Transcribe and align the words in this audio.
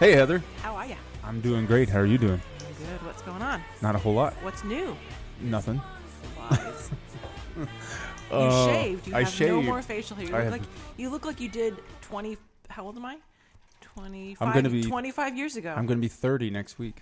Hey, 0.00 0.12
Heather. 0.12 0.42
How 0.62 0.74
are 0.76 0.86
you? 0.86 0.96
I'm 1.22 1.40
doing 1.40 1.66
great. 1.66 1.88
How 1.88 2.00
are 2.00 2.06
you 2.06 2.18
doing? 2.18 2.40
I'm 2.60 2.74
good. 2.86 3.06
What's 3.06 3.22
going 3.22 3.42
on? 3.42 3.62
Not 3.80 3.94
a 3.94 3.98
whole 3.98 4.14
lot. 4.14 4.34
What's 4.42 4.64
new? 4.64 4.96
Nothing. 5.40 5.80
Lies. 6.50 6.90
you 7.56 7.66
Uh, 8.30 8.66
shaved. 8.66 9.06
You 9.06 9.14
I 9.14 9.22
have 9.22 9.40
no 9.40 9.46
shaved. 9.46 9.66
more 9.66 9.82
facial 9.82 10.16
hair. 10.16 10.26
You 10.26 10.34
I 10.34 10.38
look 10.38 10.44
have- 10.44 10.52
like 10.52 10.62
you 10.96 11.10
look 11.10 11.24
like 11.24 11.40
you 11.40 11.48
did 11.48 11.76
20. 12.02 12.36
How 12.68 12.84
old 12.84 12.96
am 12.96 13.04
I? 13.04 13.18
25. 13.80 14.54
gonna 14.54 14.68
be- 14.68 14.82
25 14.82 15.36
years 15.36 15.56
ago. 15.56 15.70
I'm 15.76 15.86
going 15.86 15.98
to 15.98 16.02
be 16.02 16.08
30 16.08 16.50
next 16.50 16.78
week. 16.78 16.96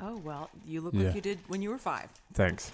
oh 0.00 0.16
well, 0.24 0.48
you 0.66 0.80
look 0.80 0.94
Yeah. 0.94 1.06
like 1.06 1.14
you 1.14 1.20
did 1.20 1.38
when 1.48 1.60
you 1.62 1.70
were 1.70 1.78
five. 1.78 2.08
Thanks. 2.32 2.72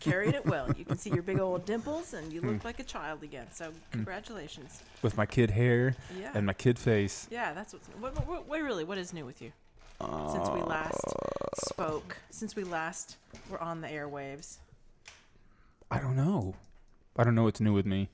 Carried 0.00 0.34
it 0.34 0.44
well. 0.46 0.70
You 0.76 0.84
can 0.84 0.96
see 0.98 1.10
your 1.10 1.22
big 1.22 1.38
old 1.40 1.64
dimples, 1.64 2.14
and 2.14 2.32
you 2.32 2.40
look 2.40 2.64
like 2.64 2.78
a 2.78 2.84
child 2.84 3.22
again. 3.22 3.46
So 3.52 3.72
congratulations. 3.92 4.82
With 5.02 5.16
my 5.16 5.26
kid 5.26 5.50
hair 5.50 5.96
Yeah. 6.18 6.30
and 6.34 6.46
my 6.46 6.52
kid 6.52 6.78
face. 6.78 7.26
yeah, 7.30 7.52
that's 7.52 7.72
what's. 7.72 7.88
What, 8.00 8.14
what, 8.26 8.46
what, 8.48 8.60
really? 8.62 8.84
What 8.84 8.98
is 8.98 9.12
new 9.12 9.24
with 9.24 9.40
you 9.42 9.52
since 10.00 10.48
we 10.50 10.60
last 10.60 11.00
spoke? 11.68 12.16
Since 12.30 12.54
we 12.56 12.64
last 12.64 13.16
were 13.50 13.60
on 13.62 13.80
the 13.80 13.88
airwaves. 13.88 14.58
I 15.90 15.98
don't 16.00 16.16
know. 16.16 16.54
I 17.16 17.24
don't 17.24 17.34
know 17.34 17.44
what's 17.44 17.60
new 17.60 17.72
with 17.72 17.86
me. 17.86 18.08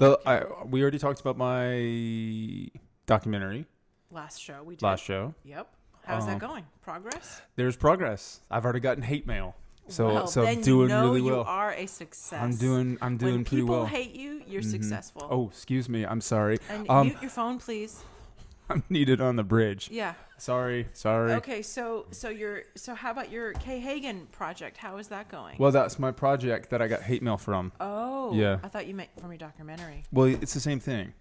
Well, 0.00 0.18
The, 0.24 0.28
I, 0.28 0.64
we 0.64 0.82
already 0.82 0.98
talked 0.98 1.20
about 1.20 1.36
my 1.36 2.68
documentary 3.06 3.66
last 4.10 4.40
show 4.40 4.62
we 4.64 4.74
did. 4.76 4.82
last 4.82 5.04
show. 5.04 5.34
Yep. 5.44 5.68
How's 6.04 6.22
Um, 6.24 6.30
that 6.30 6.38
going? 6.38 6.64
Progress? 6.82 7.42
There's 7.56 7.76
progress. 7.76 8.40
I've 8.50 8.64
already 8.64 8.80
gotten 8.80 9.02
hate 9.02 9.26
mail. 9.26 9.54
So 9.90 10.06
well, 10.14 10.26
so 10.26 10.42
then 10.42 10.60
doing 10.60 10.88
you 10.90 10.94
know 10.94 11.04
really 11.08 11.22
you 11.22 11.32
well. 11.32 11.42
are 11.44 11.72
a 11.72 11.86
success. 11.86 12.40
I'm 12.40 12.56
doing 12.56 12.96
I'm 13.02 13.16
doing 13.16 13.34
when 13.34 13.44
pretty 13.44 13.62
well. 13.62 13.84
people 13.84 13.98
hate 13.98 14.14
you, 14.14 14.42
you're 14.46 14.62
Mhm. 14.62 14.70
successful. 14.70 15.26
Oh, 15.30 15.48
excuse 15.48 15.88
me. 15.88 16.04
I'm 16.04 16.20
sorry. 16.20 16.58
and 16.68 16.88
um, 16.88 17.06
mute 17.08 17.18
your 17.20 17.30
phone, 17.30 17.58
please. 17.58 18.02
I'm 18.70 18.84
needed 18.88 19.20
on 19.20 19.34
the 19.36 19.42
bridge. 19.42 19.88
Yeah. 19.90 20.14
Sorry. 20.38 20.86
Sorry. 20.92 21.32
Okay. 21.34 21.60
So 21.62 22.06
so 22.12 22.28
your 22.28 22.62
so 22.76 22.94
how 22.94 23.10
about 23.10 23.30
your 23.30 23.52
Kay 23.54 23.80
Hagan 23.80 24.26
project? 24.30 24.76
How 24.76 24.96
is 24.98 25.08
that 25.08 25.28
going? 25.28 25.56
Well, 25.58 25.72
that's 25.72 25.98
my 25.98 26.12
project 26.12 26.70
that 26.70 26.80
I 26.80 26.86
got 26.88 27.02
hate 27.02 27.22
mail 27.22 27.36
from. 27.36 27.72
oh. 27.80 28.32
Yeah. 28.32 28.58
I 28.62 28.68
thought 28.68 28.86
you 28.86 28.94
meant 28.94 29.10
from 29.20 29.30
your 29.32 29.38
documentary. 29.38 30.04
Well, 30.12 30.26
it's 30.26 30.54
the 30.54 30.60
same 30.60 30.78
thing. 30.78 31.14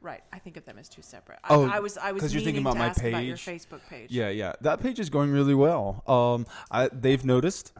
Right. 0.00 0.22
I 0.32 0.38
think 0.38 0.56
of 0.56 0.64
them 0.64 0.78
as 0.78 0.88
two 0.88 1.02
separate. 1.02 1.40
Oh, 1.50 1.66
I, 1.68 1.76
I 1.76 1.80
was 1.80 1.98
I 1.98 2.12
was 2.12 2.22
'cause 2.22 2.32
you're 2.32 2.42
thinking 2.42 2.62
about 2.62 2.78
my 2.78 2.88
page, 2.90 3.08
about 3.12 3.24
your. 3.24 3.36
Facebook 3.36 3.80
page. 3.90 4.10
Yeah, 4.10 4.30
yeah. 4.30 4.52
That 4.62 4.80
page 4.80 4.98
is 4.98 5.10
going 5.10 5.30
really 5.32 5.54
well. 5.54 6.02
Um, 6.06 6.46
I, 6.70 6.88
they've 6.88 7.22
noticed. 7.24 7.72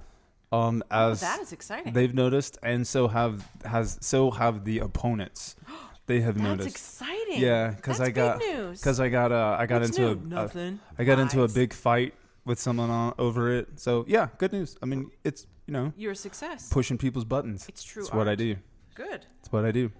Um, 0.51 0.83
Oh, 0.91 1.11
as 1.11 1.21
that 1.21 1.41
is 1.41 1.53
exciting. 1.53 1.93
they've 1.93 2.15
noticed, 2.15 2.57
and 2.63 2.87
so 2.87 3.09
have 3.09 3.47
has 3.65 3.99
so 4.01 4.31
have 4.31 4.65
the 4.65 4.79
opponents. 4.81 5.57
They 6.07 6.23
have 6.23 6.37
That's 6.37 6.43
noticed. 6.49 6.69
exciting. 6.71 7.39
Yeah, 7.43 7.69
because 7.77 8.01
I 8.01 8.09
got 8.09 8.41
because 8.41 8.99
I 8.99 9.11
got 9.11 9.31
uh, 9.31 9.57
I 9.61 9.67
got 9.67 9.83
What's 9.83 9.99
into 9.99 10.15
new? 10.15 10.35
a, 10.37 10.41
a 10.41 10.43
nothing. 10.45 10.81
I 10.99 11.05
got 11.05 11.19
into 11.19 11.43
a 11.43 11.49
big 11.49 11.75
fight 11.75 12.15
with 12.47 12.59
someone 12.59 12.89
on, 12.89 13.13
over 13.19 13.53
it. 13.53 13.69
So 13.79 14.07
yeah, 14.09 14.29
good 14.39 14.55
news. 14.55 14.75
I 14.83 14.87
mean, 14.87 15.11
it's 15.23 15.47
you 15.67 15.75
know 15.75 15.93
You're 15.99 16.13
a 16.13 16.17
success. 16.17 16.71
pushing 16.71 16.97
people's 16.97 17.27
buttons. 17.27 17.67
It's 17.69 17.83
true. 17.85 18.05
That's 18.05 18.15
what 18.15 18.27
I 18.27 18.37
do. 18.37 18.57
Good. 18.95 19.27
It's 19.41 19.53
what 19.53 19.67
I 19.67 19.71
do. 19.71 19.93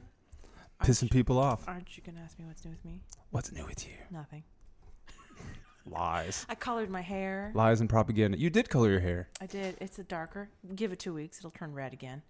Aren't 0.81 0.91
Pissing 0.91 1.03
you- 1.03 1.09
people 1.11 1.39
off. 1.39 1.69
Aren't 1.69 1.95
you 1.99 2.03
gonna 2.03 2.21
ask 2.25 2.39
me 2.39 2.47
what's 2.47 2.65
new 2.65 2.71
with 2.71 2.85
me? 2.87 3.03
What's 3.31 3.53
new 3.53 3.67
with 3.67 3.87
you? 3.87 3.93
Nothing. 4.11 4.45
Lies. 5.91 6.47
I 6.49 6.55
colored 6.55 6.91
my 6.91 7.01
hair. 7.01 7.53
Lies 7.55 7.81
and 7.81 7.89
propaganda. 7.89 8.39
You 8.39 8.51
did 8.51 8.69
color 8.69 8.91
your 8.91 9.01
hair. 9.01 9.29
I 9.41 9.47
did. 9.47 9.77
It's 9.81 9.99
a 9.99 10.05
darker. 10.05 10.51
Give 10.75 10.93
it 10.93 10.99
two 10.99 11.15
weeks. 11.15 11.39
It'll 11.39 11.51
turn 11.51 11.75
red 11.75 11.93
again. 11.93 12.23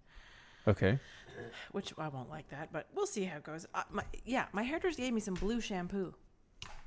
Okay. 0.67 0.99
Which 1.71 1.93
I 1.97 2.09
won't 2.09 2.29
like 2.29 2.49
that, 2.49 2.71
but 2.71 2.87
we'll 2.93 3.07
see 3.07 3.23
how 3.23 3.37
it 3.37 3.43
goes. 3.43 3.65
Uh, 3.73 3.83
my, 3.89 4.03
yeah, 4.25 4.45
my 4.51 4.63
hairdresser 4.63 4.97
gave 4.97 5.13
me 5.13 5.21
some 5.21 5.35
blue 5.35 5.61
shampoo 5.61 6.13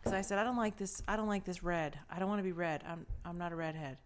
because 0.02 0.12
I 0.12 0.20
said 0.20 0.38
I 0.38 0.44
don't 0.44 0.56
like 0.56 0.76
this. 0.76 1.02
I 1.08 1.16
don't 1.16 1.28
like 1.28 1.44
this 1.44 1.62
red. 1.62 1.98
I 2.10 2.18
don't 2.18 2.28
want 2.28 2.38
to 2.40 2.44
be 2.44 2.52
red. 2.52 2.82
I'm 2.86 3.06
I'm 3.24 3.38
not 3.38 3.52
a 3.52 3.56
redhead. 3.56 3.98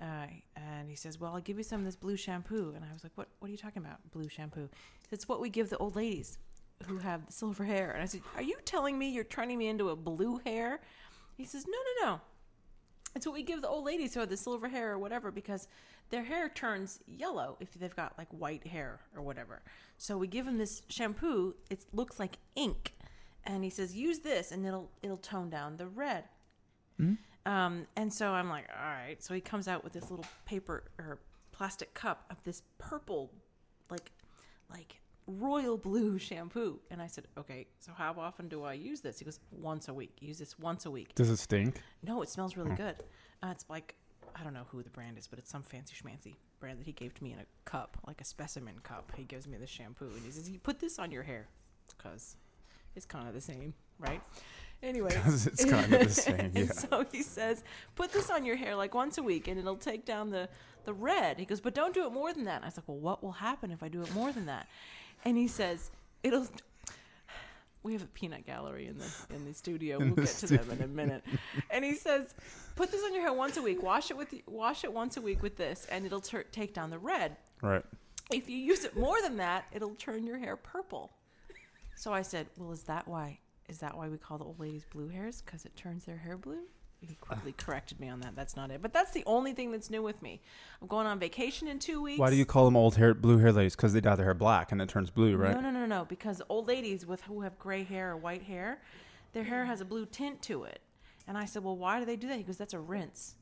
Uh, 0.00 0.26
and 0.56 0.88
he 0.88 0.96
says, 0.96 1.20
"Well, 1.20 1.34
I'll 1.34 1.40
give 1.40 1.58
you 1.58 1.62
some 1.62 1.80
of 1.80 1.86
this 1.86 1.96
blue 1.96 2.16
shampoo." 2.16 2.72
And 2.74 2.84
I 2.84 2.92
was 2.92 3.04
like, 3.04 3.12
"What? 3.14 3.28
What 3.38 3.48
are 3.48 3.52
you 3.52 3.58
talking 3.58 3.84
about? 3.84 3.98
Blue 4.10 4.28
shampoo? 4.28 4.68
It's 5.10 5.28
what 5.28 5.40
we 5.40 5.48
give 5.48 5.70
the 5.70 5.78
old 5.78 5.96
ladies 5.96 6.38
who 6.86 6.98
have 6.98 7.22
silver 7.28 7.64
hair." 7.64 7.92
And 7.92 8.02
I 8.02 8.06
said, 8.06 8.22
"Are 8.36 8.42
you 8.42 8.56
telling 8.64 8.98
me 8.98 9.10
you're 9.10 9.24
turning 9.24 9.58
me 9.58 9.68
into 9.68 9.90
a 9.90 9.96
blue 9.96 10.40
hair?" 10.44 10.80
He 11.36 11.44
says, 11.44 11.66
"No, 11.66 11.72
no, 11.72 12.10
no. 12.10 12.20
It's 13.14 13.26
what 13.26 13.34
we 13.34 13.42
give 13.42 13.62
the 13.62 13.68
old 13.68 13.84
ladies 13.84 14.14
who 14.14 14.20
have 14.20 14.28
the 14.28 14.36
silver 14.36 14.68
hair 14.68 14.92
or 14.92 14.98
whatever 14.98 15.30
because 15.30 15.68
their 16.10 16.24
hair 16.24 16.48
turns 16.48 16.98
yellow 17.06 17.56
if 17.60 17.72
they've 17.74 17.94
got 17.94 18.18
like 18.18 18.28
white 18.30 18.66
hair 18.66 19.00
or 19.16 19.22
whatever. 19.22 19.62
So 19.98 20.18
we 20.18 20.26
give 20.26 20.46
them 20.46 20.58
this 20.58 20.82
shampoo. 20.88 21.54
It 21.70 21.84
looks 21.92 22.18
like 22.18 22.38
ink, 22.56 22.94
and 23.44 23.62
he 23.62 23.70
says 23.70 23.94
use 23.94 24.20
this 24.20 24.50
and 24.50 24.66
it'll 24.66 24.90
it'll 25.02 25.16
tone 25.16 25.48
down 25.50 25.76
the 25.76 25.86
red. 25.86 26.24
Um, 27.46 27.86
and 27.96 28.12
so 28.12 28.30
I'm 28.30 28.48
like, 28.48 28.66
all 28.76 28.84
right. 28.84 29.22
So 29.22 29.34
he 29.34 29.40
comes 29.40 29.68
out 29.68 29.84
with 29.84 29.92
this 29.92 30.10
little 30.10 30.26
paper 30.46 30.84
or 30.98 31.18
plastic 31.52 31.94
cup 31.94 32.24
of 32.30 32.42
this 32.44 32.62
purple, 32.78 33.30
like 33.90 34.10
like 34.70 35.00
royal 35.26 35.76
blue 35.76 36.18
shampoo. 36.28 36.80
And 36.90 37.00
I 37.00 37.06
said, 37.06 37.26
okay. 37.38 37.66
So 37.80 37.92
how 37.96 38.14
often 38.18 38.48
do 38.48 38.62
I 38.64 38.74
use 38.74 39.00
this? 39.00 39.18
He 39.18 39.24
goes 39.24 39.40
once 39.50 39.88
a 39.88 39.94
week. 39.94 40.16
Use 40.20 40.38
this 40.38 40.58
once 40.58 40.86
a 40.86 40.90
week. 40.90 41.14
Does 41.14 41.30
it 41.30 41.38
stink? 41.38 41.80
No, 42.02 42.22
it 42.22 42.28
smells 42.28 42.56
really 42.56 42.74
good. 42.74 42.96
Uh, 43.42 43.48
it's 43.50 43.64
like 43.68 43.94
I 44.36 44.42
don't 44.42 44.54
know 44.54 44.66
who 44.70 44.82
the 44.82 44.90
brand 44.90 45.16
is, 45.18 45.26
but 45.26 45.38
it's 45.38 45.50
some 45.50 45.62
fancy 45.62 45.94
schmancy 45.94 46.34
brand 46.58 46.80
that 46.80 46.86
he 46.86 46.92
gave 46.92 47.14
to 47.14 47.22
me 47.24 47.32
in 47.32 47.38
a 47.38 47.44
cup, 47.64 47.98
like 48.06 48.20
a 48.20 48.24
specimen 48.24 48.78
cup. 48.82 49.12
He 49.16 49.24
gives 49.24 49.46
me 49.46 49.56
the 49.58 49.66
shampoo 49.66 50.06
and 50.06 50.24
he 50.24 50.30
says, 50.30 50.48
"You 50.50 50.58
put 50.58 50.80
this 50.80 50.98
on 50.98 51.10
your 51.12 51.22
hair, 51.22 51.46
because 51.96 52.36
it's 52.96 53.06
kind 53.06 53.28
of 53.28 53.34
the 53.34 53.40
same, 53.40 53.74
right?" 53.98 54.20
Anyway, 54.82 55.10
it's 55.26 55.64
kind 55.64 55.92
of 55.94 56.00
the 56.00 56.08
same. 56.10 56.50
Yeah. 56.54 56.66
so 56.66 57.04
he 57.12 57.22
says, 57.22 57.62
"Put 57.94 58.12
this 58.12 58.28
on 58.30 58.44
your 58.44 58.56
hair 58.56 58.74
like 58.74 58.94
once 58.94 59.18
a 59.18 59.22
week, 59.22 59.46
and 59.46 59.58
it'll 59.58 59.76
take 59.76 60.04
down 60.04 60.30
the 60.30 60.48
the 60.84 60.94
red." 60.94 61.38
He 61.38 61.44
goes, 61.44 61.60
"But 61.60 61.74
don't 61.74 61.94
do 61.94 62.04
it 62.06 62.10
more 62.12 62.32
than 62.32 62.44
that." 62.44 62.56
And 62.56 62.64
I 62.64 62.68
was 62.68 62.76
like, 62.76 62.88
"Well, 62.88 62.98
what 62.98 63.22
will 63.22 63.32
happen 63.32 63.70
if 63.70 63.82
I 63.82 63.88
do 63.88 64.02
it 64.02 64.12
more 64.14 64.32
than 64.32 64.46
that?" 64.46 64.66
And 65.24 65.36
he 65.36 65.48
says, 65.48 65.90
"It'll." 66.22 66.46
We 67.82 67.92
have 67.92 68.02
a 68.02 68.06
peanut 68.06 68.46
gallery 68.46 68.86
in 68.86 68.98
the 68.98 69.10
in 69.34 69.44
the 69.44 69.52
studio. 69.52 69.98
We'll 69.98 70.12
get 70.12 70.26
to 70.26 70.46
them 70.46 70.70
in 70.70 70.82
a 70.82 70.86
minute. 70.86 71.22
And 71.70 71.84
he 71.84 71.94
says, 71.94 72.34
"Put 72.76 72.90
this 72.90 73.04
on 73.04 73.12
your 73.12 73.22
hair 73.22 73.32
once 73.32 73.58
a 73.58 73.62
week. 73.62 73.82
Wash 73.82 74.10
it 74.10 74.16
with 74.16 74.34
wash 74.46 74.84
it 74.84 74.92
once 74.92 75.18
a 75.18 75.20
week 75.20 75.42
with 75.42 75.56
this, 75.56 75.86
and 75.90 76.06
it'll 76.06 76.22
tur 76.22 76.44
take 76.44 76.72
down 76.72 76.88
the 76.88 76.98
red. 76.98 77.36
Right. 77.60 77.84
If 78.32 78.48
you 78.48 78.56
use 78.56 78.84
it 78.84 78.96
more 78.96 79.20
than 79.20 79.36
that, 79.36 79.66
it'll 79.70 79.96
turn 79.96 80.26
your 80.26 80.38
hair 80.38 80.56
purple." 80.56 81.12
So 81.94 82.12
I 82.12 82.22
said, 82.22 82.48
"Well, 82.56 82.72
is 82.72 82.84
that 82.84 83.06
why? 83.06 83.40
Is 83.68 83.78
that 83.80 83.96
why 83.96 84.08
we 84.08 84.16
call 84.16 84.38
the 84.38 84.44
old 84.44 84.60
ladies 84.60 84.86
blue 84.86 85.08
hairs? 85.08 85.42
Because 85.42 85.66
it 85.66 85.76
turns 85.76 86.06
their 86.06 86.18
hair 86.18 86.38
blue?" 86.38 86.66
He 87.08 87.14
quickly 87.16 87.52
corrected 87.52 88.00
me 88.00 88.08
on 88.08 88.20
that. 88.20 88.34
That's 88.36 88.56
not 88.56 88.70
it. 88.70 88.82
But 88.82 88.92
that's 88.92 89.12
the 89.12 89.22
only 89.26 89.52
thing 89.52 89.72
that's 89.72 89.90
new 89.90 90.02
with 90.02 90.22
me. 90.22 90.40
I'm 90.80 90.88
going 90.88 91.06
on 91.06 91.18
vacation 91.18 91.68
in 91.68 91.78
two 91.78 92.00
weeks. 92.02 92.18
Why 92.18 92.30
do 92.30 92.36
you 92.36 92.44
call 92.44 92.64
them 92.64 92.76
old 92.76 92.96
hair, 92.96 93.14
blue 93.14 93.38
hair 93.38 93.52
ladies? 93.52 93.76
Because 93.76 93.92
they 93.92 94.00
dye 94.00 94.16
their 94.16 94.24
hair 94.24 94.34
black 94.34 94.72
and 94.72 94.80
it 94.80 94.88
turns 94.88 95.10
blue, 95.10 95.36
right? 95.36 95.54
No, 95.54 95.60
no, 95.60 95.70
no, 95.70 95.86
no. 95.86 96.04
Because 96.04 96.42
old 96.48 96.68
ladies 96.68 97.06
with 97.06 97.22
who 97.22 97.42
have 97.42 97.58
gray 97.58 97.84
hair 97.84 98.12
or 98.12 98.16
white 98.16 98.42
hair, 98.42 98.80
their 99.32 99.44
hair 99.44 99.64
has 99.64 99.80
a 99.80 99.84
blue 99.84 100.06
tint 100.06 100.42
to 100.42 100.64
it. 100.64 100.80
And 101.26 101.38
I 101.38 101.44
said, 101.44 101.64
"Well, 101.64 101.76
why 101.76 101.98
do 101.98 102.04
they 102.04 102.16
do 102.16 102.28
that?" 102.28 102.36
He 102.36 102.42
goes, 102.42 102.58
"That's 102.58 102.74
a 102.74 102.78
rinse." 102.78 103.36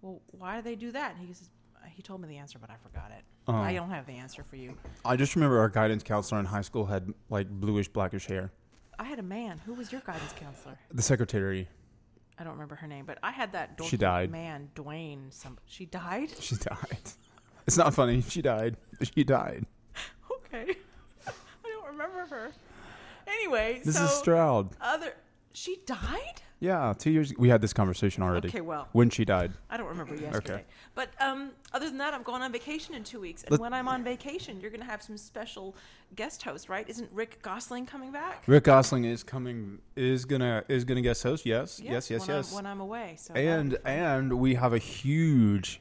Well, 0.00 0.22
why 0.30 0.56
do 0.56 0.62
they 0.62 0.76
do 0.76 0.92
that? 0.92 1.12
And 1.12 1.20
he 1.20 1.26
goes, 1.26 1.50
"He 1.88 2.02
told 2.02 2.20
me 2.20 2.28
the 2.28 2.36
answer, 2.36 2.58
but 2.58 2.70
I 2.70 2.76
forgot 2.76 3.10
it. 3.10 3.24
Oh. 3.48 3.54
I 3.54 3.74
don't 3.74 3.90
have 3.90 4.06
the 4.06 4.12
answer 4.12 4.44
for 4.44 4.56
you." 4.56 4.76
I 5.04 5.16
just 5.16 5.34
remember 5.34 5.58
our 5.58 5.68
guidance 5.68 6.02
counselor 6.02 6.40
in 6.40 6.46
high 6.46 6.60
school 6.60 6.86
had 6.86 7.12
like 7.28 7.48
bluish, 7.48 7.88
blackish 7.88 8.26
hair. 8.26 8.52
I 8.98 9.04
had 9.04 9.18
a 9.18 9.22
man. 9.22 9.58
Who 9.66 9.74
was 9.74 9.92
your 9.92 10.00
guidance 10.00 10.32
counselor? 10.38 10.78
The 10.90 11.02
secretary, 11.02 11.68
I 12.38 12.44
don't 12.44 12.52
remember 12.52 12.74
her 12.76 12.86
name, 12.86 13.04
but 13.06 13.18
I 13.22 13.30
had 13.30 13.52
that. 13.52 13.80
She 13.84 13.96
died. 13.96 14.30
Man, 14.30 14.70
Dwayne. 14.74 15.32
Some. 15.32 15.58
She 15.66 15.86
died. 15.86 16.30
she 16.38 16.56
died. 16.56 17.12
It's 17.66 17.76
not 17.76 17.94
funny. 17.94 18.20
She 18.22 18.42
died. 18.42 18.76
She 19.02 19.24
died. 19.24 19.64
Okay. 20.30 20.76
I 21.26 21.32
don't 21.64 21.86
remember 21.86 22.26
her. 22.26 22.52
Anyway, 23.26 23.80
Mrs. 23.84 23.92
so 23.94 24.04
is 24.04 24.10
Stroud. 24.12 24.70
other. 24.80 25.14
She 25.56 25.78
died. 25.86 26.42
Yeah, 26.60 26.92
two 26.98 27.10
years. 27.10 27.32
We 27.38 27.48
had 27.48 27.62
this 27.62 27.72
conversation 27.72 28.22
already. 28.22 28.48
Okay, 28.48 28.60
well, 28.60 28.88
When 28.92 29.08
she 29.08 29.24
died. 29.24 29.52
I 29.70 29.78
don't 29.78 29.86
remember 29.86 30.14
yesterday. 30.14 30.52
Okay. 30.52 30.64
But 30.94 31.08
um, 31.18 31.52
other 31.72 31.86
than 31.88 31.96
that, 31.96 32.12
I'm 32.12 32.22
going 32.22 32.42
on 32.42 32.52
vacation 32.52 32.94
in 32.94 33.04
two 33.04 33.18
weeks. 33.20 33.42
And 33.42 33.52
Let- 33.52 33.60
when 33.60 33.72
I'm 33.72 33.88
on 33.88 34.04
vacation, 34.04 34.60
you're 34.60 34.68
going 34.70 34.82
to 34.82 34.86
have 34.86 35.02
some 35.02 35.16
special 35.16 35.74
guest 36.14 36.42
host, 36.42 36.68
right? 36.68 36.86
Isn't 36.86 37.08
Rick 37.10 37.40
Gosling 37.40 37.86
coming 37.86 38.12
back? 38.12 38.42
Rick 38.46 38.64
Gosling 38.64 39.06
is 39.06 39.22
coming. 39.22 39.78
Is 39.96 40.26
gonna 40.26 40.62
is 40.68 40.84
gonna 40.84 41.00
guest 41.00 41.22
host. 41.22 41.46
Yes. 41.46 41.80
Yes. 41.82 42.10
Yes. 42.10 42.28
when 42.28 42.36
Yes. 42.36 42.50
I'm, 42.50 42.54
when 42.56 42.66
I'm 42.66 42.80
away. 42.80 43.14
So 43.18 43.32
and 43.32 43.78
and 43.86 44.38
we 44.38 44.56
have 44.56 44.74
a 44.74 44.78
huge 44.78 45.80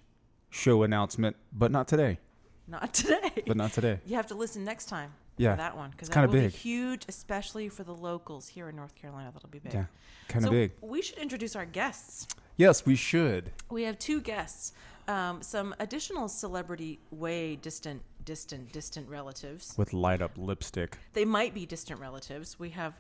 show 0.52 0.84
announcement, 0.84 1.36
but 1.52 1.70
not 1.70 1.90
today. 1.90 2.20
not 2.66 2.94
today. 3.02 3.44
But 3.46 3.58
not 3.58 3.74
today. 3.74 4.00
you 4.06 4.16
have 4.16 4.28
to 4.28 4.36
listen 4.36 4.64
next 4.64 4.86
time 4.86 5.12
Yeah. 5.38 5.52
for 5.52 5.58
that 5.58 5.76
one 5.76 5.90
because 5.92 6.08
It's 6.08 6.16
that 6.16 6.22
kinda 6.22 6.34
will 6.38 6.44
big. 6.44 6.52
be 6.54 6.58
huge, 6.58 7.06
especially 7.10 7.70
for 7.70 7.84
the 7.84 7.94
locals 7.94 8.48
here 8.48 8.70
in 8.70 8.76
North 8.76 8.96
Carolina. 8.96 9.32
That'll 9.34 9.50
be 9.50 9.60
big. 9.60 9.74
Yeah. 9.74 9.86
Kind 10.30 10.46
of 10.46 10.50
so 10.50 10.52
big. 10.52 10.72
We 10.82 11.02
should 11.02 11.18
introduce 11.18 11.56
our 11.56 11.66
guests. 11.66 12.28
Yes, 12.58 12.86
we 12.86 12.96
should. 12.96 13.52
We 13.70 13.84
have 13.84 14.00
two 14.00 14.22
guests, 14.22 14.72
um, 15.08 15.42
some 15.42 15.76
additional 15.80 16.30
celebrity, 16.30 17.00
way 17.12 17.58
distant, 17.58 18.02
distant, 18.24 18.72
distant 18.72 19.10
relatives. 19.10 19.74
With 19.78 19.92
light 19.94 20.22
up 20.22 20.32
lipstick. 20.38 20.98
They 21.14 21.26
might 21.26 21.54
be 21.54 21.66
distant 21.66 22.00
relatives. 22.00 22.58
We 22.58 22.70
have, 22.72 23.00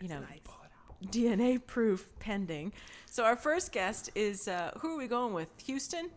you 0.00 0.08
know, 0.08 0.22
DNA 1.04 1.58
proof 1.66 2.10
pending. 2.20 2.72
So 3.06 3.22
our 3.24 3.36
first 3.36 3.70
guest 3.70 4.10
is 4.14 4.48
uh, 4.48 4.72
who 4.80 4.94
are 4.94 4.98
we 4.98 5.06
going 5.06 5.34
with? 5.34 5.48
Houston. 5.66 6.10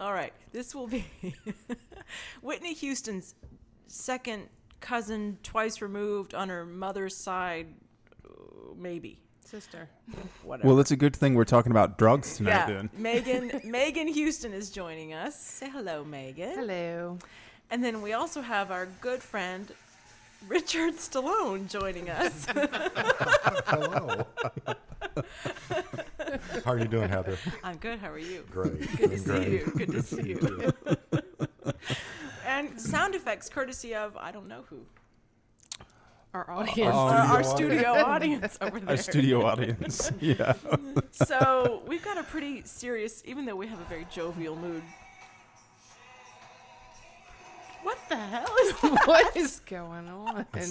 All 0.00 0.12
right, 0.12 0.32
this 0.52 0.74
will 0.74 0.86
be 0.88 1.04
Whitney 2.42 2.74
Houston's 2.74 3.34
second 3.88 4.48
cousin, 4.80 5.38
twice 5.42 5.80
removed 5.82 6.34
on 6.34 6.48
her 6.48 6.64
mother's 6.64 7.16
side, 7.16 7.66
maybe 8.76 9.18
Sister. 9.44 9.88
whatever. 10.44 10.68
Well, 10.68 10.78
it's 10.78 10.90
a 10.92 10.96
good 10.96 11.16
thing 11.16 11.34
we're 11.34 11.44
talking 11.44 11.72
about 11.72 11.98
drugs 11.98 12.36
tonight. 12.36 12.50
yeah, 12.50 12.66
Then 12.66 12.90
Megan 12.96 13.60
Megan 13.70 14.06
Houston 14.08 14.52
is 14.52 14.70
joining 14.70 15.14
us. 15.14 15.38
Say 15.40 15.68
hello, 15.68 16.04
Megan. 16.04 16.54
Hello. 16.54 17.18
And 17.70 17.82
then 17.84 18.00
we 18.02 18.12
also 18.12 18.40
have 18.40 18.70
our 18.70 18.86
good 19.00 19.20
friend 19.22 19.70
Richard 20.46 20.94
Stallone 20.94 21.68
joining 21.68 22.08
us. 22.08 22.46
Hello. 23.66 24.24
How 26.64 26.72
are 26.72 26.78
you 26.78 26.86
doing, 26.86 27.08
Heather? 27.08 27.36
I'm 27.64 27.76
good. 27.76 27.98
How 27.98 28.08
are 28.10 28.18
you? 28.18 28.44
Great. 28.50 28.78
Good 28.96 29.10
to 29.10 29.16
Doing 29.16 29.18
see 29.18 29.32
great. 29.32 29.48
you. 29.52 29.72
Good 29.76 29.90
to 29.90 30.02
see 30.02 30.28
you. 30.28 31.22
Too. 32.66 32.68
And 32.72 32.80
sound 32.80 33.14
effects 33.14 33.48
courtesy 33.48 33.94
of 33.94 34.16
I 34.16 34.30
don't 34.32 34.48
know 34.48 34.64
who. 34.68 34.80
Our 36.34 36.50
audience. 36.50 36.94
Oh, 36.94 37.08
Uh, 37.08 37.26
our 37.32 37.42
studio 37.42 37.88
audience 38.04 38.58
over 38.60 38.78
there. 38.80 38.90
our 38.90 38.96
studio 38.96 39.44
audience. 39.46 40.10
Yeah. 40.20 40.52
So 41.12 41.82
we've 41.86 42.02
got 42.04 42.18
a 42.18 42.22
pretty 42.22 42.62
serious, 42.64 43.22
even 43.24 43.44
though 43.46 43.56
we 43.56 43.66
have 43.66 43.80
a 43.80 43.84
very 43.84 44.06
jovial 44.12 44.54
mood. 44.56 44.82
What 47.82 47.98
the 48.08 48.16
hell 48.16 48.54
is 48.64 48.72
what 49.06 49.36
is 49.36 49.60
going 49.66 50.08
on? 50.08 50.46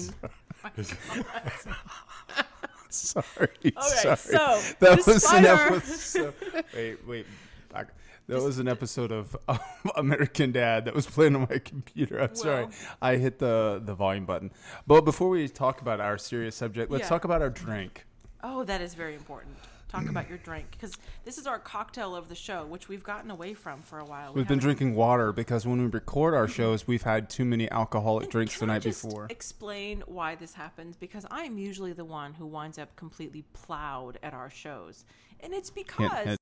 Sorry. 2.90 3.48
Okay, 3.64 3.70
sorry. 3.76 4.16
so 4.16 4.60
that 4.80 5.04
the 5.04 5.12
was 5.12 5.22
spider. 5.24 5.48
an 5.48 5.74
episode. 5.74 6.34
Wait, 6.74 7.06
wait. 7.06 7.26
Back. 7.72 7.88
That 8.28 8.42
was 8.42 8.58
an 8.58 8.68
episode 8.68 9.10
of 9.10 9.36
um, 9.48 9.58
American 9.96 10.52
Dad 10.52 10.84
that 10.84 10.94
was 10.94 11.06
playing 11.06 11.34
on 11.34 11.46
my 11.50 11.58
computer. 11.58 12.18
I'm 12.20 12.34
sorry. 12.34 12.68
I 13.00 13.16
hit 13.16 13.38
the 13.38 13.80
the 13.84 13.94
volume 13.94 14.26
button. 14.26 14.50
But 14.86 15.02
before 15.04 15.28
we 15.30 15.48
talk 15.48 15.80
about 15.80 16.00
our 16.00 16.18
serious 16.18 16.54
subject, 16.54 16.90
let's 16.90 17.02
Yeah. 17.04 17.08
talk 17.08 17.24
about 17.24 17.40
our 17.42 17.50
drink. 17.50 18.06
Oh, 18.42 18.64
that 18.64 18.80
is 18.80 18.94
very 18.94 19.14
important. 19.14 19.56
Talk 19.88 20.06
about 20.06 20.28
your 20.28 20.36
drink 20.36 20.66
because 20.72 20.98
this 21.24 21.38
is 21.38 21.46
our 21.46 21.58
cocktail 21.58 22.14
of 22.14 22.28
the 22.28 22.34
show, 22.34 22.66
which 22.66 22.90
we've 22.90 23.02
gotten 23.02 23.30
away 23.30 23.54
from 23.54 23.80
for 23.80 23.98
a 23.98 24.04
while. 24.04 24.34
We 24.34 24.42
We've 24.42 24.48
been 24.48 24.58
drinking 24.58 24.94
water 24.94 25.32
because 25.32 25.66
when 25.66 25.78
we 25.80 25.86
record 25.86 26.34
our 26.34 26.46
shows, 26.46 26.86
we've 26.86 27.02
had 27.04 27.30
too 27.30 27.46
many 27.46 27.70
alcoholic 27.70 28.24
And 28.24 28.32
drinks 28.32 28.58
the 28.58 28.66
I 28.66 28.68
night 28.68 28.82
before. 28.84 29.26
Explain 29.30 30.02
why 30.06 30.34
this 30.34 30.52
happens 30.52 30.94
because 30.98 31.24
I'm 31.30 31.56
usually 31.56 31.94
the 31.94 32.04
one 32.04 32.34
who 32.34 32.44
winds 32.44 32.78
up 32.78 32.94
completely 32.96 33.44
plowed 33.54 34.18
at 34.22 34.34
our 34.34 34.50
shows, 34.50 35.06
and 35.40 35.54
it's 35.54 35.70
because. 35.70 36.37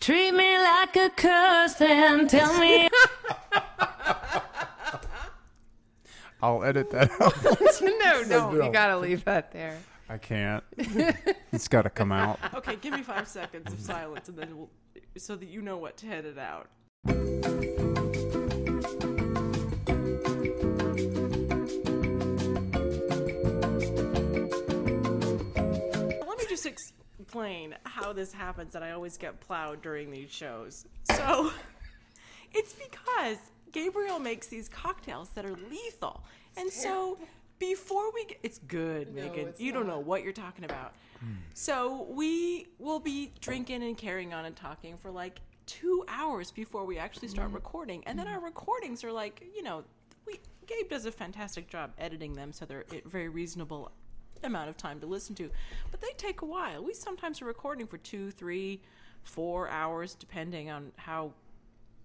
Treat 0.00 0.32
me 0.32 0.58
like 0.58 0.96
a 0.96 1.10
curse 1.10 1.80
and 1.80 2.28
tell 2.28 2.58
me 2.60 2.88
I'll 6.42 6.62
edit 6.62 6.90
that 6.90 7.10
out. 7.20 7.32
no, 7.82 8.22
no, 8.22 8.50
no. 8.50 8.64
you 8.66 8.72
gotta 8.72 8.98
leave 8.98 9.24
that 9.24 9.52
there. 9.52 9.78
I 10.08 10.18
can't. 10.18 10.62
it's 11.52 11.66
got 11.66 11.82
to 11.82 11.90
come 11.90 12.12
out. 12.12 12.38
okay, 12.54 12.76
give 12.76 12.92
me 12.92 13.02
five 13.02 13.26
seconds 13.26 13.72
of 13.72 13.80
silence, 13.80 14.28
and 14.28 14.38
then 14.38 14.56
we'll, 14.56 14.70
so 15.16 15.34
that 15.34 15.48
you 15.48 15.62
know 15.62 15.78
what 15.78 15.96
to 15.96 16.06
edit 16.06 16.38
out. 16.38 16.68
Let 17.04 17.16
me 26.38 26.44
just 26.48 26.62
explain 27.36 27.74
how 27.84 28.12
this 28.12 28.32
happens 28.32 28.72
that 28.72 28.82
I 28.82 28.92
always 28.92 29.16
get 29.16 29.40
plowed 29.40 29.82
during 29.82 30.10
these 30.10 30.30
shows. 30.30 30.86
So, 31.14 31.52
it's 32.52 32.72
because 32.72 33.38
Gabriel 33.72 34.18
makes 34.18 34.46
these 34.46 34.68
cocktails 34.68 35.28
that 35.30 35.44
are 35.44 35.56
lethal. 35.70 36.24
And 36.56 36.70
so, 36.70 37.18
before 37.58 38.12
we 38.12 38.24
get, 38.26 38.38
it's 38.42 38.58
good, 38.58 39.14
No, 39.14 39.22
Megan. 39.22 39.48
it's 39.48 39.60
You 39.60 39.72
don't 39.72 39.86
know 39.86 39.98
what 39.98 40.22
you're 40.22 40.32
talking 40.32 40.64
about. 40.64 40.94
Hmm. 41.20 41.32
So, 41.54 42.06
we 42.10 42.68
will 42.78 43.00
be 43.00 43.32
drinking 43.40 43.82
and 43.82 43.96
carrying 43.96 44.32
on 44.32 44.46
and 44.46 44.56
talking 44.56 44.96
for 44.96 45.10
like 45.10 45.40
two 45.66 46.04
hours 46.08 46.50
before 46.50 46.84
we 46.84 46.96
actually 46.98 47.28
start 47.28 47.48
mm-hmm. 47.48 47.56
recording. 47.56 48.02
And 48.06 48.18
then 48.18 48.28
our 48.28 48.36
mm-hmm. 48.36 48.46
recordings 48.46 49.04
are 49.04 49.12
like, 49.12 49.42
you 49.54 49.62
know, 49.62 49.84
we 50.26 50.40
Gabe 50.66 50.88
does 50.88 51.06
a 51.06 51.12
fantastic 51.12 51.68
job 51.68 51.92
editing 51.98 52.34
them 52.34 52.52
so 52.52 52.64
they're 52.64 52.84
eh, 52.92 53.00
very 53.04 53.28
reasonable 53.28 53.92
amount 54.42 54.68
of 54.68 54.76
time 54.76 55.00
to 55.00 55.06
listen 55.06 55.34
to. 55.36 55.50
But 55.90 56.00
they 56.00 56.12
take 56.16 56.42
a 56.42 56.46
while. 56.46 56.84
We 56.84 56.94
sometimes 56.94 57.42
are 57.42 57.46
recording 57.46 57.86
for 57.86 57.98
two, 57.98 58.30
three, 58.30 58.80
four 59.22 59.68
hours, 59.68 60.14
depending 60.14 60.70
on 60.70 60.92
how 60.96 61.32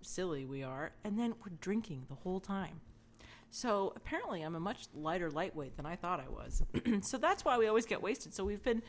silly 0.02 0.46
we 0.46 0.64
are, 0.64 0.92
and 1.04 1.18
then 1.18 1.36
we're 1.44 1.56
drinking 1.62 2.06
the 2.10 2.16
whole 2.16 2.40
time. 2.40 2.82
So 3.50 3.94
apparently, 3.96 4.42
I'm 4.42 4.56
a 4.56 4.60
much 4.60 4.88
lighter 4.96 5.30
lightweight 5.30 5.76
than 5.76 5.86
I 5.86 5.96
thought 5.96 6.20
I 6.20 6.30
was. 6.30 6.64
so 7.02 7.18
that's 7.18 7.44
why 7.44 7.58
we 7.58 7.68
always 7.68 7.86
get 7.86 8.02
wasted. 8.02 8.34
So 8.34 8.46
we've 8.46 8.64
been 8.64 8.82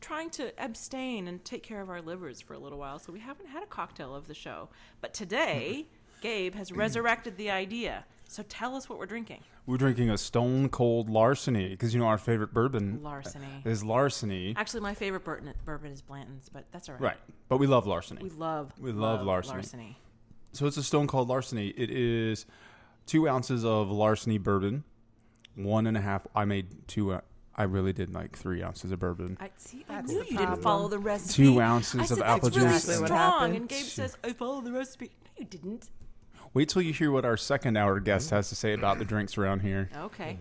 trying 0.00 0.30
to 0.30 0.52
abstain 0.62 1.28
and 1.28 1.44
take 1.44 1.62
care 1.62 1.80
of 1.80 1.88
our 1.88 2.02
livers 2.02 2.40
for 2.40 2.54
a 2.54 2.58
little 2.58 2.78
while. 2.78 2.98
So 2.98 3.12
we 3.12 3.20
haven't 3.20 3.46
had 3.46 3.62
a 3.62 3.66
cocktail 3.66 4.14
of 4.14 4.26
the 4.26 4.34
show. 4.34 4.68
But 5.00 5.14
today, 5.14 5.86
Gabe 6.20 6.54
has 6.56 6.72
resurrected 6.72 7.36
the 7.36 7.50
idea. 7.50 8.04
So 8.30 8.42
tell 8.42 8.76
us 8.76 8.88
what 8.90 8.98
we're 8.98 9.06
drinking. 9.06 9.40
We're 9.66 9.78
drinking 9.78 10.10
a 10.10 10.18
Stone 10.18 10.68
Cold 10.68 11.08
Larceny 11.08 11.70
because 11.70 11.94
you 11.94 12.00
know 12.00 12.06
our 12.06 12.18
favorite 12.18 12.52
bourbon 12.52 13.02
Larceny. 13.02 13.46
is 13.64 13.82
Larceny. 13.82 14.52
Actually, 14.54 14.80
my 14.80 14.92
favorite 14.94 15.24
bourbon, 15.24 15.54
bourbon 15.64 15.90
is 15.92 16.02
Blanton's, 16.02 16.50
but 16.50 16.66
that's 16.70 16.88
all 16.90 16.94
right. 16.96 17.02
Right, 17.02 17.16
but 17.48 17.56
we 17.56 17.66
love 17.66 17.86
Larceny. 17.86 18.22
We 18.22 18.28
love 18.30 18.72
We 18.78 18.92
love 18.92 19.22
larceny. 19.24 19.54
larceny. 19.54 19.98
So 20.52 20.66
it's 20.66 20.76
a 20.76 20.82
Stone 20.82 21.06
Cold 21.06 21.28
Larceny. 21.28 21.68
It 21.68 21.90
is 21.90 22.44
two 23.06 23.28
ounces 23.28 23.64
of 23.64 23.90
Larceny 23.90 24.36
bourbon, 24.36 24.84
one 25.54 25.86
and 25.86 25.96
a 25.96 26.00
half. 26.02 26.26
I 26.34 26.44
made 26.44 26.86
two. 26.86 27.14
Uh, 27.14 27.20
I 27.56 27.62
really 27.62 27.94
did 27.94 28.12
like 28.12 28.36
three 28.36 28.62
ounces 28.62 28.92
of 28.92 28.98
bourbon. 29.00 29.38
I 29.40 29.48
see. 29.56 29.86
I 29.88 30.02
knew 30.02 30.22
you 30.28 30.36
didn't 30.36 30.62
follow 30.62 30.88
the 30.88 30.98
recipe. 30.98 31.44
Two 31.44 31.60
ounces 31.62 32.00
I 32.00 32.02
of 32.02 32.08
said, 32.08 32.20
apple 32.20 32.50
That's 32.50 32.56
really 32.58 32.68
juice. 32.72 32.84
Exactly 32.84 33.06
strong. 33.06 33.56
And 33.56 33.68
Gabe 33.68 33.84
says, 33.84 34.16
"I 34.22 34.32
follow 34.34 34.60
the 34.60 34.72
recipe." 34.72 35.10
No, 35.24 35.30
you 35.38 35.44
didn't. 35.46 35.88
Wait 36.54 36.68
till 36.68 36.82
you 36.82 36.92
hear 36.92 37.10
what 37.10 37.24
our 37.24 37.36
second 37.36 37.76
hour 37.76 38.00
guest 38.00 38.30
has 38.30 38.48
to 38.48 38.54
say 38.54 38.72
about 38.72 38.98
the 38.98 39.04
drinks 39.04 39.36
around 39.38 39.60
here. 39.60 39.90
Okay. 39.96 40.38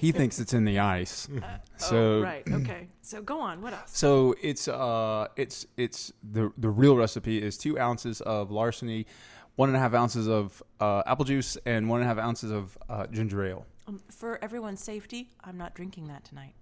He 0.00 0.12
thinks 0.12 0.38
it's 0.40 0.52
in 0.52 0.64
the 0.64 0.78
ice. 0.80 1.28
oh, 1.42 1.46
So 1.76 2.20
right. 2.20 2.42
Okay. 2.50 2.88
So 3.00 3.22
go 3.22 3.40
on. 3.40 3.62
What 3.62 3.72
else? 3.72 3.96
So 3.96 4.34
it's 4.42 4.68
uh 4.68 5.28
it's 5.36 5.66
it's 5.76 6.12
the 6.22 6.52
the 6.58 6.68
real 6.68 6.96
recipe 6.96 7.40
is 7.42 7.56
two 7.56 7.78
ounces 7.78 8.20
of 8.22 8.50
larceny, 8.50 9.06
one 9.56 9.68
and 9.68 9.76
a 9.76 9.80
half 9.80 9.94
ounces 9.94 10.26
of 10.28 10.62
uh, 10.80 11.02
apple 11.06 11.24
juice, 11.24 11.56
and 11.64 11.88
one 11.88 12.00
and 12.00 12.10
a 12.10 12.14
half 12.14 12.22
ounces 12.22 12.50
of 12.50 12.76
uh, 12.88 13.06
ginger 13.06 13.44
ale. 13.44 13.66
Um, 13.86 14.00
for 14.10 14.42
everyone's 14.42 14.82
safety, 14.82 15.30
I'm 15.42 15.56
not 15.56 15.74
drinking 15.74 16.08
that 16.08 16.24
tonight. 16.24 16.54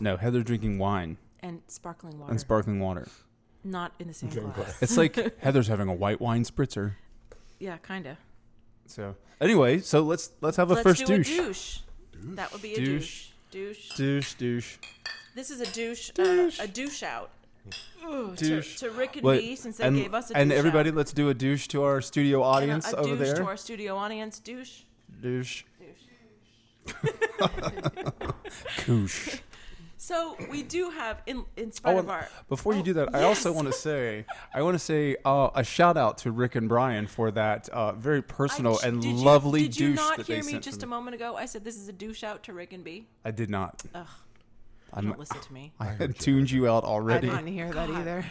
No, 0.00 0.16
Heather 0.16 0.42
drinking 0.42 0.78
wine 0.78 1.16
And 1.40 1.60
sparkling 1.66 2.18
water. 2.18 2.30
and 2.30 2.40
sparkling 2.40 2.80
water. 2.80 3.08
Not 3.66 3.92
in 3.98 4.06
the 4.08 4.14
same 4.14 4.30
Same 4.30 4.50
glass. 4.52 4.82
It's 4.82 4.96
like 4.96 5.38
Heather's 5.40 5.68
having 5.68 5.88
a 5.88 5.94
white 5.94 6.20
wine 6.20 6.44
spritzer. 6.44 6.92
Yeah, 7.58 7.76
kind 7.78 8.06
of. 8.06 8.16
So 8.86 9.16
anyway, 9.40 9.80
so 9.80 10.00
let's 10.02 10.30
let's 10.40 10.56
have 10.56 10.70
a 10.70 10.74
Let's 10.74 10.82
first 10.84 11.06
do 11.06 11.16
douche. 11.18 11.38
a 11.38 11.42
douche. 11.42 11.78
That 12.34 12.52
would 12.52 12.62
be 12.62 12.74
a 12.74 12.76
douche. 12.76 13.28
Douche. 13.50 13.90
Douche. 13.90 13.96
Douche, 13.96 14.34
douche. 14.34 14.76
This 15.34 15.50
is 15.50 15.60
a 15.60 15.66
douche. 15.72 16.10
Douche. 16.10 16.60
Uh, 16.60 16.64
a 16.64 16.66
douche 16.66 17.02
out. 17.02 17.30
Ooh, 18.06 18.32
Douche. 18.36 18.78
To, 18.78 18.88
to 18.90 18.94
Rick 18.94 19.16
and 19.16 19.24
Wait, 19.24 19.42
me, 19.42 19.56
since 19.56 19.78
they 19.78 19.84
and, 19.86 19.96
gave 19.96 20.14
us 20.14 20.30
a 20.30 20.36
and 20.36 20.50
douche 20.50 20.58
everybody, 20.58 20.90
out. 20.90 20.96
let's 20.96 21.12
do 21.12 21.28
a 21.30 21.34
douche 21.34 21.66
to 21.68 21.82
our 21.82 22.00
studio 22.00 22.38
And 22.38 22.44
a- 22.44 22.48
audience 22.48 22.92
a, 22.92 22.96
over 22.96 23.16
douche 23.16 23.26
there. 23.26 23.36
to 23.36 23.44
our 23.46 23.56
studio 23.56 23.96
audience. 23.96 24.38
Douche. 24.38 24.82
douche. 25.20 25.64
Douche. 26.86 26.86
Koosh. 28.78 29.40
So 30.06 30.36
we 30.52 30.62
do 30.62 30.90
have, 30.90 31.20
in 31.26 31.44
in 31.56 31.72
spite 31.72 31.96
Oh, 31.96 31.98
of 31.98 32.08
our 32.08 32.28
Before 32.48 32.74
you 32.74 32.78
Oh, 32.78 32.84
do 32.84 32.92
that, 32.92 33.12
I 33.12 33.24
also 33.24 33.50
want 33.52 33.66
to 33.66 33.72
say, 33.88 34.24
I 34.54 34.62
want 34.62 34.76
to 34.76 34.78
say 34.78 35.16
uh, 35.24 35.50
a 35.52 35.64
shout 35.64 35.96
out 35.96 36.18
to 36.18 36.30
Rick 36.30 36.54
and 36.54 36.68
Brian 36.68 37.08
for 37.08 37.32
that 37.32 37.68
uh, 37.70 37.90
very 37.90 38.22
personal 38.22 38.78
I- 38.80 38.86
and 38.86 39.02
did 39.02 39.08
you- 39.18 39.24
lovely 39.24 39.62
Did 39.62 39.80
you 39.80 39.88
douche 39.88 39.96
not 39.96 40.16
that 40.18 40.26
hear 40.28 40.44
me 40.44 40.52
sent 40.52 40.62
just 40.62 40.84
a 40.84 40.86
moment 40.86 41.16
ago? 41.16 41.34
I 41.34 41.46
said 41.46 41.64
this 41.64 41.76
is 41.76 41.88
a 41.88 41.92
douche 41.92 42.22
out 42.22 42.44
to 42.44 42.52
Rick 42.52 42.72
and 42.72 42.84
B. 42.84 43.08
I 43.24 43.32
did 43.32 43.50
not. 43.50 43.82
Ugh, 43.96 44.06
I'm, 44.94 45.06
don't 45.08 45.18
listen 45.18 45.40
to 45.40 45.52
me. 45.52 45.72
I 45.80 45.86
heard 45.86 46.00
had 46.00 46.08
you. 46.10 46.14
tuned 46.14 46.50
you 46.52 46.68
out 46.68 46.84
already. 46.84 47.28
I 47.28 47.38
didn't 47.38 47.52
hear 47.52 47.66
that 47.72 47.88
God. 47.88 47.98
either. 47.98 48.24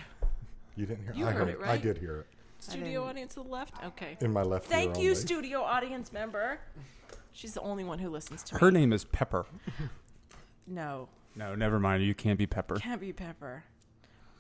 You 0.78 0.86
didn't 0.86 1.04
hear? 1.04 1.14
You 1.14 1.28
I 1.28 1.32
heard 1.34 1.50
it, 1.50 1.60
right? 1.60 1.72
I 1.72 1.78
did 1.78 1.98
hear 1.98 2.20
it 2.22 2.28
Studio 2.60 3.04
audience 3.04 3.34
to 3.34 3.44
the 3.44 3.50
left. 3.50 3.74
Okay. 3.84 4.16
in 4.22 4.32
my 4.32 4.44
left 4.44 4.68
ear 4.72 4.78
Thank 4.78 4.98
you, 4.98 5.10
only. 5.10 5.16
studio 5.16 5.62
audience 5.62 6.14
member. 6.14 6.60
She's 7.34 7.54
the 7.54 7.62
only 7.62 7.84
one 7.84 8.00
who 8.00 8.08
listens 8.10 8.44
to 8.44 8.56
Her 8.56 8.60
me. 8.60 8.62
Her 8.68 8.72
name 8.72 8.94
is 8.94 9.04
Pepper. 9.04 9.46
No, 10.68 11.10
No, 11.36 11.56
never 11.56 11.80
mind. 11.80 12.04
You 12.04 12.14
can't 12.16 12.38
be 12.38 12.46
Pepper. 12.48 12.76
can't 12.76 13.02
be 13.02 13.12
Pepper. 13.14 13.64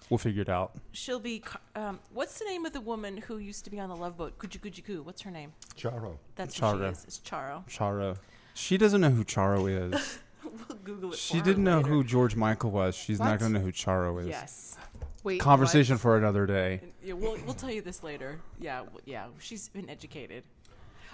We'll 0.09 0.17
figure 0.19 0.43
it 0.43 0.49
out. 0.49 0.75
She'll 0.91 1.19
be. 1.19 1.43
Um, 1.75 1.99
what's 2.13 2.37
the 2.37 2.45
name 2.45 2.65
of 2.65 2.73
the 2.73 2.81
woman 2.81 3.17
who 3.17 3.37
used 3.37 3.63
to 3.65 3.71
be 3.71 3.79
on 3.79 3.89
the 3.89 3.95
Love 3.95 4.17
Boat? 4.17 4.37
Kuju 4.37 4.59
Kuju 4.59 4.85
Koo. 4.85 5.01
What's 5.03 5.21
her 5.23 5.31
name? 5.31 5.53
Charo. 5.75 6.17
That's 6.35 6.59
who 6.59 6.77
she 6.77 6.83
is. 6.83 7.03
It's 7.05 7.19
Charo. 7.19 7.67
Charo. 7.67 8.17
She 8.53 8.77
doesn't 8.77 9.01
know 9.01 9.09
who 9.09 9.23
Charo 9.25 9.67
is. 9.93 10.19
we'll 10.43 10.77
Google 10.83 11.11
it. 11.13 11.17
She 11.17 11.39
for 11.39 11.43
didn't 11.45 11.63
know 11.63 11.77
later. 11.77 11.89
who 11.89 12.03
George 12.03 12.35
Michael 12.35 12.69
was. 12.71 12.93
She's 12.95 13.19
What? 13.19 13.25
not 13.25 13.39
going 13.39 13.51
to 13.53 13.59
know 13.59 13.65
who 13.65 13.71
Charo 13.71 14.21
is. 14.21 14.27
Yes. 14.27 14.77
Wait. 15.23 15.39
Conversation 15.39 15.97
for 15.97 16.17
another 16.17 16.45
day. 16.45 16.81
Yeah, 17.03 17.13
we'll 17.13 17.37
we'll 17.43 17.55
tell 17.55 17.71
you 17.71 17.81
this 17.81 18.03
later. 18.03 18.39
Yeah, 18.59 18.83
yeah. 19.05 19.25
She's 19.39 19.69
been 19.69 19.89
educated. 19.89 20.43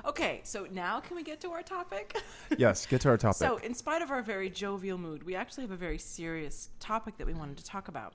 Okay, 0.05 0.41
so 0.43 0.67
now 0.71 0.99
can 0.99 1.15
we 1.15 1.23
get 1.23 1.39
to 1.41 1.51
our 1.51 1.61
topic? 1.61 2.17
yes, 2.57 2.85
get 2.85 3.01
to 3.01 3.09
our 3.09 3.17
topic. 3.17 3.37
So, 3.37 3.57
in 3.57 3.73
spite 3.73 4.01
of 4.01 4.09
our 4.11 4.21
very 4.21 4.49
jovial 4.49 4.97
mood, 4.97 5.23
we 5.23 5.35
actually 5.35 5.63
have 5.63 5.71
a 5.71 5.75
very 5.77 5.97
serious 5.97 6.69
topic 6.79 7.17
that 7.17 7.27
we 7.27 7.33
wanted 7.33 7.57
to 7.57 7.63
talk 7.63 7.87
about. 7.87 8.13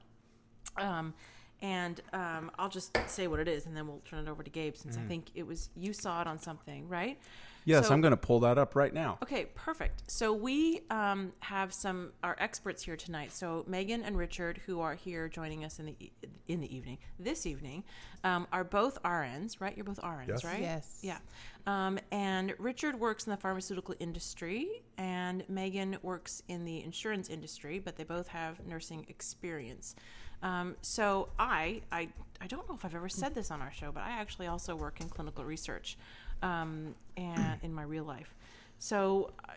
Um, 0.76 1.14
and 1.62 2.00
um, 2.12 2.50
I'll 2.58 2.68
just 2.68 2.96
say 3.06 3.28
what 3.28 3.40
it 3.40 3.48
is, 3.48 3.66
and 3.66 3.76
then 3.76 3.86
we'll 3.86 4.02
turn 4.04 4.26
it 4.26 4.30
over 4.30 4.42
to 4.42 4.50
Gabe, 4.50 4.76
since 4.76 4.96
I 4.98 5.00
think 5.02 5.30
it 5.34 5.46
was 5.46 5.70
you 5.76 5.92
saw 5.92 6.20
it 6.20 6.26
on 6.26 6.38
something, 6.38 6.88
right? 6.88 7.18
yes, 7.64 7.88
so- 7.88 7.94
I'm 7.94 8.00
going 8.02 8.10
to 8.12 8.16
pull 8.18 8.40
that 8.40 8.58
up 8.58 8.76
right 8.76 8.92
now. 8.92 9.16
Okay, 9.22 9.46
perfect. 9.54 10.02
So 10.10 10.32
we 10.34 10.82
um, 10.90 11.32
have 11.40 11.72
some 11.72 12.12
our 12.22 12.36
experts 12.38 12.82
here 12.82 12.94
tonight. 12.96 13.32
So 13.32 13.64
Megan 13.66 14.02
and 14.02 14.18
Richard, 14.18 14.60
who 14.66 14.80
are 14.80 14.94
here 14.94 15.28
joining 15.28 15.64
us 15.64 15.78
in 15.78 15.86
the 15.86 15.96
e- 15.98 16.12
in 16.46 16.60
the 16.60 16.76
evening, 16.76 16.98
this 17.18 17.46
evening, 17.46 17.84
um, 18.22 18.46
are 18.52 18.62
both 18.62 19.02
RNs, 19.02 19.58
right? 19.58 19.74
You're 19.74 19.84
both 19.84 20.00
RNs, 20.02 20.28
Yes. 20.28 20.44
right? 20.44 20.60
Yes. 20.60 20.98
Yeah. 21.00 21.18
Um, 21.66 21.98
and 22.12 22.54
Richard 22.58 22.98
works 22.98 23.26
in 23.26 23.32
the 23.32 23.36
pharmaceutical 23.36 23.94
industry, 23.98 24.82
and 24.98 25.42
Megan 25.48 25.98
works 26.02 26.42
in 26.46 26.64
the 26.64 26.82
insurance 26.84 27.28
industry, 27.28 27.80
but 27.80 27.96
they 27.96 28.04
both 28.04 28.28
have 28.28 28.64
nursing 28.66 29.04
experience. 29.08 29.96
Um, 30.42 30.76
so 30.80 31.28
I, 31.38 31.82
I, 31.90 32.08
I 32.40 32.46
don't 32.46 32.68
know 32.68 32.74
if 32.76 32.84
I've 32.84 32.94
ever 32.94 33.08
said 33.08 33.34
this 33.34 33.50
on 33.50 33.60
our 33.62 33.72
show, 33.72 33.90
but 33.90 34.04
I 34.04 34.10
actually 34.10 34.46
also 34.46 34.76
work 34.76 35.00
in 35.00 35.08
clinical 35.08 35.44
research, 35.44 35.96
um, 36.42 36.94
and 37.16 37.58
in 37.62 37.74
my 37.74 37.82
real 37.82 38.04
life. 38.04 38.34
So 38.78 39.32
I, 39.48 39.54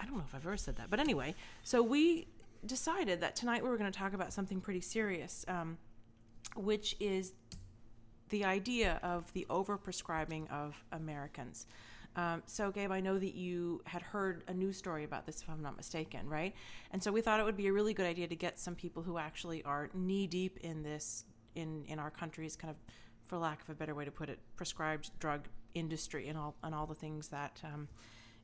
I 0.00 0.06
don't 0.06 0.16
know 0.16 0.24
if 0.26 0.34
I've 0.34 0.44
ever 0.46 0.56
said 0.56 0.76
that, 0.76 0.90
but 0.90 0.98
anyway, 0.98 1.34
so 1.62 1.82
we 1.82 2.26
decided 2.66 3.20
that 3.20 3.36
tonight 3.36 3.62
we 3.62 3.68
were 3.68 3.76
going 3.76 3.92
to 3.92 3.96
talk 3.96 4.12
about 4.12 4.32
something 4.32 4.60
pretty 4.60 4.80
serious, 4.80 5.44
um, 5.46 5.78
which 6.56 6.96
is 6.98 7.32
the 8.30 8.44
idea 8.44 9.00
of 9.02 9.32
the 9.32 9.46
overprescribing 9.50 10.50
of 10.50 10.82
Americans. 10.92 11.66
Um, 12.16 12.42
so, 12.46 12.70
Gabe, 12.70 12.92
I 12.92 13.00
know 13.00 13.18
that 13.18 13.34
you 13.34 13.82
had 13.86 14.00
heard 14.00 14.44
a 14.46 14.54
news 14.54 14.76
story 14.76 15.02
about 15.02 15.26
this, 15.26 15.42
if 15.42 15.50
I'm 15.50 15.62
not 15.62 15.76
mistaken, 15.76 16.28
right? 16.28 16.54
And 16.92 17.02
so 17.02 17.10
we 17.10 17.20
thought 17.20 17.40
it 17.40 17.44
would 17.44 17.56
be 17.56 17.66
a 17.66 17.72
really 17.72 17.92
good 17.92 18.06
idea 18.06 18.28
to 18.28 18.36
get 18.36 18.58
some 18.58 18.76
people 18.76 19.02
who 19.02 19.18
actually 19.18 19.64
are 19.64 19.90
knee 19.94 20.28
deep 20.28 20.58
in 20.58 20.82
this, 20.82 21.24
in 21.56 21.84
in 21.86 21.98
our 21.98 22.10
country's 22.10 22.56
kind 22.56 22.70
of, 22.70 22.76
for 23.26 23.38
lack 23.38 23.62
of 23.62 23.70
a 23.70 23.74
better 23.74 23.94
way 23.94 24.04
to 24.04 24.12
put 24.12 24.28
it, 24.28 24.38
prescribed 24.56 25.10
drug 25.18 25.48
industry 25.74 26.28
and 26.28 26.38
all 26.38 26.54
and 26.62 26.72
all 26.72 26.86
the 26.86 26.94
things 26.94 27.28
that 27.28 27.60
um, 27.64 27.88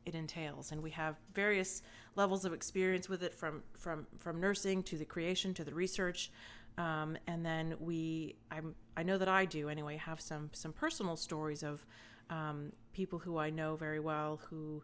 it 0.04 0.16
entails. 0.16 0.72
And 0.72 0.82
we 0.82 0.90
have 0.90 1.14
various 1.32 1.82
levels 2.16 2.44
of 2.44 2.52
experience 2.52 3.08
with 3.08 3.22
it, 3.22 3.34
from 3.34 3.62
from 3.78 4.06
from 4.18 4.40
nursing 4.40 4.82
to 4.84 4.98
the 4.98 5.04
creation 5.04 5.54
to 5.54 5.64
the 5.64 5.74
research. 5.74 6.32
Um, 6.80 7.18
and 7.26 7.44
then 7.44 7.74
we, 7.78 8.36
I'm, 8.50 8.74
I 8.96 9.02
know 9.02 9.18
that 9.18 9.28
I 9.28 9.44
do 9.44 9.68
anyway, 9.68 9.98
have 9.98 10.20
some 10.20 10.48
some 10.52 10.72
personal 10.72 11.16
stories 11.16 11.62
of 11.62 11.84
um, 12.30 12.72
people 12.94 13.18
who 13.18 13.36
I 13.36 13.50
know 13.50 13.76
very 13.76 14.00
well 14.00 14.40
who 14.48 14.82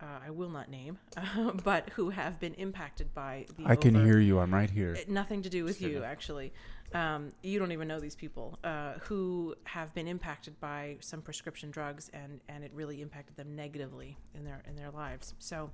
uh, 0.00 0.18
I 0.26 0.30
will 0.30 0.48
not 0.48 0.68
name, 0.68 0.98
but 1.64 1.90
who 1.90 2.10
have 2.10 2.40
been 2.40 2.54
impacted 2.54 3.14
by 3.14 3.46
the. 3.56 3.66
I 3.66 3.76
can 3.76 3.94
hear 3.94 4.18
you. 4.18 4.40
I'm 4.40 4.52
right 4.52 4.70
here. 4.70 4.96
Nothing 5.08 5.42
to 5.42 5.48
do 5.48 5.64
with 5.64 5.80
you, 5.80 6.02
actually. 6.02 6.52
Um, 6.94 7.32
you 7.42 7.58
don't 7.58 7.72
even 7.72 7.86
know 7.86 8.00
these 8.00 8.16
people 8.16 8.58
uh, 8.64 8.94
who 9.02 9.54
have 9.64 9.92
been 9.94 10.08
impacted 10.08 10.58
by 10.58 10.96
some 11.00 11.20
prescription 11.20 11.70
drugs, 11.70 12.10
and, 12.14 12.40
and 12.48 12.64
it 12.64 12.72
really 12.74 13.02
impacted 13.02 13.36
them 13.36 13.54
negatively 13.54 14.16
in 14.34 14.44
their 14.44 14.62
in 14.66 14.74
their 14.74 14.90
lives. 14.90 15.34
So. 15.38 15.70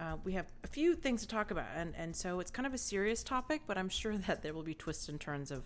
Uh, 0.00 0.16
we 0.24 0.32
have 0.32 0.46
a 0.64 0.66
few 0.66 0.94
things 0.96 1.20
to 1.22 1.28
talk 1.28 1.50
about, 1.50 1.66
and, 1.76 1.94
and 1.96 2.14
so 2.16 2.40
it's 2.40 2.50
kind 2.50 2.66
of 2.66 2.74
a 2.74 2.78
serious 2.78 3.22
topic, 3.22 3.62
but 3.66 3.78
I'm 3.78 3.88
sure 3.88 4.16
that 4.16 4.42
there 4.42 4.52
will 4.52 4.62
be 4.64 4.74
twists 4.74 5.08
and 5.08 5.20
turns 5.20 5.50
of 5.50 5.62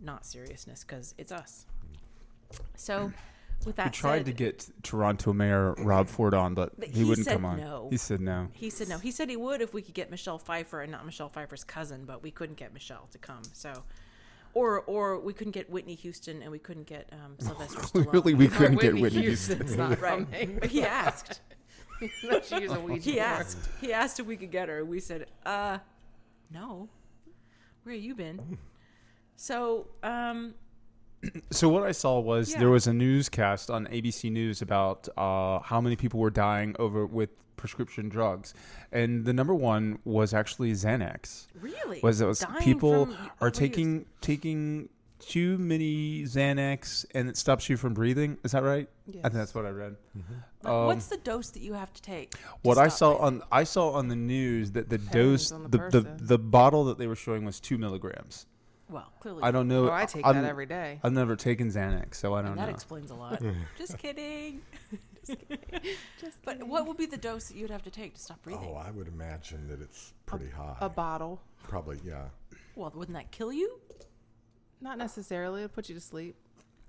not 0.00 0.24
seriousness 0.24 0.84
because 0.84 1.14
it's 1.18 1.32
us. 1.32 1.66
So, 2.76 3.12
with 3.66 3.76
that 3.76 3.86
We 3.86 3.90
tried 3.92 4.18
said, 4.18 4.26
to 4.26 4.32
get 4.32 4.68
Toronto 4.82 5.32
Mayor 5.32 5.72
Rob 5.78 6.08
Ford 6.08 6.34
on, 6.34 6.54
but 6.54 6.78
But 6.78 6.88
he, 6.88 6.98
he 7.00 7.04
wouldn't 7.04 7.24
said 7.26 7.34
come 7.34 7.44
on. 7.46 7.56
no. 7.58 7.88
He 7.90 7.96
said 7.96 8.20
no. 8.20 8.48
He 8.52 8.70
said 8.70 8.88
no. 8.88 8.98
He 8.98 9.10
said 9.10 9.28
he 9.30 9.36
would 9.36 9.60
if 9.62 9.72
we 9.74 9.82
could 9.82 9.94
get 9.94 10.10
Michelle 10.10 10.38
Pfeiffer 10.38 10.82
and 10.82 10.92
not 10.92 11.04
Michelle 11.06 11.28
Pfeiffer's 11.30 11.64
cousin, 11.64 12.04
but 12.04 12.22
we 12.22 12.30
couldn't 12.30 12.56
get 12.56 12.72
Michelle 12.74 13.08
to 13.12 13.18
come. 13.18 13.42
So, 13.52 13.82
or 14.52 14.82
or 14.82 15.18
we 15.18 15.32
couldn't 15.32 15.52
get 15.52 15.70
Whitney 15.70 15.94
Houston 15.94 16.42
and 16.42 16.52
we 16.52 16.58
couldn't 16.58 16.86
get 16.86 17.08
um, 17.12 17.34
Sylvester 17.38 17.80
Stallone. 17.80 18.10
Clearly, 18.10 18.34
we 18.34 18.48
couldn't 18.48 18.76
get 18.80 18.92
Whitney 18.92 19.02
Whitney. 19.02 19.22
Houston's 19.22 19.76
not 19.76 20.00
Right. 20.00 20.30
coming. 20.30 20.58
But 20.60 20.70
he 20.70 20.82
asked. 20.84 21.40
No, 22.24 22.40
she 22.40 22.60
used 22.60 22.74
a 22.74 22.80
Ouija 22.80 23.00
He 23.10 23.12
board. 23.16 23.24
asked. 23.26 23.58
He 23.80 23.92
asked 23.92 24.20
if 24.20 24.26
we 24.26 24.36
could 24.36 24.50
get 24.50 24.68
her. 24.68 24.84
We 24.84 25.00
said, 25.00 25.26
uh, 25.46 25.78
no. 26.50 26.88
Where 27.82 27.94
have 27.94 28.04
you 28.04 28.14
been? 28.14 28.58
So, 29.36 29.88
um, 30.04 30.54
So 31.50 31.68
what 31.68 31.82
I 31.82 31.90
saw 31.92 32.20
was 32.20 32.52
Yeah. 32.52 32.60
there 32.60 32.70
was 32.70 32.86
a 32.86 32.92
newscast 32.94 33.68
on 33.68 33.86
ABC 33.88 34.30
News 34.30 34.62
about 34.62 35.08
uh, 35.16 35.58
how 35.58 35.80
many 35.80 35.96
people 35.96 36.20
were 36.20 36.30
dying 36.30 36.76
over 36.78 37.04
with 37.04 37.30
prescription 37.56 38.08
drugs, 38.08 38.54
and 38.92 39.24
the 39.24 39.32
number 39.32 39.54
one 39.54 39.98
was 40.04 40.32
actually 40.34 40.70
Xanax. 40.72 41.48
really, 41.60 41.98
Was 42.02 42.20
it 42.20 42.26
was 42.26 42.40
Dying 42.40 42.62
people 42.62 43.06
from 43.06 43.16
are 43.40 43.50
overuse. 43.50 43.54
taking 43.54 44.06
taking 44.20 44.88
too 45.20 45.56
many 45.58 46.22
Xanax 46.24 47.06
and 47.14 47.28
it 47.28 47.36
stops 47.36 47.68
you 47.68 47.76
from 47.76 47.94
breathing? 47.94 48.36
Is 48.44 48.52
that 48.52 48.62
right? 48.62 48.88
I 49.08 49.12
think 49.12 49.32
that's 49.34 49.54
what 49.54 49.64
I 49.66 49.70
read. 49.70 49.96
Like, 50.62 50.72
um, 50.72 50.86
what's 50.86 51.06
the 51.06 51.16
dose 51.18 51.50
that 51.50 51.62
you 51.62 51.72
have 51.74 51.92
to 51.92 52.02
take? 52.02 52.30
to 52.32 52.38
What 52.62 52.78
I 52.78 52.88
saw 52.88 53.18
breathing? 53.18 53.42
on 53.42 53.48
I 53.52 53.64
saw 53.64 53.90
on 53.92 54.08
the 54.08 54.16
news 54.16 54.72
that 54.72 54.88
the 54.90 54.98
Depends 54.98 55.50
dose 55.50 55.68
the 55.70 55.78
the, 55.78 56.00
the, 56.00 56.16
the 56.20 56.38
bottle 56.38 56.84
that 56.84 56.98
they 56.98 57.06
were 57.06 57.16
showing 57.16 57.44
was 57.44 57.60
two 57.60 57.78
milligrams. 57.78 58.46
well, 58.90 59.12
clearly, 59.20 59.42
I 59.42 59.50
don't 59.50 59.68
know. 59.68 59.88
Oh, 59.88 59.92
I 59.92 60.04
take 60.06 60.24
I'm- 60.26 60.34
that 60.40 60.44
every 60.48 60.66
day. 60.66 61.00
I've 61.02 61.12
never 61.12 61.36
taken 61.36 61.68
Xanax, 61.68 62.16
so 62.16 62.34
I 62.34 62.42
don't 62.42 62.52
And 62.52 62.58
that 62.60 62.68
know. 62.68 62.74
explains 62.74 63.10
a 63.10 63.14
lot. 63.14 63.42
Just 63.78 63.98
kidding. 63.98 64.60
Just 65.26 65.40
kidding. 65.48 65.58
but 66.44 66.62
what 66.64 66.86
would 66.86 66.96
be 66.98 67.06
the 67.06 67.16
dose 67.16 67.48
that 67.48 67.56
you'd 67.56 67.70
have 67.70 67.82
to 67.84 67.90
take 67.90 68.14
to 68.14 68.20
stop 68.20 68.42
breathing? 68.42 68.68
Oh, 68.70 68.74
I 68.76 68.90
would 68.90 69.08
imagine 69.08 69.68
that 69.68 69.80
it's 69.80 70.12
pretty 70.26 70.48
high. 70.50 70.76
A 70.80 70.88
bottle. 70.88 71.40
Probably, 71.62 71.98
yeah. 72.04 72.24
well, 72.76 72.92
wouldn't 72.94 73.16
that 73.16 73.30
kill 73.30 73.50
you? 73.52 73.80
Not 74.80 74.98
necessarily. 74.98 75.62
It'll 75.62 75.74
put 75.74 75.88
you 75.88 75.94
to 75.94 76.00
sleep. 76.00 76.36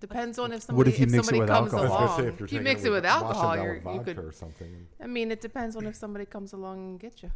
Depends 0.01 0.37
on 0.37 0.51
if 0.51 0.63
somebody 0.63 0.77
What 0.77 0.93
if 0.93 0.99
you 0.99 1.07
mix 1.07 1.13
it 1.13 1.25
somebody 1.25 1.39
with 1.39 1.49
comes 1.49 1.73
alcohol? 1.73 1.79
I 1.79 1.83
was 1.83 1.91
gonna 1.91 2.05
along. 2.05 2.19
say, 2.19 2.27
if 2.27 2.39
you're 2.39 2.47
you 2.47 2.51
taking 2.59 2.63
mix 2.63 2.83
it 2.83 2.89
with 2.89 3.05
washing 3.05 3.23
alcohol, 3.23 3.55
you're, 3.55 3.75
you 3.75 4.01
could. 4.01 4.17
or 4.19 4.31
something. 4.31 4.87
I 5.01 5.07
mean, 5.07 5.31
it 5.31 5.41
depends 5.41 5.75
on 5.75 5.85
if 5.85 5.95
somebody 5.95 6.25
comes 6.25 6.53
along 6.53 6.79
and 6.79 6.99
get 6.99 7.23
you. 7.23 7.31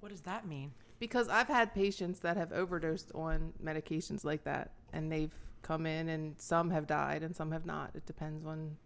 What 0.00 0.10
does 0.10 0.20
that 0.22 0.46
mean? 0.46 0.72
Because 0.98 1.28
I've 1.28 1.48
had 1.48 1.74
patients 1.74 2.20
that 2.20 2.36
have 2.36 2.52
overdosed 2.52 3.10
on 3.14 3.52
medications 3.64 4.24
like 4.24 4.44
that, 4.44 4.72
and 4.92 5.10
they've 5.10 5.32
come 5.62 5.86
in, 5.86 6.08
and 6.08 6.34
some 6.40 6.70
have 6.70 6.86
died, 6.86 7.22
and 7.22 7.34
some 7.34 7.52
have 7.52 7.64
not. 7.64 7.90
It 7.94 8.04
depends 8.06 8.44
on 8.44 8.76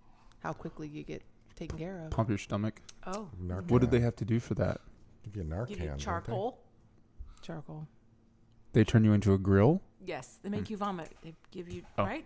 how 0.40 0.52
quickly 0.52 0.88
you 0.88 1.02
get 1.02 1.22
taken 1.56 1.78
care 1.78 1.98
of. 2.04 2.10
Pump 2.10 2.28
your 2.28 2.38
stomach. 2.38 2.80
Oh, 3.06 3.28
Narcan. 3.42 3.68
What 3.70 3.80
did 3.80 3.90
they 3.90 4.00
have 4.00 4.16
to 4.16 4.24
do 4.24 4.40
for 4.40 4.54
that? 4.54 4.80
Give 5.24 5.36
you 5.36 5.42
Narcan. 5.42 5.68
give 5.68 5.80
you 5.80 5.92
charcoal. 5.98 6.58
Charcoal. 7.42 7.86
They 8.72 8.84
turn 8.84 9.04
you 9.04 9.12
into 9.12 9.32
a 9.32 9.38
grill. 9.38 9.82
Yes, 10.04 10.38
they 10.42 10.48
make 10.48 10.70
you 10.70 10.76
vomit. 10.76 11.10
They 11.22 11.34
give 11.50 11.72
you 11.72 11.82
Oh. 11.98 12.04
right. 12.04 12.24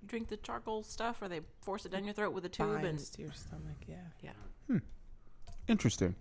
You 0.00 0.08
drink 0.08 0.28
the 0.28 0.36
charcoal 0.38 0.82
stuff, 0.82 1.20
or 1.22 1.28
they 1.28 1.40
force 1.60 1.84
it 1.84 1.92
down 1.92 2.04
your 2.04 2.14
throat 2.14 2.32
with 2.32 2.44
a 2.44 2.48
tube. 2.48 2.70
And 2.70 2.82
Binds 2.82 3.10
to 3.10 3.22
your 3.22 3.32
stomach. 3.32 3.76
Yeah. 3.86 3.96
yeah. 4.20 4.78
Interesting. 5.68 6.14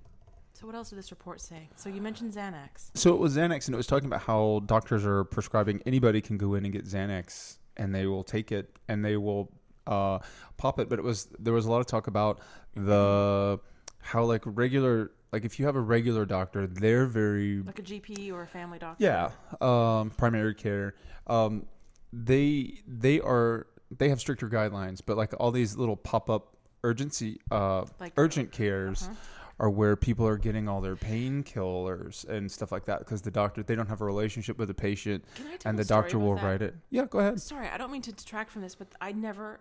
So 0.53 0.67
what 0.67 0.75
else 0.75 0.89
did 0.89 0.99
this 0.99 1.09
report 1.11 1.41
say? 1.41 1.69
So 1.75 1.89
you 1.89 2.01
mentioned 2.01 2.33
Xanax. 2.33 2.91
So 2.93 3.13
it 3.13 3.19
was 3.19 3.35
Xanax, 3.35 3.67
and 3.67 3.73
it 3.73 3.77
was 3.77 3.87
talking 3.87 4.05
about 4.05 4.21
how 4.21 4.61
doctors 4.65 5.05
are 5.05 5.23
prescribing 5.23 5.81
anybody 5.85 6.21
can 6.21 6.37
go 6.37 6.53
in 6.53 6.65
and 6.65 6.73
get 6.73 6.85
Xanax, 6.85 7.57
and 7.77 7.95
they 7.95 8.05
will 8.05 8.23
take 8.23 8.51
it 8.51 8.77
and 8.87 9.03
they 9.03 9.17
will 9.17 9.51
uh, 9.87 10.19
pop 10.57 10.79
it. 10.79 10.89
But 10.89 10.99
it 10.99 11.05
was 11.05 11.27
there 11.39 11.53
was 11.53 11.65
a 11.65 11.71
lot 11.71 11.79
of 11.79 11.87
talk 11.87 12.07
about 12.07 12.39
the 12.75 13.59
how 13.99 14.23
like 14.25 14.43
regular 14.45 15.11
like 15.31 15.45
if 15.45 15.59
you 15.59 15.65
have 15.65 15.75
a 15.75 15.81
regular 15.81 16.25
doctor, 16.25 16.67
they're 16.67 17.05
very 17.05 17.61
Like 17.61 17.79
a 17.79 17.83
GP 17.83 18.31
or 18.33 18.41
a 18.43 18.47
family 18.47 18.79
doctor. 18.79 19.03
yeah 19.03 19.29
um, 19.61 20.09
primary 20.11 20.55
care. 20.55 20.95
Um, 21.27 21.65
they 22.13 22.79
they 22.87 23.19
are 23.21 23.67
they 23.97 24.09
have 24.09 24.19
stricter 24.19 24.49
guidelines, 24.49 25.01
but 25.05 25.17
like 25.17 25.33
all 25.39 25.51
these 25.51 25.77
little 25.77 25.95
pop 25.97 26.29
up 26.29 26.55
urgency 26.83 27.39
uh, 27.51 27.85
Like- 27.99 28.13
urgent 28.17 28.51
cares 28.51 29.03
Uh-huh. 29.03 29.13
are 29.59 29.69
where 29.69 29.95
people 29.95 30.27
are 30.27 30.37
getting 30.37 30.67
all 30.67 30.81
their 30.81 30.95
painkillers 30.95 32.27
and 32.27 32.51
stuff 32.51 32.71
like 32.71 32.85
that 32.85 32.99
because 32.99 33.21
the 33.21 33.31
doctor 33.31 33.63
they 33.63 33.75
don't 33.75 33.87
have 33.87 34.01
a 34.01 34.05
relationship 34.05 34.57
with 34.57 34.67
the 34.67 34.73
patient 34.73 35.23
Can 35.35 35.47
I 35.47 35.57
tell 35.57 35.69
and 35.69 35.79
the 35.79 35.85
doctor 35.85 36.17
will 36.19 36.35
that? 36.35 36.43
write 36.43 36.61
it. 36.61 36.75
Yeah, 36.89 37.05
go 37.05 37.19
ahead. 37.19 37.39
Sorry, 37.41 37.67
I 37.67 37.77
don't 37.77 37.91
mean 37.91 38.01
to 38.03 38.11
detract 38.11 38.49
from 38.51 38.61
this, 38.63 38.75
but 38.75 38.87
I 38.99 39.11
never 39.11 39.59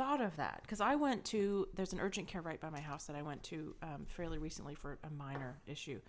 thought 0.00 0.20
of 0.22 0.34
that 0.36 0.60
because 0.62 0.80
I 0.80 0.94
went 0.94 1.26
to 1.26 1.68
there's 1.74 1.92
an 1.92 2.00
urgent 2.00 2.26
care 2.26 2.40
right 2.40 2.58
by 2.58 2.70
my 2.70 2.80
house 2.80 3.04
that 3.04 3.16
I 3.16 3.22
went 3.22 3.42
to 3.44 3.74
um, 3.82 4.06
fairly 4.08 4.38
recently 4.38 4.74
for 4.74 4.98
a 5.04 5.10
minor 5.10 5.58
issue, 5.66 6.00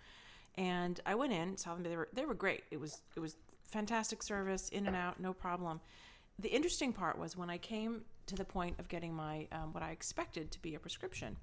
and 0.56 0.98
I 1.04 1.14
went 1.14 1.32
in 1.34 1.56
saw 1.58 1.74
them 1.74 1.82
they 1.82 1.96
were 1.96 2.08
they 2.12 2.24
were 2.24 2.34
great. 2.34 2.62
It 2.70 2.80
was 2.80 3.02
it 3.16 3.20
was 3.20 3.36
fantastic 3.64 4.22
service 4.22 4.70
in 4.70 4.86
and 4.86 4.96
out 4.96 5.20
no 5.20 5.34
problem. 5.34 5.80
The 6.38 6.48
interesting 6.48 6.92
part 6.94 7.18
was 7.18 7.36
when 7.36 7.50
I 7.50 7.58
came 7.58 8.02
to 8.28 8.34
the 8.34 8.46
point 8.46 8.76
of 8.78 8.88
getting 8.88 9.12
my 9.14 9.46
um, 9.52 9.74
what 9.74 9.82
I 9.82 9.90
expected 9.90 10.50
to 10.52 10.62
be 10.62 10.74
a 10.74 10.78
prescription. 10.78 11.36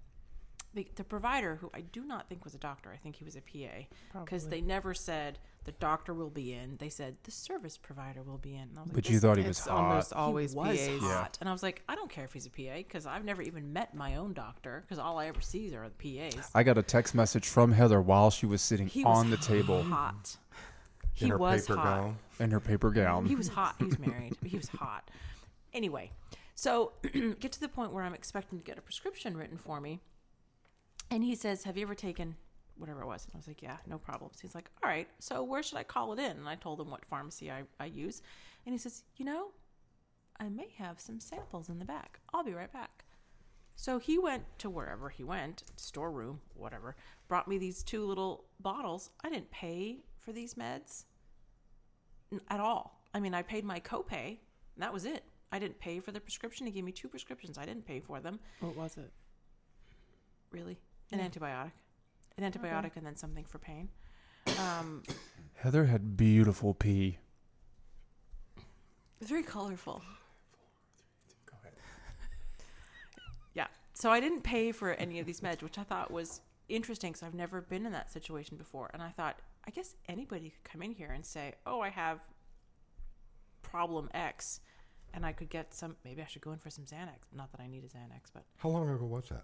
the, 0.73 0.87
the 0.95 1.03
provider, 1.03 1.55
who 1.55 1.69
I 1.73 1.81
do 1.81 2.03
not 2.03 2.29
think 2.29 2.43
was 2.43 2.55
a 2.55 2.59
doctor, 2.59 2.91
I 2.93 2.97
think 2.97 3.15
he 3.15 3.25
was 3.25 3.35
a 3.35 3.41
PA, 3.41 3.85
because 4.23 4.47
they 4.47 4.61
never 4.61 4.93
said 4.93 5.39
the 5.69 5.75
doctor 5.79 6.15
will 6.15 6.31
be 6.31 6.51
in. 6.53 6.77
They 6.79 6.89
said 6.89 7.15
the 7.23 7.29
service 7.31 7.77
provider 7.77 8.23
will 8.23 8.39
be 8.39 8.55
in. 8.55 8.61
And 8.63 8.77
I 8.77 8.81
was 8.81 8.87
like, 8.87 8.95
But 8.95 9.09
you 9.09 9.19
thought 9.19 9.37
he 9.37 9.43
It's 9.43 9.59
was 9.65 9.67
almost 9.67 10.13
hot. 10.13 10.19
always 10.19 10.53
he 10.53 10.57
was 10.57 10.79
PAs. 10.79 10.99
hot. 11.01 11.37
And 11.39 11.47
I 11.47 11.51
was 11.51 11.61
like, 11.61 11.83
I 11.87 11.93
don't 11.93 12.09
care 12.09 12.23
if 12.25 12.33
he's 12.33 12.47
a 12.47 12.49
PA 12.49 12.77
because 12.77 13.05
I've 13.05 13.23
never 13.23 13.43
even 13.43 13.71
met 13.71 13.93
my 13.93 14.15
own 14.15 14.33
doctor 14.33 14.81
because 14.83 14.97
all 14.97 15.19
I 15.19 15.27
ever 15.27 15.41
see 15.41 15.75
are 15.75 15.87
the 15.95 16.17
PAs. 16.31 16.49
I 16.55 16.63
got 16.63 16.79
a 16.79 16.81
text 16.81 17.13
message 17.13 17.47
from 17.47 17.71
Heather 17.71 18.01
while 18.01 18.31
she 18.31 18.47
was 18.47 18.63
sitting 18.63 18.87
He 18.87 19.03
was 19.03 19.15
on 19.15 19.29
the 19.29 19.37
table 19.37 19.83
hot. 19.83 20.37
He 21.13 21.25
in 21.25 21.31
her 21.31 21.37
was 21.37 21.61
paper 21.67 21.75
hot. 21.77 21.83
gown. 21.85 22.17
in 22.39 22.49
her 22.51 22.59
paper 22.59 22.89
gown. 22.89 23.25
He 23.27 23.35
was 23.35 23.49
hot. 23.49 23.75
He's 23.77 23.99
married. 23.99 24.37
he 24.43 24.57
was 24.57 24.69
hot. 24.69 25.11
Anyway, 25.73 26.09
so 26.55 26.93
get 27.39 27.51
to 27.51 27.59
the 27.59 27.67
point 27.69 27.93
where 27.93 28.03
I'm 28.03 28.15
expecting 28.15 28.57
to 28.57 28.63
get 28.65 28.79
a 28.79 28.81
prescription 28.81 29.37
written 29.37 29.57
for 29.57 29.79
me. 29.79 29.99
And 31.11 31.23
he 31.23 31.35
says, 31.35 31.63
Have 31.65 31.77
you 31.77 31.83
ever 31.83 31.93
taken 31.95 32.35
whatever 32.79 33.01
it 33.01 33.07
was? 33.07 33.25
And 33.25 33.35
I 33.35 33.37
was 33.37 33.47
like, 33.47 33.61
Yeah, 33.61 33.77
no 33.87 33.97
problems. 33.97 34.39
He's 34.39 34.55
like, 34.55 34.69
All 34.83 34.89
right, 34.89 35.07
so 35.19 35.43
where 35.43 35.63
should 35.63 35.77
I 35.77 35.83
call 35.83 36.13
it 36.13 36.19
in? 36.19 36.31
And 36.37 36.47
I 36.47 36.55
told 36.55 36.79
him 36.79 36.89
what 36.89 37.05
pharmacy 37.05 37.51
I, 37.51 37.63
I 37.79 37.85
use. 37.85 38.21
And 38.65 38.73
he 38.73 38.79
says, 38.79 39.03
You 39.17 39.25
know, 39.25 39.47
I 40.39 40.49
may 40.49 40.69
have 40.77 40.99
some 40.99 41.19
samples 41.19 41.69
in 41.69 41.79
the 41.79 41.85
back. 41.85 42.19
I'll 42.33 42.43
be 42.43 42.53
right 42.53 42.71
back. 42.71 43.03
So 43.75 43.97
he 43.97 44.17
went 44.17 44.43
to 44.59 44.69
wherever 44.69 45.07
he 45.07 45.23
went, 45.23 45.63
storeroom, 45.77 46.41
whatever, 46.53 46.97
brought 47.29 47.47
me 47.47 47.57
these 47.57 47.81
two 47.81 48.05
little 48.05 48.43
bottles. 48.59 49.09
I 49.23 49.29
didn't 49.29 49.51
pay 49.51 49.99
for 50.17 50.33
these 50.33 50.55
meds 50.55 51.05
at 52.49 52.59
all. 52.59 53.01
I 53.13 53.19
mean, 53.19 53.33
I 53.33 53.41
paid 53.41 53.63
my 53.63 53.79
copay, 53.79 54.37
and 54.75 54.83
that 54.83 54.93
was 54.93 55.05
it. 55.05 55.23
I 55.51 55.59
didn't 55.59 55.79
pay 55.79 55.99
for 55.99 56.11
the 56.11 56.19
prescription. 56.19 56.65
He 56.65 56.73
gave 56.73 56.83
me 56.83 56.91
two 56.91 57.07
prescriptions. 57.07 57.57
I 57.57 57.65
didn't 57.65 57.85
pay 57.85 58.01
for 58.01 58.19
them. 58.19 58.39
What 58.59 58.75
was 58.75 58.97
it? 58.97 59.11
Really, 60.51 60.77
an 61.11 61.19
antibiotic, 61.19 61.71
an 62.41 62.51
antibiotic, 62.51 62.91
and 62.95 63.05
then 63.05 63.15
something 63.15 63.45
for 63.45 63.57
pain. 63.59 63.89
Um, 64.59 65.03
Heather 65.55 65.85
had 65.85 66.15
beautiful 66.17 66.73
pee. 66.73 67.17
It's 69.19 69.29
very 69.29 69.43
colorful. 69.43 70.01
Yeah. 73.53 73.67
So 73.93 74.11
I 74.11 74.19
didn't 74.19 74.41
pay 74.43 74.71
for 74.71 74.91
any 74.93 75.19
of 75.19 75.25
these 75.25 75.41
meds, 75.41 75.61
which 75.61 75.77
I 75.77 75.83
thought 75.83 76.11
was 76.11 76.41
interesting 76.69 77.11
because 77.11 77.23
I've 77.23 77.33
never 77.33 77.61
been 77.61 77.85
in 77.85 77.91
that 77.91 78.11
situation 78.11 78.57
before. 78.57 78.89
And 78.93 79.01
I 79.01 79.09
thought, 79.09 79.39
I 79.67 79.71
guess 79.71 79.95
anybody 80.07 80.49
could 80.51 80.63
come 80.63 80.81
in 80.81 80.91
here 80.91 81.11
and 81.11 81.25
say, 81.25 81.55
"Oh, 81.65 81.81
I 81.81 81.89
have 81.89 82.19
problem 83.61 84.09
X," 84.13 84.61
and 85.13 85.25
I 85.25 85.33
could 85.33 85.49
get 85.49 85.73
some. 85.73 85.97
Maybe 86.05 86.21
I 86.21 86.25
should 86.25 86.41
go 86.41 86.51
in 86.51 86.59
for 86.59 86.69
some 86.69 86.85
Xanax. 86.85 87.19
Not 87.35 87.51
that 87.51 87.59
I 87.59 87.67
need 87.67 87.83
a 87.83 87.87
Xanax, 87.87 88.31
but 88.33 88.43
How 88.57 88.69
long 88.69 88.87
ago 88.89 89.05
was 89.05 89.27
that? 89.29 89.43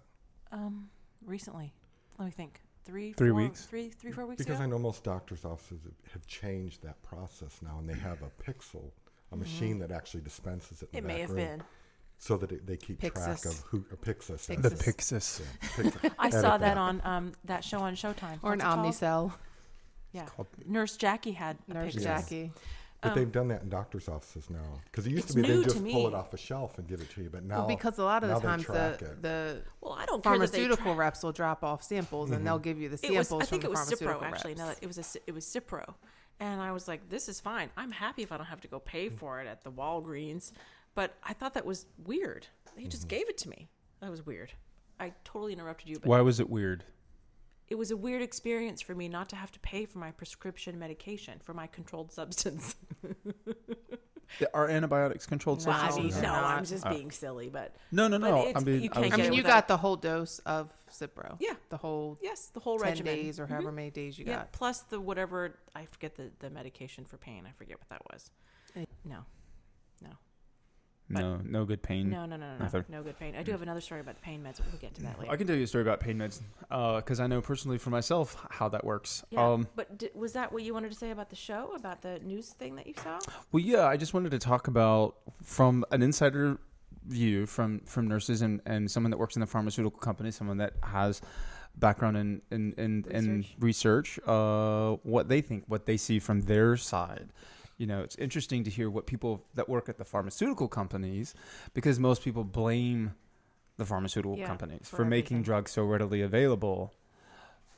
um, 0.52 0.88
recently, 1.24 1.74
let 2.18 2.24
me 2.24 2.30
think. 2.30 2.60
Three, 2.86 3.12
Three 3.12 3.28
four- 3.30 3.36
weeks? 3.36 3.64
three, 3.66 3.88
three, 3.90 4.12
four 4.12 4.26
weeks 4.26 4.38
Because 4.38 4.56
ago. 4.56 4.64
I 4.64 4.66
know 4.68 4.78
most 4.78 5.02
doctors' 5.04 5.44
offices 5.44 5.80
have- 5.84 6.12
have 6.12 6.26
changed 6.26 6.82
that 6.84 7.02
process 7.02 7.60
now, 7.60 7.78
and 7.78 7.88
they 7.88 7.94
have 7.94 8.22
a 8.22 8.30
Pixel, 8.42 8.92
a 9.32 9.36
machine 9.36 9.80
that 9.80 9.90
actually 9.90 10.22
dispenses 10.22 10.82
it. 10.82 10.88
In 10.92 10.98
Mm-hmm. 10.98 10.98
it 10.98 11.02
the 11.02 11.06
may 11.08 11.14
back 11.14 11.20
have 11.22 11.30
room, 11.30 11.58
been. 11.58 11.62
so 12.18 12.36
that 12.36 12.52
it, 12.52 12.66
they 12.66 12.76
keep 12.76 13.00
track 13.00 13.44
of 13.44 13.58
who 13.66 13.84
a 13.90 13.96
Pyxis. 13.96 14.46
Pyxis. 14.48 14.62
The 14.62 14.70
This- 14.70 14.82
Pyxis. 14.82 15.40
Yeah, 15.40 15.90
Pyxis. 15.90 16.14
I 16.18 16.30
saw 16.30 16.56
that 16.58 16.78
on 16.78 17.00
um, 17.04 17.32
that 17.44 17.64
show 17.64 17.80
on 17.80 17.94
Showtime. 17.96 18.38
Or 18.42 18.52
an 18.52 18.60
What's 18.60 18.62
it 19.02 19.04
called? 19.06 19.32
Omnicell. 19.32 19.32
Yeah. 20.12 20.26
Nurse 20.64 20.96
Jackie 20.96 21.32
had 21.32 21.58
a 21.68 21.74
Nurse 21.74 21.96
Pyxis. 21.96 22.02
Jackie. 22.02 22.52
But 23.00 23.12
Um, 23.12 23.18
they've 23.18 23.32
done 23.32 23.48
that 23.48 23.62
in 23.62 23.68
doctors' 23.68 24.08
offices 24.08 24.48
now. 24.48 24.80
Because 24.84 25.06
it 25.06 25.10
used 25.10 25.28
to 25.28 25.34
be 25.34 25.42
they 25.42 25.62
just 25.62 25.84
pull 25.84 26.08
it 26.08 26.14
off 26.14 26.32
a 26.32 26.36
shelf 26.36 26.78
and 26.78 26.88
give 26.88 27.00
it 27.00 27.10
to 27.10 27.22
you, 27.22 27.30
but 27.30 27.44
now 27.44 27.58
Well, 27.58 27.68
because 27.68 27.98
a 27.98 28.04
lot 28.04 28.24
of 28.24 28.30
the 28.30 28.40
times 28.40 28.66
the, 28.66 29.16
the 29.20 29.62
Well, 29.80 29.92
I 29.92 30.06
don't 30.06 30.22
care 30.22 30.38
that 30.38 30.52
they 30.52 30.58
pharmaceutical 30.58 30.94
tra- 30.94 31.04
reps 31.04 31.22
will 31.22 31.32
drop 31.32 31.62
off 31.62 31.82
samples 31.82 32.30
and 32.30 32.46
they'll 32.46 32.54
mm-hmm. 32.54 32.62
give 32.62 32.80
you 32.80 32.88
the 32.88 32.96
samples 32.96 33.30
was. 33.30 33.32
I 33.32 33.38
from 33.38 33.46
think 33.46 33.62
the 33.62 33.68
it 33.68 33.70
was 33.70 33.80
pharmaceutical 33.80 34.20
Cipro 34.20 34.22
actually. 34.22 34.54
reps. 34.54 34.60
No, 34.60 34.74
it 34.80 34.86
was 34.86 34.98
a 34.98 35.02
Ci- 35.02 35.20
it 35.26 35.32
was 35.32 35.44
Cipro, 35.44 35.94
and 36.40 36.60
I 36.60 36.72
was 36.72 36.88
like, 36.88 37.08
this 37.08 37.28
is 37.28 37.38
fine. 37.38 37.70
I'm 37.76 37.90
happy 37.92 38.22
if 38.22 38.32
I 38.32 38.38
don't 38.38 38.46
have 38.46 38.60
to 38.62 38.68
go 38.68 38.78
pay 38.78 39.10
mm. 39.10 39.16
for 39.18 39.40
it 39.40 39.46
at 39.46 39.62
the 39.62 39.70
Walgreens. 39.70 40.52
But 40.94 41.14
I 41.22 41.34
thought 41.34 41.54
that 41.54 41.66
was 41.66 41.86
weird. 42.04 42.46
He 42.76 42.88
just 42.88 43.02
mm-hmm. 43.02 43.08
gave 43.08 43.28
it 43.28 43.36
to 43.38 43.50
me. 43.50 43.68
That 44.00 44.10
was 44.10 44.24
weird. 44.24 44.52
I 44.98 45.12
totally 45.24 45.52
interrupted 45.52 45.88
you, 45.88 45.98
but 45.98 46.06
Why 46.06 46.22
was 46.22 46.40
it 46.40 46.48
weird? 46.48 46.84
It 47.68 47.74
was 47.76 47.90
a 47.90 47.96
weird 47.96 48.22
experience 48.22 48.80
for 48.80 48.94
me 48.94 49.08
not 49.08 49.28
to 49.30 49.36
have 49.36 49.50
to 49.52 49.60
pay 49.60 49.84
for 49.84 49.98
my 49.98 50.10
prescription 50.12 50.78
medication 50.78 51.40
for 51.42 51.54
my 51.54 51.66
controlled 51.66 52.12
substance. 52.12 52.76
Are 54.52 54.68
antibiotics 54.68 55.24
controlled 55.24 55.64
No, 55.64 55.72
I 55.72 55.86
substances? 55.86 56.14
mean, 56.14 56.22
they're 56.22 56.32
no, 56.32 56.36
I'm 56.36 56.64
just 56.64 56.88
being 56.88 57.10
silly, 57.10 57.48
but 57.48 57.76
No, 57.92 58.08
no, 58.08 58.18
no. 58.18 58.52
I 58.54 58.60
mean, 58.60 58.82
you 58.82 58.90
I 58.92 58.94
can't 58.94 59.04
was 59.04 59.12
I 59.12 59.16
mean, 59.22 59.32
you 59.32 59.42
got 59.42 59.68
the 59.68 59.76
whole 59.76 59.96
dose 59.96 60.40
of 60.40 60.70
Cipro. 60.90 61.36
Yeah. 61.38 61.54
The 61.68 61.76
whole 61.76 62.18
yes, 62.20 62.50
the 62.52 62.60
whole 62.60 62.78
10 62.78 62.88
regimen. 62.88 63.14
days 63.14 63.40
or 63.40 63.46
however 63.46 63.68
mm-hmm. 63.68 63.76
many 63.76 63.90
days 63.90 64.18
you 64.18 64.24
yeah, 64.26 64.36
got. 64.38 64.52
plus 64.52 64.80
the 64.80 65.00
whatever 65.00 65.58
I 65.74 65.86
forget 65.86 66.16
the 66.16 66.30
the 66.40 66.50
medication 66.50 67.04
for 67.04 67.16
pain. 67.18 67.44
I 67.46 67.52
forget 67.52 67.78
what 67.78 67.88
that 67.88 68.02
was. 68.12 68.30
Any- 68.74 68.86
No, 69.04 69.24
no, 71.08 71.38
no 71.44 71.64
good 71.64 71.82
pain. 71.82 72.10
no, 72.10 72.26
no, 72.26 72.36
no, 72.36 72.56
no, 72.58 72.68
no, 72.72 72.84
no 72.88 73.02
good 73.02 73.18
pain. 73.18 73.34
I 73.36 73.42
do 73.42 73.52
have 73.52 73.62
another 73.62 73.80
story 73.80 74.00
about 74.00 74.16
the 74.16 74.22
pain 74.22 74.42
meds. 74.42 74.56
but 74.58 74.66
We'll 74.72 74.80
get 74.80 74.94
to 74.96 75.02
that 75.02 75.18
later. 75.20 75.30
I 75.32 75.36
can 75.36 75.46
tell 75.46 75.56
you 75.56 75.62
a 75.64 75.66
story 75.66 75.82
about 75.82 76.00
pain 76.00 76.18
meds 76.18 76.40
because 77.00 77.20
I 77.20 77.26
know 77.26 77.40
personally 77.40 77.78
for 77.78 77.90
myself 77.90 78.36
how 78.50 78.68
that 78.70 78.84
works. 78.84 79.24
yeah, 79.30 79.46
Um, 79.52 79.68
but 79.76 79.98
di- 79.98 80.10
was 80.14 80.32
that 80.32 80.52
what 80.52 80.62
you 80.62 80.74
wanted 80.74 80.90
to 80.92 80.98
say 80.98 81.10
about 81.10 81.30
the 81.30 81.36
show, 81.36 81.72
about 81.76 82.02
the 82.02 82.18
news 82.20 82.48
thing 82.50 82.76
that 82.76 82.86
you 82.86 82.94
saw? 83.02 83.18
well, 83.52 83.62
yeah, 83.62 83.86
I 83.86 83.96
just 83.96 84.14
wanted 84.14 84.30
to 84.32 84.38
talk 84.38 84.66
about 84.68 85.16
from 85.42 85.84
an 85.90 86.02
insider 86.02 86.58
view 87.06 87.46
from 87.46 87.78
from 87.84 88.08
nurses 88.08 88.42
and, 88.42 88.60
and 88.66 88.90
someone 88.90 89.12
that 89.12 89.18
works 89.18 89.36
in 89.36 89.40
the 89.40 89.46
pharmaceutical 89.46 90.00
company, 90.00 90.32
someone 90.32 90.56
that 90.58 90.72
has 90.82 91.20
background 91.76 92.16
in 92.16 92.42
in 92.50 92.72
in, 92.78 93.04
in 93.10 93.44
research, 93.60 94.18
uh, 94.26 94.92
what 95.04 95.28
they 95.28 95.40
think, 95.40 95.62
what 95.68 95.86
they 95.86 95.96
see 95.96 96.18
from 96.18 96.40
their 96.42 96.76
side. 96.76 97.28
You 97.78 97.86
know, 97.86 98.00
it's 98.00 98.16
interesting 98.16 98.64
to 98.64 98.70
hear 98.70 98.88
what 98.88 99.06
people 99.06 99.44
that 99.54 99.68
work 99.68 99.88
at 99.88 99.98
the 99.98 100.04
pharmaceutical 100.04 100.68
companies, 100.68 101.34
because 101.74 102.00
most 102.00 102.22
people 102.22 102.42
blame 102.42 103.14
the 103.76 103.84
pharmaceutical 103.84 104.38
Yeah, 104.38 104.46
companies 104.46 104.88
for 104.88 104.96
for, 104.96 105.04
making 105.04 105.42
drugs 105.42 105.72
so 105.72 105.84
readily 105.84 106.22
available. 106.22 106.94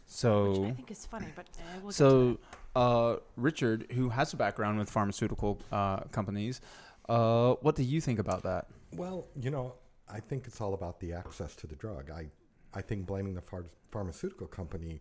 So 0.07 0.51
Which 0.51 0.71
I 0.71 0.75
think 0.75 0.91
is 0.91 1.05
funny, 1.07 1.27
but 1.35 1.47
uh, 1.59 1.63
we'll 1.83 1.91
get 1.91 1.91
to 1.91 1.93
so, 1.93 2.39
uh, 2.77 3.17
Richard, 3.37 3.87
who 3.93 4.09
has 4.09 4.33
a 4.33 4.37
background 4.37 4.79
with 4.79 4.89
pharmaceutical 4.89 5.61
uh, 5.73 6.01
companies, 6.13 6.61
uh, 7.09 7.55
what 7.61 7.75
do 7.75 7.83
you 7.83 8.01
think 8.01 8.19
about 8.19 8.43
that? 8.45 8.69
Well, 8.97 9.27
you 9.39 9.51
know, 9.51 9.75
I 10.09 10.21
think 10.21 10.47
it's 10.47 10.61
all 10.61 10.75
about 10.75 11.01
the 11.01 11.13
access 11.13 11.55
to 11.57 11.67
the 11.67 11.75
drug. 11.77 12.11
I, 12.11 12.27
I 12.73 12.81
think 12.81 13.07
blaming 13.07 13.35
the 13.35 13.43
phar- 13.43 13.67
pharmaceutical 13.91 14.47
company 14.47 15.01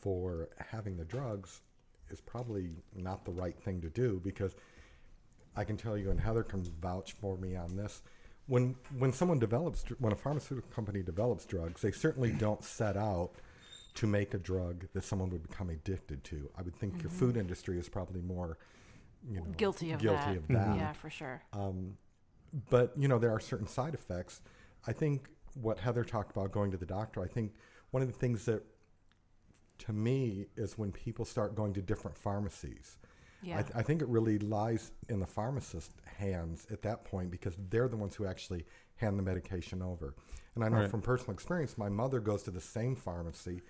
for 0.00 0.48
having 0.70 0.96
the 0.96 1.04
drugs 1.04 1.60
is 2.10 2.20
probably 2.20 2.70
not 2.94 3.24
the 3.24 3.32
right 3.32 3.58
thing 3.58 3.80
to 3.80 3.88
do 3.88 4.20
because 4.24 4.56
I 5.56 5.64
can 5.64 5.76
tell 5.76 5.96
you, 5.96 6.10
and 6.10 6.20
Heather 6.20 6.42
can 6.42 6.62
vouch 6.80 7.12
for 7.12 7.36
me 7.36 7.56
on 7.56 7.76
this. 7.76 8.02
When 8.46 8.76
when 8.98 9.12
someone 9.12 9.38
develops, 9.38 9.84
when 9.98 10.12
a 10.12 10.16
pharmaceutical 10.16 10.70
company 10.70 11.02
develops 11.02 11.44
drugs, 11.44 11.82
they 11.82 11.90
certainly 11.90 12.30
don't 12.32 12.64
set 12.64 12.96
out 12.96 13.32
to 13.94 14.06
make 14.06 14.32
a 14.32 14.38
drug 14.38 14.86
that 14.94 15.02
someone 15.04 15.28
would 15.30 15.42
become 15.42 15.70
addicted 15.70 16.22
to. 16.24 16.48
I 16.56 16.62
would 16.62 16.76
think 16.76 17.02
your 17.02 17.10
food 17.10 17.36
industry 17.36 17.78
is 17.78 17.88
probably 17.88 18.22
more, 18.22 18.56
you 19.28 19.38
know, 19.38 19.46
guilty 19.56 19.90
of 19.90 20.00
guilty 20.00 20.16
that. 20.16 20.36
of 20.36 20.48
that. 20.48 20.76
Yeah, 20.76 20.92
for 20.92 21.10
sure. 21.10 21.42
Um, 21.52 21.96
but 22.70 22.92
you 22.96 23.08
know 23.08 23.18
there 23.18 23.32
are 23.32 23.40
certain 23.40 23.66
side 23.66 23.94
effects. 23.94 24.40
I 24.86 24.92
think 24.92 25.28
what 25.60 25.78
Heather 25.78 26.04
talked 26.04 26.30
about 26.30 26.52
going 26.52 26.70
to 26.70 26.76
the 26.76 26.86
doctor. 26.86 27.22
I 27.22 27.26
think 27.26 27.52
one 27.90 28.02
of 28.02 28.08
the 28.10 28.18
things 28.18 28.44
that 28.44 28.62
to 29.78 29.92
me 29.92 30.46
is 30.56 30.76
when 30.78 30.92
people 30.92 31.24
start 31.24 31.54
going 31.54 31.72
to 31.74 31.82
different 31.82 32.16
pharmacies. 32.16 32.98
Yeah. 33.42 33.58
I, 33.58 33.62
th- 33.62 33.72
I 33.76 33.82
think 33.82 34.02
it 34.02 34.08
really 34.08 34.38
lies 34.38 34.90
in 35.08 35.20
the 35.20 35.26
pharmacist's 35.26 35.94
hands 36.04 36.66
at 36.72 36.82
that 36.82 37.04
point 37.04 37.30
because 37.30 37.54
they're 37.70 37.88
the 37.88 37.96
ones 37.96 38.16
who 38.16 38.26
actually 38.26 38.64
hand 38.96 39.18
the 39.18 39.22
medication 39.22 39.80
over. 39.80 40.14
And 40.56 40.64
I 40.64 40.68
know 40.68 40.78
Right. 40.80 40.90
from 40.90 41.02
personal 41.02 41.32
experience, 41.34 41.78
my 41.78 41.88
mother 41.88 42.18
goes 42.18 42.42
to 42.44 42.50
the 42.50 42.60
same 42.60 42.96
pharmacy, 42.96 43.62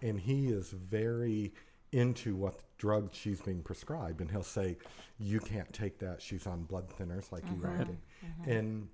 and 0.00 0.18
he 0.18 0.48
is 0.48 0.70
very 0.70 1.52
into 1.92 2.34
what 2.34 2.60
drug 2.78 3.10
she's 3.12 3.42
being 3.42 3.62
prescribed, 3.62 4.20
and 4.22 4.30
he'll 4.30 4.42
say, 4.42 4.78
"You 5.18 5.38
can't 5.40 5.70
take 5.72 5.98
that. 5.98 6.22
She's 6.22 6.46
on 6.46 6.62
blood 6.62 6.88
thinners, 6.88 7.30
like 7.30 7.44
you 7.50 7.56
were 7.56 7.68
Mm-hmm. 7.68 8.50
And 8.50 8.88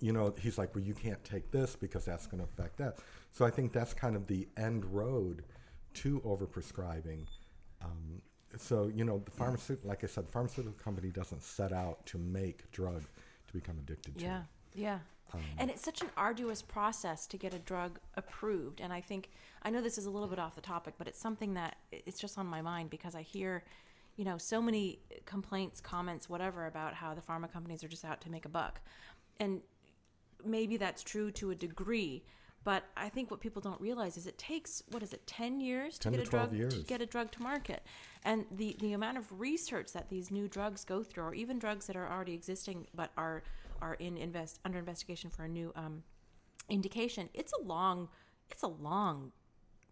you 0.00 0.12
know, 0.12 0.34
he's 0.38 0.58
like, 0.58 0.74
"Well, 0.74 0.84
you 0.84 0.94
can't 0.94 1.22
take 1.24 1.50
this 1.50 1.74
because 1.74 2.04
that's 2.04 2.26
going 2.26 2.38
to 2.42 2.44
affect 2.44 2.76
that." 2.78 2.98
So 3.32 3.46
I 3.46 3.50
think 3.50 3.72
that's 3.72 3.94
kind 3.94 4.14
of 4.14 4.26
the 4.26 4.46
end 4.56 4.84
road 4.84 5.44
to 5.94 6.20
overprescribing. 6.20 7.26
Um, 7.82 8.22
so 8.56 8.90
you 8.94 9.04
know, 9.04 9.22
the 9.24 9.30
pharmaceutical, 9.30 9.88
like 9.88 10.04
I 10.04 10.06
said, 10.06 10.26
the 10.26 10.32
pharmaceutical 10.32 10.78
company 10.82 11.10
doesn't 11.10 11.42
set 11.42 11.72
out 11.72 12.04
to 12.06 12.18
make 12.18 12.70
drug 12.72 13.02
to 13.46 13.52
become 13.52 13.78
addicted 13.78 14.18
to. 14.18 14.24
Yeah, 14.24 14.42
yeah. 14.74 14.98
Um, 15.34 15.40
and 15.58 15.70
it's 15.70 15.82
such 15.82 16.00
an 16.00 16.08
arduous 16.16 16.62
process 16.62 17.26
to 17.26 17.36
get 17.36 17.52
a 17.52 17.58
drug 17.58 17.98
approved. 18.16 18.80
And 18.80 18.92
I 18.92 19.00
think 19.00 19.30
I 19.62 19.70
know 19.70 19.80
this 19.80 19.98
is 19.98 20.06
a 20.06 20.10
little 20.10 20.28
bit 20.28 20.38
off 20.38 20.54
the 20.54 20.60
topic, 20.60 20.94
but 20.96 21.06
it's 21.06 21.20
something 21.20 21.54
that 21.54 21.76
it's 21.92 22.18
just 22.18 22.38
on 22.38 22.46
my 22.46 22.62
mind 22.62 22.90
because 22.90 23.14
I 23.14 23.22
hear, 23.22 23.64
you 24.16 24.24
know, 24.24 24.38
so 24.38 24.62
many 24.62 25.00
complaints, 25.26 25.80
comments, 25.80 26.28
whatever 26.28 26.66
about 26.66 26.94
how 26.94 27.14
the 27.14 27.20
pharma 27.20 27.52
companies 27.52 27.84
are 27.84 27.88
just 27.88 28.04
out 28.04 28.20
to 28.22 28.30
make 28.30 28.46
a 28.46 28.48
buck, 28.48 28.80
and 29.38 29.60
maybe 30.44 30.76
that's 30.76 31.02
true 31.02 31.30
to 31.32 31.50
a 31.50 31.54
degree. 31.54 32.24
But 32.68 32.84
I 32.98 33.08
think 33.08 33.30
what 33.30 33.40
people 33.40 33.62
don't 33.62 33.80
realize 33.80 34.18
is 34.18 34.26
it 34.26 34.36
takes 34.36 34.82
what 34.90 35.02
is 35.02 35.14
it, 35.14 35.26
ten 35.26 35.58
years 35.58 35.96
to 36.00 36.10
get 36.10 36.16
to 36.18 36.22
a 36.22 36.26
drug 36.26 36.52
years. 36.52 36.74
to 36.74 36.80
get 36.84 37.00
a 37.00 37.06
drug 37.06 37.30
to 37.30 37.42
market, 37.42 37.82
and 38.24 38.44
the 38.50 38.76
the 38.78 38.92
amount 38.92 39.16
of 39.16 39.24
research 39.40 39.94
that 39.94 40.10
these 40.10 40.30
new 40.30 40.48
drugs 40.48 40.84
go 40.84 41.02
through, 41.02 41.24
or 41.24 41.34
even 41.34 41.58
drugs 41.58 41.86
that 41.86 41.96
are 41.96 42.06
already 42.06 42.34
existing 42.34 42.86
but 42.94 43.10
are 43.16 43.42
are 43.80 43.94
in 43.94 44.18
invest 44.18 44.60
under 44.66 44.78
investigation 44.78 45.30
for 45.30 45.44
a 45.44 45.48
new 45.48 45.72
um, 45.76 46.02
indication, 46.68 47.30
it's 47.32 47.54
a 47.58 47.62
long, 47.62 48.06
it's 48.50 48.62
a 48.62 48.68
long, 48.68 49.32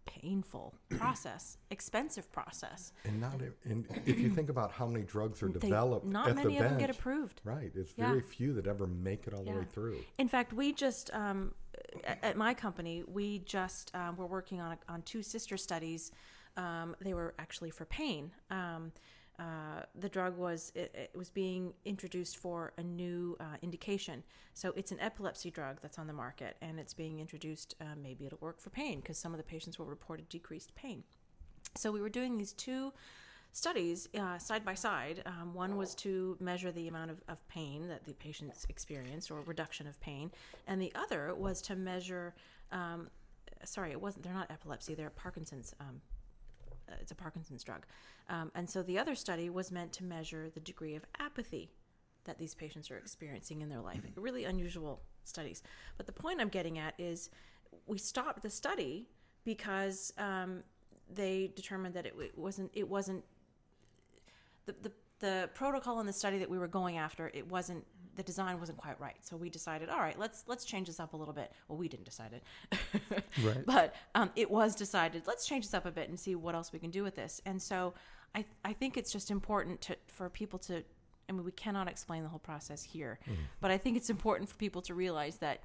painful 0.05 0.75
process, 0.99 1.57
expensive 1.71 2.31
process. 2.31 2.93
And 3.05 3.19
not 3.19 3.41
and 3.65 3.87
if 4.05 4.19
you 4.19 4.29
think 4.29 4.49
about 4.49 4.71
how 4.71 4.85
many 4.85 5.03
drugs 5.03 5.41
are 5.41 5.47
They- 5.47 5.61
developed 5.61 6.05
not 6.05 6.29
at 6.29 6.35
many 6.35 6.57
the 6.57 6.63
of 6.63 6.69
them 6.69 6.79
get 6.79 6.91
approved. 6.91 7.41
Right. 7.43 7.71
It's 7.73 7.93
Yeah. 7.97 8.09
very 8.09 8.21
few 8.21 8.53
that 8.53 8.67
ever 8.67 8.85
make 8.85 9.25
it 9.25 9.33
all 9.33 9.43
the 9.43 9.51
way 9.51 9.65
through. 9.65 9.97
In 10.19 10.27
fact, 10.27 10.53
we 10.53 10.73
just 10.73 11.11
um, 11.13 11.55
at, 12.05 12.37
my 12.37 12.53
company, 12.53 13.03
we 13.07 13.39
just 13.39 13.93
um, 13.95 14.15
were 14.17 14.27
working 14.27 14.61
on 14.61 14.77
on 14.87 15.01
two 15.03 15.21
sister 15.23 15.57
studies. 15.57 16.11
Um, 16.55 16.95
they 17.01 17.13
were 17.13 17.33
actually 17.37 17.69
for 17.69 17.85
pain. 17.85 18.31
Um, 18.49 18.91
uh, 19.39 19.83
the 19.93 20.09
drug 20.09 20.35
was 20.35 20.71
it, 20.73 20.91
it 20.95 21.11
was 21.15 21.29
being 21.29 21.71
introduced 21.85 22.37
for 22.37 22.73
a 22.77 22.83
new 22.83 23.37
uh, 23.39 23.57
indication. 23.61 24.23
So 24.55 24.73
it's 24.75 24.91
an 24.91 24.99
epilepsy 24.99 25.51
drug 25.51 25.77
that's 25.81 25.99
on 25.99 26.07
the 26.07 26.13
market, 26.13 26.57
and 26.61 26.79
it's 26.79 26.93
being 26.93 27.19
introduced. 27.19 27.75
Uh, 27.79 27.95
maybe 28.01 28.25
it'll 28.25 28.39
work 28.41 28.59
for 28.59 28.71
pain 28.71 28.99
because 28.99 29.17
some 29.17 29.33
of 29.33 29.37
the 29.37 29.43
patients 29.43 29.77
will 29.77 29.85
report 29.85 30.27
decreased 30.29 30.73
pain. 30.73 31.03
So 31.75 31.91
we 31.91 32.01
were 32.01 32.09
doing 32.09 32.37
these 32.37 32.53
two 32.53 32.93
studies 33.51 34.07
uh, 34.19 34.37
side 34.37 34.63
by 34.63 34.73
side. 34.73 35.23
Um, 35.25 35.53
one 35.53 35.77
was 35.77 35.95
to 35.95 36.37
measure 36.39 36.71
the 36.71 36.87
amount 36.87 37.11
of, 37.11 37.21
of 37.27 37.47
pain 37.47 37.87
that 37.87 38.05
the 38.05 38.13
patients 38.13 38.65
experienced 38.69 39.31
or 39.31 39.41
reduction 39.41 39.87
of 39.87 39.99
pain, 39.99 40.31
and 40.67 40.81
the 40.81 40.91
other 40.95 41.33
was 41.35 41.61
to 41.63 41.75
measure. 41.75 42.35
Um, 42.71 43.09
sorry, 43.63 43.91
it 43.91 44.01
wasn't. 44.01 44.23
They're 44.23 44.33
not 44.33 44.51
epilepsy. 44.51 44.95
They're 44.95 45.09
Parkinson's. 45.09 45.73
Um, 45.79 46.01
uh, 46.89 46.95
it's 47.01 47.11
a 47.11 47.15
Parkinson's 47.15 47.63
drug, 47.63 47.85
um, 48.29 48.51
and 48.55 48.69
so 48.69 48.81
the 48.83 48.97
other 48.97 49.15
study 49.15 49.49
was 49.49 49.71
meant 49.71 49.91
to 49.93 50.03
measure 50.03 50.49
the 50.53 50.61
degree 50.61 50.95
of 50.95 51.03
apathy 51.19 51.69
that 52.23 52.37
these 52.37 52.53
patients 52.53 52.91
are 52.91 52.97
experiencing 52.97 53.61
in 53.61 53.69
their 53.69 53.81
life. 53.81 54.01
Really 54.15 54.43
unusual 54.43 55.01
studies. 55.23 55.63
But 55.97 56.05
the 56.05 56.11
point 56.11 56.39
I'm 56.39 56.49
getting 56.49 56.77
at 56.77 56.93
is, 56.97 57.29
we 57.87 57.97
stopped 57.97 58.43
the 58.43 58.49
study 58.49 59.07
because 59.43 60.13
um, 60.17 60.63
they 61.09 61.51
determined 61.55 61.95
that 61.95 62.05
it, 62.05 62.13
it 62.19 62.37
wasn't 62.37 62.69
it 62.73 62.87
wasn't 62.87 63.23
the, 64.67 64.75
the 64.83 64.91
the 65.19 65.49
protocol 65.55 65.99
in 65.99 66.05
the 66.05 66.13
study 66.13 66.37
that 66.37 66.49
we 66.49 66.59
were 66.59 66.67
going 66.67 66.97
after 66.97 67.31
it 67.33 67.49
wasn't 67.49 67.83
the 68.15 68.23
design 68.23 68.59
wasn't 68.59 68.77
quite 68.77 68.99
right. 68.99 69.15
So 69.21 69.35
we 69.35 69.49
decided 69.49 69.89
all 69.89 69.99
right 69.99 70.17
let's 70.19 70.43
let's 70.47 70.63
change 70.63 70.87
this 70.87 70.99
up 70.99 71.13
a 71.13 71.17
little 71.17 71.33
bit. 71.33 71.51
Well 71.67 71.77
we 71.77 71.87
didn't 71.87 72.05
decide 72.05 72.33
it. 72.33 72.43
Right. 73.43 73.65
but 73.65 73.95
um, 74.15 74.31
it 74.35 74.49
was 74.49 74.75
decided 74.75 75.23
let's 75.25 75.47
change 75.47 75.65
this 75.65 75.73
up 75.73 75.85
a 75.85 75.91
bit 75.91 76.09
and 76.09 76.19
see 76.19 76.35
what 76.35 76.53
else 76.53 76.71
we 76.71 76.79
can 76.79 76.91
do 76.91 77.03
with 77.03 77.15
this. 77.15 77.41
And 77.45 77.59
so 77.61 77.93
i 78.35 78.43
i 78.65 78.73
think 78.73 78.97
it's 78.97 79.11
just 79.11 79.31
important 79.31 79.79
to 79.79 79.95
for 80.07 80.29
people 80.29 80.59
to 80.59 80.83
i 81.29 81.31
mean 81.31 81.45
we 81.45 81.51
cannot 81.51 81.87
explain 81.87 82.23
the 82.23 82.29
whole 82.29 82.39
process 82.39 82.83
here 82.83 83.19
but 83.61 83.71
i 83.71 83.77
think 83.77 83.95
it's 83.95 84.09
important 84.09 84.49
for 84.49 84.57
people 84.57 84.81
to 84.81 84.93
realize 84.93 85.37
that 85.37 85.61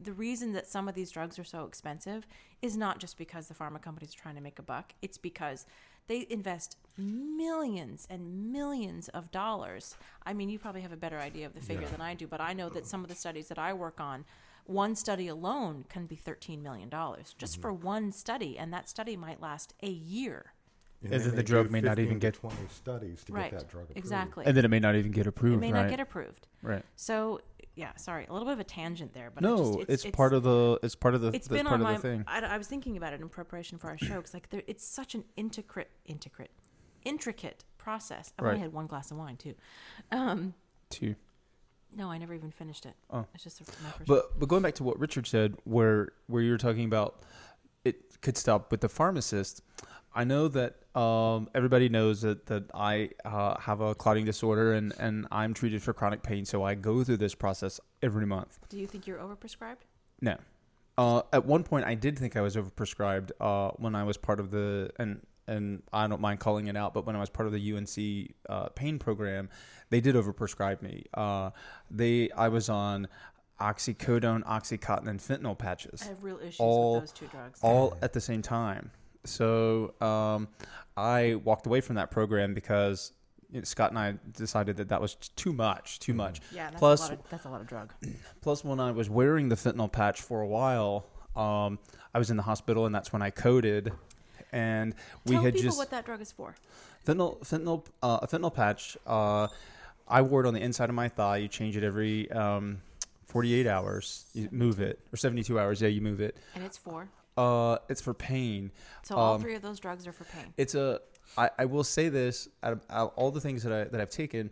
the 0.00 0.12
reason 0.12 0.52
that 0.52 0.66
some 0.66 0.88
of 0.88 0.94
these 0.94 1.10
drugs 1.10 1.38
are 1.38 1.44
so 1.44 1.64
expensive 1.64 2.26
is 2.62 2.76
not 2.76 2.98
just 2.98 3.16
because 3.18 3.48
the 3.48 3.54
pharma 3.54 3.80
companies 3.80 4.14
are 4.14 4.18
trying 4.18 4.34
to 4.34 4.40
make 4.40 4.58
a 4.58 4.62
buck. 4.62 4.94
It's 5.02 5.18
because 5.18 5.66
they 6.06 6.26
invest 6.28 6.76
millions 6.96 8.06
and 8.10 8.52
millions 8.52 9.08
of 9.08 9.30
dollars. 9.30 9.96
I 10.24 10.32
mean, 10.32 10.48
you 10.48 10.58
probably 10.58 10.82
have 10.82 10.92
a 10.92 10.96
better 10.96 11.18
idea 11.18 11.46
of 11.46 11.54
the 11.54 11.60
figure 11.60 11.86
than 11.86 12.00
I 12.00 12.14
do, 12.14 12.26
but 12.26 12.40
I 12.40 12.52
know 12.52 12.68
that 12.70 12.86
some 12.86 13.02
of 13.02 13.08
the 13.08 13.14
studies 13.14 13.48
that 13.48 13.58
I 13.58 13.72
work 13.72 14.00
on, 14.00 14.24
one 14.66 14.94
study 14.94 15.28
alone 15.28 15.84
can 15.88 16.06
be 16.06 16.16
$13 16.16 16.62
million 16.62 16.88
just 16.90 17.54
mm-hmm. 17.54 17.60
for 17.60 17.72
one 17.72 18.12
study, 18.12 18.58
and 18.58 18.72
that 18.72 18.88
study 18.88 19.16
might 19.16 19.40
last 19.40 19.74
a 19.82 19.90
year. 19.90 20.52
And 21.02 21.12
And 21.12 21.22
then 21.22 21.36
the 21.36 21.42
drug 21.42 21.70
may 21.70 21.80
not 21.80 21.98
even 21.98 22.18
get- 22.18 22.34
20 22.34 22.56
studies 22.70 23.24
to 23.24 23.32
right. 23.32 23.50
get 23.50 23.60
that 23.60 23.68
drug 23.68 23.84
approved. 23.84 23.98
Exactly. 23.98 24.46
and 24.46 24.56
then 24.56 24.64
it 24.64 24.68
may 24.68 24.80
not 24.80 24.94
even 24.94 25.10
get 25.12 25.26
approved. 25.26 25.56
it 25.56 25.60
may 25.60 25.72
right? 25.72 25.82
not 25.82 25.90
get 25.90 26.00
approved. 26.00 26.46
right. 26.62 26.82
So, 26.96 27.40
yeah, 27.76 27.94
sorry, 27.96 28.26
a 28.28 28.32
little 28.32 28.46
bit 28.46 28.52
of 28.52 28.60
a 28.60 28.64
tangent 28.64 29.12
there, 29.14 29.30
but 29.34 29.42
No, 29.42 29.76
just, 29.86 29.90
it's, 30.04 30.16
part 30.16 30.32
of 30.32 30.42
the. 30.42 30.78
It's 30.82 30.94
part 30.94 31.14
of 31.14 31.20
the. 31.20 31.28
it's 31.28 31.48
been 31.48 31.66
part 31.66 31.80
on 31.80 31.86
of 31.86 31.92
my. 31.92 31.96
thing. 31.96 32.24
I, 32.26 32.40
I 32.40 32.58
was 32.58 32.66
thinking 32.68 32.96
about 32.96 33.12
it 33.12 33.20
in 33.20 33.28
preparation 33.28 33.78
for 33.78 33.88
our 33.88 33.98
show 33.98 34.16
because 34.16 34.34
like 34.34 34.48
there, 34.50 34.62
it's 34.66 34.84
such 34.86 35.14
an 35.14 35.24
intricate, 35.36 35.90
intricate, 36.04 36.50
intricate 37.04 37.64
process. 37.78 38.32
I've 38.38 38.44
Right. 38.44 38.50
only 38.52 38.60
had 38.62 38.72
one 38.72 38.86
glass 38.86 39.10
of 39.10 39.16
wine 39.16 39.36
too. 39.36 39.54
Um, 40.12 40.54
Too. 40.90 41.16
no, 41.96 42.10
I 42.10 42.18
never 42.18 42.34
even 42.34 42.50
finished 42.50 42.86
it. 42.86 42.94
Oh. 43.10 43.26
It's 43.34 43.44
just 43.44 43.60
my 43.82 43.90
first. 43.90 44.06
But 44.06 44.38
but 44.38 44.48
going 44.48 44.62
back 44.62 44.74
to 44.76 44.84
what 44.84 44.98
Richard 45.00 45.26
said, 45.26 45.56
where 45.64 46.10
where 46.28 46.42
you're 46.42 46.58
talking 46.58 46.84
about, 46.84 47.22
it 47.84 48.20
could 48.20 48.36
stop 48.36 48.70
with 48.70 48.80
the 48.80 48.88
pharmacist. 48.88 49.62
I 50.14 50.24
know 50.24 50.48
that 50.48 50.76
um, 50.98 51.48
everybody 51.54 51.88
knows 51.88 52.22
that 52.22 52.46
that 52.46 52.70
I 52.72 53.10
uh, 53.24 53.58
have 53.58 53.80
a 53.80 53.94
clotting 53.94 54.24
disorder 54.24 54.74
and 54.74 54.92
and 54.98 55.26
I'm 55.32 55.54
treated 55.54 55.82
for 55.82 55.92
chronic 55.92 56.22
pain, 56.22 56.44
so 56.44 56.62
I 56.62 56.74
go 56.74 57.02
through 57.02 57.16
this 57.18 57.34
process 57.34 57.80
every 58.02 58.26
month. 58.26 58.58
Do 58.68 58.78
you 58.78 58.86
think 58.86 59.06
you're 59.06 59.18
overprescribed? 59.18 59.82
No. 60.20 60.36
Uh, 60.96 61.22
at 61.32 61.44
one 61.44 61.64
point, 61.64 61.84
I 61.84 61.94
did 61.94 62.16
think 62.16 62.36
I 62.36 62.40
was 62.40 62.54
overprescribed 62.54 63.32
uh, 63.40 63.70
when 63.78 63.96
I 63.96 64.04
was 64.04 64.16
part 64.16 64.38
of 64.38 64.50
the 64.50 64.90
and 64.98 65.20
and 65.46 65.82
I 65.92 66.06
don't 66.06 66.20
mind 66.20 66.40
calling 66.40 66.68
it 66.68 66.76
out, 66.76 66.94
but 66.94 67.04
when 67.04 67.16
I 67.16 67.20
was 67.20 67.28
part 67.28 67.46
of 67.46 67.52
the 67.52 67.74
UNC 67.74 68.34
uh, 68.48 68.68
pain 68.70 68.98
program, 68.98 69.48
they 69.90 70.00
did 70.00 70.14
overprescribe 70.14 70.80
me. 70.80 71.04
Uh, 71.12 71.50
they 71.90 72.30
I 72.30 72.48
was 72.48 72.68
on 72.68 73.08
oxycodone, 73.60 74.44
oxycontin, 74.44 75.08
and 75.08 75.20
fentanyl 75.20 75.56
patches 75.58 76.02
I 76.02 76.06
have 76.06 76.22
real 76.22 76.38
issues 76.38 76.60
all- 76.60 76.94
with 76.94 77.02
those 77.02 77.12
two 77.12 77.26
drugs. 77.26 77.60
all 77.62 77.96
at 78.02 78.12
the 78.12 78.20
same 78.20 78.42
time. 78.42 78.90
So 79.24 79.94
um, 80.00 80.48
I 80.96 81.36
walked 81.44 81.66
away 81.66 81.80
from 81.80 81.96
that 81.96 82.10
program 82.10 82.54
because 82.54 83.12
Scott 83.62 83.90
and 83.90 83.98
I 83.98 84.14
decided 84.32 84.76
that 84.78 84.88
that 84.88 85.00
was 85.00 85.14
too 85.14 85.52
much, 85.52 86.00
too 86.00 86.14
much. 86.14 86.40
yeah, 86.52 86.70
that's 86.70 86.78
plus- 86.78 87.00
a 87.00 87.02
lot 87.04 87.12
of, 87.12 87.30
that's 87.30 87.44
a 87.44 87.48
lot 87.48 87.60
of 87.60 87.66
drug. 87.66 87.92
Plus, 88.40 88.64
when 88.64 88.80
I 88.80 88.90
was 88.90 89.08
wearing 89.08 89.48
the 89.48 89.54
fentanyl 89.54 89.90
patch 89.90 90.20
for 90.20 90.40
a 90.40 90.46
while, 90.46 91.06
um, 91.36 91.78
I 92.14 92.18
was 92.18 92.30
in 92.30 92.36
the 92.36 92.42
hospital, 92.42 92.86
and 92.86 92.94
that's 92.94 93.12
when 93.12 93.22
I 93.22 93.30
coded. 93.30 93.92
And 94.52 94.94
we 95.24 95.34
Tell 95.34 95.42
had 95.42 95.54
people 95.54 95.68
just 95.68 95.78
what 95.78 95.90
that 95.90 96.04
drug 96.04 96.20
is 96.20 96.30
for. 96.30 96.54
fentanyl, 97.06 97.40
fentanyl, 97.40 97.84
uh, 98.02 98.20
a 98.22 98.26
fentanyl 98.26 98.54
patch. 98.54 98.96
Uh, 99.06 99.48
I 100.06 100.22
wore 100.22 100.44
it 100.44 100.46
on 100.46 100.54
the 100.54 100.60
inside 100.60 100.88
of 100.90 100.94
my 100.94 101.08
thigh. 101.08 101.38
You 101.38 101.48
change 101.48 101.76
it 101.76 101.82
every 101.82 102.30
um, 102.30 102.80
48 103.26 103.66
hours. 103.66 104.26
You 104.34 104.48
move 104.52 104.80
it, 104.80 105.00
or 105.12 105.16
72 105.16 105.58
hours. 105.58 105.80
Yeah, 105.80 105.88
you 105.88 106.00
move 106.00 106.20
it. 106.20 106.36
And 106.54 106.64
it's 106.64 106.76
for. 106.76 107.08
Uh, 107.36 107.78
it's 107.88 108.00
for 108.00 108.14
pain. 108.14 108.70
So 109.02 109.16
all 109.16 109.34
Um, 109.34 109.40
three 109.40 109.54
of 109.54 109.62
those 109.62 109.80
drugs 109.80 110.06
are 110.06 110.12
for 110.12 110.24
pain. 110.24 110.52
it's 110.56 110.74
a 110.74 111.00
I, 111.36 111.50
I 111.58 111.64
will 111.64 111.84
say 111.84 112.08
this 112.08 112.48
out 112.62 112.74
of, 112.74 112.80
out 112.90 113.08
of 113.08 113.12
all 113.16 113.30
the 113.30 113.40
things 113.40 113.62
that 113.64 113.72
I 113.72 113.84
that 113.84 114.00
I've 114.00 114.10
taken 114.10 114.50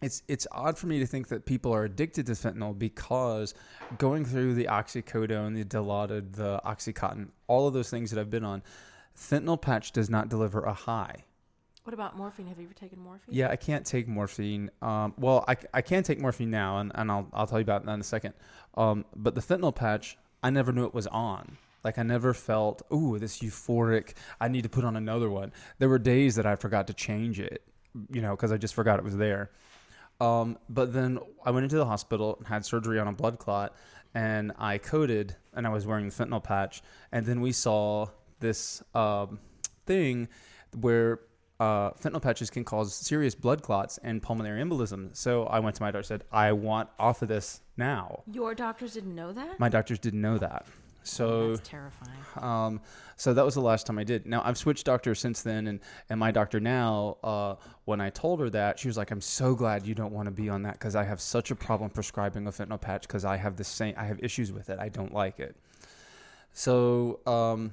it's 0.00 0.22
it's 0.26 0.46
odd 0.50 0.76
for 0.76 0.86
me 0.88 0.98
to 0.98 1.06
think 1.06 1.28
that 1.28 1.44
people 1.46 1.72
are 1.72 1.84
addicted 1.84 2.26
to 2.26 2.32
fentanyl 2.32 2.76
because 2.76 3.54
going 3.98 4.24
through 4.24 4.54
the 4.54 4.64
oxycodone, 4.64 5.54
the 5.54 5.64
Dilaudid, 5.64 6.32
the 6.32 6.60
oxycontin, 6.64 7.28
all 7.46 7.68
of 7.68 7.74
those 7.74 7.88
things 7.90 8.10
that 8.10 8.18
I've 8.20 8.30
been 8.30 8.44
on, 8.44 8.62
fentanyl 9.16 9.60
patch 9.60 9.92
does 9.92 10.10
not 10.10 10.28
deliver 10.28 10.64
a 10.64 10.72
high. 10.72 11.24
What 11.84 11.94
about 11.94 12.16
morphine? 12.16 12.46
Have 12.46 12.58
you 12.58 12.64
ever 12.64 12.74
taken 12.74 12.98
morphine? 13.00 13.34
Yeah, 13.34 13.48
I 13.48 13.56
can't 13.56 13.84
take 13.84 14.08
morphine. 14.08 14.70
Um, 14.82 15.14
well, 15.18 15.44
I, 15.48 15.56
I 15.74 15.82
can 15.82 16.02
take 16.04 16.20
morphine 16.20 16.50
now, 16.50 16.78
and, 16.78 16.90
and 16.94 17.10
I'll 17.10 17.28
I'll 17.32 17.46
tell 17.46 17.58
you 17.58 17.64
about 17.64 17.84
that 17.86 17.92
in 17.92 18.00
a 18.00 18.04
second. 18.04 18.34
Um, 18.76 19.04
but 19.14 19.34
the 19.34 19.40
fentanyl 19.40 19.74
patch, 19.74 20.16
I 20.42 20.50
never 20.50 20.72
knew 20.72 20.84
it 20.84 20.94
was 20.94 21.06
on. 21.08 21.58
Like 21.84 21.98
I 21.98 22.02
never 22.02 22.32
felt, 22.34 22.82
ooh, 22.92 23.18
this 23.18 23.40
euphoric. 23.40 24.14
I 24.40 24.48
need 24.48 24.62
to 24.62 24.68
put 24.68 24.84
on 24.84 24.96
another 24.96 25.30
one. 25.30 25.52
There 25.78 25.88
were 25.88 25.98
days 25.98 26.36
that 26.36 26.46
I 26.46 26.56
forgot 26.56 26.86
to 26.88 26.94
change 26.94 27.40
it, 27.40 27.62
you 28.10 28.22
know, 28.22 28.30
because 28.36 28.52
I 28.52 28.56
just 28.56 28.74
forgot 28.74 28.98
it 28.98 29.04
was 29.04 29.16
there. 29.16 29.50
Um, 30.20 30.58
but 30.68 30.92
then 30.92 31.18
I 31.44 31.50
went 31.50 31.64
into 31.64 31.76
the 31.76 31.86
hospital 31.86 32.36
and 32.38 32.46
had 32.46 32.64
surgery 32.64 33.00
on 33.00 33.08
a 33.08 33.12
blood 33.12 33.38
clot, 33.38 33.74
and 34.14 34.52
I 34.58 34.78
coded, 34.78 35.34
and 35.54 35.66
I 35.66 35.70
was 35.70 35.86
wearing 35.86 36.08
the 36.08 36.14
fentanyl 36.14 36.42
patch, 36.42 36.82
and 37.10 37.26
then 37.26 37.40
we 37.40 37.50
saw 37.50 38.06
this 38.38 38.82
um, 38.94 39.40
thing 39.86 40.28
where 40.78 41.20
uh, 41.58 41.90
fentanyl 41.92 42.22
patches 42.22 42.50
can 42.50 42.64
cause 42.64 42.94
serious 42.94 43.34
blood 43.34 43.62
clots 43.62 43.98
and 44.02 44.22
pulmonary 44.22 44.62
embolism. 44.62 45.16
So 45.16 45.44
I 45.44 45.58
went 45.58 45.76
to 45.76 45.82
my 45.82 45.88
doctor 45.88 45.98
and 45.98 46.06
said, 46.06 46.24
I 46.30 46.52
want 46.52 46.88
off 46.98 47.22
of 47.22 47.28
this 47.28 47.60
now. 47.76 48.22
Your 48.30 48.54
doctors 48.54 48.94
didn't 48.94 49.14
know 49.14 49.32
that? 49.32 49.58
My 49.58 49.68
doctors 49.68 49.98
didn't 49.98 50.20
know 50.20 50.38
that. 50.38 50.66
So 51.04 51.50
That's 51.56 51.68
terrifying. 51.68 52.10
um, 52.36 52.80
so 53.16 53.34
that 53.34 53.44
was 53.44 53.54
the 53.54 53.60
last 53.60 53.86
time 53.86 53.98
I 53.98 54.04
did. 54.04 54.26
Now 54.26 54.42
I've 54.44 54.58
switched 54.58 54.86
doctors 54.86 55.18
since 55.18 55.42
then, 55.42 55.66
and 55.66 55.80
and 56.08 56.18
my 56.18 56.30
doctor 56.30 56.60
now, 56.60 57.18
uh, 57.24 57.56
when 57.84 58.00
I 58.00 58.10
told 58.10 58.40
her 58.40 58.50
that, 58.50 58.78
she 58.78 58.88
was 58.88 58.96
like, 58.96 59.10
"I'm 59.10 59.20
so 59.20 59.54
glad 59.54 59.86
you 59.86 59.94
don't 59.94 60.12
want 60.12 60.26
to 60.26 60.32
be 60.32 60.48
on 60.48 60.62
that 60.62 60.74
because 60.74 60.94
I 60.96 61.04
have 61.04 61.20
such 61.20 61.50
a 61.50 61.54
problem 61.56 61.90
prescribing 61.90 62.46
a 62.46 62.50
fentanyl 62.50 62.80
patch 62.80 63.02
because 63.02 63.24
I 63.24 63.36
have 63.36 63.56
the 63.56 63.64
same, 63.64 63.94
I 63.96 64.04
have 64.04 64.18
issues 64.22 64.52
with 64.52 64.70
it. 64.70 64.78
I 64.78 64.88
don't 64.88 65.12
like 65.12 65.40
it." 65.40 65.56
So, 66.52 67.20
um, 67.26 67.72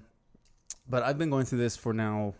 but 0.89 1.03
I've 1.03 1.17
been 1.17 1.29
going 1.29 1.45
through 1.45 1.59
this 1.59 1.75
for 1.77 1.93
now 1.93 2.33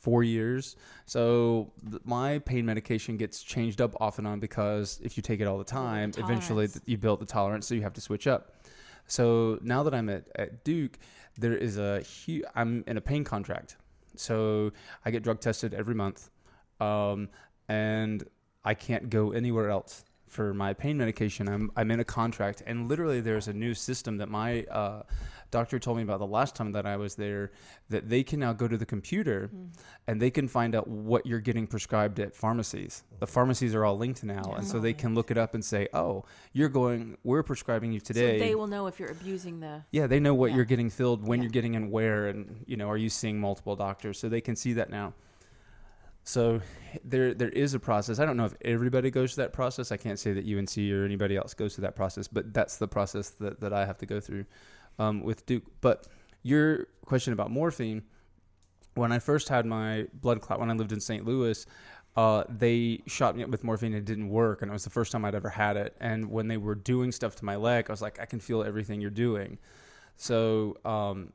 four 0.00 0.22
years. 0.22 0.76
So 1.04 1.72
th- 1.90 2.00
my 2.04 2.38
pain 2.38 2.64
medication 2.64 3.16
gets 3.16 3.42
changed 3.42 3.80
up 3.80 3.94
off 4.00 4.18
and 4.18 4.26
on 4.26 4.40
because 4.40 4.98
if 5.02 5.16
you 5.16 5.22
take 5.22 5.40
it 5.40 5.46
all 5.46 5.58
the 5.58 5.64
time, 5.64 6.12
eventually 6.16 6.68
th- 6.68 6.82
you 6.86 6.96
build 6.96 7.20
the 7.20 7.26
tolerance, 7.26 7.66
so 7.66 7.74
you 7.74 7.82
have 7.82 7.92
to 7.94 8.00
switch 8.00 8.26
up. 8.26 8.54
So 9.10 9.58
now 9.60 9.82
that 9.82 9.92
I'm 9.92 10.08
at, 10.08 10.24
at 10.36 10.62
Duke, 10.62 10.98
there 11.36 11.56
is 11.56 11.78
a 11.78 12.00
huge. 12.00 12.44
I'm 12.54 12.84
in 12.86 12.96
a 12.96 13.00
pain 13.00 13.24
contract, 13.24 13.76
so 14.14 14.70
I 15.04 15.10
get 15.10 15.24
drug 15.24 15.40
tested 15.40 15.74
every 15.74 15.96
month, 15.96 16.30
um, 16.80 17.28
and 17.68 18.22
I 18.64 18.74
can't 18.74 19.10
go 19.10 19.32
anywhere 19.32 19.68
else 19.68 20.04
for 20.30 20.54
my 20.54 20.72
pain 20.72 20.96
medication. 20.96 21.48
I'm 21.48 21.70
I'm 21.76 21.90
in 21.90 22.00
a 22.00 22.04
contract, 22.04 22.62
and 22.66 22.88
literally 22.88 23.20
there's 23.20 23.48
a 23.48 23.52
new 23.52 23.74
system 23.74 24.16
that 24.18 24.28
my 24.28 24.62
uh, 24.70 25.02
doctor 25.50 25.78
told 25.80 25.96
me 25.96 26.04
about 26.04 26.20
the 26.20 26.26
last 26.26 26.54
time 26.54 26.70
that 26.72 26.86
I 26.86 26.96
was 26.96 27.16
there 27.16 27.50
that 27.88 28.08
they 28.08 28.22
can 28.22 28.38
now 28.38 28.52
go 28.52 28.68
to 28.68 28.78
the 28.78 28.86
computer 28.86 29.50
and 30.06 30.22
they 30.22 30.30
can 30.30 30.46
find 30.46 30.76
out 30.76 30.86
what 30.86 31.26
you're 31.26 31.40
getting 31.40 31.66
prescribed 31.66 32.20
at 32.20 32.32
pharmacies. 32.36 33.02
The 33.18 33.26
pharmacies 33.26 33.74
are 33.74 33.84
all 33.84 33.98
linked 33.98 34.22
now, 34.22 34.54
and 34.56 34.64
so 34.66 34.78
they 34.78 34.92
can 34.94 35.14
look 35.16 35.32
it 35.32 35.36
up 35.36 35.54
and 35.54 35.64
say, 35.64 35.88
"Oh, 35.92 36.24
you're 36.52 36.68
going. 36.68 37.18
We're 37.24 37.42
prescribing 37.42 37.92
you 37.92 37.98
today." 38.00 38.38
So 38.38 38.44
they 38.44 38.54
will 38.54 38.68
know 38.68 38.86
if 38.86 39.00
you're 39.00 39.10
abusing 39.10 39.58
the. 39.58 39.82
Yeah, 39.90 40.06
they 40.06 40.20
know 40.20 40.34
what 40.34 40.50
Yeah. 40.50 40.56
you're 40.56 40.64
getting 40.64 40.90
filled, 40.90 41.26
when 41.26 41.40
Yeah. 41.40 41.44
you're 41.44 41.50
getting 41.52 41.74
and 41.74 41.90
where, 41.90 42.28
and 42.28 42.62
you 42.66 42.76
know, 42.76 42.88
are 42.88 42.96
you 42.96 43.10
seeing 43.10 43.40
multiple 43.40 43.74
doctors? 43.74 44.18
So 44.20 44.28
they 44.28 44.40
can 44.40 44.54
see 44.54 44.74
that 44.74 44.90
now. 44.90 45.12
So 46.30 46.60
there 47.04 47.34
there 47.34 47.48
is 47.48 47.74
a 47.74 47.80
process. 47.80 48.20
I 48.20 48.24
don't 48.24 48.36
know 48.36 48.44
if 48.44 48.54
everybody 48.64 49.10
goes 49.10 49.34
through 49.34 49.44
that 49.44 49.52
process. 49.52 49.90
I 49.90 49.96
can't 49.96 50.16
say 50.16 50.32
that 50.32 50.46
UNC 50.46 50.78
or 50.92 51.04
anybody 51.04 51.36
else 51.36 51.54
goes 51.54 51.74
through 51.74 51.82
that 51.82 51.96
process, 51.96 52.28
but 52.28 52.54
that's 52.54 52.76
the 52.76 52.86
process 52.86 53.30
that, 53.40 53.58
that 53.60 53.72
I 53.72 53.84
have 53.84 53.98
to 53.98 54.06
go 54.06 54.20
through 54.20 54.44
um, 55.00 55.22
with 55.22 55.44
Duke. 55.46 55.64
But 55.80 56.06
your 56.44 56.86
question 57.04 57.32
about 57.32 57.50
morphine, 57.50 58.04
when 58.94 59.10
I 59.10 59.18
first 59.18 59.48
had 59.48 59.66
my 59.66 60.06
blood 60.14 60.40
clot 60.40 60.60
when 60.60 60.70
I 60.70 60.74
lived 60.74 60.92
in 60.92 61.00
St. 61.00 61.24
Louis, 61.26 61.66
uh, 62.14 62.44
they 62.48 63.02
shot 63.08 63.36
me 63.36 63.42
up 63.42 63.50
with 63.50 63.64
morphine 63.64 63.92
and 63.92 63.96
it 63.96 64.04
didn't 64.04 64.28
work, 64.28 64.62
and 64.62 64.70
it 64.70 64.72
was 64.72 64.84
the 64.84 64.90
first 64.90 65.10
time 65.10 65.24
I'd 65.24 65.34
ever 65.34 65.48
had 65.48 65.76
it. 65.76 65.96
And 66.00 66.30
when 66.30 66.46
they 66.46 66.58
were 66.58 66.76
doing 66.76 67.10
stuff 67.10 67.34
to 67.36 67.44
my 67.44 67.56
leg, 67.56 67.86
I 67.88 67.92
was 67.92 68.02
like, 68.02 68.20
I 68.20 68.24
can 68.24 68.38
feel 68.38 68.62
everything 68.62 69.00
you're 69.00 69.10
doing. 69.10 69.58
So 70.16 70.76
um, 70.84 71.32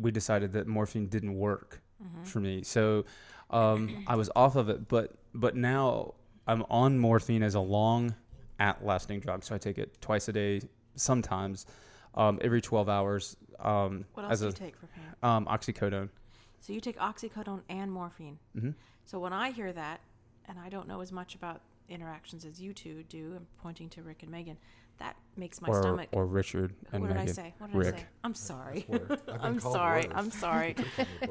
we 0.00 0.12
decided 0.12 0.52
that 0.52 0.68
morphine 0.68 1.08
didn't 1.08 1.34
work 1.34 1.82
for 2.24 2.40
me. 2.40 2.62
So 2.62 3.04
um, 3.50 4.04
I 4.06 4.16
was 4.16 4.30
off 4.36 4.56
of 4.56 4.68
it, 4.68 4.88
but 4.88 5.14
but 5.34 5.54
now 5.56 6.14
I'm 6.46 6.62
on 6.70 6.98
morphine 6.98 7.42
as 7.42 7.54
a 7.54 7.60
long 7.60 8.14
at 8.58 8.84
lasting 8.84 9.20
drug. 9.20 9.42
So 9.44 9.54
I 9.54 9.58
take 9.58 9.78
it 9.78 10.00
twice 10.00 10.28
a 10.28 10.32
day, 10.32 10.60
sometimes 10.96 11.66
um, 12.14 12.38
every 12.42 12.60
12 12.60 12.88
hours. 12.88 13.36
Um, 13.60 14.04
What 14.14 14.24
else 14.24 14.32
as 14.32 14.40
do 14.40 14.46
a 14.46 14.48
you 14.48 14.54
take 14.54 14.76
for 14.76 14.86
pain? 14.88 15.04
um, 15.22 15.46
oxycodone. 15.46 16.08
So 16.60 16.72
you 16.72 16.80
take 16.80 16.98
oxycodone 16.98 17.62
and 17.68 17.90
morphine. 17.92 18.38
Mhm. 18.56 18.74
So 19.04 19.18
when 19.18 19.32
I 19.32 19.50
hear 19.50 19.72
that, 19.72 20.00
and 20.46 20.58
I 20.58 20.68
don't 20.68 20.88
know 20.88 21.00
as 21.00 21.10
much 21.12 21.34
about 21.34 21.60
interactions 21.88 22.44
as 22.44 22.60
you 22.60 22.72
two 22.74 23.02
do, 23.04 23.34
I'm 23.36 23.46
pointing 23.62 23.88
to 23.90 24.02
Rick 24.02 24.22
and 24.22 24.30
Megan, 24.30 24.56
that 25.00 25.16
makes 25.36 25.60
my 25.60 25.68
or, 25.68 25.82
stomach. 25.82 26.08
or 26.12 26.24
Richard 26.26 26.72
and 26.92 27.02
what 27.02 27.08
did 27.08 27.16
I 27.16 27.26
say? 27.26 27.52
What 27.58 27.72
did 27.72 27.78
Rick. 27.78 27.94
I 27.94 27.98
say? 27.98 28.06
I'm 28.24 28.34
sorry. 28.34 28.86
I've 28.92 29.08
been 29.26 29.36
I'm 29.40 29.60
sorry. 29.60 30.08
I'm 30.14 30.30
sorry. 30.30 30.76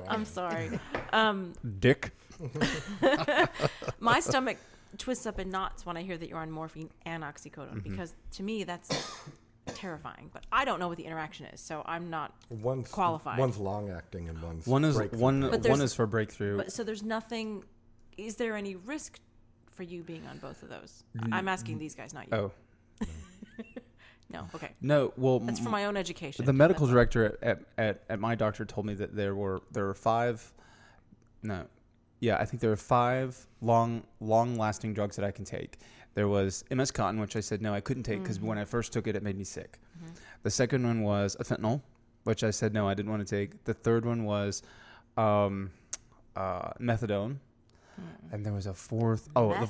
I'm 0.08 0.26
sorry. 0.38 0.80
Um, 1.14 1.54
Dick. 1.80 2.12
my 4.00 4.20
stomach 4.20 4.58
twists 4.98 5.26
up 5.26 5.40
in 5.40 5.50
knots 5.50 5.86
when 5.86 5.98
I 5.98 6.02
hear 6.04 6.18
that 6.18 6.28
you're 6.30 6.40
on 6.40 6.52
morphine 6.52 6.90
and 7.06 7.24
oxycodone 7.24 7.70
Mm-hmm. 7.76 7.90
because 7.92 8.14
to 8.32 8.44
me 8.44 8.64
that's 8.64 8.90
terrifying. 9.68 10.30
But 10.34 10.46
I 10.52 10.66
don't 10.66 10.80
know 10.80 10.88
what 10.88 10.98
the 10.98 11.06
interaction 11.06 11.46
is, 11.48 11.60
so 11.62 11.84
I'm 11.86 12.10
not. 12.10 12.34
One's 12.50 12.90
Qualified. 12.90 13.38
One's 13.38 13.58
long 13.58 13.92
acting 13.92 14.28
and 14.30 14.42
one's 14.42 14.66
One 14.66 14.84
is 14.84 14.98
one. 15.12 15.44
One 15.62 15.82
is 15.82 15.94
for 15.94 16.08
breakthrough. 16.08 16.58
But 16.58 16.72
so 16.72 16.84
there's 16.84 17.04
nothing. 17.04 17.64
Is 18.18 18.36
there 18.36 18.56
any 18.58 18.76
risk 18.76 19.20
for 19.72 19.84
you 19.84 20.02
being 20.04 20.26
on 20.28 20.40
both 20.40 20.64
of 20.64 20.70
those? 20.70 21.04
I'm 21.32 21.48
asking 21.48 21.78
these 21.80 21.94
guys, 21.96 22.14
not 22.14 22.28
you. 22.32 22.38
oh 22.38 22.52
No. 24.32 24.48
Okay. 24.54 24.70
no. 24.82 25.12
Well, 25.18 25.40
That's 25.40 25.60
for 25.60 25.70
my 25.70 25.86
own 25.86 25.98
education. 25.98 26.46
the 26.46 26.54
medical 26.54 26.86
That's 26.86 26.94
director 26.94 27.38
at, 27.42 27.60
at, 27.78 28.04
at, 28.10 28.20
my 28.20 28.36
doctor 28.36 28.64
told 28.64 28.86
me 28.86 28.94
that 28.96 29.16
there 29.16 29.36
were 29.36 29.62
there 29.72 29.86
were 29.86 29.94
five 29.94 30.54
no 31.42 31.66
yeah 32.20 32.38
i 32.38 32.46
think 32.46 32.62
there 32.62 32.70
were 32.70 32.76
five 32.76 33.48
long 33.62 34.04
long 34.20 34.56
lasting 34.56 34.94
drugs 34.94 35.16
that 35.16 35.26
i 35.26 35.32
can 35.32 35.46
take 35.46 35.78
there 36.14 36.28
was 36.28 36.64
MS 36.70 36.92
Contin 36.92 37.20
which 37.20 37.36
i 37.36 37.40
said 37.40 37.62
no 37.62 37.74
i 37.74 37.80
couldn't 37.80 38.04
take 38.04 38.22
because 38.22 38.40
when 38.40 38.58
i 38.58 38.66
first 38.66 38.92
took 38.92 39.08
it 39.08 39.16
it 39.16 39.24
made 39.24 39.38
me 39.38 39.44
sick 39.44 39.80
the 40.44 40.52
second 40.52 40.86
one 40.86 41.02
was 41.02 41.38
a 41.40 41.44
fentanyl 41.44 41.82
which 42.24 42.44
i 42.44 42.52
said 42.52 42.74
no 42.74 42.88
i 42.88 42.94
didn't 42.94 43.10
want 43.10 43.26
to 43.26 43.36
take 43.36 43.64
the 43.64 43.74
third 43.74 44.06
one 44.06 44.26
was 44.26 44.64
um, 45.18 45.72
uh, 46.36 46.72
methadone 46.80 47.38
and 48.32 48.46
there 48.46 48.54
was 48.54 48.68
a 48.68 48.74
fourth 48.74 49.28
oh 49.36 49.50
the, 49.50 49.66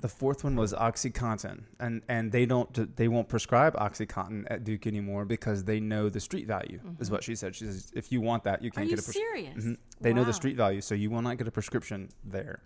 the 0.00 0.08
fourth 0.08 0.44
one 0.44 0.56
was 0.56 0.72
OxyContin, 0.72 1.64
and 1.78 2.02
and 2.08 2.32
they 2.32 2.46
don't 2.46 2.96
they 2.96 3.08
won't 3.08 3.28
prescribe 3.28 3.74
OxyContin 3.76 4.44
at 4.48 4.64
Duke 4.64 4.86
anymore 4.86 5.24
because 5.24 5.64
they 5.64 5.80
know 5.80 6.08
the 6.08 6.20
street 6.20 6.46
value 6.46 6.80
is 6.98 7.10
what 7.10 7.22
she 7.22 7.34
said. 7.34 7.54
She 7.54 7.64
says 7.66 7.92
if 7.94 8.10
you 8.12 8.20
want 8.20 8.44
that, 8.44 8.62
you 8.62 8.70
can't 8.70 8.88
you 8.88 8.96
get 8.96 9.00
a 9.00 9.04
pres- 9.04 9.14
serious? 9.14 9.64
Mhm. 9.64 9.76
They 10.00 10.12
know 10.12 10.24
the 10.24 10.32
street 10.32 10.56
value, 10.56 10.80
so 10.80 10.94
you 10.94 11.10
will 11.10 11.22
not 11.22 11.36
get 11.38 11.46
a 11.46 11.50
prescription 11.50 12.08
there. 12.24 12.60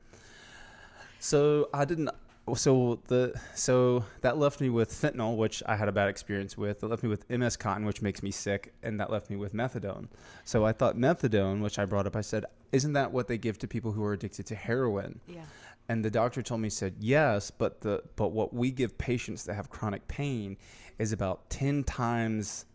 So 1.21 1.69
I 1.73 1.85
didn't. 1.85 2.11
So 2.55 3.01
the 3.07 3.41
so 3.55 4.05
that 4.21 4.37
left 4.37 4.61
me 4.61 4.69
with 4.69 4.91
fentanyl, 4.91 5.37
which 5.37 5.63
I 5.67 5.77
had 5.77 5.89
a 5.89 5.93
bad 5.93 6.09
experience 6.09 6.59
with. 6.59 6.83
It 6.83 6.87
left 6.87 7.03
me 7.03 7.09
with 7.09 7.29
MS 7.31 7.57
Contin, 7.57 7.87
which 7.87 8.03
makes 8.03 8.23
me 8.23 8.31
sick, 8.31 8.75
and 8.83 9.01
that 9.01 9.11
left 9.11 9.31
me 9.31 9.37
with 9.37 9.55
methadone. 9.55 10.09
So 10.45 10.65
I 10.65 10.73
thought 10.73 10.97
methadone, 10.97 11.63
which 11.63 11.79
I 11.79 11.87
brought 11.87 12.07
up, 12.07 12.17
I 12.17 12.21
said, 12.21 12.45
"Isn't 12.71 12.93
that 12.93 13.13
what 13.13 13.29
they 13.29 13.39
give 13.39 13.59
to 13.61 13.69
people 13.69 13.93
who 13.93 14.05
are 14.05 14.13
addicted 14.13 14.45
to 14.47 14.55
heroin?" 14.55 15.21
Yeah. 15.27 15.45
And 15.89 16.05
the 16.05 16.11
doctor 16.11 16.43
told 16.43 16.61
me 16.61 16.69
said 16.69 16.97
yes, 17.01 17.51
but 17.51 17.81
the 17.81 18.03
but 18.17 18.33
what 18.33 18.53
we 18.53 18.71
give 18.71 18.97
patients 18.99 19.45
that 19.45 19.55
have 19.55 19.71
chronic 19.71 20.07
pain 20.07 20.59
is 20.99 21.13
about 21.13 21.49
ten 21.49 21.83
times 21.83 22.67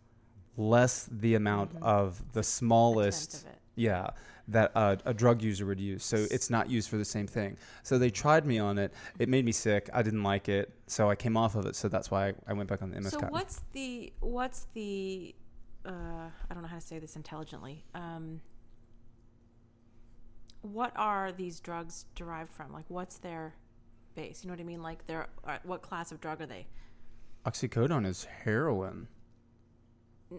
less 0.57 1.07
the 1.11 1.35
amount 1.35 1.71
of 1.81 2.33
the 2.33 2.43
smallest 2.43 3.47
yeah 3.75 4.09
that 4.51 4.71
uh, 4.75 4.95
a 5.05 5.13
drug 5.13 5.41
user 5.41 5.65
would 5.65 5.79
use. 5.79 6.03
So 6.03 6.25
it's 6.31 6.49
not 6.49 6.69
used 6.69 6.89
for 6.89 6.97
the 6.97 7.05
same 7.05 7.27
thing. 7.27 7.57
So 7.83 7.97
they 7.97 8.09
tried 8.09 8.45
me 8.45 8.59
on 8.59 8.77
it. 8.77 8.93
It 9.19 9.29
made 9.29 9.45
me 9.45 9.51
sick. 9.51 9.89
I 9.93 10.01
didn't 10.01 10.23
like 10.23 10.49
it, 10.49 10.73
so 10.87 11.09
I 11.09 11.15
came 11.15 11.37
off 11.37 11.55
of 11.55 11.65
it. 11.65 11.75
So 11.75 11.87
that's 11.87 12.11
why 12.11 12.29
I, 12.29 12.33
I 12.47 12.53
went 12.53 12.69
back 12.69 12.81
on 12.81 12.91
the 12.91 12.99
MS. 12.99 13.11
So 13.11 13.19
Contin. 13.19 13.31
what's 13.31 13.61
the 13.73 14.11
what's 14.19 14.67
the 14.73 15.35
uh, 15.85 15.91
I 16.49 16.53
don't 16.53 16.63
know 16.63 16.69
how 16.69 16.75
to 16.75 16.85
say 16.85 16.99
this 16.99 17.15
intelligently. 17.15 17.83
Um, 17.95 18.41
what 20.61 20.91
are 20.95 21.31
these 21.31 21.59
drugs 21.59 22.05
derived 22.15 22.51
from? 22.51 22.73
Like, 22.73 22.85
what's 22.89 23.17
their 23.17 23.53
base? 24.15 24.43
You 24.43 24.49
know 24.49 24.53
what 24.53 24.61
I 24.61 24.65
mean? 24.65 24.81
Like, 24.81 25.05
they're 25.07 25.27
uh, 25.47 25.57
what 25.63 25.81
class 25.81 26.11
of 26.11 26.19
drug 26.19 26.41
are 26.41 26.45
they? 26.45 26.67
Oxycodone 27.45 28.05
is 28.05 28.25
heroin 28.25 29.07
or 30.31 30.35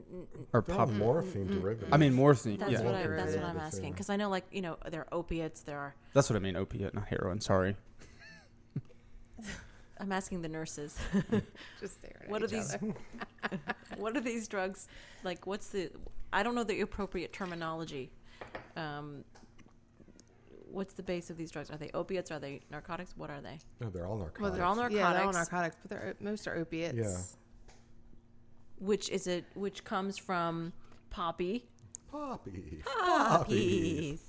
They're 0.52 0.62
pop. 0.62 0.88
morphine 0.90 1.46
derivatives. 1.48 1.92
I 1.92 1.96
mean 1.96 2.14
morphine. 2.14 2.58
That's 2.58 2.72
yeah, 2.72 2.82
what 2.82 2.94
I, 2.94 3.06
that's 3.06 3.34
what 3.34 3.44
I'm 3.44 3.58
asking 3.58 3.92
because 3.92 4.08
I 4.08 4.16
know 4.16 4.28
like 4.28 4.44
you 4.52 4.62
know 4.62 4.76
there 4.88 5.00
are 5.00 5.08
opiates. 5.12 5.62
There 5.62 5.78
are. 5.78 5.94
that's 6.14 6.30
what 6.30 6.36
I 6.36 6.38
mean. 6.38 6.56
Opiate, 6.56 6.94
not 6.94 7.08
heroin. 7.08 7.40
Sorry. 7.40 7.76
I'm 9.98 10.12
asking 10.12 10.42
the 10.42 10.48
nurses. 10.48 10.96
Just 11.80 11.98
staring 12.00 12.22
at 12.22 12.30
What 12.30 12.42
are 12.42 12.46
each 12.46 12.52
these? 12.52 12.74
other. 12.74 12.94
what 13.98 14.16
are 14.16 14.20
these 14.20 14.48
drugs? 14.48 14.88
Like, 15.24 15.46
what's 15.46 15.68
the? 15.68 15.90
I 16.32 16.42
don't 16.42 16.54
know 16.54 16.64
the 16.64 16.80
appropriate 16.80 17.32
terminology. 17.32 18.10
Um, 18.76 19.24
what's 20.70 20.94
the 20.94 21.02
base 21.02 21.30
of 21.30 21.36
these 21.36 21.50
drugs? 21.50 21.70
Are 21.70 21.76
they 21.76 21.90
opiates? 21.92 22.30
Are 22.30 22.38
they 22.38 22.60
narcotics? 22.70 23.14
What 23.16 23.30
are 23.30 23.40
they? 23.40 23.58
no, 23.80 23.90
they're 23.90 24.06
all 24.06 24.16
narcotics. 24.16 24.40
Well, 24.40 24.52
they're 24.52 24.64
all 24.64 24.76
narcotics. 24.76 24.98
Yeah, 25.00 25.12
they're 25.12 25.24
all 25.24 25.32
narcotics, 25.32 25.76
but 25.82 25.90
they're, 25.90 26.14
most 26.20 26.46
are 26.46 26.56
opiates. 26.56 27.36
Yeah. 28.80 28.86
Which 28.86 29.08
is 29.10 29.26
it? 29.26 29.44
Which 29.54 29.84
comes 29.84 30.18
from 30.18 30.72
poppy. 31.10 31.66
Poppy. 32.10 32.82
Poppies. 32.84 34.20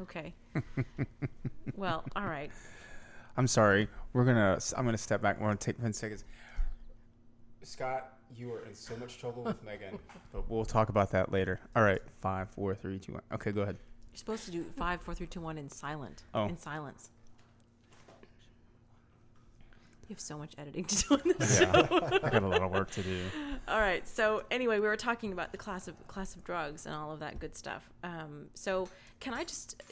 Okay. 0.00 0.34
well, 1.76 2.04
all 2.16 2.26
right. 2.26 2.50
I'm 3.36 3.46
sorry. 3.46 3.88
We're 4.12 4.24
gonna. 4.24 4.58
I'm 4.76 4.84
gonna 4.84 4.98
step 4.98 5.20
back. 5.20 5.40
We're 5.40 5.46
gonna 5.46 5.56
take 5.56 5.80
10 5.80 5.92
seconds. 5.92 6.24
Scott, 7.62 8.14
you 8.34 8.52
are 8.52 8.64
in 8.64 8.74
so 8.74 8.96
much 8.96 9.18
trouble 9.18 9.42
with 9.42 9.62
Megan, 9.64 9.98
but 10.32 10.48
we'll 10.48 10.64
talk 10.64 10.88
about 10.88 11.10
that 11.10 11.30
later. 11.32 11.60
All 11.76 11.82
right. 11.82 12.00
Five, 12.20 12.50
four, 12.50 12.74
three, 12.74 12.98
two, 12.98 13.12
one. 13.12 13.22
Okay, 13.32 13.52
go 13.52 13.62
ahead. 13.62 13.76
You're 14.12 14.18
supposed 14.18 14.44
to 14.46 14.50
do 14.50 14.64
five, 14.76 15.02
four, 15.02 15.14
three, 15.14 15.26
two, 15.26 15.40
one 15.40 15.58
in 15.58 15.68
silent. 15.68 16.22
Oh. 16.34 16.46
In 16.46 16.56
silence. 16.56 17.10
You 20.08 20.14
have 20.14 20.20
so 20.20 20.38
much 20.38 20.54
editing 20.56 20.86
to 20.86 20.96
do 20.96 21.14
on 21.16 21.20
this. 21.38 21.60
Yeah, 21.60 21.70
I 22.22 22.30
got 22.30 22.42
a 22.42 22.48
lot 22.48 22.62
of 22.62 22.70
work 22.70 22.90
to 22.92 23.02
do. 23.02 23.20
All 23.68 23.78
right. 23.78 24.08
So 24.08 24.42
anyway, 24.50 24.80
we 24.80 24.86
were 24.86 24.96
talking 24.96 25.32
about 25.32 25.52
the 25.52 25.58
class 25.58 25.86
of 25.86 25.94
class 26.08 26.34
of 26.34 26.42
drugs 26.44 26.86
and 26.86 26.94
all 26.94 27.12
of 27.12 27.20
that 27.20 27.38
good 27.38 27.54
stuff. 27.54 27.90
Um, 28.02 28.46
so 28.54 28.88
can 29.20 29.34
I 29.34 29.44
just 29.44 29.82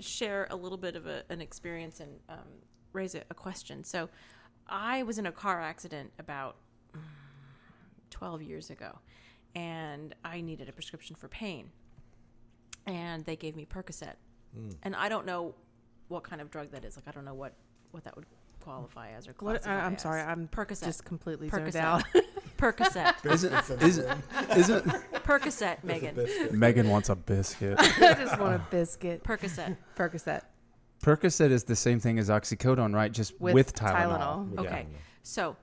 share 0.00 0.46
a 0.48 0.56
little 0.56 0.78
bit 0.78 0.96
of 0.96 1.06
a, 1.06 1.24
an 1.28 1.42
experience 1.42 2.00
and 2.00 2.10
um, 2.30 2.48
raise 2.94 3.14
a, 3.14 3.22
a 3.28 3.34
question? 3.34 3.84
So 3.84 4.08
I 4.66 5.02
was 5.02 5.18
in 5.18 5.26
a 5.26 5.32
car 5.32 5.60
accident 5.60 6.10
about 6.18 6.56
mm, 6.96 7.00
12 8.08 8.40
years 8.40 8.70
ago, 8.70 8.98
and 9.54 10.14
I 10.24 10.40
needed 10.40 10.70
a 10.70 10.72
prescription 10.72 11.16
for 11.16 11.28
pain, 11.28 11.68
and 12.86 13.26
they 13.26 13.36
gave 13.36 13.54
me 13.54 13.66
Percocet, 13.66 14.14
and 14.82 14.96
I 14.96 15.10
don't 15.10 15.26
know 15.26 15.54
what 16.08 16.22
kind 16.22 16.40
of 16.40 16.50
drug 16.50 16.70
that 16.70 16.82
is. 16.82 16.96
Like 16.96 17.06
I 17.08 17.10
don't 17.10 17.26
know 17.26 17.34
what 17.34 17.52
what 17.90 18.04
that 18.04 18.16
would 18.16 18.24
qualify 18.66 19.10
as 19.12 19.28
or 19.28 19.34
What, 19.38 19.56
I, 19.56 19.58
classify 19.58 19.86
I'm 19.86 19.94
as. 19.94 20.02
sorry, 20.02 20.22
I'm 20.22 20.48
Percocet. 20.48 20.84
just 20.84 21.04
completely 21.04 21.48
zoned 21.48 21.66
Percocet. 21.66 21.80
out. 21.80 22.04
Percocet. 22.58 23.24
Isn't 23.30 23.52
isn't 23.82 24.22
isn't 24.56 24.84
Percocet, 25.24 25.84
Megan. 25.84 26.16
Megan 26.58 26.88
wants 26.88 27.08
a 27.08 27.14
biscuit? 27.16 27.76
I 27.78 28.14
just 28.14 28.40
want 28.40 28.54
a 28.54 28.62
biscuit. 28.70 29.22
Percocet. 29.22 29.76
Percocet. 29.96 30.42
Percocet 31.02 31.50
is 31.50 31.64
the 31.64 31.76
same 31.76 32.00
thing 32.00 32.18
as 32.18 32.28
oxycodone, 32.30 32.94
right? 32.94 33.12
Just 33.12 33.38
with, 33.40 33.54
With 33.54 33.74
Tylenol. 33.74 34.50
Tylenol. 34.50 34.54
Yeah. 34.54 34.60
Okay. 34.62 34.86
So 35.22 35.56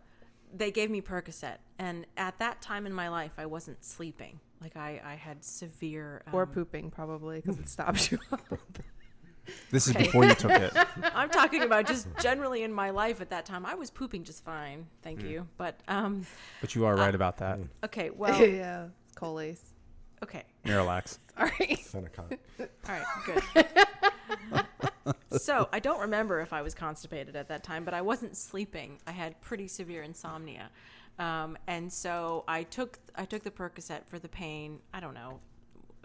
they 0.54 0.72
gave 0.72 0.90
me 0.92 1.02
Percocet. 1.02 1.58
And 1.80 2.06
at 2.16 2.38
that 2.40 2.62
time 2.62 2.86
in 2.86 2.94
my 2.94 3.10
life, 3.10 3.32
I 3.38 3.48
wasn't 3.48 3.84
sleeping. 3.84 4.40
Like 4.62 4.78
I, 4.78 5.02
I 5.04 5.16
had 5.16 5.44
severe. 5.44 6.24
Or 6.32 6.44
um, 6.44 6.50
pooping, 6.50 6.92
probably, 6.92 7.42
because 7.42 7.60
it 7.60 7.68
stops 7.68 8.12
you. 8.12 8.20
This 9.72 9.88
is 9.88 9.96
Okay. 9.96 10.06
before 10.06 10.26
you 10.26 10.36
took 10.36 10.52
it. 10.52 10.74
I'm 11.16 11.30
talking 11.30 11.64
about 11.64 11.86
just 11.88 12.08
generally 12.22 12.64
in 12.64 12.72
my 12.74 12.92
life 12.92 13.20
at 13.22 13.30
that 13.32 13.46
time. 13.46 13.66
I 13.66 13.76
was 13.76 13.90
pooping 13.90 14.24
just 14.24 14.44
fine. 14.46 14.88
Thank 15.02 15.22
Mm. 15.22 15.30
you. 15.30 15.48
But, 15.58 15.80
um, 15.88 16.26
But 16.62 16.76
you 16.76 16.86
are 16.86 16.96
right 16.96 17.14
about 17.16 17.38
that. 17.38 17.60
okay. 17.84 18.10
Well, 18.16 18.40
yeah. 18.46 18.86
It's 19.08 19.16
Colace. 19.16 19.62
okay. 20.24 20.44
Miralax. 20.66 21.18
Sorry. 21.38 21.78
Senokot. 21.78 22.38
All 22.60 22.68
right, 22.88 23.04
good. 23.26 25.16
so 25.42 25.68
I 25.74 25.80
don't 25.80 26.00
remember 26.00 26.40
if 26.42 26.54
I 26.54 26.62
was 26.62 26.74
constipated 26.74 27.36
at 27.36 27.48
that 27.50 27.64
time, 27.64 27.84
but 27.84 27.94
I 27.94 28.02
wasn't 28.02 28.38
sleeping. 28.38 29.00
I 29.08 29.12
had 29.12 29.40
pretty 29.42 29.68
severe 29.68 30.04
insomnia, 30.04 30.70
um, 31.20 31.58
and 31.68 31.92
so 31.92 32.44
I 32.48 32.64
took 32.64 33.00
I 33.16 33.26
took 33.26 33.44
the 33.44 33.52
Percocet 33.52 34.06
for 34.06 34.20
the 34.20 34.30
pain. 34.30 34.80
I 34.94 35.00
don't 35.00 35.14
know, 35.14 35.40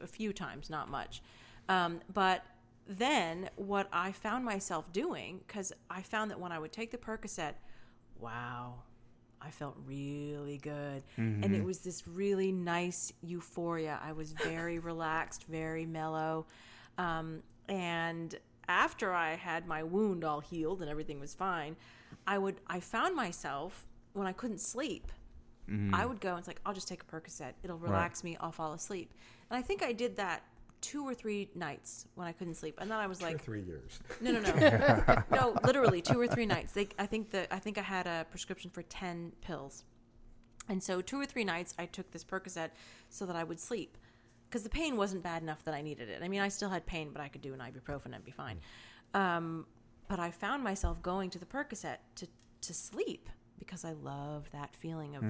a 0.03 0.07
few 0.07 0.33
times, 0.33 0.71
not 0.71 0.89
much, 0.91 1.23
um, 1.69 2.01
but 2.13 2.45
then 2.89 3.51
what 3.57 3.87
I 3.93 4.13
found 4.13 4.45
myself 4.45 4.91
doing 4.93 5.41
because 5.47 5.73
I 5.91 6.01
found 6.03 6.31
that 6.31 6.41
when 6.41 6.53
I 6.53 6.59
would 6.59 6.73
take 6.73 6.91
the 6.91 6.99
Percocet, 6.99 7.53
wow. 8.19 8.83
I 9.41 9.51
felt 9.51 9.77
really 9.87 10.59
good. 10.59 11.05
And 11.45 11.55
it 11.55 11.65
was 11.65 11.79
this 11.79 12.09
really 12.09 12.51
nice 12.51 13.13
euphoria. 13.23 14.01
I 14.03 14.13
was 14.13 14.33
very 14.33 14.79
relaxed, 14.91 15.45
very 15.45 15.87
mellow. 15.87 16.47
Um, 16.97 17.43
and 17.69 18.35
after 18.69 19.13
I 19.13 19.37
had 19.37 19.67
my 19.69 19.85
wound 19.85 20.25
all 20.25 20.41
healed 20.41 20.81
and 20.81 20.91
everything 20.91 21.21
was 21.21 21.35
fine, 21.35 21.77
I 22.27 22.39
would 22.39 22.61
I 22.67 22.81
found 22.81 23.15
myself 23.15 23.87
when 24.13 24.27
I 24.27 24.33
couldn't 24.33 24.61
sleep. 24.61 25.13
I 25.95 26.07
would 26.07 26.21
go 26.21 26.31
and 26.31 26.39
it's 26.39 26.49
like 26.49 26.61
I'll 26.65 26.75
just 26.75 26.89
take 26.89 27.03
a 27.03 27.07
Percocet. 27.07 27.53
It'll 27.63 27.79
relax 27.79 28.25
me. 28.25 28.37
I'll 28.41 28.51
fall 28.51 28.73
asleep. 28.73 29.13
And 29.51 29.59
I 29.59 29.63
think 29.63 29.83
I 29.83 29.93
did 29.93 30.17
that 30.17 30.43
two 30.81 31.05
or 31.07 31.15
three 31.15 31.51
nights 31.55 32.07
when 32.15 32.27
I 32.27 32.33
couldn't 32.33 32.55
sleep. 32.55 32.77
And 32.81 32.91
then 32.91 32.99
I 32.99 33.07
was 33.07 33.19
For 33.21 33.27
like, 33.27 33.43
three 33.43 33.63
years. 33.63 33.99
no, 34.21 34.33
no, 34.33 34.41
no, 34.41 35.23
no. 35.31 35.57
Literally 35.65 36.01
two 36.01 36.21
or 36.21 36.27
three 36.29 36.47
nights. 36.47 36.73
They, 36.73 36.89
I 36.99 37.07
think 37.07 37.31
the 37.31 37.53
I 37.53 37.59
think 37.59 37.79
I 37.79 37.83
had 37.83 38.07
a 38.07 38.27
prescription 38.31 38.71
for 38.71 38.83
ten 38.83 39.33
pills, 39.41 39.85
and 40.69 40.83
so 40.83 41.01
two 41.01 41.21
or 41.21 41.27
three 41.27 41.45
nights 41.45 41.75
I 41.79 41.87
took 41.87 42.11
this 42.11 42.25
Percocet 42.25 42.71
so 43.09 43.27
that 43.27 43.37
I 43.37 43.45
would 43.45 43.59
sleep, 43.61 43.99
because 44.49 44.63
the 44.63 44.71
pain 44.71 44.97
wasn't 44.97 45.23
bad 45.23 45.43
enough 45.43 45.65
that 45.65 45.75
I 45.75 45.83
needed 45.83 46.09
it. 46.09 46.23
I 46.23 46.29
mean, 46.29 46.41
I 46.41 46.49
still 46.49 46.69
had 46.71 46.87
pain, 46.87 47.11
but 47.13 47.21
I 47.23 47.29
could 47.29 47.43
do 47.43 47.55
an 47.55 47.61
ibuprofen 47.61 48.15
and 48.15 48.25
be 48.25 48.31
fine. 48.33 48.59
Um, 49.15 49.67
but 50.09 50.19
I 50.19 50.31
found 50.31 50.63
myself 50.65 51.03
going 51.03 51.31
to 51.31 51.39
the 51.39 51.47
Percocet 51.47 51.99
to 52.17 52.27
to 52.61 52.75
sleep 52.75 53.29
because 53.59 53.85
I 53.85 53.93
loved 53.93 54.53
that 54.53 54.75
feeling 54.77 55.17
of 55.17 55.25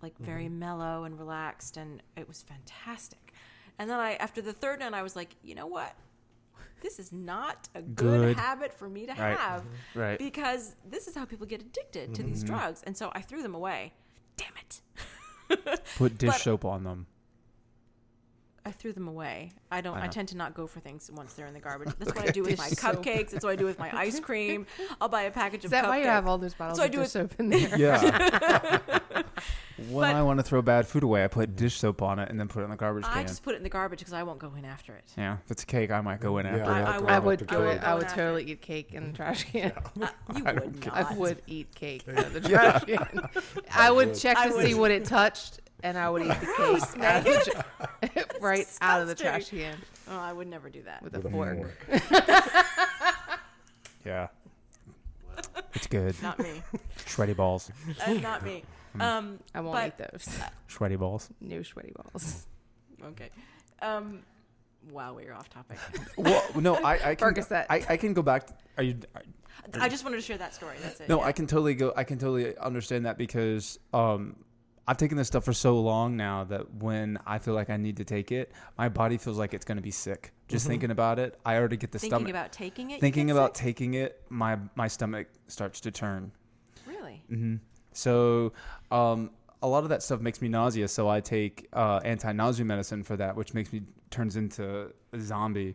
like 0.00 0.16
very 0.20 0.48
mellow 0.48 1.02
and 1.04 1.18
relaxed, 1.18 1.76
and 1.76 2.00
it 2.16 2.28
was 2.28 2.42
fantastic. 2.42 3.25
And 3.78 3.90
then 3.90 3.98
I, 3.98 4.14
after 4.14 4.40
the 4.40 4.52
third 4.52 4.80
night, 4.80 4.94
I 4.94 5.02
was 5.02 5.16
like, 5.16 5.36
you 5.42 5.54
know 5.54 5.66
what? 5.66 5.94
This 6.80 6.98
is 6.98 7.12
not 7.12 7.68
a 7.74 7.82
good, 7.82 8.20
Good. 8.20 8.36
habit 8.36 8.72
for 8.72 8.88
me 8.88 9.06
to 9.06 9.12
Right. 9.12 9.36
have 9.36 9.62
mm-hmm. 9.62 9.98
Right. 9.98 10.18
because 10.18 10.76
this 10.88 11.08
is 11.08 11.14
how 11.14 11.24
people 11.24 11.46
get 11.46 11.60
addicted 11.60 12.14
to 12.14 12.22
these 12.22 12.44
mm-hmm. 12.44 12.54
drugs. 12.54 12.82
And 12.86 12.96
so 12.96 13.10
I 13.14 13.22
threw 13.22 13.42
them 13.42 13.54
away. 13.54 13.92
Damn 14.36 14.52
it. 14.60 15.80
Put 15.96 16.18
dish 16.18 16.30
But- 16.30 16.40
soap 16.40 16.64
on 16.64 16.84
them. 16.84 17.06
I 18.64 18.72
threw 18.72 18.92
them 18.92 19.06
away. 19.06 19.52
I 19.70 19.80
don't. 19.80 19.96
I 19.96 20.06
I, 20.06 20.08
tend 20.08 20.26
to 20.30 20.36
not 20.36 20.52
go 20.52 20.66
for 20.66 20.80
things 20.80 21.08
once 21.14 21.34
they're 21.34 21.46
in 21.46 21.54
the 21.54 21.60
garbage. 21.60 21.94
That's 22.00 22.12
what 22.12 22.28
I 22.28 22.32
do 22.32 22.42
with 22.42 22.58
my 22.58 22.68
cupcakes. 22.70 23.30
That's 23.30 23.44
what 23.44 23.52
I 23.52 23.56
do 23.56 23.64
with 23.64 23.78
my 23.78 23.96
ice 23.96 24.18
cream. 24.18 24.66
I'll 25.00 25.08
buy 25.08 25.22
a 25.22 25.30
package 25.30 25.60
of 25.60 25.66
Is 25.66 25.70
that 25.70 25.84
cupcakes. 25.84 25.88
why 25.88 25.98
you 26.00 26.06
have 26.06 26.26
all 26.26 26.36
those 26.36 26.54
bottles 26.54 26.78
So 26.78 26.82
I 26.82 26.86
of 26.86 26.90
do 26.92 26.98
dish 26.98 27.06
it- 27.06 27.10
soap 27.10 27.34
in 27.38 27.48
there? 27.48 27.78
Yeah. 27.78 28.80
When 29.90 30.10
But- 30.12 30.16
I 30.16 30.22
want 30.22 30.38
to 30.38 30.42
throw 30.42 30.62
bad 30.62 30.86
food 30.86 31.02
away, 31.02 31.24
I 31.24 31.28
put 31.28 31.54
dish 31.56 31.76
soap 31.78 32.00
on 32.02 32.18
it 32.18 32.30
and 32.30 32.38
then 32.40 32.48
put 32.48 32.60
it 32.60 32.64
in 32.64 32.70
the 32.70 32.76
garbage 32.76 33.04
I 33.04 33.08
can. 33.08 33.18
I 33.18 33.22
just 33.24 33.42
put 33.42 33.54
it 33.54 33.58
in 33.58 33.62
the 33.62 33.68
garbage 33.68 33.98
because 33.98 34.12
I 34.14 34.22
won't 34.22 34.38
go 34.38 34.52
in 34.56 34.64
after 34.64 34.94
it. 34.94 35.04
yeah. 35.16 35.36
If 35.44 35.50
it's 35.50 35.62
a 35.62 35.66
cake, 35.66 35.90
I 35.90 36.00
might 36.00 36.20
go 36.20 36.38
in 36.38 36.46
after. 36.46 36.64
I- 36.64 36.80
it. 36.80 36.84
I 36.84 36.86
have 36.92 36.96
to 36.98 37.02
would- 37.02 37.10
I 37.12 37.18
would 37.18 37.46
go. 37.46 37.68
I 37.82 37.94
would 37.94 38.08
totally 38.08 38.44
eat 38.44 38.60
cake 38.62 38.94
in 38.94 39.12
the 39.12 39.16
trash 39.16 39.44
can. 39.52 39.72
Uh, 40.00 40.08
you 40.36 40.42
I 40.46 40.52
would 40.54 40.80
don't 40.80 40.96
I 40.96 41.14
would 41.14 41.42
eat 41.46 41.74
cake 41.74 42.04
out 42.08 42.18
of 42.26 42.32
the 42.32 42.40
trash 42.40 42.84
can. 42.84 43.28
I 43.74 43.90
would 43.90 44.14
check 44.14 44.36
I 44.38 44.48
to 44.48 44.62
see 44.62 44.74
what 44.74 44.90
it 44.90 45.04
touched, 45.04 45.60
and 45.82 45.98
I 45.98 46.08
would 46.08 46.22
eat 46.22 46.28
the 46.28 46.54
cake 46.56 47.02
out 47.04 47.18
of 47.18 47.24
the 47.24 47.50
tra- 48.10 48.24
right 48.40 48.66
out 48.80 49.02
of 49.02 49.08
the 49.08 49.14
trash 49.14 49.50
can 49.50 49.76
Oh, 50.08 50.16
I 50.18 50.32
would 50.32 50.46
never 50.48 50.70
do 50.70 50.82
that. 50.82 51.02
with 51.02 51.14
a 51.16 51.18
With 51.18 51.26
a 51.26 51.30
fork. 51.30 52.46
Yeah. 54.04 54.28
It's 55.74 55.86
good. 55.88 56.14
Not 56.22 56.38
me. 56.38 56.62
Shreddy 57.06 57.36
balls. 57.36 57.70
That's 57.98 58.22
not 58.22 58.44
me. 58.44 58.62
Um, 59.00 59.38
I 59.54 59.60
won't 59.60 59.74
But- 59.74 59.86
eat 60.06 60.10
those. 60.12 60.38
Sweaty 60.68 60.96
balls. 60.96 61.28
No 61.40 61.62
sweaty 61.62 61.92
balls. 61.94 62.46
okay. 63.04 63.30
Um, 63.82 64.20
wow, 64.90 65.14
we're 65.14 65.32
off 65.32 65.48
topic. 65.50 65.78
Well, 66.16 66.42
no, 66.56 66.74
I, 66.76 67.10
I 67.10 67.14
can. 67.14 67.34
Percocet. 67.34 67.66
I, 67.70 67.84
I 67.88 67.96
can 67.96 68.14
go 68.14 68.22
back. 68.22 68.48
Are 68.76 68.82
you? 68.82 68.96
I 69.80 69.88
just 69.88 70.04
wanted 70.04 70.16
to 70.16 70.22
share 70.22 70.38
that 70.38 70.54
story. 70.54 70.76
That's 70.82 71.00
it. 71.00 71.08
No, 71.08 71.18
yeah. 71.20 71.26
I 71.26 71.32
can 71.32 71.46
totally 71.46 71.74
go. 71.74 71.92
I 71.96 72.04
can 72.04 72.18
totally 72.18 72.56
understand 72.58 73.06
that 73.06 73.18
because 73.18 73.78
um, 73.92 74.36
I've 74.86 74.96
taken 74.98 75.16
this 75.16 75.26
stuff 75.26 75.44
for 75.44 75.52
so 75.52 75.80
long 75.80 76.16
now 76.16 76.44
that 76.44 76.72
when 76.74 77.18
I 77.26 77.38
feel 77.38 77.54
like 77.54 77.70
I 77.70 77.76
need 77.76 77.96
to 77.96 78.04
take 78.04 78.30
it, 78.32 78.52
my 78.78 78.88
body 78.88 79.16
feels 79.18 79.38
like 79.38 79.54
it's 79.54 79.64
going 79.64 79.76
to 79.76 79.82
be 79.82 79.90
sick. 79.90 80.32
Just 80.48 80.66
thinking 80.66 80.90
about 80.92 81.18
it, 81.18 81.38
I 81.44 81.56
already 81.56 81.76
get 81.76 81.90
the 81.90 81.98
thinking 81.98 82.18
stomach. 82.18 82.30
about 82.30 82.52
taking 82.52 82.90
it. 82.92 83.00
thinking 83.00 83.30
about 83.32 83.56
sick? 83.56 83.64
taking 83.64 83.94
it, 83.94 84.22
my 84.28 84.58
my 84.76 84.86
stomach 84.88 85.26
starts 85.48 85.80
to 85.80 85.90
turn. 85.90 86.30
really. 86.86 87.22
hmm 87.28 87.56
So 87.96 88.52
um, 88.90 89.30
a 89.62 89.68
lot 89.68 89.82
of 89.84 89.88
that 89.88 90.02
stuff 90.02 90.20
makes 90.20 90.42
me 90.42 90.48
nauseous. 90.48 90.92
So 90.92 91.08
I 91.08 91.20
take 91.20 91.66
uh, 91.72 92.00
anti-nausea 92.04 92.64
medicine 92.64 93.02
for 93.02 93.16
that, 93.16 93.34
which 93.36 93.54
makes 93.54 93.72
me 93.72 93.82
turns 94.10 94.36
into 94.36 94.92
a 95.12 95.20
zombie. 95.20 95.74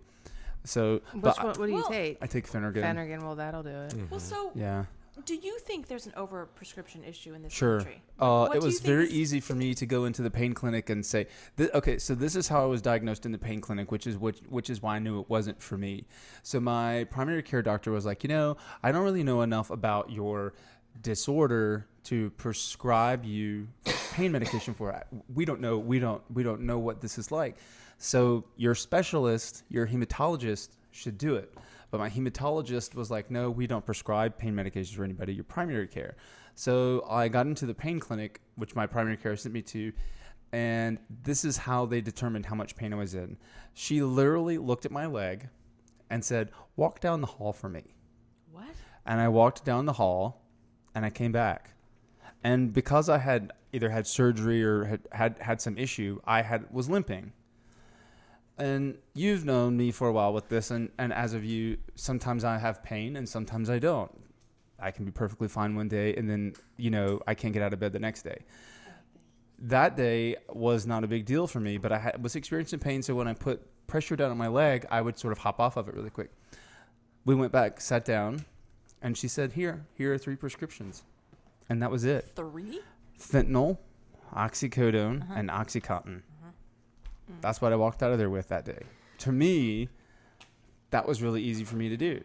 So, 0.64 1.02
Which 1.14 1.24
but 1.24 1.38
one? 1.38 1.48
What 1.48 1.58
do 1.66 1.68
you 1.70 1.74
Well, 1.76 1.90
take? 1.90 2.18
I, 2.22 2.26
I 2.26 2.28
take 2.28 2.48
Phenergan. 2.48 2.84
Phenergan. 2.84 3.24
Well, 3.24 3.36
that'll 3.36 3.64
do 3.64 3.70
it. 3.70 3.96
Well, 4.12 4.20
so 4.20 4.52
Yeah. 4.54 4.86
do 5.26 5.34
you 5.36 5.58
think 5.60 5.88
there's 5.88 6.06
an 6.06 6.14
over 6.16 6.46
prescription 6.46 7.04
issue 7.04 7.34
in 7.34 7.42
this 7.42 7.52
Sure. 7.52 7.78
country? 7.80 8.04
Uh, 8.20 8.46
What 8.46 8.58
it 8.58 8.60
do 8.60 8.60
you 8.60 8.66
was 8.68 8.76
think 8.76 8.86
very 8.86 9.06
is- 9.06 9.12
easy 9.14 9.40
for 9.40 9.56
me 9.56 9.74
to 9.74 9.86
go 9.88 10.06
into 10.06 10.22
the 10.22 10.30
pain 10.30 10.54
clinic 10.54 10.92
and 10.92 11.04
say, 11.04 11.26
th- 11.58 11.72
okay, 11.74 11.98
so 11.98 12.14
this 12.14 12.36
is 12.36 12.48
how 12.48 12.62
I 12.62 12.66
was 12.68 12.80
diagnosed 12.84 13.26
in 13.26 13.32
the 13.32 13.40
pain 13.40 13.60
clinic, 13.60 13.92
which 13.92 14.06
is 14.06 14.20
which, 14.20 14.40
which 14.50 14.70
is 14.70 14.84
why 14.84 14.98
I 14.98 15.00
knew 15.00 15.20
it 15.20 15.28
wasn't 15.30 15.60
for 15.60 15.80
me. 15.80 16.06
So 16.44 16.60
my 16.60 17.06
primary 17.06 17.42
care 17.42 17.64
doctor 17.64 17.92
was 17.92 18.06
like, 18.06 18.24
you 18.24 18.30
know, 18.30 18.56
I 18.84 18.92
don't 18.92 19.04
really 19.04 19.24
know 19.24 19.42
enough 19.42 19.72
about 19.72 20.12
your 20.12 20.54
disorder 21.01 21.88
to 22.04 22.30
prescribe 22.32 23.23
you 23.25 23.67
pain 24.12 24.32
medication 24.32 24.73
for 24.73 24.91
it. 24.91 25.06
We 25.34 25.45
don't 25.45 25.62
know. 25.62 25.77
We 25.77 25.99
don't. 25.99 26.21
We 26.34 26.43
don't 26.43 26.62
know 26.62 26.80
what 26.80 27.01
this 27.01 27.17
is 27.17 27.32
like. 27.32 27.58
So 27.97 28.45
your 28.58 28.75
specialist, 28.75 29.63
your 29.69 29.88
hematologist, 29.88 30.69
should 30.91 31.17
do 31.17 31.36
it. 31.36 31.54
But 31.91 31.99
my 31.99 32.10
hematologist 32.10 32.95
was 32.95 33.12
like, 33.12 33.30
no, 33.30 33.51
we 33.51 33.67
don't 33.67 33.86
prescribe 33.86 34.38
pain 34.38 34.56
medications 34.56 34.95
for 34.95 35.04
anybody. 35.04 35.34
Your 35.34 35.43
primary 35.43 35.88
care. 35.88 36.15
So 36.56 37.06
I 37.10 37.27
got 37.27 37.45
into 37.45 37.65
the 37.65 37.73
pain 37.73 37.99
clinic, 37.99 38.41
which 38.56 38.75
my 38.75 38.88
primary 38.88 39.17
care 39.17 39.36
sent 39.36 39.54
me 39.54 39.62
to, 39.63 39.91
and 40.51 40.97
this 41.23 41.45
is 41.45 41.58
how 41.58 41.86
they 41.86 42.01
determined 42.01 42.45
how 42.45 42.56
much 42.56 42.75
pain 42.75 42.93
I 42.93 42.97
was 42.97 43.13
in. 43.13 43.38
She 43.73 44.01
literally 44.01 44.58
looked 44.58 44.86
at 44.86 44.91
my 44.91 45.06
leg 45.06 45.49
and 46.10 46.23
said, 46.23 46.49
"Walk 46.75 46.99
down 46.99 47.21
the 47.21 47.27
hall 47.27 47.54
for 47.54 47.69
me." 47.69 47.95
What? 48.51 48.65
and 49.06 49.19
I 49.19 49.27
walked 49.27 49.65
down 49.65 49.85
the 49.85 49.94
hall 49.94 50.40
and 50.96 51.06
I 51.06 51.10
came 51.10 51.31
back. 51.31 51.71
And 52.44 52.73
because 52.73 53.10
I 53.10 53.19
had 53.19 53.52
either 53.73 53.89
had 53.89 54.08
surgery 54.08 54.63
or 54.63 54.85
had 54.85 55.02
had, 55.12 55.35
had 55.39 55.62
some 55.62 55.77
issue, 55.77 56.19
I 56.25 56.42
had 56.42 56.71
was 56.71 56.89
limping. 56.89 57.33
And 58.58 58.98
you've 59.13 59.46
known 59.46 59.77
me 59.77 59.92
for 59.92 60.08
a 60.08 60.12
while 60.12 60.33
with 60.33 60.50
this 60.50 60.71
and, 60.71 60.89
and 60.98 61.13
as 61.13 61.33
of 61.33 61.44
you, 61.44 61.77
sometimes 61.96 62.44
I 62.44 62.58
have 62.58 62.83
pain 62.83 63.15
and 63.15 63.27
sometimes 63.27 63.69
I 63.69 63.79
don't. 63.79 64.12
I 64.79 64.92
can 64.92 65.06
be 65.06 65.12
perfectly 65.12 65.48
fine 65.48 65.75
one 65.75 65.87
day 65.87 66.15
and 66.15 66.29
then, 66.29 66.54
you 66.77 66.89
know, 66.89 67.21
I 67.27 67.33
can't 67.33 67.54
get 67.54 67.63
out 67.63 67.73
of 67.73 67.79
bed 67.79 67.94
the 67.94 68.00
next 68.00 68.23
day. 68.23 68.44
That 69.60 69.96
day 69.96 70.35
was 70.50 70.87
not 70.87 71.04
a 71.04 71.08
big 71.08 71.25
deal 71.25 71.48
for 71.48 71.60
me, 71.60 71.77
but 71.77 71.92
I 71.92 72.00
had, 72.00 72.21
was 72.21 72.35
experiencing 72.35 72.79
pain. 72.79 73.02
So 73.02 73.15
when 73.15 73.27
I 73.27 73.33
put 73.33 73.62
pressure 73.87 74.15
down 74.15 74.31
on 74.31 74.37
my 74.37 74.48
leg, 74.48 74.85
I 74.89 75.02
would 75.02 75.17
sort 75.17 75.31
of 75.31 75.37
hop 75.37 75.60
off 75.60 75.77
of 75.77 75.87
it 75.87 75.96
really 75.96 76.10
quick. 76.10 76.31
We 77.25 77.35
went 77.35 77.52
back, 77.52 77.79
sat 77.79 78.04
down, 78.04 78.46
and 79.02 79.17
she 79.17 79.27
said, 79.27 79.54
"Here, 79.54 79.85
here 79.95 80.13
are 80.13 80.17
three 80.17 80.35
prescriptions," 80.35 81.04
and 81.69 81.81
that 81.81 81.91
was 81.91 82.04
it: 82.04 82.31
Three? 82.35 82.81
fentanyl, 83.19 83.77
oxycodone, 84.33 85.21
uh-huh. 85.23 85.33
and 85.35 85.49
oxycontin. 85.49 86.21
Mm-hmm. 86.21 87.33
Mm. 87.33 87.41
That's 87.41 87.62
what 87.62 87.71
I 87.71 87.75
walked 87.75 88.04
out 88.04 88.12
of 88.12 88.17
there 88.17 88.29
with 88.29 88.47
that 88.49 88.65
day. 88.65 88.83
To 89.19 89.31
me, 89.31 89.89
that 90.89 91.08
was 91.08 91.21
really 91.21 91.41
easy 91.41 91.63
for 91.63 91.75
me 91.75 91.89
to 91.89 91.97
do. 91.97 92.23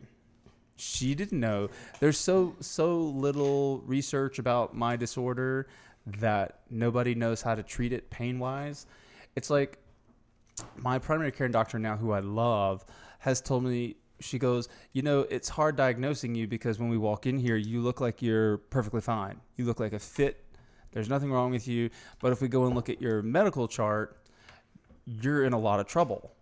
She 0.76 1.14
didn't 1.14 1.40
know. 1.40 1.70
There's 2.00 2.18
so 2.18 2.56
so 2.60 2.98
little 2.98 3.82
research 3.86 4.38
about 4.38 4.74
my 4.74 4.96
disorder 4.96 5.68
that 6.06 6.60
nobody 6.70 7.14
knows 7.14 7.42
how 7.42 7.54
to 7.54 7.62
treat 7.62 7.92
it 7.92 8.10
pain 8.10 8.38
wise. 8.38 8.86
It's 9.34 9.50
like 9.50 9.78
my 10.76 10.98
primary 10.98 11.32
care 11.32 11.48
doctor 11.48 11.78
now, 11.78 11.96
who 11.96 12.12
I 12.12 12.20
love, 12.20 12.84
has 13.18 13.40
told 13.40 13.64
me 13.64 13.96
she 14.20 14.38
goes, 14.38 14.68
you 14.92 15.02
know, 15.02 15.20
it's 15.30 15.48
hard 15.48 15.76
diagnosing 15.76 16.34
you 16.34 16.46
because 16.46 16.78
when 16.78 16.88
we 16.88 16.96
walk 16.98 17.26
in 17.26 17.38
here, 17.38 17.56
you 17.56 17.80
look 17.80 18.00
like 18.00 18.22
you're 18.22 18.58
perfectly 18.58 19.00
fine. 19.00 19.40
You 19.56 19.64
look 19.66 19.80
like 19.80 19.92
a 19.92 19.98
fit. 19.98 20.42
There's 20.92 21.08
nothing 21.08 21.30
wrong 21.30 21.50
with 21.50 21.68
you. 21.68 21.90
But 22.20 22.32
if 22.32 22.40
we 22.40 22.48
go 22.48 22.64
and 22.66 22.74
look 22.74 22.88
at 22.88 23.00
your 23.02 23.22
medical 23.22 23.68
chart, 23.68 24.16
you're 25.04 25.44
in 25.44 25.52
a 25.52 25.58
lot 25.58 25.80
of 25.80 25.86
trouble. 25.86 26.32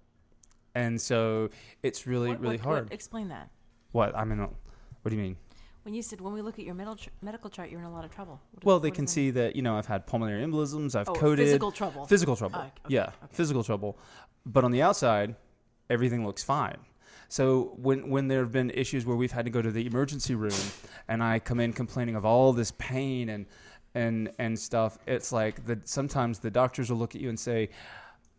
And 0.75 1.01
so 1.01 1.51
it's 1.83 2.07
really, 2.07 2.31
What- 2.31 2.41
really 2.41 2.57
what- 2.57 2.65
hard. 2.65 2.85
What, 2.85 2.93
explain 2.93 3.29
that. 3.29 3.51
What? 3.93 4.17
I 4.17 4.25
mean, 4.25 4.39
what 4.39 5.11
do 5.11 5.17
you 5.17 5.23
mean? 5.23 5.37
When 5.83 5.93
you 5.95 6.01
said 6.03 6.21
when 6.21 6.33
we 6.33 6.41
look 6.41 6.59
at 6.59 6.65
your 6.65 6.75
medical, 6.75 6.99
medical 7.21 7.51
chart, 7.51 7.71
you're 7.71 7.79
in 7.81 7.85
a 7.87 7.93
lot 7.93 8.05
of 8.05 8.11
trouble. 8.11 8.41
What- 8.53 8.65
Well, 8.65 8.81
they 8.81 8.91
can 8.91 9.05
that 9.05 9.11
mean? 9.11 9.15
see 9.15 9.31
that, 9.33 9.55
you 9.55 9.63
know, 9.63 9.77
I've 9.77 9.87
had 9.87 10.07
pulmonary 10.07 10.43
embolisms, 10.45 10.95
I've 10.95 11.09
Oh, 11.09 11.13
coded. 11.13 11.45
physical 11.47 11.71
trouble. 11.71 12.07
Physical 12.07 12.37
trouble. 12.37 12.57
Oh, 12.59 12.67
okay, 12.67 12.73
yeah, 12.89 13.03
okay. 13.03 13.13
physical 13.33 13.63
trouble. 13.63 13.99
But 14.47 14.65
on 14.65 14.71
the 14.71 14.81
outside, 14.83 15.37
everything 15.91 16.25
looks 16.27 16.43
fine. 16.43 16.79
So 17.29 17.75
when 17.77 18.11
when 18.11 18.29
there 18.29 18.41
have 18.41 18.53
been 18.53 18.71
issues 18.71 19.07
where 19.07 19.17
we've 19.17 19.33
had 19.33 19.45
to 19.45 19.51
go 19.51 19.63
to 19.63 19.71
the 19.71 19.87
emergency 19.87 20.35
room 20.35 20.53
and 21.09 21.23
I 21.23 21.39
come 21.39 21.61
in 21.61 21.73
complaining 21.73 22.17
of 22.17 22.25
all 22.25 22.53
this 22.53 22.73
pain 22.79 23.29
and 23.29 23.47
and 23.95 24.31
and 24.39 24.59
stuff, 24.59 24.99
it's 25.07 25.33
like 25.33 25.65
that 25.67 25.89
sometimes 25.89 26.39
the 26.39 26.51
doctors 26.51 26.91
will 26.91 26.99
look 26.99 27.15
at 27.15 27.21
you 27.21 27.29
and 27.29 27.39
say, 27.39 27.71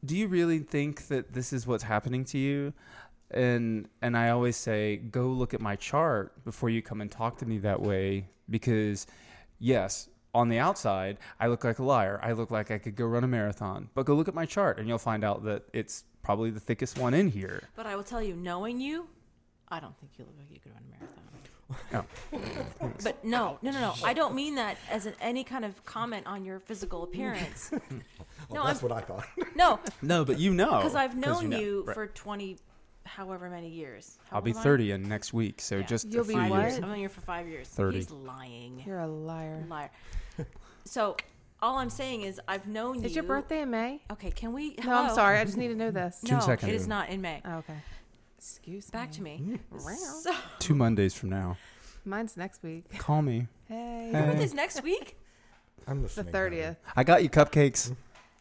"Do 0.03 0.15
you 0.15 0.27
really 0.27 0.59
think 0.59 1.07
that 1.07 1.33
this 1.33 1.53
is 1.53 1.65
what's 1.67 1.83
happening 1.83 2.25
to 2.25 2.37
you?" 2.37 2.73
And 3.31 3.87
and 4.01 4.17
I 4.17 4.29
always 4.29 4.55
say, 4.55 4.97
"Go 4.97 5.27
look 5.27 5.53
at 5.53 5.61
my 5.61 5.75
chart 5.75 6.43
before 6.45 6.69
you 6.69 6.81
come 6.81 7.01
and 7.01 7.11
talk 7.11 7.37
to 7.39 7.45
me 7.45 7.57
that 7.59 7.81
way 7.81 8.29
because 8.49 9.07
yes, 9.59 10.09
on 10.35 10.49
the 10.49 10.59
outside, 10.59 11.17
I 11.39 11.47
look 11.47 11.63
like 11.63 11.79
a 11.79 11.83
liar. 11.83 12.19
I 12.21 12.33
look 12.33 12.51
like 12.51 12.69
I 12.69 12.77
could 12.77 12.95
go 12.95 13.05
run 13.05 13.23
a 13.23 13.27
marathon. 13.27 13.89
But 13.95 14.05
go 14.05 14.13
look 14.13 14.27
at 14.27 14.35
my 14.35 14.45
chart 14.45 14.77
and 14.77 14.87
you'll 14.87 14.97
find 14.99 15.23
out 15.23 15.43
that 15.45 15.63
it's 15.73 16.03
probably 16.21 16.49
the 16.51 16.59
thickest 16.59 16.97
one 16.99 17.13
in 17.13 17.29
here. 17.29 17.63
But 17.75 17.85
I 17.85 17.95
will 17.95 18.03
tell 18.03 18.21
you, 18.21 18.35
knowing 18.35 18.79
you, 18.79 19.07
I 19.69 19.79
don't 19.79 19.97
think 19.97 20.11
you 20.17 20.25
look 20.25 20.35
like 20.37 20.51
you 20.51 20.59
could 20.59 20.73
run 20.73 20.83
a 20.83 20.89
marathon. 20.91 22.05
Oh. 22.33 22.89
But 23.03 23.23
no, 23.25 23.57
no, 23.63 23.71
no, 23.71 23.79
no. 23.79 23.93
I 24.03 24.13
don't 24.13 24.35
mean 24.35 24.55
that 24.55 24.77
as 24.91 25.05
an, 25.07 25.13
any 25.19 25.43
kind 25.43 25.65
of 25.65 25.83
comment 25.85 26.27
on 26.27 26.45
your 26.45 26.59
physical 26.59 27.03
appearance. 27.03 27.71
Oh, 28.47 28.53
No, 28.53 28.63
that's 28.65 28.83
I'm- 28.83 28.89
what 28.89 28.95
I 28.95 29.01
thought. 29.01 29.25
No, 29.55 29.79
No, 30.03 30.23
but 30.23 30.37
you 30.37 30.53
know. 30.53 30.75
because 30.77 30.93
I've 30.93 31.15
known 31.17 31.49
know. 31.49 31.57
you, 31.59 31.83
Right. 31.87 31.95
for 31.95 32.05
20, 32.05 32.57
however 33.05 33.49
many 33.49 33.69
years. 33.69 34.17
How 34.29 34.37
I'll 34.37 34.41
be 34.41 34.51
old 34.51 34.57
am 34.57 34.61
I? 34.61 34.63
30 34.63 34.91
in 34.91 35.07
next 35.07 35.33
week, 35.33 35.61
so 35.61 35.77
Yeah. 35.77 35.83
just 35.83 36.05
a 36.05 36.09
You'll 36.09 36.23
be 36.23 36.33
few 36.33 36.41
Five 36.41 36.49
what? 36.51 36.59
years. 36.61 36.73
years. 36.73 36.83
I've 36.83 36.89
known 36.89 36.99
you 36.99 37.09
for 37.09 37.21
five 37.21 37.47
years. 37.47 37.67
30. 37.69 37.97
He's 37.97 38.11
lying. 38.11 38.83
You're 38.85 38.99
a 38.99 39.07
liar. 39.07 39.63
Liar. 39.69 39.89
So 40.85 41.15
all 41.61 41.77
I'm 41.77 41.89
saying 41.89 42.21
is 42.23 42.39
I've 42.47 42.67
known 42.67 42.99
you. 42.99 43.05
Is 43.05 43.15
your 43.15 43.23
birthday 43.23 43.61
in 43.61 43.71
May? 43.71 44.01
Okay, 44.11 44.31
can 44.31 44.53
we? 44.53 44.75
No, 44.85 44.93
I'm 44.95 45.15
sorry. 45.15 45.37
I 45.39 45.45
just 45.45 45.57
need 45.57 45.69
to 45.69 45.75
know 45.75 45.91
this. 45.91 46.21
June 46.23 46.37
No, 46.39 46.45
2nd. 46.45 46.67
it 46.67 46.75
is 46.75 46.87
not 46.87 47.09
in 47.09 47.21
May. 47.21 47.41
Oh, 47.45 47.57
okay. 47.57 47.77
Excuse 48.37 48.89
Back 48.91 49.19
me. 49.19 49.57
Back 49.71 49.81
to 49.81 49.87
me. 49.89 49.95
So, 50.21 50.31
Two 50.59 50.75
Mondays 50.75 51.13
from 51.15 51.29
now. 51.29 51.57
Mine's 52.05 52.37
next 52.37 52.61
week. 52.61 52.85
Call 52.99 53.21
me. 53.23 53.47
Hey. 53.67 54.09
Hey. 54.11 54.21
birthday's 54.21 54.53
next 54.53 54.83
week. 54.83 55.17
I'm 55.87 56.03
listening. 56.03 56.31
The 56.31 56.37
30th. 56.37 56.75
I 56.95 57.03
got 57.03 57.23
you 57.23 57.29
cupcakes. 57.29 57.89
Mm-hmm. 57.89 57.93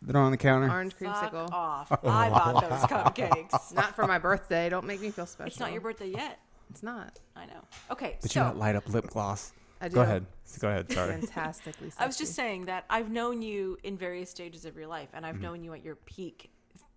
They're 0.07 0.21
on 0.21 0.31
the 0.31 0.37
counter. 0.37 0.71
Orange 0.71 0.93
Fuck 0.95 1.33
creamsicle. 1.33 1.53
off. 1.53 1.91
I 2.05 2.29
bought 2.31 2.61
those 2.69 2.81
cupcakes. 2.91 3.73
Not 3.75 3.95
for 3.97 4.07
my 4.07 4.19
birthday. 4.19 4.69
Don't 4.69 4.87
make 4.87 5.01
me 5.01 5.11
feel 5.11 5.27
special. 5.27 5.49
It's 5.49 5.61
not 5.61 5.73
your 5.73 5.81
birthday 5.81 6.09
yet. 6.11 6.39
It's 6.71 6.83
not. 6.83 7.19
I 7.37 7.47
know. 7.47 7.61
Okay, 7.91 8.19
But 8.21 8.31
so 8.31 8.41
you 8.41 8.47
got 8.47 8.57
light 8.59 8.77
up 8.77 8.89
lip 8.89 9.07
gloss. 9.09 9.53
I 9.81 9.89
do. 9.89 9.97
Go 9.97 10.03
ahead. 10.03 10.27
Go 10.61 10.69
ahead. 10.69 10.91
Sorry. 10.93 11.13
Fantastically. 11.13 11.93
I 11.99 12.07
was 12.07 12.17
just 12.17 12.35
saying 12.35 12.67
that 12.67 12.85
I've 12.91 13.11
known 13.11 13.43
you 13.43 13.77
in 13.83 13.97
various 13.97 14.31
stages 14.31 14.65
of 14.65 14.77
your 14.77 14.87
life, 14.87 15.09
and 15.13 15.25
Mm-hmm. 15.25 15.35
I've 15.35 15.41
known 15.41 15.63
you 15.65 15.73
at 15.75 15.85
your 15.85 15.97
peak, 15.97 16.51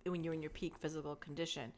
when 0.04 0.22
you're 0.24 0.34
in 0.34 0.42
your 0.42 0.50
peak 0.50 0.78
physical 0.78 1.14
condition. 1.16 1.72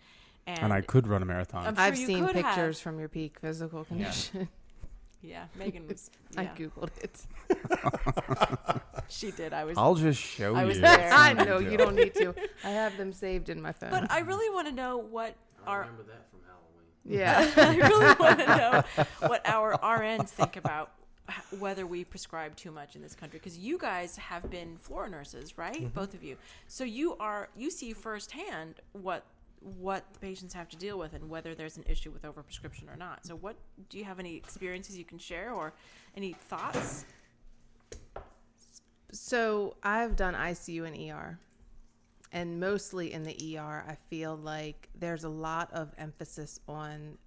And, 0.47 0.59
and 0.65 0.73
I 0.73 0.81
could 0.81 1.07
run 1.07 1.23
a 1.23 1.27
marathon. 1.27 1.67
I'm 1.67 1.75
sure 1.75 1.85
I've 1.85 1.99
you 1.99 2.07
seen 2.07 2.27
could 2.27 2.37
have. 2.37 2.45
pictures 2.47 2.81
from 2.81 2.99
your 2.99 3.09
peak 3.09 3.39
physical 3.41 3.85
condition. 3.85 4.41
Yeah, 4.41 4.47
Megan 5.57 5.87
was. 5.89 6.11
I 6.37 6.43
Yeah, 6.43 6.55
googled 6.57 6.91
it. 7.03 7.27
she 9.09 9.31
did. 9.31 9.53
I 9.53 9.65
was. 9.65 9.77
I'll 9.77 9.95
just 9.95 10.21
show 10.21 10.55
I 10.55 10.63
you. 10.63 10.69
was 10.69 10.81
there. 10.81 11.11
I 11.13 11.33
know 11.33 11.59
you 11.59 11.77
don't 11.77 11.95
need 11.97 12.15
to. 12.15 12.35
I 12.65 12.71
have 12.71 12.97
them 12.97 13.13
saved 13.13 13.49
in 13.49 13.61
my 13.61 13.73
phone. 13.73 13.91
but 13.91 14.11
I 14.11 14.21
really 14.21 14.53
want 14.55 14.69
to 14.69 14.75
know 14.75 14.99
what 14.99 15.35
our. 15.67 15.81
Remember 15.81 16.05
that 16.05 16.27
from 16.31 16.41
Halloween. 16.47 16.89
yeah. 17.05 17.53
I 17.57 17.77
really 17.89 18.15
want 18.19 18.39
to 18.41 18.47
know 18.47 19.29
what 19.29 19.43
our 19.49 19.77
RNs 19.79 20.29
think 20.29 20.57
about 20.57 20.93
h- 21.29 21.59
whether 21.59 21.87
we 21.87 22.05
prescribe 22.05 22.57
too 22.57 22.71
much 22.71 22.95
in 22.97 23.03
this 23.03 23.15
country 23.15 23.39
because 23.39 23.59
you 23.59 23.79
guys 23.79 24.17
have 24.17 24.51
been 24.51 24.77
floor 24.79 25.09
nurses, 25.09 25.57
right? 25.59 25.75
Mm-hmm. 25.77 25.89
Both 25.89 26.15
of 26.15 26.23
you. 26.23 26.37
So 26.67 26.85
you 26.85 27.17
are 27.19 27.49
you 27.57 27.71
see 27.71 27.93
firsthand 27.93 28.77
what 28.93 29.25
what 29.61 30.05
the 30.15 30.19
patients 30.19 30.55
have 30.55 30.69
to 30.71 30.77
deal 30.77 30.99
with 30.99 31.13
and 31.13 31.29
whether 31.29 31.55
there's 31.55 31.77
an 31.77 31.85
issue 31.87 32.11
with 32.11 32.23
overprescription 32.23 32.93
or 32.93 32.97
not. 32.97 33.27
So 33.27 33.37
what 33.37 33.57
do 33.89 33.99
you 33.99 34.05
have 34.05 34.19
any 34.19 34.37
experiences 34.37 34.97
you 34.97 35.05
can 35.05 35.19
share 35.19 35.53
or 35.53 35.73
any 36.17 36.33
thoughts? 36.33 37.05
So 39.13 39.77
I've 39.83 40.17
done 40.17 40.35
ICU 40.35 40.87
and 40.87 41.11
ER. 41.11 41.39
And 42.33 42.61
mostly 42.61 43.13
in 43.13 43.25
the 43.25 43.59
ER, 43.59 43.85
I 43.87 43.97
feel 44.09 44.37
like 44.37 44.89
there's 44.99 45.25
a 45.25 45.29
lot 45.29 45.69
of 45.73 45.93
emphasis 45.99 46.61
on 46.69 47.19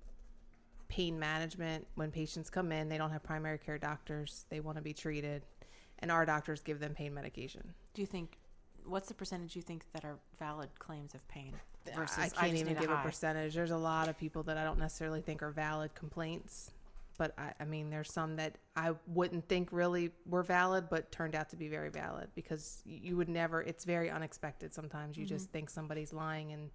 pain 0.88 1.20
management. 1.20 1.86
When 1.96 2.10
patients 2.10 2.50
come 2.50 2.72
in, 2.72 2.88
they 2.88 2.98
don't 2.98 3.12
have 3.12 3.22
primary 3.22 3.58
care 3.58 3.78
doctors, 3.78 4.46
they 4.50 4.62
want 4.62 4.78
to 4.78 4.82
be 4.82 4.94
treated, 4.94 5.44
and 6.00 6.10
our 6.10 6.26
doctors 6.26 6.62
give 6.62 6.80
them 6.80 6.94
pain 6.94 7.14
medication. 7.14 7.74
Do 7.94 8.02
you 8.02 8.06
think 8.06 8.38
what's 8.86 9.08
the 9.08 9.14
percentage 9.14 9.56
you 9.56 9.62
think 9.62 9.86
that 9.94 10.06
are 10.06 10.18
valid 10.40 10.70
claims 10.80 11.14
of 11.14 11.28
pain 11.28 11.54
versus 11.96 12.18
I 12.18 12.30
can't 12.30 12.52
just 12.52 12.64
even 12.64 12.76
give 12.76 12.90
a 12.90 12.96
high? 12.96 13.04
percentage. 13.04 13.54
There's 13.54 13.72
a 13.72 13.78
lot 13.78 14.10
of 14.10 14.18
people 14.18 14.44
that 14.44 14.58
I 14.58 14.64
don't 14.64 14.80
necessarily 14.80 15.22
think 15.22 15.42
are 15.42 15.52
valid 15.52 15.94
complaints. 15.96 16.72
But 17.18 17.34
I, 17.38 17.54
I 17.60 17.66
mean, 17.66 17.92
there's 17.92 18.12
some 18.12 18.38
that 18.38 18.58
I 18.76 18.94
wouldn't 19.08 19.48
think 19.48 19.70
really 19.72 20.10
were 20.26 20.42
valid, 20.42 20.90
but 20.90 21.12
turned 21.12 21.36
out 21.36 21.50
to 21.50 21.56
be 21.56 21.68
very 21.68 21.90
valid 21.90 22.30
because 22.34 22.82
you 22.86 23.16
would 23.18 23.30
never, 23.30 23.62
it's 23.62 23.86
very 23.86 24.10
unexpected 24.10 24.74
sometimes. 24.74 25.16
You 25.16 25.26
just 25.26 25.46
mm-hmm. 25.46 25.52
think 25.52 25.70
somebody's 25.70 26.12
lying 26.12 26.54
and 26.54 26.72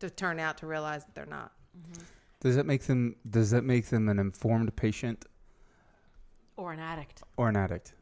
to 0.00 0.10
turn 0.10 0.38
out 0.38 0.58
to 0.58 0.66
realize 0.66 1.04
that 1.06 1.14
they're 1.14 1.26
not. 1.26 1.52
Mm-hmm. 1.76 2.04
Does 2.40 2.56
that 2.56 2.66
make 2.66 2.82
them? 2.82 3.16
Does 3.28 3.50
that 3.50 3.64
make 3.64 3.86
them 3.86 4.08
an 4.08 4.18
informed 4.18 4.74
patient 4.76 5.24
or 6.56 6.72
an 6.72 6.78
addict? 6.78 7.22
or 7.36 7.48
an 7.48 7.56
addict? 7.56 7.94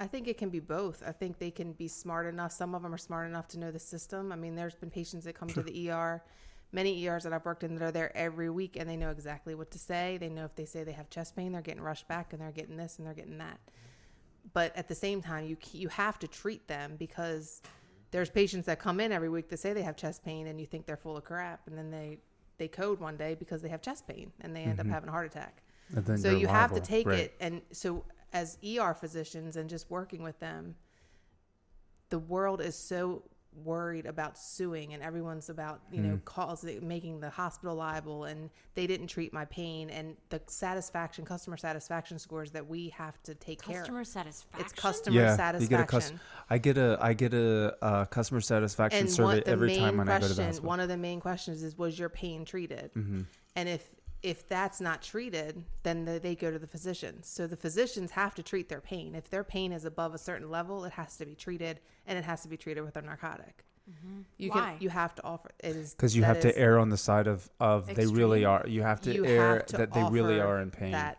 I 0.00 0.06
think 0.06 0.26
it 0.28 0.38
can 0.38 0.48
be 0.48 0.60
both. 0.60 1.02
I 1.06 1.12
think 1.12 1.38
they 1.38 1.50
can 1.50 1.72
be 1.74 1.86
smart 1.86 2.26
enough. 2.26 2.52
Some 2.52 2.74
of 2.74 2.82
them 2.82 2.94
are 2.94 2.98
smart 2.98 3.28
enough 3.28 3.46
to 3.48 3.58
know 3.58 3.70
the 3.70 3.78
system. 3.78 4.32
I 4.32 4.36
mean, 4.36 4.54
there's 4.54 4.74
been 4.74 4.90
patients 4.90 5.26
that 5.26 5.34
come 5.34 5.48
to 5.48 5.62
the 5.62 5.90
ER, 5.90 6.22
many 6.72 7.04
ERs 7.06 7.24
that 7.24 7.34
I've 7.34 7.44
worked 7.44 7.64
in 7.64 7.74
that 7.76 7.84
are 7.84 7.92
there 7.92 8.16
every 8.16 8.48
week 8.48 8.76
and 8.76 8.88
they 8.88 8.96
know 8.96 9.10
exactly 9.10 9.54
what 9.54 9.70
to 9.72 9.78
say. 9.78 10.16
They 10.18 10.30
know 10.30 10.46
if 10.46 10.56
they 10.56 10.64
say 10.64 10.84
they 10.84 10.92
have 10.92 11.10
chest 11.10 11.36
pain, 11.36 11.52
they're 11.52 11.60
getting 11.60 11.82
rushed 11.82 12.08
back 12.08 12.32
and 12.32 12.40
they're 12.40 12.50
getting 12.50 12.78
this 12.78 12.96
and 12.96 13.06
they're 13.06 13.14
getting 13.14 13.36
that. 13.38 13.60
But 14.54 14.74
at 14.74 14.88
the 14.88 14.94
same 14.94 15.20
time, 15.20 15.44
you 15.44 15.58
you 15.72 15.88
have 15.88 16.18
to 16.20 16.26
treat 16.26 16.66
them 16.66 16.96
because 16.98 17.60
there's 18.10 18.30
patients 18.30 18.64
that 18.66 18.78
come 18.78 19.00
in 19.00 19.12
every 19.12 19.28
week 19.28 19.50
that 19.50 19.58
say 19.58 19.74
they 19.74 19.82
have 19.82 19.96
chest 19.96 20.24
pain 20.24 20.46
and 20.46 20.58
you 20.58 20.66
think 20.66 20.86
they're 20.86 20.96
full 20.96 21.18
of 21.18 21.24
crap 21.24 21.66
and 21.66 21.76
then 21.76 21.90
they 21.90 22.18
they 22.56 22.68
code 22.68 23.00
one 23.00 23.16
day 23.18 23.34
because 23.34 23.60
they 23.60 23.68
have 23.68 23.82
chest 23.82 24.06
pain 24.08 24.32
and 24.40 24.56
they 24.56 24.62
end 24.64 24.80
up 24.80 24.86
having 24.86 25.08
a 25.08 25.12
heart 25.12 25.26
attack 25.26 25.62
so 26.16 26.30
you 26.30 26.46
have 26.46 26.72
to 26.72 26.80
take 26.80 27.06
Right. 27.06 27.18
it 27.20 27.34
and 27.40 27.62
so 27.72 28.04
as 28.32 28.58
er 28.78 28.94
physicians 28.94 29.56
and 29.56 29.68
just 29.70 29.90
working 29.90 30.22
with 30.22 30.38
them 30.40 30.74
the 32.10 32.18
world 32.18 32.60
is 32.60 32.76
so 32.76 33.22
worried 33.64 34.06
about 34.06 34.38
suing 34.38 34.94
and 34.94 35.02
everyone's 35.02 35.48
about 35.48 35.80
you 35.90 36.00
Hmm. 36.00 36.08
know 36.10 36.20
calls 36.24 36.62
making 36.82 37.18
the 37.18 37.28
hospital 37.30 37.74
liable 37.74 38.24
and 38.24 38.48
they 38.76 38.86
didn't 38.86 39.08
treat 39.08 39.32
my 39.32 39.44
pain 39.46 39.90
and 39.90 40.16
the 40.28 40.40
satisfaction 40.46 41.24
customer 41.24 41.56
satisfaction 41.56 42.16
scores 42.20 42.52
that 42.52 42.64
we 42.68 42.90
have 42.90 43.20
to 43.24 43.34
take 43.34 43.60
care 43.60 43.78
Customer 43.80 44.00
of 44.02 44.06
satisfaction. 44.06 44.60
it's 44.64 44.72
customer 44.72 45.16
yeah, 45.20 45.36
satisfaction 45.36 45.62
you 45.62 45.68
get 45.68 45.80
a 45.80 45.84
cus- 45.86 46.12
I 46.48 46.58
get 46.58 46.78
a 46.78 46.96
I 47.00 47.12
get 47.12 47.34
a, 47.34 47.76
uh 47.84 48.04
customer 48.04 48.40
satisfaction 48.40 49.00
and 49.00 49.10
survey 49.10 49.42
every 49.46 49.76
time 49.76 49.96
when 49.96 50.08
I 50.08 50.20
go 50.20 50.28
to 50.28 50.28
the 50.28 50.34
question 50.34 50.44
hospital. 50.46 50.68
one 50.68 50.78
of 50.78 50.88
the 50.88 50.96
main 50.96 51.18
questions 51.20 51.64
is 51.64 51.76
was 51.76 51.98
your 51.98 52.08
pain 52.08 52.44
treated 52.44 52.92
Mm-hmm. 52.94 53.22
and 53.56 53.68
if 53.68 53.90
if 54.22 54.48
that's 54.48 54.80
not 54.80 55.02
treated 55.02 55.64
then 55.82 56.04
the, 56.04 56.18
they 56.18 56.34
go 56.34 56.50
to 56.50 56.58
the 56.58 56.66
physicians 56.66 57.26
so 57.26 57.46
the 57.46 57.56
physicians 57.56 58.10
have 58.10 58.34
to 58.34 58.42
treat 58.42 58.68
their 58.68 58.80
pain. 58.80 59.14
If 59.14 59.30
their 59.30 59.44
pain 59.44 59.72
is 59.72 59.84
above 59.84 60.14
a 60.14 60.18
certain 60.18 60.50
level 60.50 60.84
it 60.84 60.92
has 60.92 61.16
to 61.18 61.26
be 61.26 61.34
treated 61.34 61.80
and 62.06 62.18
it 62.18 62.24
has 62.24 62.42
to 62.42 62.48
be 62.48 62.56
treated 62.56 62.82
with 62.82 62.96
a 62.96 63.02
narcotic. 63.02 63.64
Mm-hmm. 63.90 64.20
You 64.36 64.50
Why? 64.50 64.54
can 64.54 64.76
you 64.80 64.88
have 64.88 65.14
to 65.16 65.24
offer 65.24 65.50
it 65.60 65.74
is 65.74 65.94
Because 65.94 66.14
you 66.16 66.22
have 66.22 66.40
to 66.40 66.56
err 66.56 66.78
on 66.78 66.90
the 66.90 66.96
side 66.96 67.26
of, 67.26 67.48
of 67.58 67.86
they 67.86 68.06
really 68.06 68.44
are. 68.44 68.64
You 68.68 68.82
have 68.82 69.00
to 69.02 69.12
you 69.12 69.24
err 69.24 69.54
have 69.56 69.66
to 69.66 69.76
that 69.78 69.92
they 69.92 70.04
really 70.10 70.38
are 70.38 70.60
in 70.60 70.70
pain. 70.70 70.92
that 70.92 71.18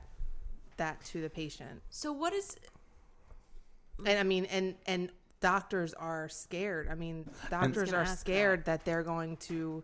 that 0.77 1.03
to 1.05 1.21
the 1.21 1.29
patient. 1.29 1.81
So 1.89 2.11
what 2.11 2.33
is 2.33 2.55
and 4.05 4.17
i 4.17 4.23
mean 4.23 4.45
and 4.45 4.75
and 4.85 5.09
doctors 5.41 5.93
are 5.95 6.29
scared. 6.29 6.87
I 6.89 6.95
mean 6.95 7.29
doctors 7.49 7.91
are 7.91 8.03
ask 8.03 8.19
scared 8.19 8.65
that 8.65 8.85
they're 8.85 9.03
going 9.03 9.37
to 9.37 9.83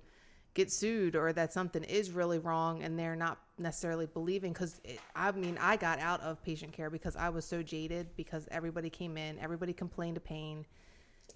get 0.57 0.71
sued 0.71 1.15
or 1.15 1.31
that 1.31 1.53
something 1.53 1.83
is 1.83 2.09
really 2.09 2.39
wrong 2.39 2.81
and 2.81 2.97
they're 2.97 3.15
not 3.15 3.37
necessarily 3.59 4.07
believing 4.07 4.51
because 4.51 4.81
I 5.15 5.31
mean 5.31 5.55
I 5.61 5.77
got 5.77 5.99
out 5.99 6.19
of 6.21 6.41
patient 6.41 6.73
care 6.73 6.89
because 6.89 7.15
I 7.15 7.29
was 7.29 7.45
so 7.45 7.61
jaded 7.61 8.07
because 8.17 8.47
everybody 8.49 8.89
came 8.89 9.17
in, 9.17 9.37
everybody 9.37 9.71
complained 9.71 10.17
of 10.17 10.23
pain 10.23 10.65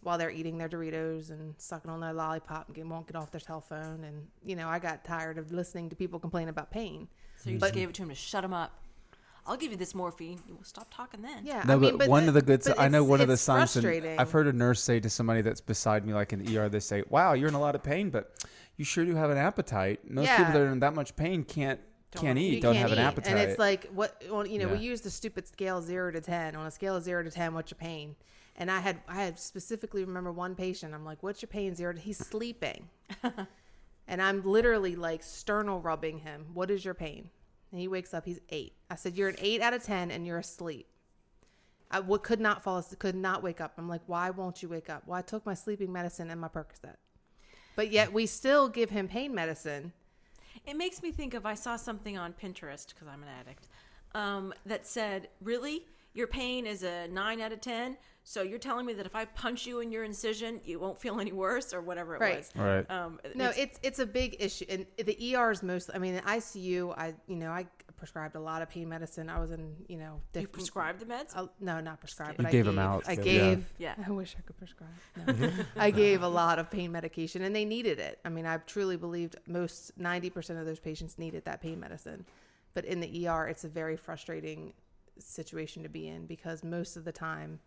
while 0.02 0.18
they're 0.18 0.32
eating 0.32 0.58
their 0.58 0.68
Doritos 0.68 1.30
and 1.30 1.54
sucking 1.60 1.92
on 1.92 2.00
their 2.00 2.14
lollipop 2.14 2.66
and 2.66 2.76
get, 2.76 2.88
won't 2.88 3.06
get 3.06 3.16
off 3.16 3.30
their 3.30 3.40
cell 3.40 3.62
phone 3.62 4.04
and 4.04 4.28
you 4.44 4.56
know 4.56 4.68
I 4.68 4.80
got 4.80 5.06
tired 5.06 5.38
of 5.38 5.52
listening 5.52 5.90
to 5.92 5.96
people 5.96 6.20
complain 6.20 6.50
about 6.50 6.72
pain. 6.72 7.08
So 7.38 7.52
you 7.52 7.60
just 7.60 7.74
gave 7.76 7.90
it 7.90 7.96
to 7.96 8.02
him 8.02 8.10
to 8.10 8.16
shut 8.16 8.44
him 8.44 8.54
up. 8.54 8.82
I'll 9.46 9.58
give 9.58 9.72
you 9.72 9.78
this 9.78 9.96
morphine. 9.96 10.40
You 10.48 10.56
will 10.56 10.64
stop 10.64 10.94
talking 10.94 11.22
then. 11.22 11.46
Yeah, 11.46 11.64
No, 11.66 11.74
I 11.74 11.78
mean, 11.78 11.98
but, 11.98 12.08
one 12.08 12.28
of 12.28 12.36
the 12.36 12.44
good. 12.44 12.62
I 12.78 12.88
know 12.88 13.04
one 13.04 13.22
of 13.22 13.28
the 13.28 13.38
signs. 13.38 13.76
I've 13.76 14.32
heard 14.32 14.48
a 14.48 14.54
nurse 14.54 14.82
say 14.82 15.00
to 15.00 15.10
somebody 15.10 15.42
that's 15.42 15.62
beside 15.62 16.06
me, 16.06 16.14
like 16.14 16.32
in 16.32 16.44
the 16.44 16.58
ER, 16.58 16.70
they 16.70 16.80
say, 16.80 17.04
"Wow, 17.10 17.34
you're 17.34 17.48
in 17.48 17.56
a 17.56 17.60
lot 17.60 17.74
of 17.74 17.82
pain, 17.82 18.12
but 18.12 18.36
you 18.78 18.86
sure 18.86 19.06
do 19.06 19.16
have 19.16 19.30
an 19.30 19.38
appetite." 19.38 20.10
Most 20.10 20.30
people 20.30 20.46
Yeah. 20.46 20.52
that 20.54 20.62
are 20.62 20.72
in 20.72 20.80
that 20.80 20.94
much 20.94 21.16
pain 21.16 21.44
can't 21.44 21.80
Don't 22.12 22.24
can't 22.24 22.38
eat, 22.40 22.56
You 22.56 22.62
don't 22.62 22.74
can't 22.74 22.90
have 22.90 22.98
an 22.98 23.04
eat. 23.04 23.08
appetite. 23.08 23.32
And 23.38 23.40
it's 23.50 23.58
like 23.60 23.86
what 23.88 24.22
well, 24.30 24.46
you 24.46 24.60
know, 24.60 24.68
we 24.68 24.76
Yeah. 24.76 24.82
use 24.92 25.02
the 25.02 25.10
stupid 25.10 25.48
scale 25.48 25.82
zero 25.82 26.12
to 26.12 26.20
ten. 26.22 26.56
On 26.56 26.66
a 26.68 26.72
scale 26.72 26.96
of 26.96 27.04
zero 27.04 27.24
to 27.24 27.32
ten, 27.32 27.54
what's 27.54 27.72
your 27.72 27.78
pain? 27.78 28.16
And 28.58 28.70
I 28.70 28.80
had 28.82 29.02
I 29.08 29.24
had 29.24 29.40
specifically 29.40 30.04
remember 30.04 30.32
one 30.32 30.56
patient. 30.56 30.94
I'm 30.94 31.06
like, 31.06 31.24
"What's 31.24 31.42
your 31.42 31.48
pain?" 31.48 31.74
Zero. 31.74 31.94
to 31.94 32.00
He's 32.00 32.18
sleeping, 32.18 32.90
and 34.08 34.22
I'm 34.22 34.44
literally 34.44 34.96
like 34.98 35.24
sternal 35.24 35.80
rubbing 35.80 36.20
him. 36.20 36.48
What 36.54 36.70
is 36.70 36.84
your 36.84 36.94
pain? 36.94 37.30
And 37.72 37.80
he 37.80 37.88
wakes 37.88 38.14
up. 38.14 38.26
He's 38.26 38.42
eight. 38.50 38.74
I 38.90 38.96
said, 38.96 39.16
"You're 39.16 39.30
an 39.30 39.38
eight 39.40 39.62
out 39.62 39.74
of 39.74 39.82
ten, 39.84 40.12
and 40.12 40.28
you're 40.28 40.38
asleep." 40.40 40.88
I 41.90 42.00
would, 42.02 42.24
could 42.24 42.40
not 42.42 42.64
fall. 42.64 42.78
asleep, 42.78 43.00
Could 43.00 43.16
not 43.16 43.42
wake 43.44 43.62
up. 43.62 43.74
I'm 43.78 43.88
like, 43.88 44.02
"Why 44.08 44.30
won't 44.32 44.62
you 44.62 44.68
wake 44.70 44.90
up?" 44.90 45.08
Well, 45.08 45.18
I 45.18 45.22
took 45.22 45.46
my 45.46 45.54
sleeping 45.54 45.92
medicine 45.92 46.30
and 46.30 46.40
my 46.42 46.48
Percocet, 46.50 46.98
but 47.76 47.92
yet 47.92 48.12
we 48.14 48.26
still 48.26 48.70
give 48.70 48.90
him 48.90 49.08
pain 49.08 49.34
medicine. 49.34 49.94
It 50.66 50.76
makes 50.78 51.02
me 51.02 51.12
think 51.12 51.34
of 51.34 51.46
I 51.46 51.56
saw 51.56 51.76
something 51.76 52.18
on 52.18 52.34
Pinterest 52.34 52.88
because 52.90 53.08
I'm 53.12 53.24
an 53.24 53.30
addict 53.40 53.68
um, 54.14 54.54
that 54.66 54.86
said, 54.86 55.30
"Really, 55.42 55.86
your 56.14 56.28
pain 56.28 56.66
is 56.68 56.84
a 56.84 57.08
nine 57.08 57.42
out 57.42 57.52
of 57.52 57.62
ten. 57.62 57.98
So 58.24 58.44
you're 58.44 58.60
telling 58.60 58.86
me 58.86 58.94
that 58.94 59.08
if 59.08 59.16
I 59.16 59.26
punch 59.26 59.66
you 59.66 59.80
in 59.80 59.92
your 59.92 60.04
incision, 60.04 60.62
you 60.64 60.80
won't 60.80 61.00
feel 61.00 61.20
any 61.20 61.32
worse, 61.32 61.74
or 61.74 61.82
whatever 61.82 62.16
it 62.16 62.22
Right. 62.22 62.38
was." 62.38 62.52
Right. 62.56 62.92
Um, 62.92 63.20
No, 63.34 63.46
it's- 63.50 63.58
it's 63.58 63.80
it's 63.82 64.00
a 64.00 64.06
big 64.06 64.36
issue, 64.40 64.66
and 64.70 64.86
the 64.98 65.18
ER 65.36 65.50
is 65.52 65.64
mostly. 65.64 65.96
I 65.96 65.98
mean, 65.98 66.16
the 66.16 66.22
ICU. 66.22 66.94
I 66.96 67.16
you 67.28 67.38
know 67.38 67.50
I 67.52 67.66
prescribed 68.02 68.36
a 68.36 68.39
lot 68.39 68.64
of 68.64 68.70
pain 68.70 68.89
medicine. 68.89 69.30
I 69.30 69.39
was 69.39 69.52
in 69.52 69.76
you 69.88 69.97
know 69.97 70.20
you 70.34 70.47
prescribed 70.47 70.99
the 70.99 71.06
meds. 71.06 71.34
uh, 71.36 71.45
no, 71.60 71.80
not 71.80 71.99
prescribed. 71.99 72.39
You 72.39 72.43
but 72.43 72.52
gave 72.52 72.66
I 72.66 72.70
'em 72.70 72.76
gave, 72.76 72.84
out, 72.84 73.04
I 73.08 73.12
yeah. 73.12 73.22
gave. 73.22 73.74
Yeah. 73.78 73.93
I 74.08 74.10
wish 74.10 74.36
I 74.38 74.41
could 74.41 74.58
prescribe. 74.58 74.89
No. 75.16 75.52
I 75.78 75.91
gave 75.91 76.24
a 76.24 76.28
lot 76.28 76.58
of 76.58 76.72
pain 76.72 76.91
medication, 76.91 77.43
and 77.43 77.56
they 77.56 77.64
needed 77.64 77.99
it. 77.99 78.20
I 78.26 78.30
mean, 78.30 78.47
I 78.47 78.58
truly 78.58 78.97
believed 78.97 79.36
most 79.45 79.91
ninety 79.97 80.32
percent 80.32 80.58
of 80.58 80.66
those 80.66 80.80
patients 80.80 81.20
needed 81.20 81.45
that 81.45 81.62
pain 81.62 81.80
medicine, 81.80 82.26
but 82.74 82.84
in 82.86 83.02
the 83.02 83.28
ER, 83.28 83.47
it's 83.47 83.64
a 83.64 83.70
very 83.70 83.95
frustrating 83.97 84.74
situation 85.20 85.84
to 85.84 85.89
be 85.89 86.08
in 86.08 86.26
because 86.26 86.64
most 86.64 86.97
of 86.97 87.04
the 87.04 87.12
time 87.12 87.60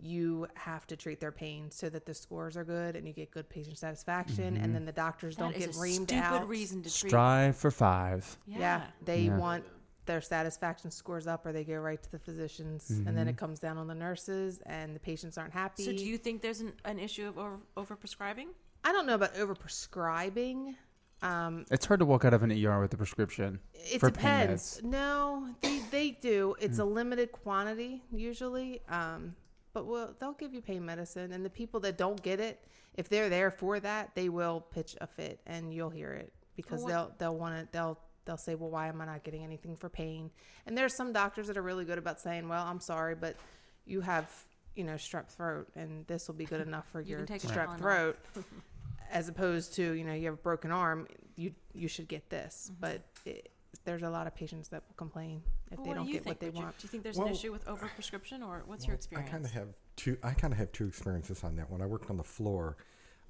you 0.00 0.46
have 0.54 0.86
to 0.86 0.96
treat 0.96 1.20
their 1.20 1.32
pain 1.32 1.70
so 1.70 1.88
that 1.88 2.04
the 2.06 2.14
scores 2.14 2.56
are 2.56 2.64
good 2.64 2.96
and 2.96 3.06
you 3.06 3.12
get 3.12 3.30
good 3.30 3.48
patient 3.48 3.78
satisfaction 3.78 4.56
and 4.56 4.74
then 4.74 4.84
the 4.84 4.92
doctors 4.92 5.36
That 5.36 5.42
don't 5.44 5.54
is 5.54 5.66
get 5.66 5.74
a 5.76 5.78
reamed 5.78 5.94
stupid 6.08 6.14
out 6.22 6.48
reason 6.48 6.82
to 6.82 6.88
treat. 6.94 7.10
Strive 7.10 7.56
for 7.56 7.70
five. 7.70 8.36
yeah, 8.46 8.84
they 9.04 9.22
Yeah. 9.22 9.36
want 9.38 9.64
their 10.04 10.20
satisfaction 10.20 10.90
scores 10.90 11.26
up 11.26 11.44
or 11.44 11.52
they 11.52 11.64
go 11.64 11.74
right 11.78 12.00
to 12.00 12.12
the 12.12 12.18
physicians 12.18 12.90
and 12.90 13.16
then 13.18 13.26
it 13.26 13.36
comes 13.36 13.58
down 13.58 13.76
on 13.76 13.88
the 13.88 13.94
nurses 13.94 14.60
and 14.66 14.94
the 14.94 15.00
patients 15.00 15.36
aren't 15.36 15.52
happy 15.52 15.82
So 15.84 15.90
do 15.92 16.04
you 16.04 16.16
think 16.18 16.42
there's 16.42 16.60
an, 16.60 16.72
an 16.84 16.98
issue 17.00 17.26
of 17.26 17.38
over, 17.38 17.58
over 17.76 17.96
prescribing? 17.96 18.48
i 18.84 18.92
don't 18.92 19.06
know 19.06 19.14
about 19.16 19.34
over 19.36 19.54
prescribing 19.54 20.76
um, 21.22 21.64
It's 21.70 21.86
hard 21.86 22.00
to 22.00 22.06
walk 22.06 22.24
out 22.26 22.34
of 22.34 22.42
an 22.42 22.52
ER 22.52 22.78
with 22.80 22.92
a 22.92 22.96
prescription. 22.96 23.58
it 23.74 23.98
for 23.98 24.10
pain 24.10 24.42
depends 24.42 24.80
no 24.84 25.48
they, 25.62 25.78
they 25.90 26.10
do 26.12 26.54
it's 26.60 26.78
a 26.78 26.84
limited 26.84 27.32
quantity 27.32 28.02
usually 28.12 28.82
um, 28.88 29.34
but 29.76 29.84
well, 29.86 30.14
they'll 30.18 30.32
give 30.32 30.54
you 30.54 30.62
pain 30.62 30.82
medicine 30.86 31.32
and 31.32 31.44
the 31.44 31.50
people 31.50 31.78
that 31.80 31.98
don't 31.98 32.22
get 32.22 32.40
it 32.40 32.64
if 32.94 33.10
they're 33.10 33.28
there 33.28 33.50
for 33.50 33.78
that 33.78 34.14
they 34.14 34.30
will 34.30 34.60
pitch 34.72 34.96
a 35.02 35.06
fit 35.06 35.38
and 35.46 35.74
you'll 35.74 35.90
hear 35.90 36.12
it 36.12 36.32
because 36.56 36.82
what- 36.82 36.88
they'll 36.90 37.12
they'll 37.18 37.36
want 37.36 37.54
to 37.58 37.68
they'll 37.72 37.98
they'll 38.24 38.38
say 38.38 38.54
well 38.54 38.70
why 38.70 38.88
am 38.88 39.00
i 39.02 39.04
not 39.04 39.22
getting 39.22 39.44
anything 39.44 39.76
for 39.76 39.88
pain? 39.90 40.30
And 40.66 40.76
there's 40.78 40.96
some 40.96 41.12
doctors 41.12 41.46
that 41.48 41.56
are 41.58 41.62
really 41.62 41.84
good 41.84 41.98
about 41.98 42.18
saying 42.20 42.48
well 42.48 42.64
i'm 42.66 42.80
sorry 42.80 43.14
but 43.14 43.36
you 43.84 44.00
have 44.00 44.30
you 44.74 44.84
know 44.84 44.94
strep 44.94 45.28
throat 45.30 45.68
and 45.76 46.06
this 46.06 46.26
will 46.26 46.34
be 46.36 46.46
good 46.46 46.60
enough 46.68 46.86
for 46.90 47.02
You 47.02 47.10
your 47.10 47.18
can 47.18 47.26
take 47.38 47.44
a 47.44 47.48
strep 47.54 47.76
throat 47.78 48.18
as 49.10 49.28
opposed 49.28 49.74
to 49.74 49.92
you 49.92 50.04
know 50.04 50.14
you 50.14 50.24
have 50.30 50.34
a 50.34 50.38
broken 50.50 50.70
arm 50.70 51.06
you 51.36 51.52
you 51.74 51.88
should 51.88 52.08
get 52.08 52.30
this 52.30 52.70
Mm-hmm. 52.72 52.80
but 52.80 53.02
it, 53.26 53.50
there's 53.84 54.02
a 54.02 54.10
lot 54.10 54.26
of 54.26 54.34
patients 54.34 54.68
that 54.68 54.82
will 54.88 54.96
complain 54.96 55.42
if 55.70 55.78
Well, 55.78 55.84
they 55.84 55.88
what 55.90 55.94
do 55.94 55.98
don't 56.00 56.06
you 56.08 56.12
get 56.14 56.24
think, 56.24 56.26
what 56.34 56.40
they 56.40 56.46
Richard? 56.48 56.62
want 56.64 56.78
Do 56.78 56.84
you 56.84 56.88
think 56.88 57.02
there's 57.02 57.16
Well- 57.16 57.26
an 57.26 57.32
issue 57.32 57.52
with 57.52 57.64
overprescription, 57.66 58.46
or 58.46 58.62
what's 58.66 58.86
your 58.86 58.94
experience? 58.94 59.28
I 59.28 59.32
kind 59.32 59.44
of 59.44 59.50
have 59.52 59.68
two. 59.96 60.16
I 60.22 60.32
kind 60.32 60.52
of 60.52 60.58
have 60.58 60.72
two 60.72 60.86
experiences 60.86 61.42
on 61.44 61.56
that. 61.56 61.70
When 61.70 61.80
I 61.82 61.86
worked 61.86 62.10
on 62.10 62.16
the 62.16 62.24
floor, 62.24 62.76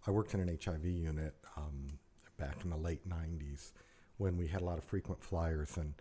I 0.06 0.10
worked 0.10 0.34
in 0.34 0.40
an 0.40 0.48
HIV 0.48 0.84
unit 0.84 1.34
um, 1.56 1.98
back 2.36 2.62
in 2.64 2.70
the 2.70 2.76
late 2.76 3.08
'90s 3.08 3.72
when 4.18 4.36
we 4.36 4.46
had 4.46 4.60
a 4.62 4.64
lot 4.64 4.78
of 4.78 4.84
frequent 4.84 5.22
flyers. 5.22 5.76
And 5.76 5.94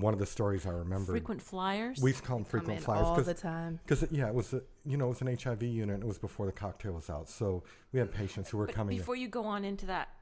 one 0.00 0.14
of 0.14 0.18
the 0.20 0.24
stories 0.26 0.64
I 0.64 0.70
remember, 0.70 1.12
frequent 1.12 1.42
flyers. 1.42 2.00
we 2.00 2.10
used 2.10 2.22
to 2.22 2.26
call 2.26 2.38
them 2.38 2.44
come 2.44 2.50
frequent 2.50 2.78
in 2.78 2.84
flyers 2.84 3.06
all 3.06 3.16
'cause- 3.16 3.26
the 3.26 3.34
time 3.34 3.78
Because 3.86 4.10
yeah, 4.10 4.28
it 4.28 4.34
was 4.34 4.54
a, 4.54 4.62
you 4.86 4.96
know 4.96 5.06
it 5.06 5.10
was 5.10 5.20
an 5.20 5.28
HIV 5.28 5.62
unit. 5.62 5.94
and 5.96 6.02
It 6.04 6.06
was 6.06 6.18
before 6.18 6.46
the 6.46 6.52
cocktail 6.52 6.92
was 6.94 7.10
out, 7.10 7.28
so 7.28 7.62
we 7.92 7.98
had 7.98 8.10
patients 8.10 8.48
who 8.48 8.56
were 8.56 8.64
but 8.66 8.74
coming. 8.74 8.94
in. 8.96 8.98
before 9.02 9.16
you 9.16 9.28
go 9.28 9.44
on 9.44 9.64
into 9.66 9.84
that, 9.86 10.08
it's, 10.08 10.17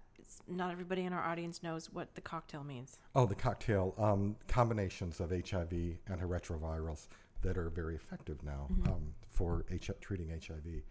not 0.48 0.70
everybody 0.70 1.02
in 1.02 1.12
our 1.12 1.22
audience 1.22 1.62
knows 1.62 1.90
what 1.92 2.14
the 2.14 2.20
cocktail 2.20 2.64
means. 2.64 2.98
Oh, 3.14 3.26
the 3.26 3.34
cocktail 3.34 3.94
um, 3.98 4.36
combinations 4.48 5.20
of 5.20 5.30
HIV 5.30 5.70
antiretrovirals 6.10 7.08
that 7.42 7.56
are 7.56 7.70
very 7.70 7.94
effective 7.94 8.42
now 8.42 8.68
um, 8.86 9.14
for 9.28 9.64
H- 9.70 9.90
treating 10.00 10.28
HIV. 10.30 10.82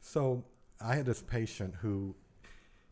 So 0.00 0.42
I 0.80 0.96
had 0.96 1.06
this 1.06 1.22
patient 1.22 1.74
who 1.80 2.14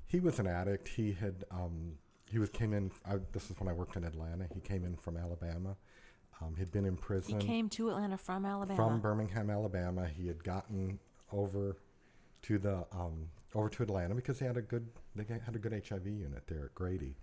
he 0.07 0.21
was 0.21 0.39
an 0.39 0.47
addict. 0.47 0.89
He 0.89 1.13
had 1.13 1.45
um, 1.51 1.93
he 2.31 2.39
was 2.39 2.51
came 2.51 2.73
in. 2.73 2.91
I, 3.07 3.17
this 3.33 3.51
is 3.51 3.59
when 3.59 3.69
I 3.69 3.73
worked 3.73 3.97
in 3.97 4.05
Atlanta. 4.05 4.47
He 4.55 4.61
came 4.61 4.85
in 4.85 4.97
from 4.97 5.17
Alabama. 5.17 5.77
Um, 6.41 6.57
he'd 6.57 6.73
been 6.73 6.85
in 6.85 6.97
prison. 6.97 7.41
He 7.41 7.47
came 7.47 7.69
to 7.71 7.91
Atlanta 7.91 8.17
from 8.19 8.45
Alabama. 8.45 8.77
from 8.77 9.01
Birmingham, 9.01 9.51
Alabama. 9.51 10.07
He 10.07 10.27
had 10.27 10.43
gotten 10.43 10.99
over 11.33 11.77
to 12.43 12.59
the 12.59 12.85
um, 12.93 13.29
over 13.55 13.69
to 13.69 13.83
Atlanta 13.83 14.15
because 14.15 14.39
they 14.39 14.47
had 14.47 14.57
a 14.57 14.63
good 14.63 14.87
they 15.15 15.25
had 15.25 15.55
a 15.55 15.59
good 15.59 15.73
HIV 15.89 16.07
unit 16.07 16.47
there 16.47 16.67
at 16.67 16.75
Grady, 16.75 17.17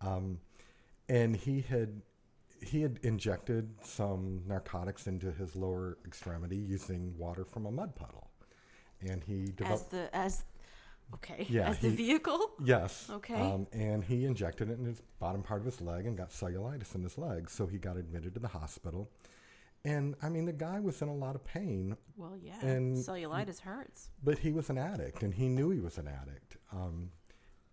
um, 0.00 0.38
and 1.08 1.36
he 1.36 1.60
had 1.60 2.02
he 2.62 2.82
had 2.82 2.98
injected 3.02 3.68
some 3.82 4.42
narcotics 4.46 5.06
into 5.06 5.30
his 5.32 5.54
lower 5.56 5.98
extremity 6.06 6.56
using 6.56 7.16
water 7.18 7.44
from 7.44 7.66
a 7.66 7.70
mud 7.70 7.94
puddle, 7.94 8.30
and 9.00 9.22
he 9.24 9.52
developed 9.56 9.84
as 9.84 9.88
the 9.90 10.16
as 10.16 10.44
okay 11.14 11.46
Yeah, 11.48 11.68
as 11.68 11.78
the 11.78 11.90
vehicle. 11.90 12.52
Yes. 12.64 13.08
Okay. 13.10 13.34
Um, 13.34 13.66
and 13.72 14.02
he 14.02 14.24
injected 14.24 14.70
it 14.70 14.78
in 14.78 14.84
his 14.84 15.02
bottom 15.18 15.42
part 15.42 15.60
of 15.60 15.66
his 15.66 15.80
leg 15.80 16.06
and 16.06 16.16
got 16.16 16.30
cellulitis 16.30 16.94
in 16.94 17.02
his 17.02 17.18
leg. 17.18 17.50
So 17.50 17.66
he 17.66 17.78
got 17.78 17.96
admitted 17.96 18.34
to 18.34 18.40
the 18.40 18.48
hospital. 18.48 19.10
And 19.84 20.14
I 20.22 20.28
mean, 20.30 20.46
the 20.46 20.52
guy 20.52 20.80
was 20.80 21.02
in 21.02 21.08
a 21.08 21.14
lot 21.14 21.34
of 21.34 21.44
pain, 21.44 21.96
Well, 22.16 22.36
yeah, 22.38 22.58
And- 22.64 22.96
cellulitis 22.96 23.60
hurts. 23.60 24.10
but 24.22 24.38
he 24.38 24.50
was 24.52 24.70
an 24.70 24.78
addict 24.78 25.22
and 25.22 25.34
he 25.34 25.48
knew 25.48 25.70
he 25.70 25.80
was 25.80 25.98
an 25.98 26.08
addict. 26.08 26.56
Um, 26.72 27.10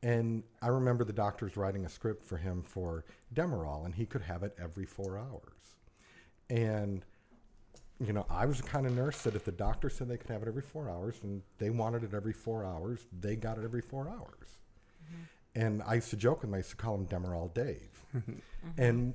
and 0.04 0.44
I 0.62 0.68
remember 0.68 1.04
the 1.06 1.14
doctors 1.14 1.56
writing 1.56 1.86
a 1.86 1.90
script 1.90 2.26
for 2.26 2.38
him 2.38 2.64
for 2.64 3.06
Demerol, 3.34 3.86
and 3.86 3.94
he 3.94 4.06
could 4.06 4.24
have 4.24 4.42
it 4.44 4.56
every 4.60 4.86
four 4.86 5.18
hours. 5.18 5.76
And, 6.50 7.06
you 8.00 8.12
know, 8.12 8.26
I 8.30 8.46
was 8.48 8.58
the 8.58 8.68
kind 8.68 8.86
of 8.88 8.94
nurse 8.96 9.22
that 9.24 9.36
if 9.36 9.46
the 9.46 9.52
doctor 9.52 9.90
said 9.92 10.08
they 10.10 10.18
could 10.18 10.32
have 10.32 10.42
it 10.42 10.48
every 10.48 10.64
four 10.64 10.90
hours 10.90 11.20
and 11.24 11.44
they 11.60 11.70
wanted 11.70 12.04
it 12.04 12.14
every 12.16 12.34
four 12.34 12.66
hours, 12.66 13.06
they 13.22 13.36
got 13.36 13.58
it 13.60 13.64
every 13.64 13.82
four 13.82 14.10
hours. 14.10 14.58
And 15.54 15.84
I 15.84 15.96
used 15.96 16.10
to 16.12 16.16
joke 16.18 16.42
with 16.42 16.50
him, 16.50 16.54
I 16.56 16.58
used 16.58 16.70
to 16.72 16.76
call 16.78 16.96
him 16.96 17.06
Demerol 17.08 17.54
Dave. 17.54 18.06
And 18.78 19.14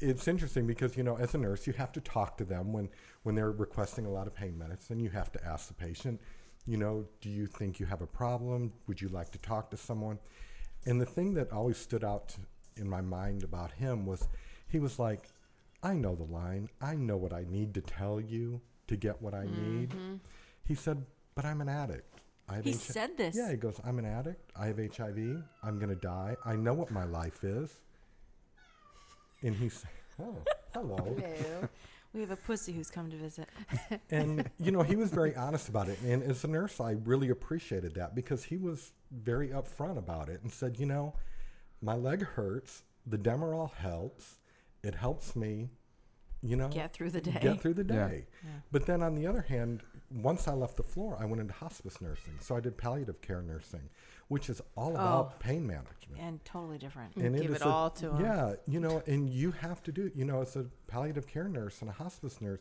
it's 0.00 0.28
interesting 0.28 0.66
because, 0.66 0.96
you 0.96 1.02
know, 1.02 1.16
as 1.16 1.34
a 1.34 1.38
nurse, 1.38 1.66
you 1.66 1.72
have 1.74 1.92
to 1.92 2.00
talk 2.00 2.36
to 2.38 2.44
them 2.44 2.72
when, 2.72 2.88
when 3.22 3.34
they're 3.34 3.52
requesting 3.52 4.06
a 4.06 4.10
lot 4.10 4.26
of 4.26 4.34
pain 4.34 4.56
medicine. 4.56 5.00
You 5.00 5.10
have 5.10 5.32
to 5.32 5.44
ask 5.44 5.68
the 5.68 5.74
patient, 5.74 6.20
you 6.66 6.76
know, 6.76 7.06
do 7.20 7.28
you 7.28 7.46
think 7.46 7.78
you 7.78 7.86
have 7.86 8.02
a 8.02 8.06
problem? 8.06 8.72
Would 8.86 9.00
you 9.00 9.08
like 9.08 9.30
to 9.32 9.38
talk 9.38 9.70
to 9.70 9.76
someone? 9.76 10.18
And 10.84 11.00
the 11.00 11.06
thing 11.06 11.34
that 11.34 11.52
always 11.52 11.76
stood 11.76 12.04
out 12.04 12.36
in 12.76 12.88
my 12.88 13.00
mind 13.00 13.42
about 13.42 13.72
him 13.72 14.06
was 14.06 14.28
he 14.68 14.78
was 14.78 14.98
like, 14.98 15.28
I 15.82 15.94
know 15.94 16.14
the 16.14 16.24
line. 16.24 16.68
I 16.80 16.94
know 16.96 17.16
what 17.16 17.32
I 17.32 17.44
need 17.48 17.74
to 17.74 17.80
tell 17.80 18.20
you 18.20 18.60
to 18.88 18.96
get 18.96 19.20
what 19.20 19.34
I 19.34 19.44
mm-hmm. 19.44 19.80
need. 19.80 19.94
He 20.64 20.74
said, 20.74 21.04
but 21.34 21.44
I'm 21.44 21.60
an 21.60 21.68
addict. 21.68 22.20
I 22.48 22.56
have 22.56 22.64
He 22.64 22.70
H- 22.70 22.76
said 22.76 23.16
this. 23.16 23.36
Yeah, 23.36 23.50
he 23.50 23.56
goes, 23.56 23.80
I'm 23.84 23.98
an 23.98 24.04
addict. 24.04 24.52
I 24.56 24.66
have 24.66 24.78
HIV. 24.78 25.42
I'm 25.62 25.78
going 25.78 25.88
to 25.88 25.96
die. 25.96 26.36
I 26.44 26.56
know 26.56 26.74
what 26.74 26.90
my 26.90 27.04
life 27.04 27.44
is. 27.44 27.80
And 29.46 29.56
he's, 29.56 29.84
oh, 30.20 30.36
hello. 30.74 31.16
We 32.12 32.20
have 32.20 32.30
a 32.30 32.36
pussy 32.36 32.72
who's 32.72 32.90
come 32.90 33.10
to 33.10 33.16
visit. 33.16 33.48
and 34.10 34.50
you 34.58 34.72
know 34.72 34.82
he 34.82 34.96
was 34.96 35.10
very 35.10 35.34
honest 35.36 35.68
about 35.68 35.88
it 35.88 35.98
and 36.02 36.22
as 36.22 36.44
a 36.44 36.48
nurse 36.48 36.80
i 36.80 36.92
really 37.04 37.30
appreciated 37.30 37.94
that 37.94 38.14
because 38.14 38.44
he 38.44 38.56
was 38.56 38.92
very 39.10 39.48
upfront 39.48 39.98
about 39.98 40.28
it 40.28 40.40
and 40.42 40.52
said 40.52 40.78
you 40.78 40.86
know 40.86 41.12
my 41.82 41.94
leg 41.94 42.22
hurts 42.24 42.82
the 43.06 43.16
Demerol 43.18 43.72
helps. 43.72 44.38
It 44.82 44.94
helps 44.94 45.36
me, 45.36 45.70
you 46.42 46.56
know, 46.56 46.68
Get 46.68 46.92
through 46.92 47.10
the 47.10 47.20
day. 47.20 47.38
Get 47.40 47.60
through 47.60 47.74
the 47.74 47.84
Yeah. 47.84 48.08
day. 48.08 48.26
But 48.72 48.86
then 48.86 49.02
on 49.02 49.14
the 49.14 49.26
other 49.26 49.42
hand, 49.42 49.82
once 50.10 50.48
I 50.48 50.54
left 50.54 50.76
the 50.76 50.82
floor, 50.82 51.16
I 51.18 51.24
went 51.24 51.40
into 51.40 51.54
hospice 51.54 52.00
nursing. 52.00 52.34
So 52.40 52.56
I 52.56 52.60
did 52.60 52.76
palliative 52.76 53.20
care 53.20 53.42
nursing, 53.42 53.88
which 54.28 54.48
is 54.50 54.60
all 54.76 54.92
about 54.92 55.32
Oh. 55.34 55.36
pain 55.38 55.66
management. 55.66 56.20
and 56.20 56.44
totally 56.44 56.78
different. 56.78 57.14
and 57.16 57.36
Give 57.36 57.50
is 57.50 57.56
it 57.56 57.62
a- 57.62 57.68
all 57.68 57.90
to 57.90 58.12
'em. 58.12 58.20
Yeah, 58.20 58.54
you 58.66 58.80
know, 58.80 59.02
and 59.06 59.28
you 59.28 59.50
have 59.52 59.82
to 59.84 59.92
do, 59.92 60.10
you 60.14 60.24
know, 60.24 60.40
as 60.40 60.56
a 60.56 60.64
palliative 60.86 61.26
care 61.26 61.48
nurse 61.48 61.80
and 61.82 61.90
a 61.90 61.92
hospice 61.92 62.40
nurse, 62.40 62.60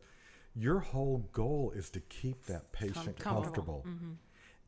your 0.56 0.80
whole 0.80 1.20
goal 1.32 1.72
is 1.72 1.90
to 1.92 2.00
keep 2.02 2.44
that 2.46 2.72
patient 2.72 3.18
comfortable. 3.18 3.82
comfortable. 3.84 4.18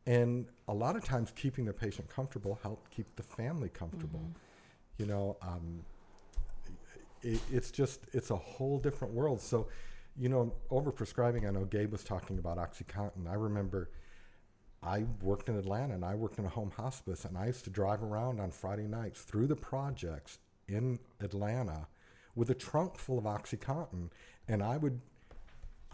And 0.05 0.47
a 0.69 0.73
lot 0.73 0.95
of 0.95 1.03
times, 1.03 1.31
keeping 1.35 1.65
the 1.65 1.73
patient 1.73 2.07
comfortable 2.09 2.55
help 2.63 2.89
keep 2.89 3.13
the 3.17 3.23
family 3.23 3.67
comfortable. 3.69 4.23
You 4.97 5.05
know, 5.07 5.37
um, 5.41 5.83
it, 7.21 7.41
it's 7.51 7.71
just 7.71 8.01
it's 8.13 8.31
a 8.31 8.35
whole 8.35 8.79
different 8.79 9.13
world. 9.13 9.41
So, 9.41 9.67
you 10.15 10.29
know, 10.29 10.53
overprescribing. 10.71 11.47
I 11.47 11.51
know 11.51 11.65
Gabe 11.65 11.91
was 11.91 12.03
talking 12.03 12.37
about 12.39 12.57
OxyContin. 12.57 13.27
I 13.29 13.33
remember 13.33 13.89
I 14.84 15.05
worked 15.21 15.49
in 15.49 15.57
Atlanta 15.57 15.95
and 15.95 16.05
I 16.05 16.15
worked 16.15 16.39
in 16.39 16.45
a 16.45 16.49
home 16.49 16.71
hospice, 16.71 17.25
and 17.25 17.38
I 17.38 17.47
used 17.47 17.63
to 17.65 17.69
drive 17.69 18.03
around 18.03 18.39
on 18.39 18.51
Friday 18.51 18.88
nights 18.88 19.21
through 19.21 19.47
the 19.47 19.55
projects 19.55 20.39
in 20.67 20.99
Atlanta 21.19 21.88
with 22.36 22.49
a 22.49 22.55
trunk 22.55 22.97
full 22.97 23.17
of 23.17 23.25
OxyContin, 23.25 24.09
and 24.47 24.61
I 24.63 24.78
would. 24.78 25.01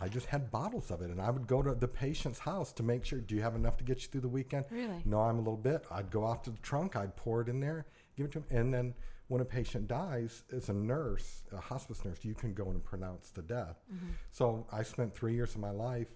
I 0.01 0.09
just 0.09 0.25
had 0.25 0.49
bottles 0.51 0.89
of 0.89 1.01
it, 1.01 1.11
and 1.11 1.21
I 1.21 1.29
would 1.29 1.47
go 1.47 1.61
to 1.61 1.75
the 1.75 1.87
patient's 1.87 2.39
house 2.39 2.73
to 2.73 2.83
make 2.83 3.05
sure. 3.05 3.19
Do 3.19 3.35
you 3.35 3.41
have 3.41 3.55
enough 3.55 3.77
to 3.77 3.83
get 3.83 4.01
you 4.01 4.09
through 4.09 4.21
the 4.21 4.27
weekend? 4.27 4.65
Really? 4.69 5.01
No, 5.05 5.19
I'm 5.21 5.35
a 5.35 5.39
little 5.39 5.55
bit. 5.55 5.85
I'd 5.91 6.09
go 6.09 6.27
out 6.27 6.43
to 6.45 6.49
the 6.49 6.59
trunk, 6.59 6.95
I'd 6.95 7.15
pour 7.15 7.41
it 7.41 7.47
in 7.47 7.59
there, 7.59 7.85
give 8.17 8.25
it 8.25 8.31
to 8.33 8.39
him, 8.39 8.45
and 8.49 8.73
then 8.73 8.93
when 9.27 9.39
a 9.41 9.45
patient 9.45 9.87
dies, 9.87 10.43
as 10.51 10.69
a 10.69 10.73
nurse, 10.73 11.43
a 11.53 11.57
hospice 11.57 12.03
nurse, 12.03 12.19
you 12.23 12.33
can 12.33 12.53
go 12.53 12.69
and 12.71 12.83
pronounce 12.83 13.29
the 13.29 13.41
death. 13.41 13.79
Mm-hmm. 13.93 14.07
So 14.31 14.65
I 14.71 14.83
spent 14.83 15.15
three 15.15 15.33
years 15.33 15.55
of 15.55 15.61
my 15.61 15.71
life 15.71 16.07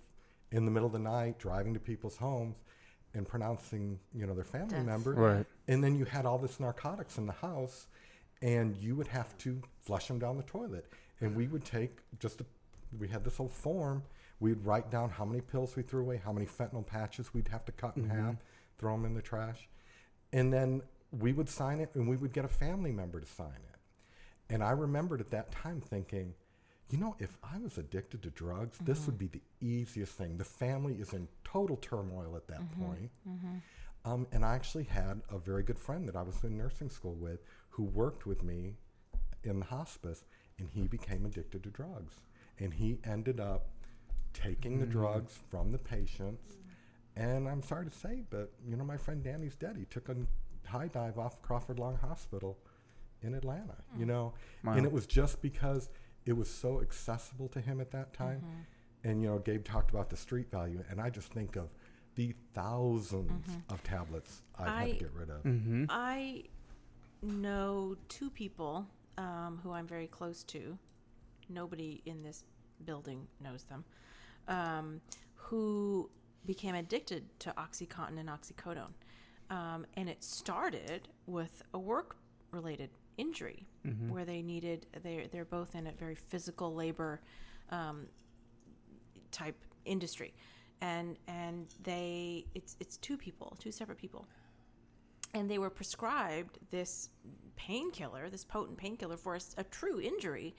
in 0.52 0.66
the 0.66 0.72
middle 0.72 0.88
of 0.88 0.94
the 0.94 1.00
night 1.00 1.40
driving 1.40 1.74
to 1.74 1.80
people's 1.80 2.18
homes 2.18 2.56
and 3.14 3.28
pronouncing, 3.28 4.00
you 4.14 4.26
know, 4.26 4.34
their 4.34 4.44
family 4.44 4.76
Death. 4.76 4.86
member. 4.86 5.14
Right. 5.14 5.46
And 5.68 5.84
then 5.84 5.96
you 5.96 6.06
had 6.06 6.26
all 6.26 6.38
this 6.38 6.60
narcotics 6.60 7.18
in 7.18 7.26
the 7.26 7.34
house, 7.34 7.88
and 8.42 8.76
you 8.78 8.96
would 8.96 9.08
have 9.08 9.38
to 9.40 9.62
flush 9.82 10.08
them 10.08 10.20
down 10.20 10.38
the 10.38 10.44
toilet. 10.44 10.86
And 11.20 11.36
we 11.36 11.48
would 11.48 11.66
take 11.66 11.98
just 12.20 12.42
a, 12.42 12.46
we 13.00 13.08
had 13.08 13.24
this 13.24 13.38
whole 13.38 13.50
form. 13.50 14.04
We'd 14.40 14.64
write 14.64 14.92
down 14.92 15.10
how 15.10 15.26
many 15.26 15.42
pills 15.42 15.76
we 15.76 15.82
threw 15.82 16.02
away, 16.02 16.22
how 16.24 16.32
many 16.32 16.46
fentanyl 16.46 16.86
patches 16.86 17.34
we'd 17.34 17.48
have 17.48 17.66
to 17.66 17.72
cut 17.72 17.98
in 17.98 18.04
mm-hmm. 18.04 18.26
half, 18.26 18.36
throw 18.78 18.92
them 18.94 19.06
in 19.06 19.16
the 19.16 19.22
trash, 19.22 19.68
and 20.32 20.54
then 20.54 20.82
we 21.12 21.34
would 21.34 21.50
sign 21.50 21.80
it, 21.80 21.90
and 21.96 22.08
we 22.08 22.18
would 22.18 22.34
get 22.34 22.46
a 22.46 22.50
family 22.50 22.92
member 22.92 23.20
to 23.20 23.26
sign 23.26 23.48
it. 23.48 24.54
And 24.54 24.64
I 24.64 24.72
remembered 24.72 25.22
at 25.22 25.32
that 25.32 25.52
time 25.52 25.82
thinking, 25.82 26.36
you 26.90 26.98
know, 26.98 27.16
if 27.20 27.38
I 27.44 27.58
was 27.60 27.78
addicted 27.78 28.24
to 28.24 28.30
drugs, 28.30 28.78
this 28.82 29.06
would 29.06 29.16
mm-hmm. 29.18 29.28
be 29.28 29.40
the 29.40 29.66
easiest 29.66 30.14
thing. 30.14 30.38
The 30.38 30.46
family 30.46 30.96
is 30.96 31.14
in 31.14 31.28
total 31.44 31.78
turmoil 31.78 32.36
at 32.36 32.48
that 32.48 32.62
mm-hmm. 32.62 32.86
point. 32.86 33.12
Mm-hmm. 33.28 34.12
Um, 34.12 34.28
and 34.32 34.46
I 34.46 34.56
actually 34.56 34.86
had 34.86 35.22
a 35.30 35.38
very 35.38 35.64
good 35.64 35.78
friend 35.78 36.08
that 36.08 36.16
I 36.16 36.22
was 36.22 36.42
in 36.44 36.58
nursing 36.58 36.90
school 36.90 37.16
with 37.16 37.40
who 37.70 37.84
worked 37.84 38.26
with 38.26 38.42
me 38.42 38.76
in 39.44 39.60
the 39.60 39.66
hospice, 39.66 40.24
and 40.60 40.70
he 40.70 40.88
became 40.88 41.26
addicted 41.26 41.64
to 41.64 41.70
drugs. 41.70 42.16
And 42.60 42.74
he 42.74 43.00
ended 43.04 43.40
up 43.40 43.68
taking 44.34 44.80
the 44.80 44.86
drugs 44.86 45.38
from 45.50 45.72
the 45.72 45.78
patients. 45.78 46.58
And 47.16 47.50
I'm 47.50 47.62
sorry 47.62 47.86
to 47.86 47.92
say, 47.92 48.24
but 48.30 48.52
you 48.68 48.78
know, 48.78 48.84
my 48.84 48.98
friend 48.98 49.24
Danny's 49.24 49.56
dead. 49.56 49.76
He 49.78 49.86
took 49.86 50.10
a 50.10 50.16
high 50.66 50.88
dive 50.88 51.18
off 51.18 51.42
Crawford 51.42 51.80
Long 51.80 51.98
Hospital 51.98 52.58
in 53.24 53.34
Atlanta, 53.34 53.76
you 53.98 54.06
mm. 54.06 54.10
know, 54.10 54.34
and 54.64 54.86
it 54.86 54.92
was 54.92 55.08
just 55.08 55.42
because 55.42 55.90
it 56.28 56.36
was 56.36 56.50
so 56.50 56.82
accessible 56.82 57.48
to 57.50 57.62
him 57.62 57.80
at 57.80 57.92
that 57.92 58.14
time. 58.14 58.44
And 59.04 59.22
you 59.22 59.30
know, 59.30 59.40
Gabe 59.40 59.64
talked 59.64 59.92
about 59.92 60.10
the 60.10 60.18
street 60.18 60.52
value, 60.52 60.84
and 60.90 61.00
I 61.00 61.10
just 61.10 61.32
think 61.32 61.56
of 61.56 61.70
the 62.16 62.36
1000s 62.56 63.62
of 63.70 63.84
tablets 63.84 64.42
I've 64.58 64.68
had 64.68 64.88
to 64.90 65.06
get 65.06 65.14
rid 65.14 65.30
of. 65.30 65.44
Mm-hmm. 65.44 65.86
I 65.90 66.44
know 67.22 67.96
two 68.10 68.30
people 68.30 68.88
um, 69.18 69.60
who 69.64 69.72
I'm 69.72 69.88
very 69.88 70.08
close 70.08 70.44
to. 70.46 70.78
Nobody 71.50 72.02
in 72.06 72.24
this 72.24 72.44
building 72.86 73.28
knows 73.42 73.64
them. 73.64 73.86
Um, 74.48 75.02
who 75.36 76.10
became 76.46 76.76
addicted 76.76 77.24
to 77.40 77.52
OxyContin 77.52 78.20
and 78.20 78.30
oxycodone, 78.30 78.94
um, 79.50 79.86
and 79.96 80.10
it 80.10 80.24
started 80.24 81.08
with 81.26 81.62
a 81.74 81.80
work-related 81.80 82.90
injury 83.18 83.68
where 84.10 84.26
they 84.26 84.42
needed. 84.42 84.86
They 85.04 85.28
they're 85.32 85.46
both 85.46 85.76
in 85.76 85.88
a 85.88 85.92
very 85.92 86.16
physical 86.16 86.74
labor 86.74 87.22
um, 87.72 88.08
type 89.32 89.56
industry, 89.86 90.34
and 90.82 91.18
and 91.28 91.68
they 91.84 92.46
it's 92.56 92.76
it's 92.80 92.98
two 92.98 93.18
people, 93.18 93.56
two 93.60 93.72
separate 93.72 93.98
people 93.98 94.28
and 95.34 95.50
they 95.50 95.58
were 95.58 95.70
prescribed 95.70 96.58
this 96.72 97.10
painkiller, 97.56 98.30
this 98.30 98.44
potent 98.44 98.78
painkiller 98.78 99.18
for 99.18 99.38
a 99.58 99.64
true 99.66 100.00
injury. 100.00 100.56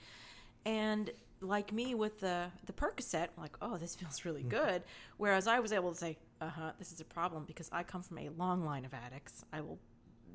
And 0.64 1.10
like 1.40 1.72
me 1.72 1.94
with 1.94 2.20
the 2.20 2.46
the 2.66 2.72
Percocet, 2.72 3.28
I'm 3.36 3.42
like, 3.42 3.56
oh, 3.62 3.76
this 3.76 3.94
feels 4.00 4.24
really 4.24 4.42
good. 4.42 4.82
Whereas 5.16 5.46
I 5.46 5.60
was 5.60 5.72
able 5.72 5.92
to 5.92 5.98
say, 5.98 6.16
uh 6.40 6.48
huh, 6.48 6.72
this 6.78 6.92
is 6.92 7.00
a 7.00 7.04
problem 7.04 7.44
because 7.44 7.68
I 7.72 7.82
come 7.82 8.02
from 8.02 8.18
a 8.18 8.28
long 8.30 8.64
line 8.64 8.84
of 8.84 8.94
addicts. 8.94 9.44
I 9.52 9.60
will 9.60 9.78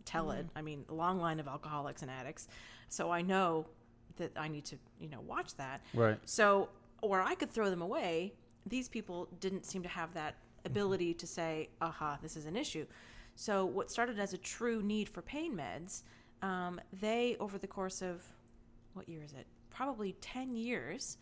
tell 0.05 0.31
it. 0.31 0.45
I 0.55 0.61
mean, 0.61 0.85
a 0.89 0.93
long 0.93 1.19
line 1.19 1.39
of 1.39 1.47
alcoholics 1.47 2.01
and 2.01 2.11
addicts. 2.11 2.47
So 2.89 3.11
I 3.11 3.21
know 3.21 3.65
that 4.17 4.31
I 4.37 4.47
need 4.47 4.65
to, 4.65 4.77
you 4.99 5.09
know, 5.09 5.21
watch 5.21 5.55
that. 5.55 5.81
Right. 5.93 6.17
So 6.25 6.69
or 7.03 7.21
I 7.21 7.35
could 7.35 7.51
throw 7.51 7.69
them 7.69 7.81
away, 7.81 8.33
these 8.65 8.87
people 8.87 9.27
didn't 9.41 9.65
seem 9.65 9.83
to 9.83 9.89
have 9.89 10.13
that 10.13 10.35
ability 10.63 11.13
to 11.15 11.27
say, 11.27 11.67
aha, 11.81 12.17
this 12.21 12.37
is 12.37 12.45
an 12.45 12.55
issue. 12.55 12.85
So 13.35 13.65
what 13.65 13.91
started 13.91 14.19
as 14.19 14.33
a 14.33 14.37
true 14.37 14.81
need 14.81 15.09
for 15.09 15.21
pain 15.21 15.53
meds, 15.53 16.03
um, 16.41 16.79
they, 17.01 17.35
over 17.41 17.57
the 17.57 17.67
course 17.67 18.01
of, 18.01 18.23
what 18.93 19.09
year 19.09 19.21
is 19.21 19.33
it? 19.33 19.45
Probably 19.69 20.13
10 20.21 20.55
years, 20.55 21.17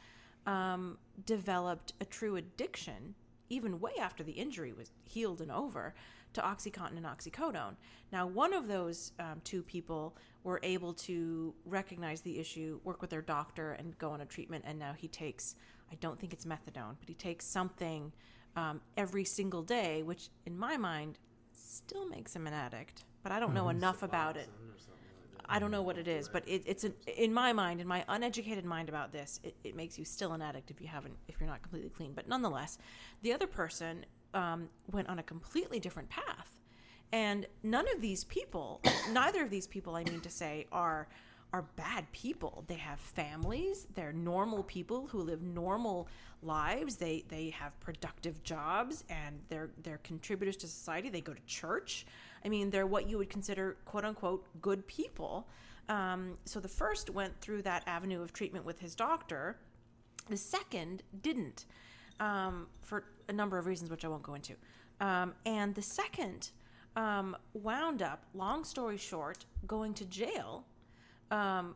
um, 0.45 0.99
developed 1.25 1.93
a 1.99 2.05
true 2.05 2.35
addiction, 2.35 3.15
even 3.49 3.79
way 3.79 3.93
after 3.99 4.23
the 4.23 4.33
injury 4.33 4.71
was 4.71 4.91
healed 5.03 5.41
and 5.41 5.51
over, 5.51 5.95
to 6.33 6.41
OxyContin 6.41 6.97
and 6.97 7.05
oxycodone. 7.05 7.75
Now, 8.11 8.27
one 8.27 8.53
of 8.53 8.67
those 8.67 9.11
um, 9.19 9.41
two 9.43 9.61
people 9.63 10.15
were 10.43 10.59
able 10.63 10.93
to 10.93 11.53
recognize 11.65 12.21
the 12.21 12.39
issue, 12.39 12.79
work 12.83 13.01
with 13.01 13.09
their 13.09 13.21
doctor, 13.21 13.73
and 13.73 13.97
go 13.97 14.11
on 14.11 14.21
a 14.21 14.25
treatment. 14.25 14.63
And 14.67 14.79
now 14.79 14.93
he 14.97 15.07
takes, 15.07 15.55
I 15.91 15.95
don't 15.95 16.19
think 16.19 16.33
it's 16.33 16.45
methadone, 16.45 16.95
but 16.99 17.07
he 17.07 17.13
takes 17.13 17.45
something 17.45 18.11
um, 18.55 18.81
every 18.97 19.23
single 19.23 19.61
day, 19.61 20.03
which 20.03 20.29
in 20.45 20.57
my 20.57 20.77
mind 20.77 21.19
still 21.51 22.07
makes 22.07 22.35
him 22.35 22.47
an 22.47 22.53
addict. 22.53 23.05
But 23.23 23.31
I 23.31 23.39
don't 23.39 23.53
know 23.53 23.69
enough 23.69 24.03
about 24.03 24.35
it. 24.35 24.49
I 25.47 25.59
don't 25.59 25.71
know 25.71 25.81
what 25.81 25.97
it 25.97 26.07
is, 26.07 26.29
but 26.29 26.47
it, 26.47 26.63
it's 26.65 26.85
an, 26.85 26.93
in 27.17 27.33
my 27.33 27.51
mind, 27.51 27.81
in 27.81 27.87
my 27.87 28.05
uneducated 28.07 28.63
mind 28.63 28.87
about 28.87 29.11
this, 29.11 29.39
it, 29.43 29.55
it 29.63 29.75
makes 29.75 29.99
you 29.99 30.05
still 30.05 30.31
an 30.31 30.41
addict 30.41 30.71
if 30.71 30.79
you 30.79 30.87
haven't, 30.87 31.15
if 31.27 31.39
you're 31.39 31.49
not 31.49 31.61
completely 31.61 31.89
clean. 31.89 32.13
But 32.13 32.27
nonetheless, 32.27 32.77
the 33.21 33.33
other 33.33 33.47
person 33.47 34.05
um, 34.33 34.69
went 34.91 35.09
on 35.09 35.19
a 35.19 35.23
completely 35.23 35.79
different 35.79 36.09
path, 36.09 36.57
and 37.11 37.45
none 37.63 37.85
of 37.93 38.01
these 38.01 38.23
people, 38.23 38.81
neither 39.11 39.43
of 39.43 39.49
these 39.49 39.67
people, 39.67 39.95
I 39.95 40.03
mean 40.03 40.21
to 40.21 40.29
say, 40.29 40.67
are 40.71 41.07
are 41.53 41.63
bad 41.75 42.09
people. 42.13 42.63
They 42.67 42.75
have 42.75 42.99
families. 42.99 43.85
They're 43.93 44.13
normal 44.13 44.63
people 44.63 45.07
who 45.07 45.21
live 45.21 45.41
normal 45.41 46.07
lives. 46.41 46.95
They 46.95 47.25
they 47.27 47.49
have 47.49 47.77
productive 47.79 48.41
jobs 48.43 49.03
and 49.09 49.39
they're 49.49 49.69
they're 49.83 49.99
contributors 49.99 50.55
to 50.57 50.67
society. 50.67 51.09
They 51.09 51.21
go 51.21 51.33
to 51.33 51.45
church. 51.45 52.05
I 52.43 52.49
mean, 52.49 52.69
they're 52.69 52.87
what 52.87 53.09
you 53.09 53.17
would 53.17 53.29
consider 53.29 53.77
quote 53.85 54.05
unquote 54.05 54.45
good 54.61 54.87
people. 54.87 55.47
Um, 55.89 56.37
so 56.45 56.59
the 56.59 56.69
first 56.69 57.09
went 57.09 57.39
through 57.41 57.63
that 57.63 57.83
avenue 57.85 58.21
of 58.21 58.31
treatment 58.31 58.65
with 58.65 58.79
his 58.79 58.95
doctor. 58.95 59.57
The 60.29 60.37
second 60.37 61.03
didn't, 61.21 61.65
um, 62.19 62.67
for 62.81 63.03
a 63.31 63.35
number 63.35 63.57
of 63.57 63.65
reasons 63.65 63.89
which 63.89 64.05
I 64.05 64.07
won't 64.07 64.23
go 64.23 64.35
into. 64.35 64.53
Um, 64.99 65.33
and 65.45 65.73
the 65.73 65.81
second 65.81 66.51
um, 66.95 67.35
wound 67.53 68.01
up, 68.01 68.23
long 68.33 68.63
story 68.63 68.97
short, 68.97 69.45
going 69.65 69.93
to 69.95 70.05
jail 70.05 70.65
um, 71.31 71.75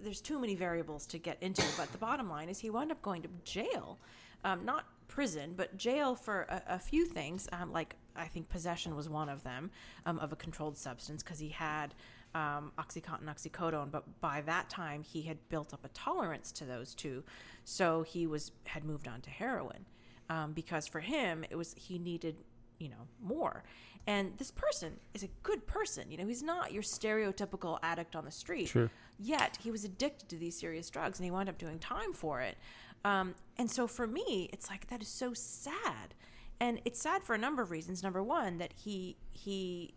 there's 0.00 0.20
too 0.20 0.38
many 0.38 0.54
variables 0.54 1.06
to 1.06 1.18
get 1.18 1.38
into, 1.40 1.64
but 1.76 1.90
the 1.90 1.98
bottom 1.98 2.28
line 2.28 2.48
is 2.48 2.58
he 2.58 2.70
wound 2.70 2.92
up 2.92 3.00
going 3.02 3.22
to 3.22 3.28
jail, 3.44 3.98
um, 4.44 4.64
not 4.64 4.84
prison, 5.08 5.54
but 5.56 5.76
jail 5.76 6.14
for 6.14 6.42
a, 6.42 6.74
a 6.74 6.78
few 6.78 7.06
things. 7.06 7.48
Um, 7.52 7.72
like 7.72 7.96
I 8.14 8.26
think 8.26 8.48
possession 8.48 8.94
was 8.94 9.08
one 9.08 9.28
of 9.28 9.42
them 9.42 9.70
um, 10.06 10.18
of 10.18 10.32
a 10.32 10.36
controlled 10.36 10.76
substance 10.76 11.22
because 11.22 11.38
he 11.38 11.48
had 11.48 11.94
um, 12.34 12.72
OxyContin, 12.78 13.24
oxycodone, 13.24 13.90
but 13.90 14.20
by 14.20 14.42
that 14.42 14.68
time 14.68 15.02
he 15.02 15.22
had 15.22 15.38
built 15.48 15.72
up 15.72 15.84
a 15.84 15.88
tolerance 15.88 16.52
to 16.52 16.64
those 16.64 16.94
two, 16.94 17.22
so 17.64 18.02
he 18.02 18.26
was 18.26 18.52
had 18.64 18.84
moved 18.84 19.08
on 19.08 19.20
to 19.22 19.30
heroin 19.30 19.86
um, 20.30 20.52
because 20.52 20.86
for 20.86 21.00
him 21.00 21.44
it 21.50 21.56
was 21.56 21.74
he 21.76 21.98
needed 21.98 22.36
you 22.78 22.88
know, 22.88 23.08
more. 23.22 23.64
And 24.06 24.36
this 24.36 24.50
person 24.50 24.92
is 25.14 25.22
a 25.22 25.28
good 25.42 25.66
person. 25.66 26.10
You 26.10 26.18
know, 26.18 26.26
he's 26.26 26.42
not 26.42 26.72
your 26.72 26.82
stereotypical 26.82 27.78
addict 27.82 28.14
on 28.14 28.24
the 28.24 28.30
street. 28.30 28.68
Sure. 28.68 28.90
Yet 29.18 29.58
he 29.62 29.70
was 29.70 29.84
addicted 29.84 30.28
to 30.28 30.36
these 30.36 30.58
serious 30.58 30.90
drugs 30.90 31.18
and 31.18 31.24
he 31.24 31.30
wound 31.30 31.48
up 31.48 31.56
doing 31.56 31.78
time 31.78 32.12
for 32.12 32.40
it. 32.40 32.58
Um, 33.04 33.34
and 33.56 33.70
so 33.70 33.86
for 33.86 34.06
me, 34.06 34.50
it's 34.52 34.68
like 34.68 34.88
that 34.88 35.00
is 35.00 35.08
so 35.08 35.32
sad. 35.32 36.14
And 36.60 36.80
it's 36.84 37.00
sad 37.00 37.22
for 37.22 37.34
a 37.34 37.38
number 37.38 37.62
of 37.62 37.70
reasons. 37.70 38.02
Number 38.02 38.22
one, 38.22 38.58
that 38.58 38.72
he 38.72 39.16
he 39.32 39.94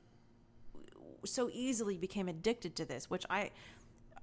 so 1.26 1.50
easily 1.52 1.98
became 1.98 2.28
addicted 2.28 2.76
to 2.78 2.86
this, 2.86 3.10
which 3.10 3.26
I 3.30 3.52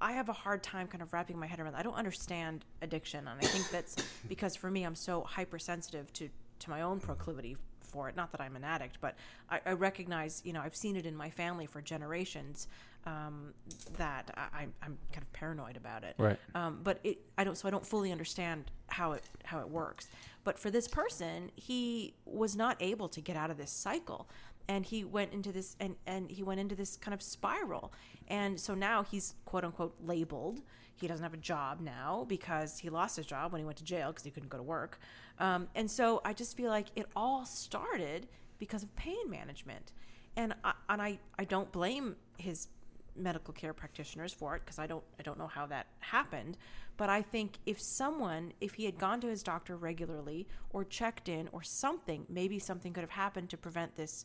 I 0.01 0.13
have 0.13 0.29
a 0.29 0.33
hard 0.33 0.63
time 0.63 0.87
kind 0.87 1.03
of 1.03 1.13
wrapping 1.13 1.39
my 1.39 1.47
head 1.47 1.61
around. 1.61 1.75
I 1.75 1.83
don't 1.83 1.95
understand 1.95 2.65
addiction, 2.83 3.27
and 3.29 3.41
I 3.41 3.45
think 3.45 3.69
that's 3.71 3.97
because 4.29 4.57
for 4.57 4.71
me, 4.71 4.85
I'm 4.85 4.95
so 4.95 5.23
hypersensitive 5.23 6.13
to 6.15 6.29
to 6.61 6.71
my 6.71 6.83
own 6.83 7.01
proclivity 7.01 7.57
for 7.81 8.09
it. 8.09 8.17
Not 8.17 8.33
that 8.33 8.41
I'm 8.41 8.57
an 8.57 8.65
addict, 8.65 8.99
but 9.01 9.15
I, 9.51 9.61
I 9.65 9.73
recognize, 9.73 10.43
you 10.45 10.53
know, 10.53 10.61
I've 10.61 10.77
seen 10.77 10.97
it 10.97 11.07
in 11.07 11.15
my 11.17 11.31
family 11.31 11.67
for 11.67 11.81
generations. 11.81 12.69
Um, 13.07 13.53
that 13.99 14.31
I, 14.35 14.63
I'm 14.63 14.73
I'm 14.83 14.97
kind 15.13 15.23
of 15.23 15.33
paranoid 15.35 15.77
about 15.77 16.05
it. 16.05 16.15
Right. 16.17 16.39
Um, 16.55 16.81
but 16.83 17.01
it, 17.05 17.19
I 17.37 17.45
don't, 17.45 17.55
so 17.55 17.69
I 17.69 17.71
don't 17.71 17.87
fully 17.87 18.11
understand 18.11 18.71
how 18.89 19.13
it 19.13 19.25
how 19.45 19.61
it 19.61 19.69
works. 19.69 20.09
But 20.43 20.59
for 20.59 20.71
this 20.71 20.89
person, 20.89 21.51
he 21.55 22.15
was 22.25 22.57
not 22.57 22.77
able 22.81 23.09
to 23.11 23.21
get 23.21 23.37
out 23.37 23.51
of 23.51 23.59
this 23.59 23.71
cycle, 23.71 24.27
and 24.69 24.85
he 24.85 25.05
went 25.05 25.33
into 25.33 25.53
this 25.53 25.77
and 25.81 25.97
and 26.07 26.31
he 26.31 26.43
went 26.43 26.61
into 26.61 26.75
this 26.75 26.97
kind 26.97 27.15
of 27.15 27.23
spiral. 27.23 27.93
And 28.29 28.59
so 28.59 28.75
now 28.75 29.03
he's 29.03 29.35
quote 29.45 29.65
unquote 29.65 29.95
labeled. 30.05 30.63
He 30.97 31.09
doesn't 31.09 31.23
have 31.23 31.35
a 31.35 31.39
job 31.39 31.81
now 31.81 32.25
because 32.29 32.79
he 32.79 32.89
lost 32.89 33.17
his 33.17 33.27
job 33.27 33.53
when 33.53 33.61
he 33.61 33.65
went 33.65 33.79
to 33.79 33.85
jail 33.85 34.09
because 34.09 34.25
he 34.25 34.31
couldn't 34.31 34.49
go 34.49 34.59
to 34.59 34.63
work. 34.63 34.99
Um, 35.39 35.69
and 35.75 35.91
so 35.91 36.21
I 36.25 36.33
just 36.33 36.57
feel 36.57 36.71
like 36.71 36.87
it 36.95 37.07
all 37.17 37.45
started 37.45 38.29
because 38.59 38.85
of 38.85 38.95
pain 38.95 39.29
management, 39.29 39.93
and 40.37 40.55
I, 40.63 40.73
and 40.89 41.03
I 41.03 41.19
I 41.39 41.45
don't 41.45 41.71
blame 41.73 42.17
his 42.39 42.69
medical 43.17 43.55
care 43.55 43.73
practitioners 43.73 44.33
for 44.33 44.57
it 44.57 44.63
because 44.65 44.79
I 44.79 44.87
don't 44.87 45.05
I 45.19 45.23
don't 45.23 45.39
know 45.39 45.47
how 45.47 45.67
that 45.67 45.87
happened 46.01 46.57
but 46.97 47.09
I 47.09 47.23
think 47.23 47.59
if 47.67 47.81
someone 47.81 48.53
if 48.61 48.75
he 48.75 48.85
had 48.85 48.99
gone 48.99 49.21
to 49.21 49.29
his 49.29 49.43
doctor 49.43 49.77
regularly 49.77 50.47
or 50.71 50.85
checked 50.85 51.29
in 51.29 51.49
or 51.53 51.63
something 51.63 52.27
maybe 52.29 52.59
something 52.59 52.93
could 52.93 53.03
have 53.03 53.11
happened 53.11 53.51
to 53.51 53.57
prevent 53.57 53.97
this 53.97 54.25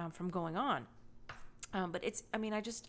um, 0.00 0.10
from 0.10 0.30
going 0.30 0.56
on. 0.56 0.86
Um, 1.72 1.92
but 1.92 2.02
it's 2.04 2.22
I 2.34 2.38
mean 2.38 2.52
I 2.52 2.60
just 2.60 2.88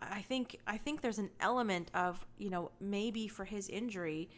I 0.00 0.20
think 0.22 0.58
I 0.66 0.76
think 0.76 1.00
there's 1.00 1.18
an 1.18 1.30
element 1.40 1.90
of 1.94 2.24
you 2.38 2.50
know 2.50 2.70
maybe 2.80 3.28
for 3.28 3.44
his 3.44 3.68
injury 3.68 4.28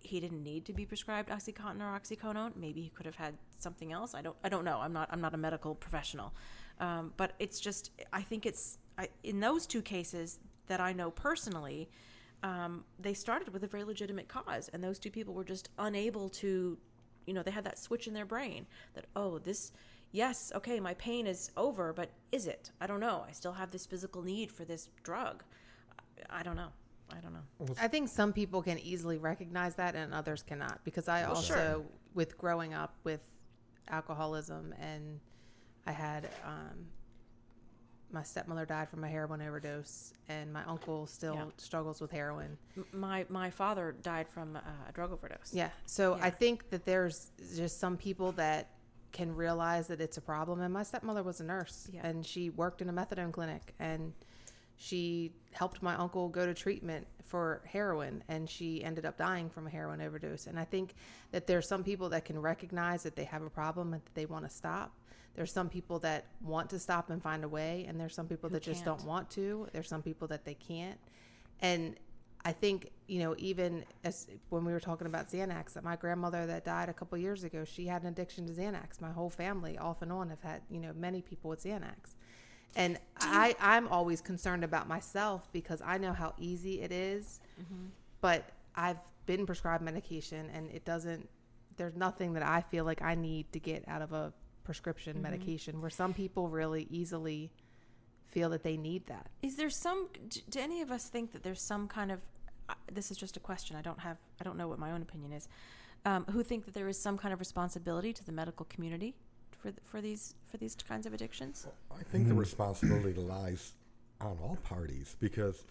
he 0.00 0.20
didn't 0.20 0.42
need 0.44 0.64
to 0.64 0.72
be 0.72 0.86
prescribed 0.86 1.28
oxycontin 1.28 1.80
or 1.80 1.98
oxycodone 1.98 2.54
maybe 2.56 2.80
he 2.80 2.88
could 2.88 3.06
have 3.06 3.16
had 3.16 3.34
something 3.58 3.92
else. 3.92 4.14
I 4.14 4.22
don't 4.22 4.36
I 4.42 4.48
don't 4.48 4.64
know. 4.64 4.78
I'm 4.80 4.92
not 4.92 5.08
I'm 5.12 5.20
not 5.20 5.34
a 5.34 5.38
medical 5.38 5.74
professional. 5.74 6.34
Um, 6.80 7.12
but 7.16 7.32
it's 7.38 7.60
just 7.60 7.90
I 8.12 8.22
think 8.22 8.46
it's 8.46 8.78
I, 8.96 9.08
in 9.22 9.40
those 9.40 9.66
two 9.66 9.82
cases 9.82 10.38
that 10.66 10.80
I 10.80 10.92
know 10.92 11.10
personally, 11.10 11.88
um, 12.42 12.84
they 12.98 13.14
started 13.14 13.52
with 13.52 13.64
a 13.64 13.66
very 13.66 13.84
legitimate 13.84 14.28
cause, 14.28 14.68
and 14.72 14.82
those 14.82 14.98
two 14.98 15.10
people 15.10 15.34
were 15.34 15.44
just 15.44 15.70
unable 15.78 16.28
to, 16.28 16.78
you 17.26 17.34
know, 17.34 17.42
they 17.42 17.50
had 17.50 17.64
that 17.64 17.78
switch 17.78 18.06
in 18.06 18.14
their 18.14 18.26
brain 18.26 18.66
that 18.94 19.06
oh 19.16 19.38
this, 19.38 19.72
yes, 20.12 20.52
okay, 20.54 20.80
my 20.80 20.94
pain 20.94 21.26
is 21.26 21.50
over, 21.56 21.92
but 21.92 22.10
is 22.32 22.46
it? 22.46 22.70
I 22.80 22.86
don't 22.86 23.00
know. 23.00 23.24
I 23.28 23.32
still 23.32 23.52
have 23.52 23.70
this 23.70 23.86
physical 23.86 24.22
need 24.22 24.50
for 24.52 24.64
this 24.64 24.90
drug. 25.02 25.42
I, 26.30 26.40
I 26.40 26.42
don't 26.42 26.56
know. 26.56 26.68
I 27.10 27.20
don't 27.20 27.32
know. 27.32 27.74
I 27.80 27.88
think 27.88 28.08
some 28.08 28.32
people 28.34 28.60
can 28.62 28.78
easily 28.78 29.16
recognize 29.18 29.74
that 29.76 29.94
and 29.94 30.12
others 30.12 30.42
cannot 30.42 30.80
because 30.84 31.08
I 31.08 31.24
also, 31.24 31.54
sure. 31.54 31.84
with 32.14 32.36
growing 32.36 32.74
up 32.74 32.96
with 33.04 33.20
alcoholism 33.88 34.74
and 34.78 35.18
I 35.86 35.92
had, 35.92 36.28
um, 36.44 36.86
my 38.10 38.22
stepmother 38.22 38.66
died 38.66 38.90
from 38.90 39.04
a 39.04 39.08
heroin 39.08 39.40
overdose 39.40 40.12
and 40.28 40.52
my 40.52 40.62
uncle 40.64 41.06
still 41.06 41.34
Yeah. 41.34 41.44
struggles 41.56 42.00
with 42.00 42.10
heroin. 42.10 42.56
My 42.92 43.24
my 43.28 43.50
father 43.50 43.94
died 44.02 44.28
from 44.28 44.56
uh, 44.56 44.60
a 44.88 44.92
drug 44.92 45.12
overdose. 45.12 45.52
Yeah. 45.52 45.70
So 45.86 46.16
Yeah. 46.16 46.24
I 46.26 46.30
think 46.30 46.68
that 46.70 46.84
there's 46.84 47.32
just 47.56 47.78
some 47.80 47.96
people 47.96 48.32
that 48.32 48.70
can 49.12 49.34
realize 49.34 49.86
that 49.88 50.00
it's 50.00 50.16
a 50.16 50.20
problem. 50.20 50.60
And 50.60 50.72
my 50.72 50.82
stepmother 50.82 51.22
was 51.22 51.40
a 51.40 51.44
nurse 51.44 51.88
Yeah. 51.92 52.06
and 52.06 52.24
she 52.26 52.50
worked 52.50 52.82
in 52.82 52.88
a 52.88 52.92
methadone 52.92 53.32
clinic 53.32 53.74
and 53.78 54.12
she 54.76 55.32
helped 55.52 55.82
my 55.82 55.94
uncle 55.96 56.28
go 56.28 56.46
to 56.46 56.54
treatment 56.54 57.06
for 57.24 57.62
heroin 57.66 58.22
and 58.28 58.48
she 58.48 58.82
ended 58.84 59.04
up 59.04 59.16
dying 59.16 59.50
from 59.50 59.66
a 59.66 59.70
heroin 59.70 60.00
overdose. 60.00 60.46
And 60.46 60.58
I 60.58 60.64
think 60.64 60.94
that 61.32 61.46
there's 61.46 61.66
some 61.68 61.82
people 61.82 62.08
that 62.10 62.24
can 62.24 62.38
recognize 62.40 63.02
that 63.02 63.16
they 63.16 63.24
have 63.24 63.42
a 63.42 63.50
problem 63.50 63.92
and 63.92 64.02
that 64.02 64.14
they 64.14 64.26
want 64.26 64.44
to 64.48 64.50
stop. 64.54 64.92
There's 65.34 65.52
some 65.52 65.68
people 65.68 65.98
that 66.00 66.26
want 66.40 66.70
to 66.70 66.78
stop 66.78 67.10
and 67.10 67.22
find 67.22 67.44
a 67.44 67.48
way, 67.48 67.84
and 67.88 68.00
there's 68.00 68.14
some 68.14 68.26
people 68.26 68.48
Who 68.48 68.54
that 68.54 68.62
just 68.62 68.84
don't 68.84 68.96
can't. 68.98 69.08
want 69.08 69.30
to. 69.30 69.68
There's 69.72 69.88
some 69.88 70.02
people 70.02 70.26
that 70.28 70.44
they 70.44 70.54
can't. 70.54 70.98
And 71.60 71.96
I 72.44 72.52
think, 72.52 72.90
you 73.08 73.18
know, 73.18 73.34
even 73.38 73.84
as 74.04 74.28
when 74.48 74.64
we 74.64 74.72
were 74.72 74.80
talking 74.80 75.06
about 75.06 75.30
Xanax, 75.30 75.74
that 75.74 75.84
my 75.84 75.96
grandmother 75.96 76.46
that 76.46 76.64
died 76.64 76.88
a 76.88 76.92
couple 76.92 77.18
years 77.18 77.44
ago, 77.44 77.64
she 77.64 77.86
had 77.86 78.02
an 78.02 78.08
addiction 78.08 78.46
to 78.46 78.52
Xanax. 78.52 79.00
My 79.00 79.10
whole 79.10 79.30
family, 79.30 79.76
off 79.76 80.02
and 80.02 80.12
on, 80.12 80.30
have 80.30 80.40
had, 80.40 80.62
you 80.70 80.80
know, 80.80 80.92
many 80.94 81.20
people 81.20 81.50
with 81.50 81.62
Xanax. 81.62 82.14
And 82.76 82.98
I, 83.20 83.56
I'm 83.60 83.88
always 83.88 84.20
concerned 84.20 84.62
about 84.62 84.88
myself 84.88 85.48
because 85.52 85.82
I 85.84 85.98
know 85.98 86.12
how 86.12 86.34
easy 86.38 86.80
it 86.80 86.92
is, 86.92 87.40
mm-hmm. 87.60 87.86
but 88.20 88.50
I've 88.76 88.98
been 89.26 89.46
prescribed 89.46 89.82
medication 89.82 90.48
and 90.54 90.70
it 90.70 90.84
doesn't, 90.84 91.28
there's 91.76 91.96
nothing 91.96 92.34
that 92.34 92.42
I 92.42 92.60
feel 92.60 92.84
like 92.84 93.02
I 93.02 93.14
need 93.14 93.52
to 93.52 93.58
get 93.58 93.84
out 93.88 94.02
of 94.02 94.12
a 94.12 94.32
prescription 94.64 95.14
mm-hmm. 95.14 95.22
medication 95.22 95.80
where 95.80 95.90
some 95.90 96.14
people 96.14 96.48
really 96.48 96.86
easily 96.90 97.50
feel 98.28 98.48
that 98.50 98.62
they 98.62 98.76
need 98.76 99.06
that. 99.06 99.26
Is 99.42 99.56
there 99.56 99.70
some? 99.70 100.08
Do 100.50 100.60
any 100.60 100.80
of 100.82 100.90
us 100.90 101.08
think 101.08 101.32
that 101.32 101.42
there's 101.42 101.60
some 101.62 101.88
kind 101.88 102.10
of? 102.12 102.20
uh, 102.68 102.74
This 102.92 103.10
is 103.10 103.16
just 103.16 103.36
a 103.36 103.40
question. 103.40 103.76
I 103.76 103.82
don't 103.82 103.98
have. 104.00 104.18
I 104.40 104.44
don't 104.44 104.56
know 104.56 104.68
what 104.68 104.78
my 104.78 104.92
own 104.92 105.02
opinion 105.02 105.32
is. 105.32 105.48
Um, 106.04 106.24
who 106.30 106.42
think 106.42 106.64
that 106.66 106.74
there 106.74 106.88
is 106.88 106.98
some 107.00 107.18
kind 107.18 107.32
of 107.34 107.40
responsibility 107.40 108.12
to 108.12 108.24
the 108.24 108.32
medical 108.32 108.66
community 108.66 109.14
for 109.50 109.70
th- 109.70 109.82
for 109.82 110.00
these 110.00 110.34
for 110.50 110.56
these 110.58 110.74
kinds 110.76 111.06
of 111.06 111.12
addictions? 111.12 111.66
I 111.90 112.02
think 112.04 112.28
the 112.28 112.34
responsibility 112.34 113.14
lies 113.20 113.74
on 114.20 114.36
all 114.42 114.58
parties 114.64 115.16
because, 115.20 115.64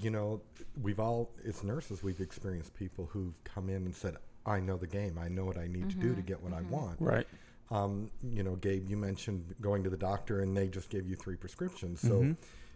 you 0.00 0.10
know, 0.10 0.40
we've 0.82 1.00
all, 1.00 1.30
as 1.46 1.62
nurses, 1.64 2.02
we've 2.02 2.20
experienced 2.20 2.74
people 2.74 3.08
who've 3.12 3.34
come 3.44 3.68
in 3.68 3.84
and 3.84 3.94
said, 3.94 4.16
I 4.46 4.60
know 4.60 4.76
the 4.76 4.86
game. 4.86 5.18
I 5.18 5.28
know 5.28 5.44
what 5.44 5.56
I 5.58 5.66
need 5.66 5.90
to 5.90 5.96
do 5.96 6.14
to 6.14 6.22
get 6.22 6.40
what 6.42 6.52
I 6.52 6.62
want. 6.62 7.00
Right. 7.00 7.26
Um, 7.70 8.10
you 8.22 8.42
know, 8.42 8.56
Gabe, 8.56 8.88
you 8.88 8.96
mentioned 8.96 9.54
going 9.60 9.82
to 9.84 9.90
the 9.90 9.96
doctor 9.96 10.40
and 10.40 10.56
they 10.56 10.68
just 10.68 10.90
gave 10.90 11.06
you 11.08 11.16
three 11.16 11.36
prescriptions. 11.36 12.00
So, 12.00 12.08
Mm-hmm. 12.20 12.32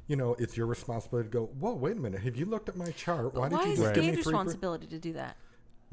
you 0.07 0.17
know, 0.17 0.35
it's 0.39 0.57
your 0.57 0.67
responsibility 0.67 1.29
to 1.29 1.33
go, 1.33 1.45
whoa, 1.61 1.75
wait 1.75 1.97
a 1.97 2.01
minute. 2.01 2.23
Have 2.23 2.37
you 2.37 2.47
looked 2.47 2.69
at 2.71 2.77
my 2.77 2.91
chart? 2.93 3.35
Why, 3.35 3.49
Why 3.49 3.49
did 3.49 3.67
you 3.67 3.73
is 3.75 3.79
just 3.81 3.95
give 3.95 4.05
me 4.05 4.11
Gabe's 4.11 4.25
three? 4.25 4.33
pre-" 4.33 4.33
responsibility 4.33 4.87
to 4.89 4.99
do 4.99 5.13
that? 5.15 5.37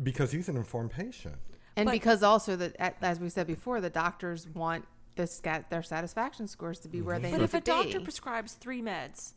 because 0.03 0.31
he's 0.31 0.49
an 0.49 0.57
informed 0.57 0.91
patient. 0.91 1.35
And 1.77 1.85
But- 1.85 1.93
because 1.93 2.21
also 2.23 2.55
that, 2.57 2.95
as 3.01 3.19
we 3.19 3.29
said 3.29 3.47
before, 3.47 3.79
the 3.81 3.89
doctors 3.89 4.47
want 4.47 4.85
the 5.15 5.25
scat 5.27 5.69
their 5.69 5.83
satisfaction 5.83 6.47
scores 6.47 6.79
to 6.79 6.89
be 6.89 7.01
where 7.01 7.17
they 7.19 7.31
But 7.31 7.41
if 7.41 7.53
a 7.53 7.61
to 7.61 7.65
doctor 7.65 8.01
prescribes 8.01 8.53
three 8.53 8.81
meds 8.81 9.33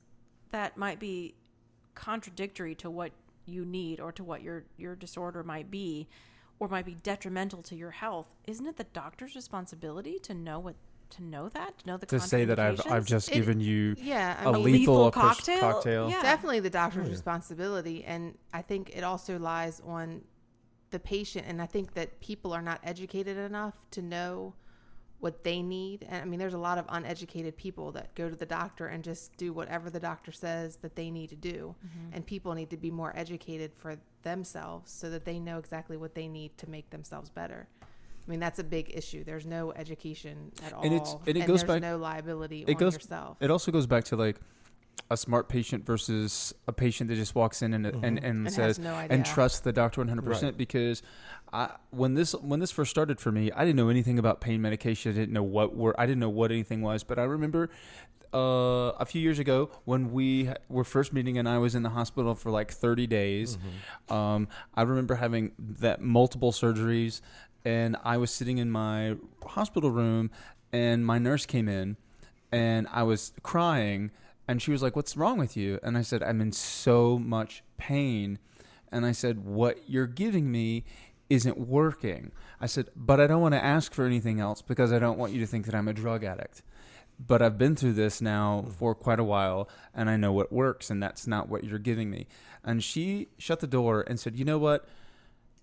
that 0.50 0.76
might 0.76 0.98
be 0.98 1.34
contradictory 1.94 2.74
to 2.76 2.90
what 2.90 3.12
you 3.46 3.64
need 3.64 4.00
or 4.00 4.10
to 4.12 4.24
what 4.24 4.42
your 4.42 4.64
your 4.76 4.94
disorder 4.96 5.42
might 5.44 5.70
be 5.70 6.08
or 6.60 6.68
might 6.68 6.84
be 6.86 6.94
detrimental 6.94 7.62
to 7.62 7.74
your 7.76 7.90
health, 7.92 8.28
isn't 8.46 8.66
it 8.66 8.76
the 8.76 8.84
doctor's 8.84 9.34
responsibility 9.34 10.18
to 10.20 10.34
know 10.34 10.58
what 10.58 10.74
to 11.10 11.24
know 11.24 11.48
that, 11.48 11.78
to 11.78 11.86
know 11.86 11.96
the 11.96 12.04
To 12.06 12.20
say 12.20 12.44
that 12.44 12.58
I've 12.58 12.80
I've 12.86 13.06
just 13.06 13.30
It- 13.30 13.34
given 13.34 13.60
you 13.60 13.94
yeah, 13.98 14.36
I 14.38 14.50
a 14.50 14.52
mean, 14.52 14.62
lethal, 14.64 14.96
Lethal 15.06 15.10
cocktail? 15.10 15.60
cocktail. 15.60 16.10
Yeah. 16.10 16.20
definitely 16.20 16.60
the 16.60 16.68
doctor's 16.70 17.08
responsibility, 17.08 18.04
and 18.04 18.36
I 18.52 18.60
think 18.60 18.90
it 18.94 19.02
also 19.04 19.38
lies 19.38 19.80
on 19.86 20.22
the 20.90 20.98
patient. 20.98 21.46
And 21.48 21.62
I 21.62 21.66
think 21.66 21.94
that 21.94 22.20
people 22.20 22.52
are 22.52 22.60
not 22.62 22.80
educated 22.82 23.36
enough 23.38 23.74
to 23.92 24.02
know 24.02 24.54
what 25.20 25.42
they 25.42 25.62
need. 25.62 26.06
And 26.08 26.22
I 26.22 26.24
mean, 26.24 26.38
there's 26.38 26.54
a 26.54 26.58
lot 26.58 26.78
of 26.78 26.84
uneducated 26.88 27.56
people 27.56 27.90
that 27.92 28.14
go 28.14 28.28
to 28.30 28.36
the 28.36 28.46
doctor 28.46 28.86
and 28.86 29.02
just 29.02 29.36
do 29.36 29.52
whatever 29.52 29.90
the 29.90 29.98
doctor 30.00 30.30
says 30.30 30.76
that 30.76 30.94
they 30.94 31.10
need 31.10 31.30
to 31.30 31.36
do. 31.36 31.74
Mm-hmm. 31.84 32.14
And 32.14 32.26
people 32.26 32.54
need 32.54 32.70
to 32.70 32.76
be 32.76 32.90
more 32.90 33.12
educated 33.16 33.72
for 33.76 33.96
themselves 34.22 34.92
so 34.92 35.10
that 35.10 35.24
they 35.24 35.38
know 35.40 35.58
exactly 35.58 35.96
what 35.96 36.14
they 36.14 36.28
need 36.28 36.56
to 36.58 36.70
make 36.70 36.90
themselves 36.90 37.30
better. 37.30 37.66
I 37.82 38.30
mean, 38.30 38.40
that's 38.40 38.58
a 38.58 38.64
big 38.64 38.92
issue. 38.94 39.24
There's 39.24 39.46
no 39.46 39.72
education 39.72 40.52
at 40.64 40.72
all, 40.74 40.82
And 40.84 40.92
it's- 40.94 41.16
and 41.26 41.36
it 41.36 41.46
goes 41.46 41.62
there's 41.62 41.64
back- 41.64 41.80
no 41.82 41.96
liability 41.96 42.62
it 42.68 42.74
on 42.74 42.78
goes- 42.78 42.94
yourself. 42.94 43.38
It 43.40 43.50
also 43.50 43.72
goes 43.72 43.86
back 43.86 44.04
to 44.04 44.16
like 44.16 44.38
a 45.10 45.16
smart 45.16 45.48
patient 45.48 45.86
versus 45.86 46.54
a 46.66 46.72
patient 46.72 47.08
that 47.08 47.16
just 47.16 47.34
walks 47.34 47.62
in 47.62 47.72
and 47.74 47.86
and, 47.86 48.04
and, 48.04 48.18
And 48.24 48.52
says 48.52 48.78
no 48.78 48.94
and 48.94 49.12
idea. 49.12 49.24
trusts 49.24 49.60
the 49.60 49.72
doctor 49.72 50.02
100% 50.04 50.42
Right. 50.42 50.56
because 50.56 51.02
I 51.52 51.70
when 51.90 52.14
this 52.14 52.32
when 52.34 52.60
this 52.60 52.70
first 52.70 52.90
started 52.90 53.18
for 53.20 53.32
me 53.32 53.50
I 53.52 53.64
didn't 53.64 53.76
know 53.76 53.88
anything 53.88 54.18
about 54.18 54.40
pain 54.40 54.60
medication 54.60 55.12
I 55.12 55.14
didn't 55.14 55.32
know 55.32 55.42
what 55.42 55.74
were 55.76 55.98
I 55.98 56.06
didn't 56.06 56.20
know 56.20 56.28
what 56.30 56.50
anything 56.52 56.82
was 56.82 57.04
but 57.04 57.18
I 57.18 57.24
remember 57.24 57.70
uh, 58.34 58.92
a 59.00 59.06
few 59.06 59.22
years 59.22 59.38
ago 59.38 59.70
when 59.86 60.12
we 60.12 60.50
were 60.68 60.84
first 60.84 61.14
meeting 61.14 61.38
and 61.38 61.48
I 61.48 61.56
was 61.58 61.74
in 61.74 61.82
the 61.82 61.88
hospital 61.90 62.34
for 62.34 62.50
like 62.50 62.70
30 62.70 63.06
days 63.06 63.56
um, 64.10 64.48
I 64.74 64.82
remember 64.82 65.14
having 65.14 65.52
that 65.58 66.02
multiple 66.02 66.52
surgeries 66.52 67.22
and 67.64 67.96
I 68.04 68.18
was 68.18 68.30
sitting 68.30 68.58
in 68.58 68.70
my 68.70 69.16
hospital 69.44 69.90
room, 69.90 70.30
and 70.72 71.04
my 71.04 71.18
nurse 71.18 71.44
came 71.44 71.68
in, 71.68 71.96
and 72.52 72.86
I 72.92 73.02
was 73.02 73.32
crying, 73.42 74.10
and 74.48 74.60
she 74.60 74.72
was 74.72 74.82
like, 74.82 74.96
"What's 74.96 75.16
wrong 75.16 75.38
with 75.38 75.56
you?" 75.56 75.78
And 75.82 75.96
I 75.96 76.02
said, 76.02 76.22
"I'm 76.22 76.40
in 76.40 76.52
so 76.52 77.18
much 77.18 77.62
pain," 77.76 78.38
and 78.90 79.06
I 79.06 79.12
said, 79.12 79.44
"What 79.44 79.88
you're 79.88 80.06
giving 80.06 80.50
me." 80.50 80.84
Isn't 81.30 81.58
working. 81.58 82.32
I 82.58 82.64
said, 82.64 82.88
but 82.96 83.20
I 83.20 83.26
don't 83.26 83.42
want 83.42 83.52
to 83.52 83.62
ask 83.62 83.92
for 83.92 84.06
anything 84.06 84.40
else 84.40 84.62
because 84.62 84.94
I 84.94 84.98
don't 84.98 85.18
want 85.18 85.34
you 85.34 85.40
to 85.40 85.46
think 85.46 85.66
that 85.66 85.74
I'm 85.74 85.86
a 85.86 85.92
drug 85.92 86.24
addict 86.24 86.62
but 87.18 87.42
I've 87.42 87.58
been 87.58 87.74
through 87.74 87.94
this 87.94 88.20
now 88.20 88.66
for 88.78 88.94
quite 88.94 89.18
a 89.18 89.24
while 89.24 89.68
and 89.94 90.08
I 90.08 90.16
know 90.16 90.32
what 90.32 90.52
works 90.52 90.90
and 90.90 91.02
that's 91.02 91.26
not 91.26 91.48
what 91.48 91.64
you're 91.64 91.78
giving 91.78 92.10
me. 92.10 92.26
And 92.64 92.82
she 92.82 93.28
shut 93.38 93.60
the 93.60 93.66
door 93.66 94.04
and 94.06 94.20
said, 94.20 94.36
"You 94.36 94.44
know 94.44 94.58
what? 94.58 94.86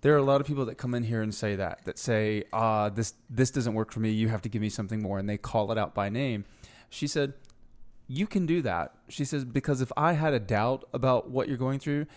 There 0.01 0.13
are 0.13 0.17
a 0.17 0.23
lot 0.23 0.41
of 0.41 0.47
people 0.47 0.65
that 0.65 0.75
come 0.75 0.93
in 0.93 1.03
here 1.03 1.21
and 1.21 1.33
say 1.33 1.55
that 1.55 1.85
that 1.85 1.97
say, 1.97 2.43
"Ah, 2.51 2.89
this 2.89 3.13
this 3.29 3.51
doesn't 3.51 3.73
work 3.73 3.91
for 3.91 3.99
me. 3.99 4.11
You 4.11 4.29
have 4.29 4.41
to 4.43 4.49
give 4.49 4.61
me 4.61 4.69
something 4.69 5.01
more." 5.01 5.17
And 5.19 5.29
they 5.29 5.37
call 5.37 5.71
it 5.71 5.77
out 5.77 5.93
by 5.95 6.09
name. 6.09 6.45
She 6.89 7.07
said, 7.07 7.33
"You 8.07 8.27
can 8.27 8.45
do 8.45 8.61
that." 8.61 8.93
She 9.09 9.25
says 9.25 9.45
because 9.45 9.81
if 9.81 9.91
I 9.97 10.13
had 10.13 10.33
a 10.33 10.39
doubt 10.39 10.87
about 10.93 11.29
what 11.29 11.47
you're 11.47 11.57
going 11.57 11.79
through, 11.79 12.07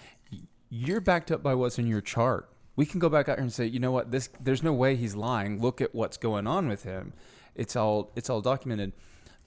you're 0.70 1.00
backed 1.00 1.30
up 1.30 1.42
by 1.42 1.54
what's 1.54 1.78
in 1.78 1.86
your 1.86 2.00
chart. 2.00 2.50
We 2.76 2.86
can 2.86 3.00
go 3.00 3.08
back 3.08 3.28
out 3.28 3.38
here 3.38 3.42
and 3.42 3.52
say, 3.52 3.66
"You 3.66 3.80
know 3.80 3.92
what? 3.92 4.10
This 4.10 4.28
there's 4.40 4.62
no 4.62 4.72
way 4.72 4.96
he's 4.96 5.14
lying. 5.14 5.60
Look 5.60 5.80
at 5.80 5.94
what's 5.94 6.16
going 6.16 6.46
on 6.46 6.68
with 6.68 6.84
him." 6.84 7.12
It's 7.54 7.74
all 7.76 8.12
it's 8.16 8.30
all 8.30 8.40
documented. 8.40 8.92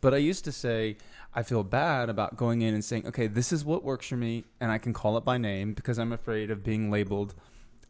But 0.01 0.15
I 0.15 0.17
used 0.17 0.43
to 0.45 0.51
say, 0.51 0.97
I 1.33 1.43
feel 1.43 1.63
bad 1.63 2.09
about 2.09 2.35
going 2.35 2.61
in 2.63 2.73
and 2.73 2.83
saying, 2.83 3.07
okay, 3.07 3.27
this 3.27 3.53
is 3.53 3.63
what 3.63 3.83
works 3.83 4.07
for 4.07 4.17
me, 4.17 4.45
and 4.59 4.71
I 4.71 4.79
can 4.79 4.93
call 4.93 5.15
it 5.15 5.23
by 5.23 5.37
name 5.37 5.73
because 5.73 5.99
I'm 5.99 6.11
afraid 6.11 6.49
of 6.49 6.63
being 6.63 6.89
labeled 6.89 7.35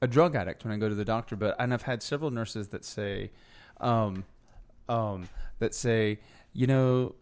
a 0.02 0.08
drug 0.08 0.36
addict 0.36 0.64
when 0.66 0.74
I 0.74 0.78
go 0.78 0.90
to 0.90 0.96
the 0.96 1.06
doctor. 1.06 1.36
But 1.36 1.56
and 1.58 1.74
I've 1.74 1.84
had 1.84 2.04
several 2.04 2.32
nurses 2.32 2.68
that 2.70 2.84
say, 2.84 3.32
um, 3.80 4.26
um, 4.90 5.30
that 5.60 5.74
say, 5.74 6.20
you 6.54 6.68
know, 6.68 7.16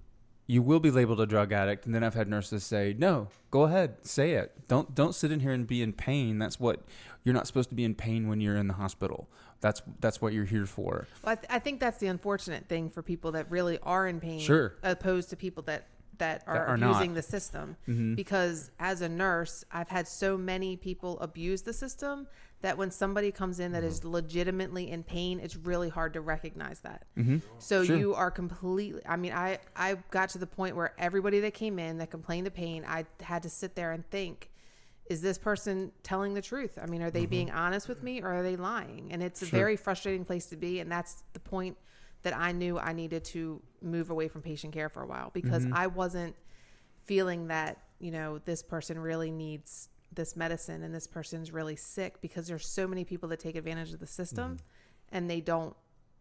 you 0.50 0.64
will 0.64 0.80
be 0.80 0.90
labeled 0.90 1.22
a 1.22 1.28
drug 1.28 1.52
addict, 1.54 1.86
and 1.86 1.94
then 1.94 2.04
I've 2.04 2.16
had 2.16 2.28
nurses 2.28 2.64
say, 2.64 2.96
no, 2.98 3.28
go 3.52 3.62
ahead, 3.66 3.98
say 4.02 4.32
it. 4.32 4.68
Don't 4.68 4.96
don't 4.96 5.14
sit 5.14 5.32
in 5.32 5.42
here 5.42 5.52
and 5.52 5.68
be 5.68 5.84
in 5.84 5.94
pain. 5.94 6.40
That's 6.40 6.60
what 6.60 6.82
you're 7.24 7.36
not 7.36 7.46
supposed 7.46 7.70
to 7.70 7.76
be 7.76 7.84
in 7.84 7.94
pain 7.94 8.28
when 8.28 8.42
you're 8.42 8.58
in 8.58 8.68
the 8.68 8.74
hospital. 8.74 9.30
That's 9.62 9.84
that's 10.00 10.22
what 10.24 10.34
you're 10.34 10.46
here 10.46 10.66
for. 10.66 11.08
Well, 11.24 11.34
I, 11.34 11.36
th- 11.36 11.48
I 11.52 11.60
think 11.60 11.80
that's 11.80 12.00
the 12.00 12.08
unfortunate 12.08 12.68
thing 12.68 12.90
for 12.90 13.04
people 13.04 13.34
that 13.34 13.46
really 13.52 13.78
are 13.84 14.08
in 14.08 14.20
pain, 14.20 14.40
Sure. 14.40 14.74
opposed 14.82 15.30
to 15.30 15.36
people 15.36 15.62
that 15.64 15.86
that 16.20 16.44
are, 16.48 16.68
are 16.68 16.76
abusing 16.76 17.12
not. 17.14 17.16
the 17.16 17.22
system. 17.24 17.76
Mhm. 17.88 18.16
Because 18.16 18.72
as 18.80 19.02
a 19.02 19.10
nurse, 19.10 19.64
I've 19.72 19.90
had 19.90 20.08
so 20.08 20.38
many 20.38 20.78
people 20.78 21.20
abuse 21.20 21.64
the 21.64 21.74
system 21.74 22.28
that 22.62 22.78
when 22.78 22.92
somebody 22.92 23.32
comes 23.32 23.60
in 23.62 23.72
that 23.72 23.84
is 23.86 24.04
legitimately 24.04 24.92
in 24.92 25.02
pain, 25.02 25.40
it's 25.40 25.56
really 25.56 25.88
hard 25.90 26.14
to 26.14 26.22
recognize 26.22 26.82
that. 26.82 27.06
Mm-hmm. 27.18 27.38
So 27.58 27.84
Sure. 27.86 27.96
you 27.98 28.14
are 28.14 28.30
completely. 28.30 29.02
I 29.08 29.16
mean, 29.16 29.32
I 29.32 29.60
I 29.76 29.96
got 30.12 30.30
to 30.32 30.38
the 30.38 30.48
point 30.48 30.76
where 30.76 30.94
everybody 31.00 31.40
that 31.40 31.54
came 31.54 31.80
in 31.80 31.98
that 31.98 32.12
complained 32.12 32.48
of 32.48 32.54
pain, 32.54 32.84
I 32.86 33.06
had 33.22 33.44
to 33.44 33.50
sit 33.50 33.76
there 33.76 33.94
and 33.94 34.08
think, 34.10 34.50
is 35.10 35.22
this 35.22 35.38
person 35.38 35.92
telling 36.04 36.34
the 36.34 36.42
truth? 36.42 36.78
I 36.82 36.86
mean, 36.86 37.02
are 37.02 37.10
they 37.12 37.26
being 37.26 37.50
honest 37.50 37.88
with 37.88 38.04
me 38.04 38.22
or 38.22 38.28
are 38.34 38.44
they 38.44 38.58
lying? 38.58 39.08
And 39.12 39.24
it's 39.24 39.42
a 39.42 39.46
very 39.46 39.76
frustrating 39.78 40.26
place 40.26 40.46
to 40.48 40.58
be, 40.58 40.82
and 40.82 40.92
that's 40.92 41.24
the 41.34 41.40
point 41.40 41.78
that 42.24 42.36
I 42.36 42.52
knew 42.52 42.78
I 42.78 42.94
needed 42.94 43.24
to 43.26 43.62
move 43.82 44.10
away 44.10 44.28
from 44.28 44.42
patient 44.42 44.74
care 44.74 44.90
for 44.90 45.02
a 45.02 45.08
while 45.08 45.32
because 45.34 45.66
mm-hmm. 45.66 45.76
I 45.76 45.88
wasn't 45.88 46.36
feeling 47.06 47.48
that 47.48 47.78
you 48.00 48.12
know 48.12 48.40
this 48.40 48.62
person 48.62 49.00
really 49.00 49.32
needs 49.32 49.90
this 50.14 50.36
medicine 50.36 50.84
and 50.84 50.94
this 50.94 51.08
person's 51.08 51.52
really 51.52 51.76
sick 51.76 52.22
because 52.22 52.48
there's 52.48 52.68
so 52.68 52.88
many 52.88 53.04
people 53.06 53.30
that 53.30 53.40
take 53.40 53.56
advantage 53.56 53.94
of 53.94 54.00
the 54.00 54.08
system 54.08 54.56
mm-hmm. 54.56 55.16
and 55.16 55.30
they 55.30 55.40
don't 55.40 55.76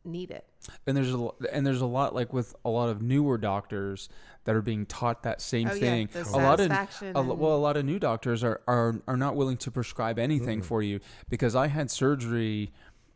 need 0.04 0.30
it. 0.30 0.46
and 0.86 0.96
there's 0.96 1.12
a 1.12 1.28
and 1.52 1.66
there's 1.66 1.80
a 1.80 1.86
lot 1.86 2.14
like 2.14 2.32
with 2.32 2.54
a 2.64 2.70
lot 2.70 2.88
of 2.88 3.02
newer 3.02 3.36
doctors 3.36 4.08
that 4.44 4.54
are 4.54 4.62
being 4.62 4.86
taught 4.86 5.22
that 5.22 5.40
same 5.40 5.68
Oh, 5.68 5.74
yeah, 5.74 5.80
thing. 5.80 6.08
the 6.12 6.22
a 6.22 6.38
lot 6.38 6.60
of 6.60 6.70
a, 6.70 7.22
well, 7.22 7.54
a 7.54 7.58
lot 7.58 7.76
of 7.76 7.84
new 7.84 7.98
doctors 7.98 8.42
are 8.44 8.60
are 8.66 9.02
are 9.06 9.16
not 9.16 9.36
willing 9.36 9.56
to 9.58 9.70
prescribe 9.70 10.18
anything 10.18 10.62
for 10.62 10.82
you 10.82 11.00
because 11.28 11.54
I 11.54 11.66
had 11.66 11.90
surgery. 11.90 12.72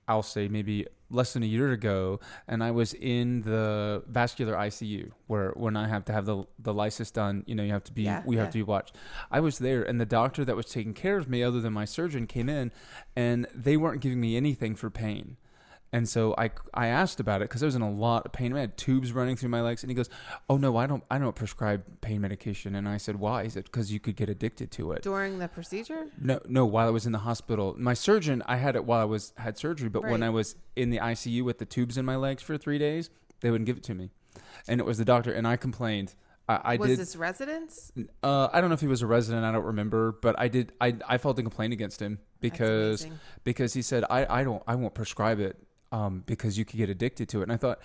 I'll 0.09 0.23
say 0.23 0.49
maybe 0.49 0.87
less 1.13 1.33
than 1.35 1.43
a 1.43 1.47
year 1.47 1.71
ago, 1.73 2.21
and 2.49 2.63
I 2.65 2.71
was 2.71 2.95
in 2.95 3.43
the 3.43 4.03
vascular 4.07 4.55
ICU 4.55 5.13
where 5.27 5.51
when 5.51 5.77
I 5.77 5.89
have 5.89 6.05
to 6.07 6.13
have 6.13 6.27
the 6.27 6.45
the 6.59 6.75
lysis 6.75 7.11
done, 7.11 7.45
you 7.47 7.55
know, 7.55 7.63
you 7.63 7.73
have 7.73 7.85
to 7.85 7.93
be 7.93 8.03
Yeah, 8.03 8.23
we 8.25 8.37
have 8.37 8.47
yeah. 8.47 8.51
to 8.53 8.59
be 8.59 8.63
watched. 8.63 8.97
I 9.31 9.41
was 9.41 9.59
there, 9.59 9.83
and 9.83 10.01
the 10.01 10.07
doctor 10.07 10.45
that 10.45 10.57
was 10.57 10.67
taking 10.67 10.95
care 10.95 11.17
of 11.19 11.29
me, 11.29 11.43
other 11.43 11.61
than 11.61 11.73
my 11.73 11.85
surgeon, 11.85 12.27
came 12.27 12.49
in, 12.49 12.73
and 13.15 13.47
they 13.55 13.77
weren't 13.77 14.01
giving 14.01 14.21
me 14.21 14.37
anything 14.37 14.75
for 14.75 14.91
pain. 14.91 15.37
And 15.95 16.09
so 16.09 16.35
I, 16.39 16.51
I 16.73 16.87
asked 16.87 17.21
about 17.21 17.43
it 17.43 17.51
because 17.51 17.63
I 17.63 17.67
was 17.67 17.75
in 17.75 17.83
a 17.83 17.91
lot 17.91 18.25
of 18.25 18.33
pain. 18.33 18.57
I 18.57 18.61
had 18.61 18.79
tubes 18.79 19.13
running 19.13 19.37
through 19.37 19.51
my 19.51 19.61
legs, 19.61 19.83
and 19.83 19.91
he 19.91 19.95
goes, 19.95 20.09
"Oh 20.49 20.57
no, 20.57 20.75
I 20.79 20.87
don't 20.87 21.05
I 21.11 21.19
don't 21.19 21.37
prescribe 21.37 21.85
pain 22.01 22.23
medication." 22.23 22.75
And 22.75 22.89
I 22.89 22.97
said, 22.97 23.17
"Why?" 23.17 23.45
He 23.45 23.51
said, 23.51 23.65
"Because 23.65 23.93
you 23.93 24.01
could 24.01 24.17
get 24.17 24.31
addicted 24.31 24.71
to 24.73 24.93
it." 24.93 25.03
During 25.03 25.39
the 25.39 25.49
procedure, 25.49 26.07
No, 26.19 26.41
no. 26.49 26.65
While 26.65 26.87
I 26.87 26.91
was 26.91 27.05
in 27.05 27.13
the 27.13 27.19
hospital, 27.19 27.75
my 27.79 27.93
surgeon, 27.93 28.43
I 28.47 28.57
had 28.57 28.75
it 28.75 28.87
while 28.87 29.01
I 29.01 29.05
was 29.05 29.35
had 29.37 29.59
surgery. 29.59 29.91
But 29.91 30.05
when 30.05 30.23
I 30.23 30.31
was 30.31 30.57
in 30.77 30.89
the 30.89 30.99
ICU 30.99 31.45
with 31.45 31.59
the 31.59 31.67
tubes 31.67 31.99
in 31.99 32.07
my 32.07 32.17
legs 32.17 32.43
for 32.43 32.57
three 32.57 32.79
days, 32.79 33.11
they 33.41 33.51
wouldn't 33.51 33.67
give 33.67 33.77
it 33.77 33.83
to 33.85 33.95
me, 33.95 34.11
and 34.67 34.81
it 34.81 34.85
was 34.85 34.97
the 34.97 35.05
doctor. 35.05 35.33
And 35.33 35.47
I 35.47 35.57
complained. 35.57 36.15
I, 36.49 36.61
I 36.65 36.77
was 36.77 36.89
did. 36.89 36.99
this 36.99 37.15
residence? 37.15 37.93
Uh, 38.21 38.49
I 38.53 38.61
don't 38.61 38.69
know 38.69 38.75
if 38.75 38.81
he 38.81 38.89
was 38.89 39.01
a 39.01 39.07
resident. 39.07 39.45
I 39.45 39.53
don't 39.53 39.65
remember, 39.65 40.11
but 40.11 40.37
I 40.39 40.49
did. 40.49 40.73
I 40.81 40.97
I 41.07 41.19
filed 41.19 41.39
a 41.39 41.43
complaint 41.43 41.75
against 41.75 42.01
him 42.01 42.19
because 42.41 43.07
because 43.45 43.75
he 43.75 43.83
said 43.83 44.05
I 44.09 44.41
I 44.41 44.43
don't 44.43 44.63
I 44.67 44.75
won't 44.75 44.95
prescribe 44.95 45.39
it 45.39 45.57
um 45.93 46.23
because 46.27 46.59
you 46.59 46.65
could 46.65 46.79
get 46.79 46.91
addicted 46.91 47.29
to 47.31 47.41
it. 47.41 47.45
And 47.45 47.53
I 47.53 47.57
thought 47.57 47.79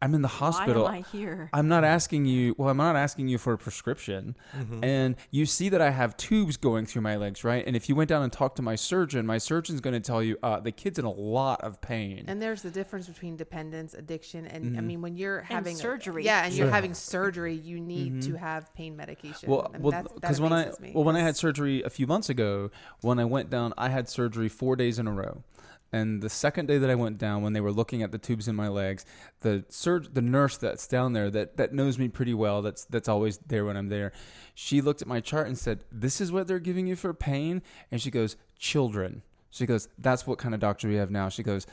I'm 0.00 0.14
in 0.16 0.22
the 0.22 0.26
hospital. 0.26 0.82
Why 0.82 0.96
am 0.96 1.04
I 1.04 1.08
here? 1.12 1.48
I'm 1.52 1.68
not 1.68 1.84
asking 1.84 2.24
you. 2.24 2.56
Well, 2.58 2.68
I'm 2.68 2.76
not 2.76 2.96
asking 2.96 3.28
you 3.28 3.38
for 3.38 3.52
a 3.52 3.58
prescription. 3.58 4.34
And 4.82 5.14
you 5.30 5.46
see 5.46 5.68
that 5.68 5.80
I 5.80 5.90
have 5.90 6.16
tubes 6.16 6.56
going 6.56 6.86
through 6.86 7.02
my 7.02 7.14
legs, 7.16 7.44
right? 7.44 7.64
And 7.64 7.76
if 7.76 7.88
you 7.88 7.94
went 7.94 8.08
down 8.08 8.20
and 8.24 8.32
talked 8.32 8.56
to 8.56 8.62
my 8.62 8.74
surgeon, 8.74 9.26
my 9.26 9.38
surgeon's 9.38 9.80
going 9.80 9.94
to 9.94 10.00
tell 10.00 10.20
you 10.20 10.38
uh, 10.42 10.58
the 10.58 10.72
kid's 10.72 10.98
in 10.98 11.04
a 11.04 11.10
lot 11.12 11.60
of 11.60 11.80
pain. 11.80 12.24
And 12.26 12.42
there's 12.42 12.62
the 12.62 12.70
difference 12.72 13.06
between 13.06 13.36
dependence, 13.36 13.94
addiction, 13.94 14.44
and 14.48 14.76
I 14.76 14.80
mean 14.80 15.02
when 15.02 15.14
you're 15.14 15.42
having 15.42 15.76
a- 15.76 15.78
surgery. 15.78 16.24
yeah, 16.24 16.46
and 16.46 16.52
you're 16.52 16.66
Sure. 16.66 16.74
having 16.74 16.94
surgery, 16.94 17.54
you 17.54 17.78
need 17.78 18.22
to 18.22 18.34
have 18.34 18.74
pain 18.74 18.96
medication. 18.96 19.48
Well, 19.50 19.70
and 19.72 19.84
well, 19.84 19.92
that 19.92 20.12
because 20.16 20.40
when 20.40 20.52
I 20.52 20.62
amazes 20.62 20.80
me, 20.80 20.90
well 20.96 21.04
when 21.04 21.14
I 21.14 21.20
had 21.20 21.34
'cause- 21.34 21.38
surgery 21.38 21.80
a 21.84 21.90
few 21.90 22.08
months 22.08 22.28
ago, 22.28 22.72
when 23.02 23.20
I 23.20 23.24
went 23.24 23.50
down, 23.50 23.72
I 23.78 23.88
had 23.90 24.08
surgery 24.08 24.48
four 24.48 24.74
days 24.74 24.98
in 24.98 25.06
a 25.06 25.12
row. 25.12 25.44
And 25.92 26.22
the 26.22 26.30
second 26.30 26.66
day 26.66 26.78
that 26.78 26.88
I 26.88 26.94
went 26.94 27.18
down, 27.18 27.42
when 27.42 27.52
they 27.52 27.60
were 27.60 27.72
looking 27.72 28.02
at 28.02 28.12
the 28.12 28.18
tubes 28.18 28.48
in 28.48 28.56
my 28.56 28.68
legs, 28.68 29.04
the 29.40 29.64
surg- 29.68 30.14
the 30.14 30.22
nurse 30.22 30.56
that's 30.56 30.86
down 30.86 31.12
there 31.12 31.30
that, 31.30 31.58
that 31.58 31.74
knows 31.74 31.98
me 31.98 32.08
pretty 32.08 32.32
well, 32.34 32.62
that's 32.62 32.86
that's 32.86 33.08
always 33.08 33.38
there 33.38 33.64
when 33.64 33.76
I'm 33.76 33.88
there, 33.88 34.12
she 34.54 34.80
looked 34.80 35.02
at 35.02 35.08
my 35.08 35.20
chart 35.20 35.46
and 35.48 35.58
said, 35.58 35.84
"This 35.92 36.20
is 36.20 36.32
what 36.32 36.46
they're 36.46 36.58
giving 36.58 36.86
you 36.86 36.96
for 36.96 37.12
pain." 37.12 37.62
And 37.90 38.00
she 38.00 38.10
goes, 38.10 38.36
"Children." 38.58 39.22
She 39.50 39.66
goes, 39.66 39.88
"That's 39.98 40.26
what 40.26 40.38
kind 40.38 40.54
of 40.54 40.60
doctor 40.60 40.88
we 40.88 40.94
have 40.94 41.10
now." 41.10 41.28
She 41.28 41.42
goes, 41.42 41.66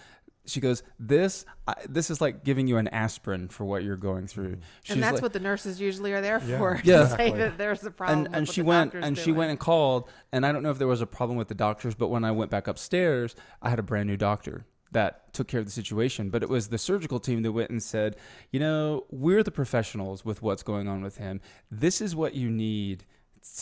"She 0.45 0.59
goes, 0.59 0.83
this 0.99 1.45
I, 1.67 1.75
this 1.87 2.09
is 2.09 2.21
like 2.21 2.43
giving 2.43 2.67
you 2.67 2.77
an 2.77 2.87
aspirin 2.89 3.47
for 3.49 3.65
what 3.65 3.83
you're 3.83 3.97
going 3.97 4.27
through." 4.27 4.55
Mm. 4.55 4.61
She's 4.83 4.93
and 4.95 5.03
that's 5.03 5.13
like- 5.15 5.21
what 5.23 5.33
the 5.33 5.39
nurses 5.39 5.79
usually 5.79 6.13
are 6.13 6.21
there 6.21 6.41
Yeah. 6.45 6.57
for. 6.57 6.81
Yeah. 6.83 6.97
to 6.97 7.01
Exactly. 7.03 7.29
say 7.31 7.37
that 7.37 7.57
there's 7.57 7.83
a 7.83 7.91
problem. 7.91 8.17
and 8.19 8.27
with 8.27 8.35
and 8.37 8.47
what 8.47 8.53
she 8.55 8.61
the 8.61 8.67
went 8.67 8.91
doctor's 8.93 9.05
and 9.07 9.17
she 9.17 9.31
went 9.31 9.49
and 9.51 9.59
called 9.59 10.09
and 10.31 10.45
i 10.45 10.51
don't 10.51 10.63
know 10.63 10.71
if 10.71 10.77
there 10.79 10.87
was 10.87 11.01
a 11.01 11.07
problem 11.07 11.37
with 11.37 11.47
the 11.49 11.55
doctors 11.55 11.95
but 11.95 12.07
when 12.09 12.23
i 12.23 12.31
went 12.31 12.49
back 12.51 12.67
upstairs 12.67 13.35
i 13.61 13.69
had 13.69 13.79
a 13.79 13.83
brand 13.83 14.07
new 14.07 14.17
doctor 14.17 14.65
that 14.91 15.31
took 15.33 15.47
care 15.47 15.59
of 15.59 15.65
the 15.65 15.71
situation 15.71 16.29
but 16.29 16.41
it 16.41 16.49
was 16.49 16.69
the 16.69 16.77
surgical 16.77 17.19
team 17.19 17.41
that 17.43 17.51
went 17.51 17.69
and 17.69 17.83
said 17.83 18.15
you 18.51 18.59
know 18.59 19.05
we're 19.11 19.43
the 19.43 19.51
professionals 19.51 20.25
with 20.25 20.41
what's 20.41 20.63
going 20.63 20.87
on 20.87 21.01
with 21.03 21.17
him 21.17 21.39
this 21.69 22.01
is 22.01 22.15
what 22.15 22.33
you 22.33 22.49
need 22.49 23.05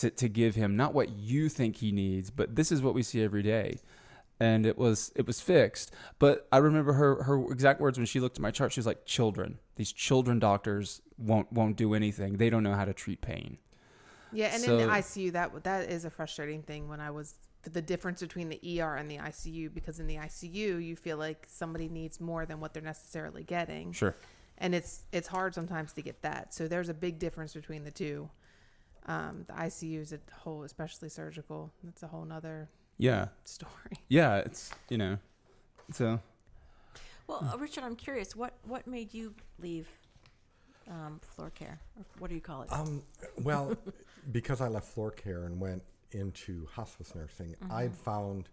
to, 0.00 0.10
to 0.10 0.28
give 0.28 0.54
him 0.54 0.76
not 0.76 0.94
what 0.94 1.10
you 1.10 1.48
think 1.48 1.76
he 1.76 1.92
needs 1.92 2.30
but 2.30 2.54
this 2.56 2.72
is 2.72 2.80
what 2.82 2.94
we 2.94 3.02
see 3.02 3.22
every 3.22 3.42
day 3.42 3.78
and 4.40 4.66
it 4.66 4.78
was 4.78 5.12
it 5.16 5.26
was 5.26 5.40
fixed 5.40 5.92
but 6.18 6.46
i 6.52 6.58
remember 6.58 6.92
her 6.92 7.22
her 7.24 7.50
exact 7.50 7.80
words 7.80 7.98
when 7.98 8.06
she 8.06 8.20
looked 8.20 8.38
at 8.38 8.42
my 8.42 8.50
chart 8.50 8.72
she 8.72 8.80
was 8.80 8.86
like 8.86 9.04
children 9.04 9.58
these 9.76 9.92
children 9.92 10.38
doctors 10.38 11.00
won't 11.16 11.52
won't 11.52 11.76
do 11.76 11.94
anything 11.94 12.36
they 12.36 12.50
don't 12.50 12.62
know 12.62 12.74
how 12.74 12.84
to 12.84 12.92
treat 12.92 13.20
pain 13.20 13.58
Yeah, 14.32 14.54
and 14.54 14.62
in 14.64 14.76
the 14.76 14.84
ICU, 14.84 15.32
that 15.32 15.64
that 15.64 15.90
is 15.90 16.04
a 16.04 16.10
frustrating 16.10 16.62
thing 16.62 16.88
when 16.88 17.00
I 17.00 17.10
was 17.10 17.34
the 17.62 17.82
difference 17.82 18.20
between 18.20 18.48
the 18.48 18.60
ER 18.80 18.96
and 18.96 19.10
the 19.10 19.18
ICU 19.18 19.72
because 19.72 20.00
in 20.00 20.06
the 20.06 20.16
ICU 20.16 20.84
you 20.84 20.96
feel 20.96 21.16
like 21.16 21.46
somebody 21.48 21.88
needs 21.88 22.20
more 22.20 22.46
than 22.46 22.60
what 22.60 22.72
they're 22.72 22.82
necessarily 22.82 23.42
getting, 23.42 23.92
sure 23.92 24.14
and 24.58 24.74
it's 24.74 25.04
it's 25.12 25.28
hard 25.28 25.54
sometimes 25.54 25.92
to 25.94 26.02
get 26.02 26.22
that. 26.22 26.52
So 26.52 26.68
there's 26.68 26.88
a 26.88 26.94
big 26.94 27.18
difference 27.18 27.54
between 27.54 27.84
the 27.84 27.90
two. 27.90 28.28
Um, 29.06 29.44
the 29.46 29.54
ICU 29.54 30.00
is 30.00 30.12
a 30.12 30.18
whole, 30.32 30.64
especially 30.64 31.08
surgical. 31.08 31.72
It's 31.88 32.02
a 32.02 32.08
whole 32.08 32.24
nother 32.24 32.68
yeah 32.98 33.28
story. 33.44 33.72
Yeah, 34.08 34.36
it's 34.38 34.70
you 34.88 34.98
know, 34.98 35.18
so 35.92 36.20
Well, 37.26 37.48
uh, 37.52 37.56
Richard, 37.58 37.84
I'm 37.84 37.96
curious. 37.96 38.36
What 38.36 38.54
what 38.64 38.86
made 38.86 39.12
you 39.14 39.34
leave 39.58 39.88
um, 40.90 41.20
floor 41.22 41.50
care? 41.50 41.78
Or 41.96 42.04
what 42.18 42.28
do 42.28 42.34
you 42.34 42.40
call 42.40 42.62
it? 42.62 42.72
Um, 42.72 43.02
well, 43.42 43.76
because 44.32 44.60
I 44.60 44.68
left 44.68 44.88
floor 44.88 45.10
care 45.10 45.44
and 45.44 45.60
went 45.60 45.82
into 46.12 46.66
hospice 46.72 47.14
nursing, 47.14 47.54
I'd 47.70 47.94
found 47.94 48.48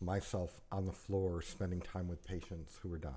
myself 0.00 0.60
on 0.70 0.86
the 0.86 0.92
floor 0.92 1.42
spending 1.42 1.80
time 1.80 2.08
with 2.08 2.24
patients 2.24 2.78
who 2.82 2.88
were 2.88 2.98
dying. 2.98 3.14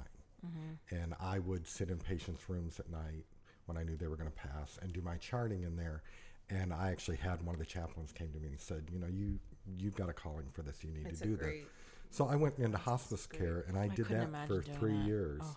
And 0.91 1.15
I 1.19 1.39
would 1.39 1.65
sit 1.67 1.89
in 1.89 1.97
patients' 1.97 2.47
rooms 2.47 2.79
at 2.79 2.87
night 2.91 3.25
when 3.65 3.77
I 3.77 3.83
knew 3.83 3.95
they 3.95 4.05
were 4.07 4.15
going 4.15 4.29
to 4.29 4.35
pass 4.35 4.77
and 4.79 4.93
do 4.93 5.01
my 5.01 5.17
charting 5.17 5.63
in 5.63 5.75
there. 5.75 6.03
And 6.51 6.71
I 6.71 6.91
actually 6.91 7.17
had 7.17 7.41
one 7.43 7.55
of 7.55 7.59
the 7.59 7.65
chaplains 7.65 8.11
came 8.11 8.31
to 8.31 8.39
me 8.39 8.49
and 8.49 8.59
said, 8.59 8.83
you 8.93 8.99
know, 8.99 9.07
you 9.07 9.39
you've 9.77 9.95
got 9.95 10.09
a 10.09 10.13
calling 10.13 10.47
for 10.51 10.61
this. 10.61 10.83
You 10.83 10.91
need 10.91 11.07
It's 11.07 11.19
to 11.21 11.27
do 11.27 11.35
great. 11.37 11.63
this. 11.63 11.71
So 12.11 12.27
I 12.27 12.35
went 12.35 12.57
into 12.59 12.77
hospice 12.77 13.25
care 13.25 13.65
and 13.67 13.77
I, 13.77 13.87
did 13.87 14.07
that 14.07 14.47
for 14.47 14.61
three 14.61 14.97
that. 14.97 15.05
years. 15.05 15.41
Ugh. 15.43 15.55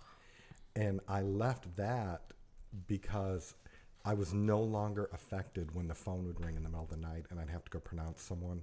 And 0.77 1.01
I 1.09 1.23
left 1.23 1.77
that 1.77 2.33
because 2.87 3.55
I 4.05 4.15
was 4.15 4.33
no 4.33 4.61
longer 4.61 5.09
affected 5.13 5.75
when 5.75 5.89
the 5.89 5.95
phone 5.95 6.27
would 6.27 6.45
ring 6.45 6.57
in 6.57 6.63
the 6.63 6.69
middle 6.69 6.85
of 6.85 6.91
the 6.91 6.97
night 6.97 7.27
and 7.31 7.39
I'd 7.41 7.51
have 7.51 7.65
to 7.65 7.71
go 7.71 7.79
pronounce 7.79 8.23
someone. 8.23 8.63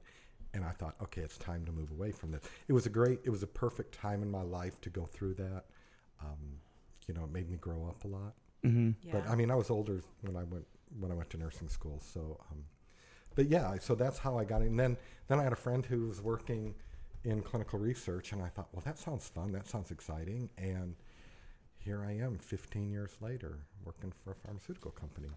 And 0.54 0.64
I 0.64 0.72
thought, 0.72 0.96
okay, 1.04 1.22
it's 1.22 1.38
time 1.38 1.66
to 1.66 1.72
move 1.72 1.91
away 1.91 2.12
from 2.12 2.32
this. 2.32 2.41
It 2.68 2.74
was 2.74 2.86
a 2.86 2.89
great, 2.89 3.20
it 3.26 3.30
was 3.30 3.43
a 3.43 3.48
perfect 3.48 3.93
time 3.93 4.24
in 4.24 4.32
my 4.32 4.41
life 4.41 4.80
to 4.82 4.89
go 4.89 5.06
through 5.06 5.34
that. 5.36 5.66
Um, 6.22 6.60
you 7.08 7.14
know, 7.14 7.26
it 7.26 7.32
made 7.32 7.50
me 7.50 7.58
grow 7.58 7.86
up 7.88 8.04
a 8.06 8.08
lot. 8.08 8.34
Mm-hmm. 8.64 8.91
Yeah. 9.04 9.14
But 9.14 9.30
I 9.30 9.36
mean, 9.36 9.52
I 9.52 9.56
was 9.56 9.70
older 9.70 10.02
when 10.22 10.36
I 10.36 10.43
went 10.43 10.66
when 11.00 11.12
I 11.12 11.16
went 11.16 11.30
to 11.32 11.38
nursing 11.38 11.68
school. 11.70 12.02
So, 12.02 12.39
um, 12.52 12.64
but 13.36 13.50
yeah, 13.50 13.76
so 13.80 13.96
that's 13.96 14.18
how 14.18 14.38
I 14.38 14.44
got 14.44 14.62
in. 14.62 14.68
And 14.68 14.80
then 14.80 14.98
then 15.28 15.40
I 15.40 15.44
had 15.44 15.54
a 15.54 15.58
friend 15.58 15.86
who 15.86 16.08
was 16.08 16.22
working 16.22 16.76
in 17.24 17.42
clinical 17.42 17.80
research, 17.80 18.32
and 18.32 18.42
I 18.42 18.48
thought, 18.48 18.68
well, 18.72 18.84
that 18.86 19.00
sounds 19.00 19.28
fun. 19.28 19.52
That 19.52 19.68
sounds 19.68 19.92
exciting. 19.92 20.50
And 20.58 20.96
here 21.78 22.06
I 22.08 22.14
am, 22.14 22.38
15 22.38 22.92
years 22.92 23.12
later, 23.22 23.60
working 23.84 24.14
for 24.24 24.32
a 24.32 24.36
pharmaceutical 24.36 24.92
company. 24.92 25.30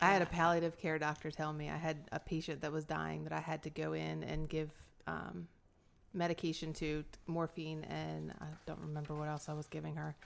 I 0.00 0.06
had 0.06 0.22
a 0.22 0.26
palliative 0.26 0.76
care 0.78 0.98
doctor 0.98 1.30
tell 1.30 1.52
me 1.52 1.70
I 1.70 1.76
had 1.76 1.96
a 2.10 2.18
patient 2.18 2.60
that 2.62 2.72
was 2.72 2.84
dying 2.84 3.22
that 3.22 3.32
I 3.32 3.38
had 3.38 3.62
to 3.62 3.70
go 3.70 3.92
in 3.92 4.24
and 4.24 4.48
give 4.48 4.70
um, 5.06 5.46
medication 6.12 6.72
to 6.74 7.04
morphine 7.28 7.84
and 7.84 8.32
I 8.40 8.46
don't 8.66 8.80
remember 8.80 9.14
what 9.14 9.28
else 9.28 9.48
I 9.48 9.52
was 9.52 9.68
giving 9.68 9.94
her. 9.94 10.16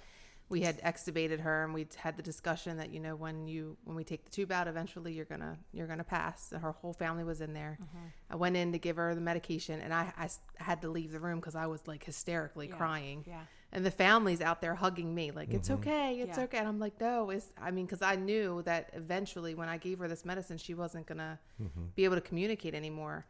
We 0.49 0.61
had 0.61 0.81
extubated 0.83 1.41
her 1.41 1.65
and 1.65 1.75
we 1.75 1.87
had 1.97 2.17
the 2.17 2.23
discussion 2.23 2.77
that 2.77 2.93
you 2.93 3.01
know 3.01 3.17
when 3.17 3.49
you 3.49 3.77
when 3.85 3.97
we 3.97 4.05
take 4.05 4.25
the 4.25 4.31
tube 4.31 4.53
out 4.53 4.69
eventually 4.69 5.13
you're 5.13 5.25
gonna 5.25 5.59
you're 5.73 5.89
gonna 5.89 6.05
pass. 6.05 6.53
And 6.53 6.63
her 6.63 6.73
whole 6.73 6.93
family 6.93 7.25
was 7.25 7.41
in 7.41 7.53
there. 7.53 7.79
Mm-hmm. 7.83 8.07
I 8.31 8.37
went 8.37 8.57
in 8.57 8.73
to 8.73 8.79
give 8.79 8.97
her 8.97 9.15
the 9.15 9.21
medication 9.21 9.81
and 9.81 9.93
I 9.93 10.13
had 10.57 10.83
to 10.83 10.89
leave 10.89 11.13
the 11.13 11.21
room 11.21 11.41
because 11.41 11.57
I 11.57 11.67
was 11.67 11.87
like 11.87 12.05
hysterically 12.05 12.69
Yeah. 12.69 12.77
crying 12.77 13.25
Yeah. 13.27 13.41
and 13.73 13.85
the 13.85 13.91
family's 13.91 14.41
out 14.41 14.61
there 14.61 14.75
hugging 14.75 15.15
me 15.15 15.31
like 15.33 15.53
it's 15.53 15.69
mm-hmm. 15.69 15.81
okay 15.81 16.21
it's 16.21 16.39
Yeah. 16.39 16.45
okay 16.45 16.59
and 16.59 16.69
i'm 16.69 16.79
like 16.79 17.01
no 17.01 17.31
it's 17.31 17.49
i 17.61 17.71
mean 17.71 17.85
because 17.87 18.03
i 18.03 18.15
knew 18.17 18.63
that 18.63 18.91
eventually 18.95 19.55
when 19.55 19.69
i 19.69 19.77
gave 19.77 19.99
her 19.99 20.09
this 20.09 20.25
medicine 20.25 20.57
she 20.57 20.75
wasn't 20.75 21.07
gonna 21.07 21.39
mm-hmm. 21.63 21.87
be 21.95 22.05
able 22.05 22.15
to 22.15 22.21
communicate 22.21 22.75
anymore 22.75 23.27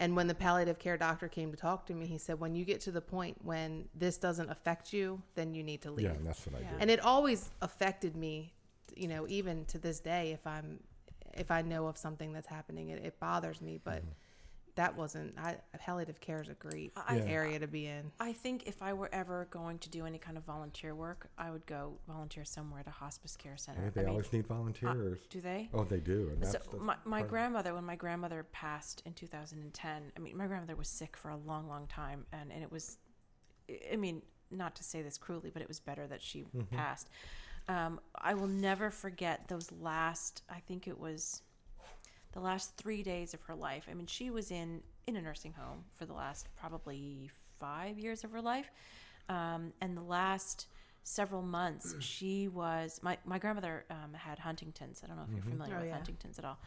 and 0.00 0.16
when 0.16 0.26
the 0.26 0.34
palliative 0.34 0.78
care 0.78 0.96
doctor 0.96 1.28
came 1.28 1.50
to 1.52 1.56
talk 1.56 1.86
to 1.86 1.94
me 1.94 2.06
he 2.06 2.18
said 2.18 2.40
when 2.40 2.54
you 2.56 2.64
get 2.64 2.80
to 2.80 2.90
the 2.90 3.00
point 3.00 3.36
when 3.44 3.84
this 3.94 4.16
doesn't 4.18 4.50
affect 4.50 4.92
you 4.92 5.22
then 5.36 5.54
you 5.54 5.62
need 5.62 5.80
to 5.82 5.90
leave 5.90 6.06
Yeah, 6.06 6.12
and 6.12 6.26
that's 6.26 6.44
what 6.46 6.56
I 6.56 6.64
Yeah. 6.64 6.70
did. 6.72 6.80
and 6.82 6.90
it 6.90 7.00
always 7.00 7.50
affected 7.62 8.16
me 8.16 8.52
you 8.96 9.06
know 9.06 9.26
even 9.28 9.64
to 9.66 9.78
this 9.78 10.00
day 10.00 10.32
if 10.32 10.44
i'm 10.46 10.80
if 11.34 11.50
i 11.52 11.62
know 11.62 11.86
of 11.86 11.96
something 11.96 12.32
that's 12.32 12.48
happening 12.48 12.88
it, 12.88 13.04
it 13.04 13.20
bothers 13.20 13.60
me 13.60 13.78
but 13.84 13.98
mm-hmm. 13.98 14.08
That 14.76 14.96
wasn't 14.96 15.34
I, 15.38 15.56
palliative 15.78 16.20
care 16.20 16.40
is 16.40 16.48
a 16.48 16.54
great 16.54 16.92
I- 16.96 17.18
area 17.20 17.58
to 17.58 17.66
be 17.66 17.86
in 17.86 18.10
I 18.20 18.32
think 18.32 18.66
if 18.66 18.82
I 18.82 18.92
were 18.92 19.08
ever 19.12 19.48
going 19.50 19.78
to 19.80 19.90
do 19.90 20.06
any 20.06 20.18
kind 20.18 20.36
of 20.36 20.44
volunteer 20.44 20.94
work, 20.94 21.28
I 21.38 21.50
would 21.50 21.66
go 21.66 21.94
volunteer 22.08 22.44
somewhere 22.44 22.80
at 22.80 22.86
a 22.86 22.90
hospice 22.90 23.36
care 23.36 23.56
center. 23.56 23.80
Hey, 23.80 23.86
I 23.86 23.90
they 23.90 24.00
mean, 24.02 24.10
always 24.10 24.32
need 24.32 24.46
volunteers. 24.46 25.20
do 25.28 25.40
they? 25.40 25.68
oh, 25.74 25.84
they 25.84 26.00
do. 26.00 26.30
And 26.32 26.42
that's, 26.42 26.52
So 26.52 26.58
that's 26.58 26.82
my, 26.82 26.96
my 27.04 27.22
grandmother, 27.22 27.74
when 27.74 27.84
my 27.84 27.96
grandmother 27.96 28.46
passed 28.52 29.02
in 29.06 29.14
2010, 29.14 30.12
I 30.16 30.20
mean, 30.20 30.36
my 30.36 30.46
grandmother 30.46 30.76
was 30.76 30.88
sick 30.88 31.16
for 31.16 31.30
a 31.30 31.36
long, 31.36 31.68
long 31.68 31.86
time, 31.86 32.26
and, 32.32 32.50
and 32.52 32.62
it 32.62 32.70
was, 32.70 32.98
I 33.92 33.96
mean, 33.96 34.22
not 34.50 34.74
to 34.76 34.84
say 34.84 35.02
this 35.02 35.16
cruelly, 35.18 35.50
but 35.50 35.62
it 35.62 35.68
was 35.68 35.80
better 35.80 36.06
that 36.06 36.22
she 36.22 36.44
passed. 36.72 37.08
Um, 37.68 38.00
I 38.16 38.34
will 38.34 38.48
never 38.48 38.90
forget 38.90 39.46
those 39.48 39.70
last. 39.70 40.42
I 40.50 40.58
think 40.66 40.88
it 40.88 40.98
was 40.98 41.42
the 42.32 42.40
last 42.40 42.76
three 42.76 43.02
days 43.02 43.34
of 43.34 43.42
her 43.42 43.54
life. 43.54 43.86
I 43.90 43.94
mean, 43.94 44.06
she 44.06 44.30
was 44.30 44.50
in 44.50 44.82
in 45.06 45.16
a 45.16 45.22
nursing 45.22 45.52
home 45.52 45.84
for 45.94 46.06
the 46.06 46.12
last 46.12 46.48
probably 46.56 47.30
five 47.58 47.98
years 47.98 48.22
of 48.24 48.30
her 48.32 48.40
life, 48.42 48.70
um, 49.28 49.72
and 49.80 49.96
the 49.96 50.02
last 50.02 50.66
several 51.02 51.42
months 51.42 51.94
she 52.00 52.48
was. 52.48 53.00
My 53.02 53.18
my 53.24 53.38
grandmother 53.38 53.84
um, 53.90 54.14
had 54.14 54.38
Huntington's. 54.38 55.02
I 55.04 55.08
don't 55.08 55.16
know 55.16 55.24
if 55.28 55.32
you're 55.34 55.42
familiar 55.42 55.76
Oh, 55.76 55.80
with 55.80 55.88
yeah. 55.88 55.94
Huntington's 55.94 56.38
at 56.38 56.44
all. 56.44 56.58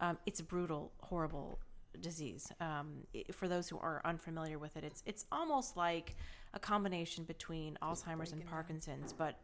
Um, 0.00 0.16
it's 0.26 0.40
a 0.40 0.44
brutal, 0.44 0.92
horrible 1.00 1.58
disease. 2.00 2.50
Um, 2.60 3.06
i 3.14 3.24
for 3.32 3.48
those 3.48 3.68
who 3.68 3.78
are 3.78 4.00
unfamiliar 4.04 4.58
with 4.58 4.76
it, 4.76 4.84
it's 4.84 5.02
it's 5.06 5.26
almost 5.30 5.76
like 5.76 6.16
a 6.54 6.58
combination 6.58 7.24
between 7.24 7.76
Alzheimer's 7.82 8.32
and 8.32 8.44
Parkinson's, 8.46 9.12
but 9.12 9.36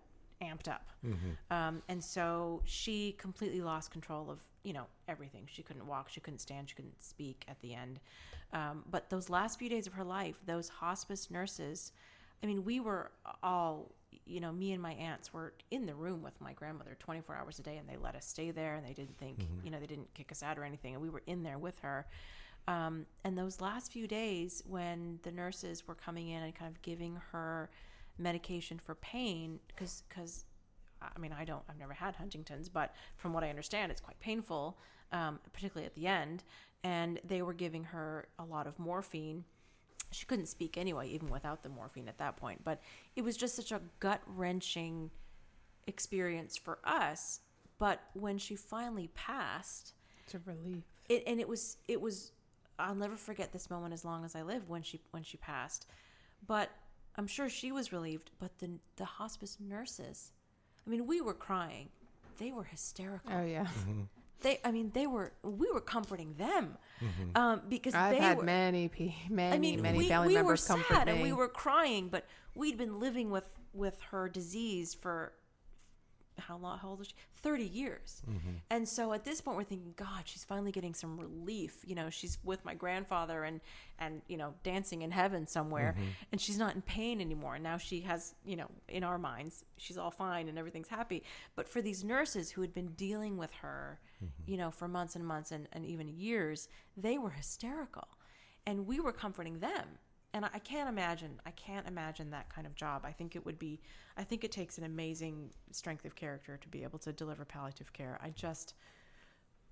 amped 0.42 0.68
up. 0.68 0.90
Um, 1.50 1.82
and 1.88 2.02
so 2.02 2.62
she 2.64 3.12
completely 3.18 3.60
lost 3.60 3.90
control 3.90 4.30
of 4.30 4.40
you 4.64 4.72
know 4.72 4.86
everything. 5.08 5.44
She 5.50 5.62
couldn't 5.62 5.86
walk, 5.86 6.08
she 6.08 6.20
couldn't 6.20 6.40
stand, 6.40 6.68
she 6.68 6.74
couldn't 6.74 7.02
speak 7.02 7.44
at 7.48 7.60
the 7.60 7.74
end. 7.74 8.00
Um, 8.52 8.84
but 8.90 9.10
those 9.10 9.28
last 9.28 9.58
few 9.58 9.68
days 9.68 9.86
of 9.86 9.92
her 9.94 10.04
life, 10.04 10.36
those 10.46 10.68
hospice 10.68 11.30
nurses, 11.30 11.92
I 12.42 12.46
mean, 12.46 12.64
we 12.64 12.80
were 12.80 13.10
all 13.42 13.92
you 14.24 14.40
know, 14.40 14.50
me 14.50 14.72
and 14.72 14.82
my 14.82 14.92
aunts 14.92 15.32
were 15.32 15.52
in 15.70 15.86
the 15.86 15.94
room 15.94 16.22
with 16.22 16.40
my 16.40 16.52
grandmother 16.52 16.96
24 16.98 17.36
hours 17.36 17.58
a 17.60 17.62
day, 17.62 17.76
and 17.76 17.88
they 17.88 17.96
let 17.96 18.16
us 18.16 18.26
stay 18.26 18.50
there, 18.50 18.74
and 18.74 18.84
they 18.84 18.92
didn't 18.92 19.16
think 19.18 19.38
you 19.64 19.70
know 19.70 19.78
they 19.78 19.86
didn't 19.86 20.12
kick 20.14 20.32
us 20.32 20.42
out 20.42 20.58
or 20.58 20.64
anything, 20.64 20.94
and 20.94 21.02
we 21.02 21.10
were 21.10 21.22
in 21.26 21.42
there 21.42 21.58
with 21.58 21.78
her. 21.80 22.06
Um, 22.68 23.06
and 23.24 23.38
those 23.38 23.60
last 23.60 23.92
few 23.92 24.08
days, 24.08 24.62
when 24.66 25.20
the 25.22 25.30
nurses 25.30 25.86
were 25.86 25.94
coming 25.94 26.28
in 26.28 26.42
and 26.42 26.54
kind 26.54 26.70
of 26.70 26.82
giving 26.82 27.20
her 27.32 27.70
medication 28.18 28.78
for 28.78 28.94
pain, 28.96 29.60
because 29.68 30.02
because 30.08 30.44
I 31.00 31.18
mean 31.18 31.32
I 31.32 31.44
don't 31.44 31.62
I've 31.68 31.78
never 31.78 31.92
had 31.92 32.16
Huntington's, 32.16 32.68
but 32.68 32.94
from 33.16 33.32
what 33.32 33.44
I 33.44 33.50
understand, 33.50 33.90
it's 33.92 34.00
quite 34.00 34.18
painful, 34.20 34.78
um, 35.12 35.38
particularly 35.52 35.86
at 35.86 35.94
the 35.94 36.06
end. 36.06 36.44
And 36.84 37.20
they 37.24 37.42
were 37.42 37.54
giving 37.54 37.84
her 37.84 38.28
a 38.38 38.44
lot 38.44 38.66
of 38.66 38.78
morphine. 38.78 39.44
She 40.12 40.24
couldn't 40.24 40.46
speak 40.46 40.78
anyway, 40.78 41.08
even 41.08 41.30
without 41.30 41.62
the 41.62 41.68
morphine 41.68 42.06
at 42.06 42.18
that 42.18 42.36
point. 42.36 42.62
But 42.62 42.80
it 43.16 43.24
was 43.24 43.36
just 43.36 43.56
such 43.56 43.72
a 43.72 43.80
gut 43.98 44.20
wrenching 44.26 45.10
experience 45.88 46.56
for 46.56 46.78
us. 46.84 47.40
But 47.78 48.00
when 48.14 48.38
she 48.38 48.54
finally 48.54 49.10
passed, 49.14 49.94
it's 50.24 50.34
a 50.34 50.38
relief 50.46 50.84
it, 51.08 51.22
and 51.26 51.40
it 51.40 51.48
was 51.48 51.76
it 51.88 52.00
was 52.00 52.32
I'll 52.78 52.94
never 52.94 53.16
forget 53.16 53.52
this 53.52 53.70
moment 53.70 53.94
as 53.94 54.04
long 54.04 54.24
as 54.24 54.36
I 54.36 54.42
live 54.42 54.68
when 54.68 54.82
she 54.82 55.00
when 55.10 55.22
she 55.22 55.36
passed. 55.36 55.86
But 56.46 56.70
I'm 57.18 57.26
sure 57.26 57.48
she 57.48 57.72
was 57.72 57.92
relieved. 57.92 58.30
But 58.38 58.58
the 58.58 58.70
the 58.96 59.04
hospice 59.04 59.56
nurses, 59.60 60.32
I 60.86 60.90
mean, 60.90 61.06
we 61.06 61.20
were 61.20 61.34
crying. 61.34 61.88
They 62.38 62.52
were 62.52 62.64
hysterical. 62.64 63.30
oh 63.32 63.44
yeah 63.44 63.66
They, 64.42 64.60
I 64.62 64.70
mean, 64.70 64.90
they 64.92 65.06
were. 65.06 65.32
We 65.42 65.70
were 65.72 65.80
comforting 65.80 66.34
them 66.34 66.76
um, 67.34 67.62
because 67.70 67.94
I've 67.94 68.14
they 68.14 68.20
had 68.20 68.36
were. 68.36 68.44
many, 68.44 68.88
pe- 68.88 69.14
many, 69.30 69.56
I 69.56 69.58
mean, 69.58 69.80
many 69.80 69.98
we, 69.98 70.08
family 70.08 70.28
we 70.28 70.34
were 70.34 70.42
members 70.42 70.66
comfort 70.66 70.94
sad 70.94 71.06
me. 71.06 71.12
and 71.14 71.22
we 71.22 71.32
were 71.32 71.48
crying, 71.48 72.08
but 72.10 72.26
we'd 72.54 72.76
been 72.76 73.00
living 73.00 73.30
with 73.30 73.48
with 73.72 73.98
her 74.10 74.28
disease 74.28 74.92
for 74.92 75.32
how 76.38 76.56
long? 76.56 76.78
How 76.78 76.88
old 76.88 77.00
is 77.00 77.08
she? 77.08 77.14
Thirty 77.42 77.64
years. 77.64 78.22
Mm-hmm. 78.28 78.50
And 78.70 78.88
so 78.88 79.12
at 79.12 79.24
this 79.24 79.40
point, 79.40 79.56
we're 79.56 79.64
thinking, 79.64 79.94
God, 79.96 80.22
she's 80.24 80.44
finally 80.44 80.72
getting 80.72 80.94
some 80.94 81.18
relief. 81.18 81.78
You 81.86 81.94
know, 81.94 82.10
she's 82.10 82.38
with 82.44 82.64
my 82.64 82.74
grandfather 82.74 83.44
and 83.44 83.60
and 83.98 84.22
you 84.28 84.36
know 84.36 84.54
dancing 84.62 85.02
in 85.02 85.10
heaven 85.10 85.46
somewhere, 85.46 85.94
mm-hmm. 85.96 86.08
and 86.32 86.40
she's 86.40 86.58
not 86.58 86.74
in 86.74 86.82
pain 86.82 87.20
anymore. 87.20 87.54
And 87.54 87.64
now 87.64 87.78
she 87.78 88.00
has, 88.02 88.34
you 88.44 88.56
know, 88.56 88.68
in 88.88 89.04
our 89.04 89.18
minds, 89.18 89.64
she's 89.76 89.98
all 89.98 90.10
fine 90.10 90.48
and 90.48 90.58
everything's 90.58 90.88
happy. 90.88 91.22
But 91.54 91.68
for 91.68 91.80
these 91.80 92.04
nurses 92.04 92.50
who 92.50 92.60
had 92.60 92.74
been 92.74 92.88
dealing 92.88 93.36
with 93.36 93.52
her, 93.54 94.00
mm-hmm. 94.22 94.50
you 94.50 94.56
know, 94.56 94.70
for 94.70 94.88
months 94.88 95.16
and 95.16 95.26
months 95.26 95.52
and, 95.52 95.68
and 95.72 95.84
even 95.84 96.08
years, 96.08 96.68
they 96.96 97.18
were 97.18 97.30
hysterical 97.30 98.08
and 98.66 98.86
we 98.86 99.00
were 99.00 99.12
comforting 99.12 99.60
them 99.60 99.98
and 100.36 100.44
I- 100.44 100.50
i 100.54 100.58
can't 100.58 100.88
imagine 100.88 101.40
i 101.46 101.50
can't 101.52 101.88
imagine 101.88 102.30
that 102.30 102.48
kind 102.48 102.66
of 102.66 102.74
job 102.74 103.02
i 103.04 103.10
think 103.12 103.34
it 103.34 103.44
would 103.44 103.58
be 103.58 103.80
i 104.16 104.22
think 104.22 104.44
it 104.44 104.52
takes 104.52 104.78
an 104.78 104.84
amazing 104.84 105.50
strength 105.72 106.04
of 106.04 106.14
character 106.14 106.56
to 106.58 106.68
be 106.68 106.82
able 106.84 106.98
to 107.00 107.12
deliver 107.12 107.44
palliative 107.44 107.92
care 107.92 108.18
i 108.22 108.30
just 108.30 108.74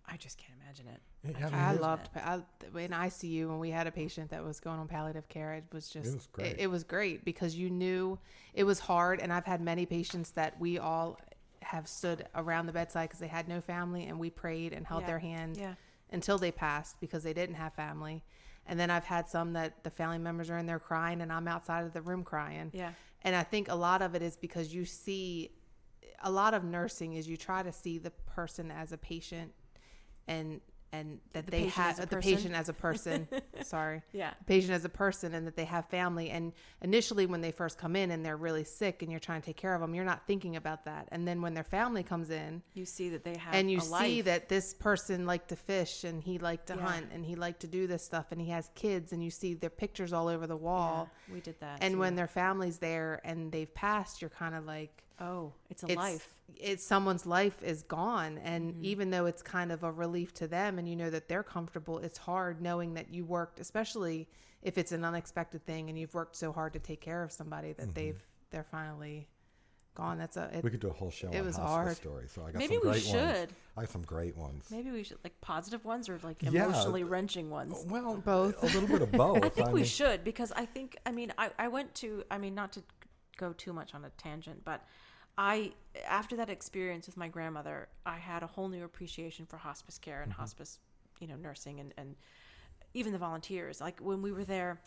i 0.06 0.16
just 0.16 0.38
can't 0.38 0.58
imagine 0.64 0.86
it 0.88 1.00
Yeah, 1.24 1.38
can't 1.38 1.52
mean, 1.52 1.60
I 1.60 1.72
loved 1.72 2.08
it. 2.14 2.22
I, 2.24 2.34
in 2.80 2.90
ICU 2.90 3.48
when 3.48 3.58
we 3.58 3.70
had 3.70 3.86
a 3.86 3.92
patient 3.92 4.30
that 4.30 4.42
was 4.44 4.58
going 4.60 4.78
on 4.78 4.88
palliative 4.88 5.28
care. 5.28 5.54
It 5.54 5.64
was 5.72 5.88
just 5.88 6.12
was 6.14 6.26
great. 6.26 6.46
It, 6.52 6.60
it 6.60 6.66
was 6.66 6.84
great 6.84 7.24
because 7.24 7.54
you 7.56 7.70
knew 7.70 8.18
it 8.52 8.64
was 8.64 8.80
hard, 8.80 9.20
and 9.20 9.32
I've 9.32 9.46
had 9.46 9.60
many 9.62 9.86
patients 9.86 10.32
that 10.32 10.60
we 10.60 10.78
all 10.78 11.18
have 11.62 11.88
stood 11.88 12.26
around 12.34 12.66
the 12.66 12.72
bedside 12.72 13.04
because 13.08 13.20
they 13.20 13.28
had 13.28 13.48
no 13.48 13.60
family, 13.62 14.04
and 14.04 14.18
we 14.18 14.28
prayed 14.28 14.74
and 14.74 14.86
held 14.86 15.02
Yeah. 15.02 15.06
their 15.06 15.18
hand 15.20 15.56
Yeah. 15.56 15.74
until 16.12 16.36
they 16.36 16.52
passed 16.52 17.00
because 17.00 17.22
they 17.22 17.32
didn't 17.32 17.54
have 17.54 17.72
family. 17.72 18.22
And 18.66 18.80
then 18.80 18.90
I've 18.90 19.04
had 19.04 19.28
some 19.28 19.52
that 19.54 19.84
the 19.84 19.90
family 19.90 20.18
members 20.18 20.50
are 20.50 20.58
in 20.58 20.66
there 20.66 20.78
crying, 20.78 21.20
and 21.20 21.32
I'm 21.32 21.46
outside 21.46 21.84
of 21.84 21.92
the 21.92 22.00
room 22.00 22.24
crying. 22.24 22.70
Yeah. 22.72 22.90
And 23.22 23.36
I 23.36 23.42
think 23.42 23.68
a 23.68 23.74
lot 23.74 24.02
of 24.02 24.14
it 24.14 24.22
is 24.22 24.36
because 24.36 24.74
you 24.74 24.84
see 24.84 25.50
a 26.22 26.30
lot 26.30 26.54
of 26.54 26.64
nursing 26.64 27.14
is 27.14 27.28
you 27.28 27.36
try 27.36 27.62
to 27.62 27.72
see 27.72 27.98
the 27.98 28.10
person 28.10 28.70
as 28.70 28.92
a 28.92 28.98
patient 28.98 29.52
and 30.26 30.60
and 31.01 31.18
that 31.32 31.47
The 31.47 31.51
they 31.51 31.64
have 31.66 31.97
the 31.97 32.07
person? 32.07 32.20
patient 32.34 32.55
as 32.55 32.68
a 32.68 32.72
person. 32.72 33.28
sorry, 33.62 34.03
Yeah. 34.12 34.34
patient 34.47 34.72
as 34.72 34.84
a 34.84 34.88
person, 34.88 35.34
and 35.34 35.47
that 35.47 35.57
they 35.57 35.64
have 35.64 35.86
family. 35.88 36.30
And 36.30 36.53
initially, 36.82 37.26
when 37.26 37.40
they 37.40 37.51
first 37.51 37.78
come 37.78 37.97
in 37.97 38.11
and 38.11 38.24
they're 38.24 38.36
really 38.36 38.64
sick, 38.64 39.03
and 39.03 39.11
you're 39.11 39.20
trying 39.20 39.40
to 39.40 39.47
take 39.47 39.57
care 39.57 39.74
of 39.74 39.80
them, 39.80 39.95
you're 39.95 40.05
not 40.05 40.26
thinking 40.26 40.57
about 40.57 40.84
that. 40.84 41.09
And 41.11 41.26
then 41.26 41.42
when 41.42 41.55
their 41.55 41.64
family 41.64 42.03
comes 42.03 42.30
in, 42.30 42.62
You 42.74 42.84
see 42.84 43.09
that 43.11 43.24
they 43.24 43.36
have 43.36 43.55
and 43.55 43.70
you 43.70 43.80
see 43.80 43.90
life. 43.90 44.24
that 44.26 44.49
this 44.49 44.74
person 44.74 45.26
liked 45.26 45.49
to 45.49 45.57
fish 45.57 46.05
and 46.05 46.22
he 46.22 46.38
liked 46.38 46.66
to 46.68 46.74
Yeah. 46.74 46.82
hunt 46.82 47.07
and 47.12 47.24
he 47.24 47.34
liked 47.34 47.61
to 47.61 47.66
do 47.66 47.86
this 47.86 48.05
stuff 48.05 48.26
and 48.30 48.40
he 48.40 48.49
has 48.51 48.70
kids 48.74 49.12
and 49.12 49.22
you 49.22 49.30
see 49.30 49.55
their 49.55 49.70
pictures 49.70 50.12
all 50.12 50.28
over 50.28 50.47
the 50.47 50.57
Yeah, 50.57 50.62
wall 50.62 51.11
we 51.32 51.40
did 51.40 51.59
that. 51.61 51.78
and 51.82 51.95
too. 51.95 51.99
when 52.01 52.14
their 52.16 52.26
family's 52.28 52.78
there 52.78 53.20
and 53.24 53.51
they've 53.53 53.72
passed 53.74 54.20
you're 54.20 54.30
kind 54.30 54.55
of 54.55 54.64
like 54.64 55.03
oh, 55.20 55.52
it's 55.70 55.82
a 55.82 55.86
it's 55.86 55.96
life. 55.96 56.34
it's 56.56 56.84
someone's 56.84 57.24
life 57.26 57.62
is 57.62 57.82
gone 57.82 58.38
and 58.38 58.72
Mm-hmm. 58.74 58.84
even 58.84 59.10
though 59.10 59.26
it's 59.26 59.42
kind 59.42 59.70
of 59.72 59.82
a 59.82 59.90
relief 59.92 60.34
to 60.34 60.46
them 60.48 60.78
and 60.78 60.88
you 60.88 60.96
know 60.96 61.10
that 61.10 61.28
they're 61.28 61.42
comfortable 61.44 61.98
it's 61.98 62.18
hard 62.18 62.60
knowing 62.60 62.94
that 62.94 63.12
you 63.12 63.24
worked 63.24 63.60
especially 63.60 64.28
if 64.62 64.76
it's 64.78 64.92
an 64.92 65.04
unexpected 65.04 65.64
thing 65.66 65.88
and 65.88 65.98
you've 65.98 66.14
worked 66.14 66.34
so 66.36 66.52
hard 66.52 66.72
to 66.72 66.78
take 66.78 67.00
care 67.00 67.22
of 67.22 67.30
somebody 67.32 67.72
that 67.72 67.94
they've 67.94 68.20
they're 68.50 68.64
finally 68.64 69.28
gone 69.94 70.18
that's 70.18 70.36
a 70.36 70.50
it, 70.52 70.64
We 70.64 70.70
could 70.70 70.80
do 70.80 70.88
a 70.88 70.92
whole 70.92 71.10
show 71.10 71.30
It 71.30 71.38
on 71.38 71.44
was 71.46 71.56
hospice 71.56 71.70
hard. 71.84 71.96
stories. 71.96 72.32
So 72.32 72.42
I 72.42 72.46
got 72.50 72.58
Maybe 72.58 72.74
some 72.74 72.82
we 72.84 72.90
great 72.90 73.06
ones. 73.06 73.38
should. 73.38 73.48
I 73.76 73.80
have 73.82 73.90
some 73.90 74.02
great 74.02 74.36
ones. 74.36 74.66
Maybe 74.68 74.90
we 74.90 75.04
should 75.04 75.18
like 75.22 75.40
positive 75.40 75.84
ones 75.84 76.08
or 76.08 76.18
like 76.24 76.42
Yeah. 76.42 76.64
emotionally 76.66 77.04
wrenching 77.04 77.48
ones. 77.48 77.84
Well, 77.88 78.16
Both. 78.16 78.60
A 78.64 78.66
little 78.66 78.88
bit 78.88 79.02
of 79.02 79.12
both. 79.12 79.44
I 79.44 79.48
think 79.50 79.68
we 79.68 79.74
mean, 79.82 79.84
should 79.84 80.24
because 80.24 80.50
I 80.56 80.66
think 80.66 80.96
I 81.06 81.12
mean 81.12 81.32
I, 81.38 81.50
I 81.60 81.68
went 81.68 81.94
to 81.96 82.24
I 82.28 82.38
mean 82.38 82.56
not 82.56 82.72
to 82.72 82.82
go 83.36 83.52
too 83.52 83.72
much 83.72 83.94
on 83.94 84.04
a 84.04 84.10
tangent 84.10 84.64
but 84.64 84.84
I 85.37 85.72
after 86.07 86.37
that 86.37 86.51
experience 86.51 87.07
with 87.07 87.16
my 87.16 87.28
grandmother 87.28 87.89
I 88.07 88.16
had 88.18 88.43
a 88.43 88.47
whole 88.47 88.68
new 88.68 88.85
appreciation 88.85 89.47
for 89.47 89.57
hospice 89.57 89.99
care 89.99 90.22
and 90.22 90.32
mm-hmm. 90.32 90.41
hospice 90.41 90.80
you 91.20 91.26
know 91.26 91.37
nursing 91.37 91.80
and, 91.80 91.95
and 91.97 92.16
even 92.95 93.12
the 93.12 93.18
volunteers. 93.18 93.80
Like 93.80 94.01
when 94.01 94.22
we 94.22 94.32
were 94.32 94.45
there 94.45 94.80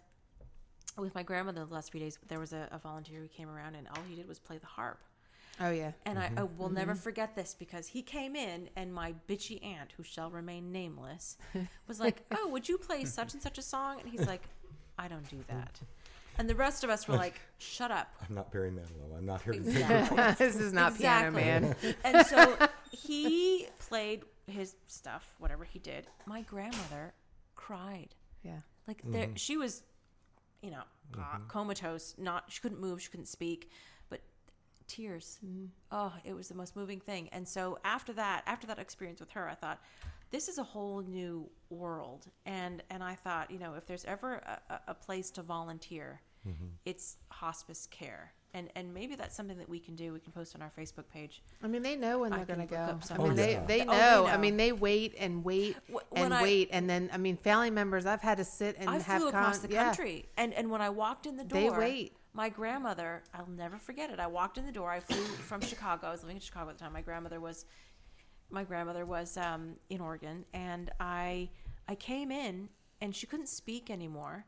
with 0.98 1.14
my 1.14 1.24
grandmother 1.24 1.66
the 1.66 1.74
last 1.74 1.91
few 1.91 2.00
days 2.00 2.18
there 2.28 2.39
was 2.39 2.54
a, 2.54 2.68
a 2.72 2.80
volunteer 2.80 3.20
who 3.20 3.28
came 3.28 3.50
around 3.50 3.76
and 3.76 3.88
all 3.89 4.04
he 4.08 4.16
did 4.16 4.28
was 4.28 4.39
play 4.39 4.58
the 4.58 4.68
harp. 4.68 5.00
Oh 5.60 5.72
yeah. 5.72 5.91
And 6.06 6.20
I, 6.20 6.26
I 6.26 6.30
mm-hmm. 6.30 6.58
will 6.58 6.70
never 6.70 6.91
mm-hmm. 6.93 7.02
forget 7.02 7.36
this 7.36 7.56
because 7.58 7.88
he 7.88 8.02
came 8.02 8.36
in 8.36 8.70
and 8.76 8.93
my 8.93 9.16
bitchy 9.28 9.64
aunt, 9.66 9.91
who 9.98 10.04
shall 10.04 10.30
remain 10.30 10.72
nameless, 10.72 11.38
was 11.88 12.00
like, 12.00 12.24
"Oh, 12.32 12.48
would 12.50 12.70
you 12.70 12.78
play 12.78 13.06
such 13.06 13.34
and 13.34 13.41
such 13.41 13.58
a 13.58 13.62
song?" 13.62 14.00
And 14.00 14.10
he's 14.10 14.28
like, 14.28 14.43
"I 15.00 15.08
don't 15.08 15.28
do 15.30 15.43
that." 15.48 15.80
And 16.39 16.49
the 16.49 16.55
rest 16.55 16.83
of 16.83 16.89
us 16.89 17.07
were 17.07 17.15
like, 17.15 17.39
"Shut 17.57 17.91
up." 17.91 18.13
I'm 18.27 18.35
not 18.35 18.51
Barry 18.51 18.69
Manilow. 18.71 19.17
I'm 19.17 19.25
not 19.25 19.41
here 19.41 19.53
to 19.53 19.59
do 19.59 19.69
Exactly. 19.69 20.17
this 20.38 20.55
is 20.55 20.73
not 20.73 20.93
Exactly. 20.93 21.41
piano 21.41 21.67
man 21.67 21.95
and 22.03 22.25
so 22.27 22.57
he 22.91 23.67
played 23.79 24.23
his 24.47 24.75
stuff, 24.88 25.35
whatever 25.39 25.63
he 25.63 25.79
did. 25.79 26.07
My 26.25 26.41
grandmother 26.41 27.13
cried. 27.55 28.15
yeah 28.43 28.59
Like 28.88 29.01
there, 29.03 29.25
mm-hmm. 29.25 29.35
she 29.35 29.57
was, 29.57 29.83
you 30.61 30.71
know, 30.71 30.83
uh, 31.15 31.17
mm-hmm. 31.17 31.47
comatose. 31.47 32.15
Not 32.17 32.45
she 32.49 32.61
couldn't 32.61 32.79
move, 32.79 33.01
she 33.01 33.09
couldn't 33.09 33.27
speak, 33.27 33.69
but 34.09 34.21
tears. 34.88 35.39
Mm-hmm. 35.45 35.65
Oh, 35.91 36.13
it 36.23 36.33
was 36.35 36.47
the 36.47 36.55
most 36.55 36.75
moving 36.75 36.99
thing. 36.99 37.29
And 37.31 37.47
so 37.47 37.79
after 37.83 38.13
that, 38.13 38.43
after 38.45 38.67
that 38.67 38.79
experience 38.79 39.19
with 39.19 39.31
her, 39.31 39.49
I 39.49 39.55
thought, 39.55 39.81
this 40.29 40.47
is 40.49 40.57
a 40.57 40.63
whole 40.63 41.01
new 41.01 41.49
world. 41.69 42.27
And 42.45 42.83
and 42.89 43.03
I 43.03 43.15
thought, 43.15 43.51
you 43.51 43.59
know, 43.59 43.73
if 43.75 43.85
there's 43.85 44.05
ever 44.05 44.35
a, 44.35 44.73
a- 44.73 44.81
a 44.89 44.93
place 44.93 45.31
to 45.31 45.41
volunteer, 45.41 46.21
it's 46.86 47.18
hospice 47.30 47.88
care. 47.91 48.34
And 48.54 48.70
and 48.76 48.93
maybe 48.93 49.16
that's 49.16 49.36
something 49.36 49.58
that 49.58 49.70
we 49.70 49.78
can 49.80 49.95
do. 49.95 50.14
We 50.14 50.20
can 50.20 50.32
post 50.32 50.56
on 50.56 50.62
our 50.62 50.72
Facebook 50.72 51.08
page. 51.12 51.43
I 51.62 51.68
mean, 51.68 51.84
they 51.84 51.95
know 51.95 52.20
when 52.20 52.32
I 52.34 52.38
they're 52.43 52.56
going 52.56 52.68
to 52.68 52.74
go. 52.74 52.80
up 52.82 53.04
I 53.12 53.18
mean, 53.18 53.32
of 53.32 53.36
they, 53.36 53.54
that. 53.56 53.68
they 53.68 53.82
Oh, 53.82 53.86
know. 53.88 54.26
I 54.26 54.38
mean, 54.38 54.56
they 54.58 54.72
wait 54.72 55.14
and 55.20 55.43
wait 55.43 55.76
Wh- 55.93 55.98
and 56.16 56.34
I- 56.34 56.41
wait, 56.41 56.70
and 56.72 56.89
then 56.89 57.10
I 57.14 57.18
mean, 57.18 57.36
family 57.38 57.70
members. 57.70 58.06
I've 58.06 58.22
had 58.22 58.38
to 58.38 58.45
sit 58.45 58.78
and 58.80 58.89
I 58.89 59.00
have 59.00 59.20
flew 59.22 59.28
across 59.28 59.60
con- 59.60 59.68
the 59.70 59.74
yeah. 59.76 59.84
country, 59.86 60.26
and 60.38 60.54
and 60.54 60.72
when 60.72 60.82
I 60.82 60.89
walked 60.89 61.26
in 61.28 61.36
the 61.38 61.43
door, 61.43 61.60
They 61.60 61.70
wait. 61.78 62.14
My 62.34 62.50
grandmother, 62.50 63.24
I'll 63.34 63.50
never 63.50 63.78
forget 63.78 64.12
it. 64.12 64.20
I 64.20 64.28
walked 64.28 64.58
in 64.58 64.66
the 64.66 64.72
door. 64.72 64.91
I 64.91 65.00
flew 65.02 65.24
from 65.24 65.60
Chicago. 65.60 66.08
I 66.08 66.12
was 66.12 66.22
living 66.22 66.38
in 66.38 66.41
Chicago 66.41 66.70
at 66.70 66.78
the 66.78 66.84
time. 66.84 66.93
My 66.93 67.02
grandmother 67.02 67.39
was, 67.39 67.66
my 68.52 68.64
grandmother 68.64 69.06
was 69.08 69.38
um, 69.38 69.76
in 69.89 70.00
Oregon, 70.02 70.45
and 70.54 70.89
I 71.00 71.50
I 71.88 71.95
came 71.95 72.32
in, 72.32 72.70
and 73.02 73.16
she 73.16 73.28
couldn't 73.28 73.50
speak 73.50 73.89
anymore. 73.89 74.45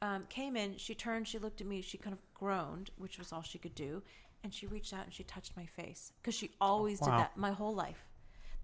Um, 0.00 0.24
came 0.28 0.56
in, 0.56 0.76
she 0.76 0.94
turned, 0.94 1.26
she 1.26 1.38
looked 1.38 1.60
at 1.60 1.66
me, 1.66 1.80
she 1.82 1.98
kind 1.98 2.14
of 2.14 2.22
groaned, 2.34 2.90
which 2.98 3.18
was 3.18 3.32
all 3.32 3.42
she 3.42 3.58
could 3.58 3.74
do, 3.74 4.02
and 4.44 4.54
she 4.54 4.66
reached 4.66 4.92
out 4.92 5.04
and 5.04 5.12
she 5.12 5.24
touched 5.24 5.56
my 5.56 5.66
face 5.66 6.12
because 6.22 6.34
she 6.36 6.50
always 6.60 7.00
did 7.00 7.08
Wow. 7.08 7.18
that 7.18 7.36
my 7.36 7.50
whole 7.50 7.74
life. 7.74 8.04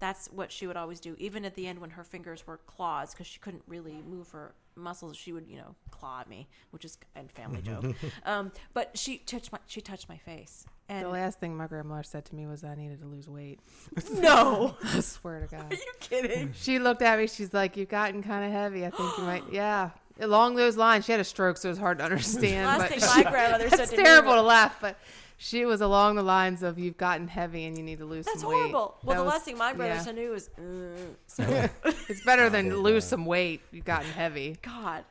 That's 0.00 0.26
what 0.28 0.52
she 0.52 0.66
would 0.66 0.76
always 0.76 1.00
do. 1.00 1.14
Even 1.18 1.44
at 1.44 1.54
the 1.54 1.66
end 1.66 1.78
when 1.80 1.90
her 1.90 2.04
fingers 2.04 2.46
were 2.46 2.58
claws, 2.66 3.12
because 3.12 3.26
she 3.26 3.38
couldn't 3.40 3.62
really 3.66 4.02
move 4.08 4.28
her 4.30 4.54
muscles, 4.76 5.16
she 5.16 5.32
would, 5.32 5.46
you 5.48 5.56
know, 5.56 5.74
claw 5.90 6.20
at 6.20 6.28
me, 6.28 6.46
which 6.70 6.84
is 6.84 6.98
a 7.16 7.22
family 7.28 7.62
joke. 7.64 7.94
Um, 8.26 8.52
but 8.74 8.96
she 8.98 9.18
touched 9.18 9.50
my 9.52 9.58
she 9.66 9.80
touched 9.80 10.08
my 10.08 10.18
face, 10.18 10.66
and 10.88 11.04
The 11.06 11.08
last 11.10 11.38
thing 11.40 11.56
my 11.56 11.66
grandmother 11.68 12.02
said 12.02 12.24
to 12.26 12.34
me 12.34 12.46
was 12.46 12.62
I 12.64 12.74
needed 12.74 13.00
to 13.00 13.06
lose 13.06 13.28
weight. 13.28 13.60
no, 14.12 14.76
I 14.84 15.00
swear 15.00 15.40
to 15.40 15.46
God. 15.46 15.72
are 15.72 15.74
you 15.76 15.92
kidding? 16.00 16.52
She 16.54 16.78
looked 16.78 17.02
at 17.02 17.18
me. 17.18 17.26
She's 17.28 17.54
like, 17.54 17.76
"You've 17.76 17.88
gotten 17.88 18.22
kind 18.22 18.44
of 18.44 18.50
heavy. 18.52 18.84
I 18.84 18.90
think 18.90 19.16
you 19.18 19.24
might." 19.24 19.44
Yeah, 19.52 19.90
along 20.20 20.56
those 20.56 20.76
lines. 20.76 21.04
She 21.04 21.12
had 21.12 21.20
a 21.20 21.24
stroke, 21.24 21.56
so 21.56 21.68
it 21.68 21.72
was 21.72 21.78
hard 21.78 21.98
to 21.98 22.04
understand. 22.04 22.66
Last 22.66 22.78
but 22.78 22.88
thing 22.90 23.00
she- 23.00 23.24
my 23.24 23.30
grandmother 23.30 23.70
said 23.70 23.80
it's 23.80 23.92
terrible 23.92 24.34
to 24.34 24.42
laugh, 24.42 24.76
but 24.80 24.98
she 25.36 25.64
was 25.64 25.80
along 25.80 26.16
the 26.16 26.22
lines 26.22 26.62
of, 26.62 26.78
"You've 26.78 26.96
gotten 26.96 27.28
heavy 27.28 27.64
and 27.64 27.76
you 27.76 27.82
need 27.84 27.98
to 27.98 28.04
lose 28.04 28.24
That's 28.26 28.40
some 28.40 28.50
weight." 28.50 28.56
That's 28.62 28.72
horrible. 28.72 28.98
Well, 29.02 29.14
That 29.14 29.20
the 29.20 29.24
was- 29.24 29.32
last 29.34 29.44
thing 29.44 29.58
my 29.58 29.72
brother 29.72 29.94
yeah. 29.94 30.00
said 30.00 30.16
to 30.16 30.22
me 30.22 30.28
was, 30.28 30.48
uh, 30.58 31.14
so, 31.26 31.68
It's 32.08 32.24
better 32.24 32.48
than 32.48 32.76
lose 32.78 33.04
uh, 33.04 33.08
some 33.08 33.26
weight. 33.26 33.60
You've 33.72 33.84
gotten 33.84 34.10
heavy. 34.10 34.56
God. 34.62 35.04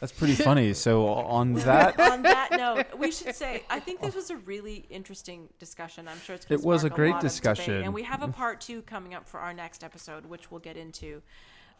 That's 0.00 0.12
pretty 0.12 0.34
funny. 0.50 0.72
So 0.72 1.06
uh, 1.06 1.12
on 1.12 1.52
that, 1.54 2.00
On 2.00 2.22
that 2.22 2.50
note, 2.52 2.86
we 2.98 3.12
should 3.12 3.34
say 3.34 3.64
I 3.68 3.80
think 3.80 4.00
this 4.00 4.14
was 4.14 4.30
a 4.30 4.36
really 4.38 4.86
interesting 4.88 5.48
discussion. 5.58 6.08
I'm 6.08 6.18
sure 6.20 6.36
it's 6.36 6.46
It 6.48 6.62
was 6.62 6.84
a 6.84 6.90
great 6.90 7.10
lot 7.10 7.16
of 7.16 7.20
debate. 7.20 7.30
discussion. 7.32 7.82
and 7.82 7.92
we 7.92 8.02
have 8.04 8.22
a 8.22 8.26
mm-hmm. 8.26 8.32
part 8.32 8.60
two 8.62 8.80
coming 8.82 9.14
up 9.14 9.28
for 9.28 9.40
our 9.40 9.52
next 9.52 9.84
episode, 9.84 10.24
which 10.24 10.50
we'll 10.50 10.60
get 10.60 10.76
into. 10.78 11.20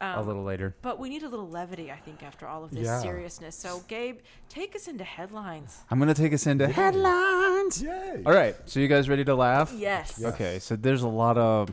A 0.00 0.22
little 0.22 0.42
later. 0.44 0.74
But 0.82 0.98
we 0.98 1.08
need 1.08 1.22
a 1.22 1.28
little 1.28 1.48
levity, 1.48 1.90
I 1.90 1.96
think, 1.96 2.22
after 2.22 2.46
all 2.46 2.64
of 2.64 2.70
this 2.70 2.84
Yeah. 2.86 3.00
seriousness. 3.00 3.54
So, 3.56 3.82
Gabe, 3.88 4.18
take 4.48 4.74
us 4.74 4.88
into 4.88 5.04
headlines. 5.04 5.80
I'm 5.90 5.98
gonna 5.98 6.14
take 6.14 6.32
us 6.32 6.46
into 6.46 6.68
headlines. 6.68 7.82
Yay! 7.82 8.22
All 8.24 8.32
right. 8.32 8.56
So 8.66 8.80
you 8.80 8.88
guys 8.88 9.08
ready 9.08 9.24
to 9.24 9.34
laugh? 9.34 9.72
Yes. 9.76 10.18
Yes. 10.18 10.32
Okay. 10.34 10.58
So 10.58 10.76
there's 10.76 11.02
a 11.02 11.08
lot 11.08 11.36
of 11.36 11.70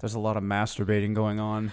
there's 0.00 0.14
a 0.14 0.18
lot 0.18 0.36
of 0.36 0.42
masturbating 0.42 1.14
going 1.14 1.38
on. 1.38 1.72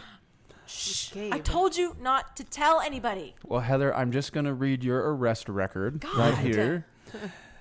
Shh. 0.67 1.11
Gabe. 1.11 1.33
I 1.33 1.39
told 1.39 1.75
you 1.77 1.95
not 1.99 2.35
to 2.37 2.43
tell 2.43 2.79
anybody. 2.81 3.33
Well, 3.43 3.61
Heather, 3.61 3.95
I'm 3.95 4.11
just 4.11 4.33
gonna 4.33 4.53
read 4.53 4.83
your 4.83 5.13
arrest 5.15 5.49
record 5.49 6.03
right 6.15 6.37
here. 6.37 6.85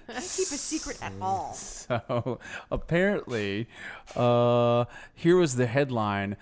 Don't 0.09 0.17
keep 0.17 0.23
a 0.49 0.57
secret 0.57 0.99
at 1.03 1.13
all. 1.21 1.53
So 1.55 2.39
apparently, 2.71 3.69
uh, 4.17 4.87
here 5.15 5.37
was 5.37 5.57
the 5.57 5.67
headline: 5.67 6.37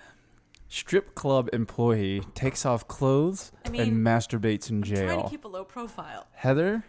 Strip 0.69 1.15
club 1.15 1.49
employee 1.53 2.21
takes 2.33 2.65
off 2.65 2.87
clothes 2.87 3.51
I 3.65 3.69
mean, 3.69 3.81
and 3.81 4.05
masturbates 4.05 4.69
in 4.69 4.77
I'm 4.77 4.83
trying 4.83 5.23
to 5.23 5.29
keep 5.29 5.45
a 5.45 5.47
low 5.47 5.63
profile. 5.63 6.27
Heather, 6.33 6.83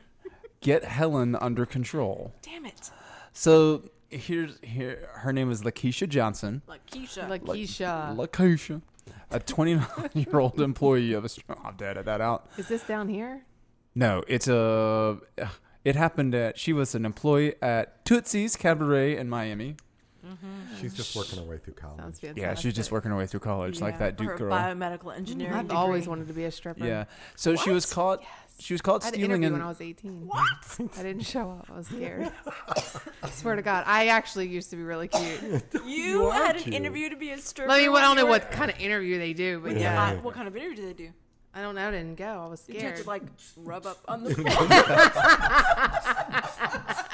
get 0.60 0.84
Helen 0.84 1.36
under 1.36 1.64
control. 1.64 2.34
Damn 2.42 2.66
it. 2.66 2.90
So 3.32 3.84
here's 4.10 4.58
here. 4.62 5.08
Her 5.14 5.32
name 5.32 5.50
is 5.50 5.62
Lakeisha 5.62 6.08
Johnson. 6.08 6.62
Like 6.66 6.84
Keisha. 6.86 7.28
Lakeisha. 7.28 8.16
Lakeisha, 8.16 8.82
a 9.30 9.38
29 9.38 10.10
year 10.14 10.40
old 10.40 10.60
employee 10.60 11.12
of 11.12 11.24
a. 11.24 11.28
str- 11.28 11.52
I'll 11.62 11.74
edit 11.80 12.04
that 12.06 12.20
out. 12.20 12.48
Is 12.56 12.68
this 12.68 12.82
down 12.82 13.08
here? 13.08 13.42
No, 13.94 14.24
it's 14.26 14.48
a. 14.48 15.18
It 15.84 15.94
happened 15.94 16.34
at. 16.34 16.58
She 16.58 16.72
was 16.72 16.94
an 16.94 17.04
employee 17.04 17.54
at 17.62 18.04
Tootsie's 18.04 18.56
Cabaret 18.56 19.16
in 19.16 19.28
Miami. 19.28 19.76
Mm-hmm. 20.26 20.80
She's 20.80 20.94
just 20.94 21.14
working 21.16 21.38
her 21.38 21.44
way 21.44 21.58
through 21.58 21.74
college. 21.74 21.98
Sounds 21.98 22.18
fantastic. 22.18 22.42
Yeah, 22.42 22.54
she's 22.54 22.74
just 22.74 22.90
working 22.90 23.10
her 23.10 23.16
way 23.16 23.26
through 23.26 23.40
college, 23.40 23.80
like 23.80 23.94
Yeah. 23.94 23.98
that 23.98 24.16
For 24.18 24.24
Duke 24.24 24.32
her 24.32 24.38
girl. 24.38 24.52
biomedical 24.52 25.16
engineering. 25.16 25.54
I've 25.54 25.62
degree. 25.68 25.76
always 25.76 26.08
wanted 26.08 26.26
to 26.28 26.34
be 26.34 26.44
a 26.44 26.50
stripper. 26.50 26.84
Yeah. 26.84 27.04
So 27.36 27.54
she 27.56 27.70
was 27.70 27.90
caught. 27.92 28.22
She 28.60 28.74
was 28.74 28.80
caught 28.82 29.04
I 29.04 29.06
had 29.06 29.14
an 29.14 29.20
interview 29.20 29.46
in. 29.46 29.52
when 29.52 29.62
I 29.62 29.68
was 29.68 29.80
18. 29.80 30.26
What? 30.26 30.42
I 30.98 31.02
didn't 31.04 31.22
show 31.22 31.48
up. 31.52 31.68
I 31.72 31.76
was 31.76 31.86
scared. 31.86 32.32
I 33.22 33.30
swear 33.30 33.54
to 33.54 33.62
God, 33.62 33.84
I 33.86 34.08
actually 34.08 34.48
used 34.48 34.70
to 34.70 34.76
be 34.76 34.82
really 34.82 35.06
cute. 35.06 35.62
You, 35.86 36.26
are 36.26 36.32
had 36.46 36.56
an 36.56 36.62
cute. 36.64 36.74
interview 36.74 37.08
to 37.10 37.16
be 37.16 37.30
a 37.30 37.38
stripper. 37.38 37.70
I 37.70 37.78
mean, 37.82 37.92
when 37.92 38.02
I 38.02 38.06
don't 38.06 38.16
know 38.16 38.26
what 38.26 38.50
kind 38.50 38.70
of 38.72 38.78
interview 38.80 39.18
they 39.18 39.32
do, 39.32 39.60
but 39.60 39.76
Yeah. 39.76 40.14
yeah, 40.14 40.20
what 40.20 40.34
kind 40.34 40.48
of 40.48 40.56
interview 40.56 40.74
do 40.76 40.86
they 40.86 40.92
do? 40.92 41.10
I 41.54 41.62
don't 41.62 41.76
know. 41.76 41.88
I 41.88 41.92
didn't 41.92 42.16
go. 42.16 42.42
I 42.44 42.46
was 42.46 42.60
Did 42.62 42.74
you 42.74 42.80
have 42.82 42.90
scared. 42.98 43.04
to 43.04 43.08
like 43.08 43.22
rub 43.56 43.86
up 43.86 43.98
on 44.08 44.24
the 44.24 44.34
floor? 44.34 44.44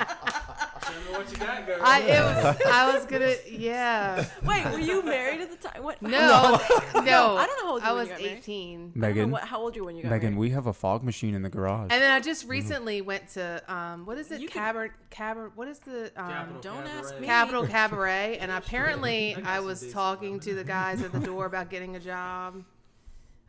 what 1.13 1.31
you 1.31 1.37
got, 1.39 1.67
girl? 1.67 1.79
I 1.83 2.01
it 2.01 2.21
was 2.23 2.57
I 2.73 2.93
was 2.95 3.07
gonna 3.07 3.35
yeah. 3.49 4.27
Wait, 4.45 4.65
were 4.67 4.79
you 4.79 5.03
married 5.05 5.41
at 5.41 5.51
the 5.51 5.69
time? 5.69 5.83
What? 5.83 6.01
No, 6.03 6.11
no. 6.95 7.37
I 7.37 7.47
don't 7.47 7.59
know 7.65 7.65
how 7.67 7.73
old 7.73 7.83
you 7.83 7.89
I 7.89 7.93
when 7.93 7.97
was 8.01 8.09
you 8.09 8.15
got 8.15 8.23
married. 8.23 8.39
18. 8.39 8.79
I 8.79 8.83
don't 8.83 8.95
know 8.95 9.01
Megan, 9.09 9.31
what, 9.31 9.43
how 9.45 9.61
old 9.61 9.77
you 9.77 9.83
were 9.83 9.87
when 9.87 9.97
you 9.97 10.03
got 10.03 10.11
Megan, 10.11 10.31
married? 10.35 10.39
we 10.39 10.51
have 10.51 10.67
a 10.67 10.73
fog 10.73 11.03
machine 11.05 11.35
in 11.35 11.43
the 11.43 11.49
garage. 11.51 11.89
And 11.91 12.03
then 12.03 12.11
I 12.11 12.21
just 12.21 12.47
recently 12.49 13.01
went 13.03 13.29
to 13.31 13.63
um 13.73 14.07
what 14.07 14.19
is 14.19 14.31
it? 14.31 14.41
You 14.41 14.49
could- 14.49 14.55
Cabaret 14.55 14.91
Cabaret 15.11 15.51
what 15.55 15.69
is 15.69 15.79
the 15.81 16.13
um 16.17 16.29
Capital 16.31 16.61
Don't 16.61 16.87
ask 16.87 17.05
Cabaret. 17.11 17.21
me. 17.21 17.27
Capital 17.27 17.67
Cabaret 17.75 18.39
and 18.41 18.51
apparently 18.51 19.37
I 19.45 19.57
I 19.57 19.61
was 19.61 19.93
talking 19.93 20.41
to 20.41 20.55
the 20.55 20.65
guys 20.65 21.01
at 21.03 21.13
the 21.13 21.21
door 21.21 21.47
about 21.47 21.71
getting 21.71 21.95
a 21.97 22.01
job. 22.01 22.63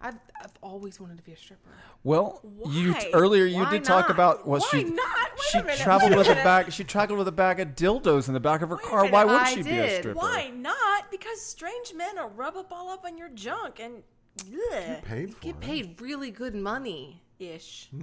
I've, 0.05 0.15
I've 0.41 0.53
always 0.61 0.99
wanted 0.99 1.17
to 1.17 1.23
be 1.23 1.31
a 1.33 1.37
stripper. 1.37 1.69
Well, 2.03 2.41
you 2.69 2.93
Why? 2.93 3.09
earlier 3.13 3.45
you 3.45 3.63
Why 3.63 3.71
did 3.71 3.83
talk 3.83 4.07
not? 4.09 4.11
about 4.11 4.47
what 4.47 4.61
Why 4.61 4.67
she 4.71 4.83
not? 4.83 4.95
Wait 4.97 5.39
she 5.51 5.57
a 5.57 5.63
minute, 5.63 5.77
traveled 5.79 6.11
wait 6.11 6.15
a 6.15 6.17
with 6.19 6.27
a 6.27 6.29
minute. 6.31 6.43
bag. 6.43 6.71
She 6.73 6.83
traveled 6.83 7.17
with 7.19 7.27
a 7.27 7.31
bag 7.31 7.59
of 7.59 7.69
dildos 7.69 8.27
in 8.27 8.33
the 8.33 8.39
back 8.39 8.61
of 8.61 8.69
her 8.69 8.75
Wait 8.75 8.85
a 8.85 8.87
car. 8.87 9.09
Why 9.09 9.23
minute, 9.23 9.27
would 9.33 9.41
I 9.41 9.53
she 9.55 9.61
be 9.63 9.69
a 9.71 9.73
did. 9.87 9.99
stripper? 10.01 10.19
Why 10.19 10.49
not? 10.49 11.09
Because 11.11 11.41
strange 11.41 11.93
men 11.95 12.15
will 12.15 12.29
rub 12.29 12.55
up 12.57 12.71
all 12.71 12.89
up 12.89 13.05
on 13.05 13.17
your 13.17 13.29
junk 13.29 13.79
and 13.79 14.03
bleh, 14.37 15.03
Paid 15.03 15.33
for 15.33 15.41
Get 15.41 15.55
it. 15.55 15.61
paid 15.61 16.01
really 16.01 16.31
good 16.31 16.55
money. 16.55 17.21
ish. 17.39 17.89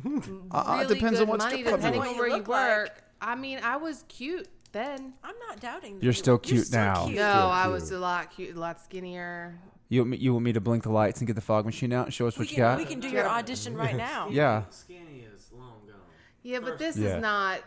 Uh, 0.50 0.76
it 0.80 0.82
really 0.82 0.94
depends 0.94 1.18
good 1.18 1.22
on 1.24 1.28
what 1.28 1.38
money 1.38 1.56
strip 1.58 1.68
club 1.68 1.80
depending 1.80 2.00
you're 2.02 2.08
on 2.08 2.14
in. 2.14 2.18
where 2.18 2.28
you 2.28 2.32
you 2.34 2.38
look 2.40 2.48
like. 2.48 2.68
work. 2.76 3.04
I 3.20 3.34
mean, 3.36 3.60
I 3.62 3.76
was 3.76 4.04
cute 4.08 4.48
then. 4.72 5.14
I'm 5.22 5.34
not 5.48 5.60
doubting. 5.60 5.94
that 5.96 6.02
You're 6.02 6.10
you- 6.10 6.18
still 6.18 6.38
cute 6.38 6.66
still 6.66 6.80
now. 6.80 7.04
cute. 7.06 7.16
No, 7.18 7.22
I 7.48 7.68
was 7.68 7.90
a 7.92 7.98
lot 7.98 8.30
cute, 8.34 8.56
a 8.56 8.58
lot 8.60 8.80
skinnier. 8.80 9.58
You 9.92 10.00
want 10.00 10.10
me, 10.12 10.16
you 10.16 10.32
want 10.32 10.44
me 10.46 10.52
to 10.54 10.60
blink 10.60 10.84
the 10.84 10.90
lights 10.90 11.20
and 11.20 11.26
get 11.26 11.34
the 11.34 11.42
fog 11.42 11.66
machine 11.66 11.92
out 11.92 12.06
and 12.06 12.14
show 12.14 12.26
us 12.26 12.38
We 12.38 12.44
what 12.44 12.50
you 12.50 12.56
can, 12.56 12.62
got? 12.64 12.78
we 12.78 12.86
can 12.86 12.98
do 12.98 13.08
your 13.10 13.28
audition 13.28 13.76
right 13.76 13.94
now. 13.94 14.28
Yeah. 14.30 14.62
Skinny 14.70 15.26
is 15.34 15.50
long 15.52 15.82
gone. 15.86 15.96
Yeah, 16.42 16.60
but 16.60 16.78
this 16.78 16.96
Yeah. 16.96 17.16
is 17.16 17.20
not. 17.22 17.60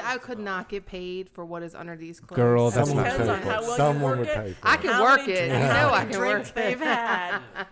I 0.00 0.18
could 0.18 0.38
not 0.38 0.68
get 0.68 0.86
paid 0.86 1.28
for 1.28 1.44
what 1.44 1.64
is 1.64 1.74
under 1.74 1.96
these 1.96 2.20
clothes. 2.20 2.36
Girl, 2.36 2.70
that's 2.70 2.88
Someone 2.88 3.04
not 3.04 3.10
depends 3.18 3.32
paid 3.32 3.46
on 3.48 3.52
how 3.54 3.60
well 3.62 3.76
Someone 3.76 4.18
would 4.20 4.28
pay 4.28 4.52
for 4.52 4.68
I 4.68 4.76
can 4.76 4.90
How 4.92 5.02
work 5.02 5.20
it. 5.28 5.48
dr- 5.48 5.60
You 5.60 5.66
know 5.74 5.90
I 5.92 6.04
can 6.04 6.12
drinks 6.12 6.48
work 6.50 6.54
they've 6.54 6.80
it. 6.80 6.86
had. 6.86 7.40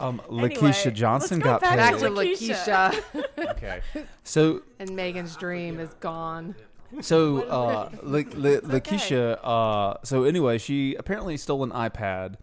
Um, 0.00 0.20
Anyway, 0.30 0.48
Lakeisha 0.48 0.92
Johnson 0.94 1.38
let's 1.40 1.44
go 1.44 1.50
got 1.52 1.60
back 1.60 1.70
paid. 1.70 1.76
Back 1.76 1.98
to 1.98 2.08
Lakeisha. 2.08 2.90
Lakeisha, 3.12 3.50
Okay. 3.50 3.82
So 4.24 4.62
and 4.78 4.96
Megan's 4.96 5.36
dream 5.36 5.78
is 5.78 5.92
gone. 6.00 6.54
so 7.02 7.42
uh, 7.42 7.90
La- 8.02 8.18
La- 8.34 8.60
Lakeisha. 8.60 9.38
Uh, 9.44 9.98
so 10.04 10.24
anyway, 10.24 10.56
she 10.56 10.94
apparently 10.94 11.36
stole 11.36 11.62
an 11.62 11.70
iPad, 11.70 12.36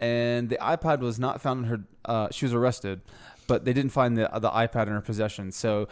and 0.00 0.48
the 0.48 0.56
iPad 0.56 1.00
was 1.00 1.18
not 1.18 1.40
found 1.40 1.64
in 1.64 1.70
her. 1.70 1.80
Uh, 2.04 2.28
she 2.30 2.44
was 2.44 2.54
arrested, 2.54 3.00
but 3.46 3.64
they 3.64 3.72
didn't 3.72 3.92
find 3.92 4.16
the 4.16 4.28
the 4.40 4.50
iPad 4.50 4.86
in 4.86 4.92
her 4.92 5.00
possession. 5.00 5.52
So. 5.52 5.88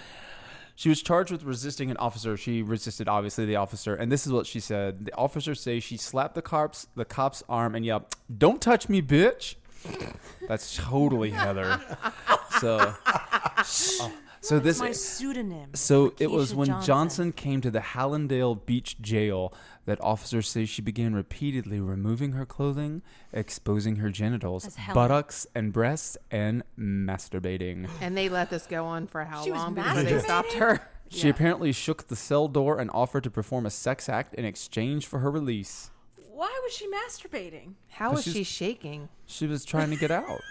She 0.74 0.88
was 0.88 1.02
charged 1.02 1.32
with 1.32 1.42
resisting 1.42 1.90
an 1.90 1.96
officer. 1.96 2.36
She 2.36 2.62
resisted, 2.62 3.08
obviously, 3.08 3.44
the 3.44 3.56
officer. 3.56 3.96
And 3.96 4.12
this 4.12 4.28
is 4.28 4.32
what 4.32 4.46
she 4.46 4.60
said. 4.60 5.06
The 5.06 5.14
officer 5.16 5.56
say 5.56 5.80
she 5.80 5.96
slapped 5.96 6.36
the 6.36 6.40
cops, 6.40 6.86
the 6.94 7.04
cop's 7.04 7.42
arm, 7.48 7.74
and 7.74 7.84
yelled, 7.84 8.04
"Don't 8.32 8.62
touch 8.62 8.88
me, 8.88 9.02
bitch!" 9.02 9.56
That's 10.46 10.76
totally 10.76 11.30
Heather. 11.30 11.80
So, 12.60 12.94
so 14.40 14.58
this 14.58 14.78
My 14.80 14.92
pseudonym. 14.92 15.70
so 15.74 16.14
it 16.18 16.30
was 16.30 16.54
when 16.54 16.68
Johnson. 16.68 16.86
Johnson. 16.86 17.32
came 17.32 17.60
to 17.60 17.70
the 17.70 17.80
Hallandale 17.80 18.64
Beach 18.64 18.96
jail 19.00 19.52
that 19.86 20.00
officers 20.00 20.48
say 20.48 20.64
she 20.64 20.82
began 20.82 21.14
repeatedly 21.14 21.80
removing 21.80 22.32
her 22.32 22.44
clothing, 22.46 23.02
exposing 23.32 23.96
her 23.96 24.10
genitals, 24.10 24.76
buttocks, 24.94 25.46
and 25.54 25.72
breasts, 25.72 26.16
and 26.30 26.62
masturbating. 26.78 27.88
And 28.00 28.16
they 28.16 28.28
let 28.28 28.50
this 28.50 28.66
go 28.66 28.84
on 28.84 29.06
for 29.06 29.24
how 29.24 29.42
She 29.44 29.50
long 29.52 29.74
because 29.74 30.04
they 30.04 30.18
stopped 30.20 30.52
her. 30.54 30.80
She 31.10 31.26
Yeah. 31.28 31.30
apparently 31.30 31.72
shook 31.72 32.08
the 32.08 32.16
cell 32.16 32.48
door 32.48 32.78
and 32.78 32.90
offered 32.92 33.24
to 33.24 33.30
perform 33.30 33.64
a 33.64 33.70
sex 33.70 34.10
act 34.10 34.34
in 34.34 34.44
exchange 34.44 35.06
for 35.06 35.20
her 35.20 35.30
release. 35.30 35.90
Why 36.30 36.54
was 36.62 36.74
she 36.74 36.86
masturbating? 36.86 37.76
How 37.88 38.10
was 38.12 38.24
she 38.24 38.44
shaking? 38.44 39.08
She 39.24 39.46
was 39.46 39.64
trying 39.64 39.88
to 39.88 39.96
get 39.96 40.10
out. 40.10 40.42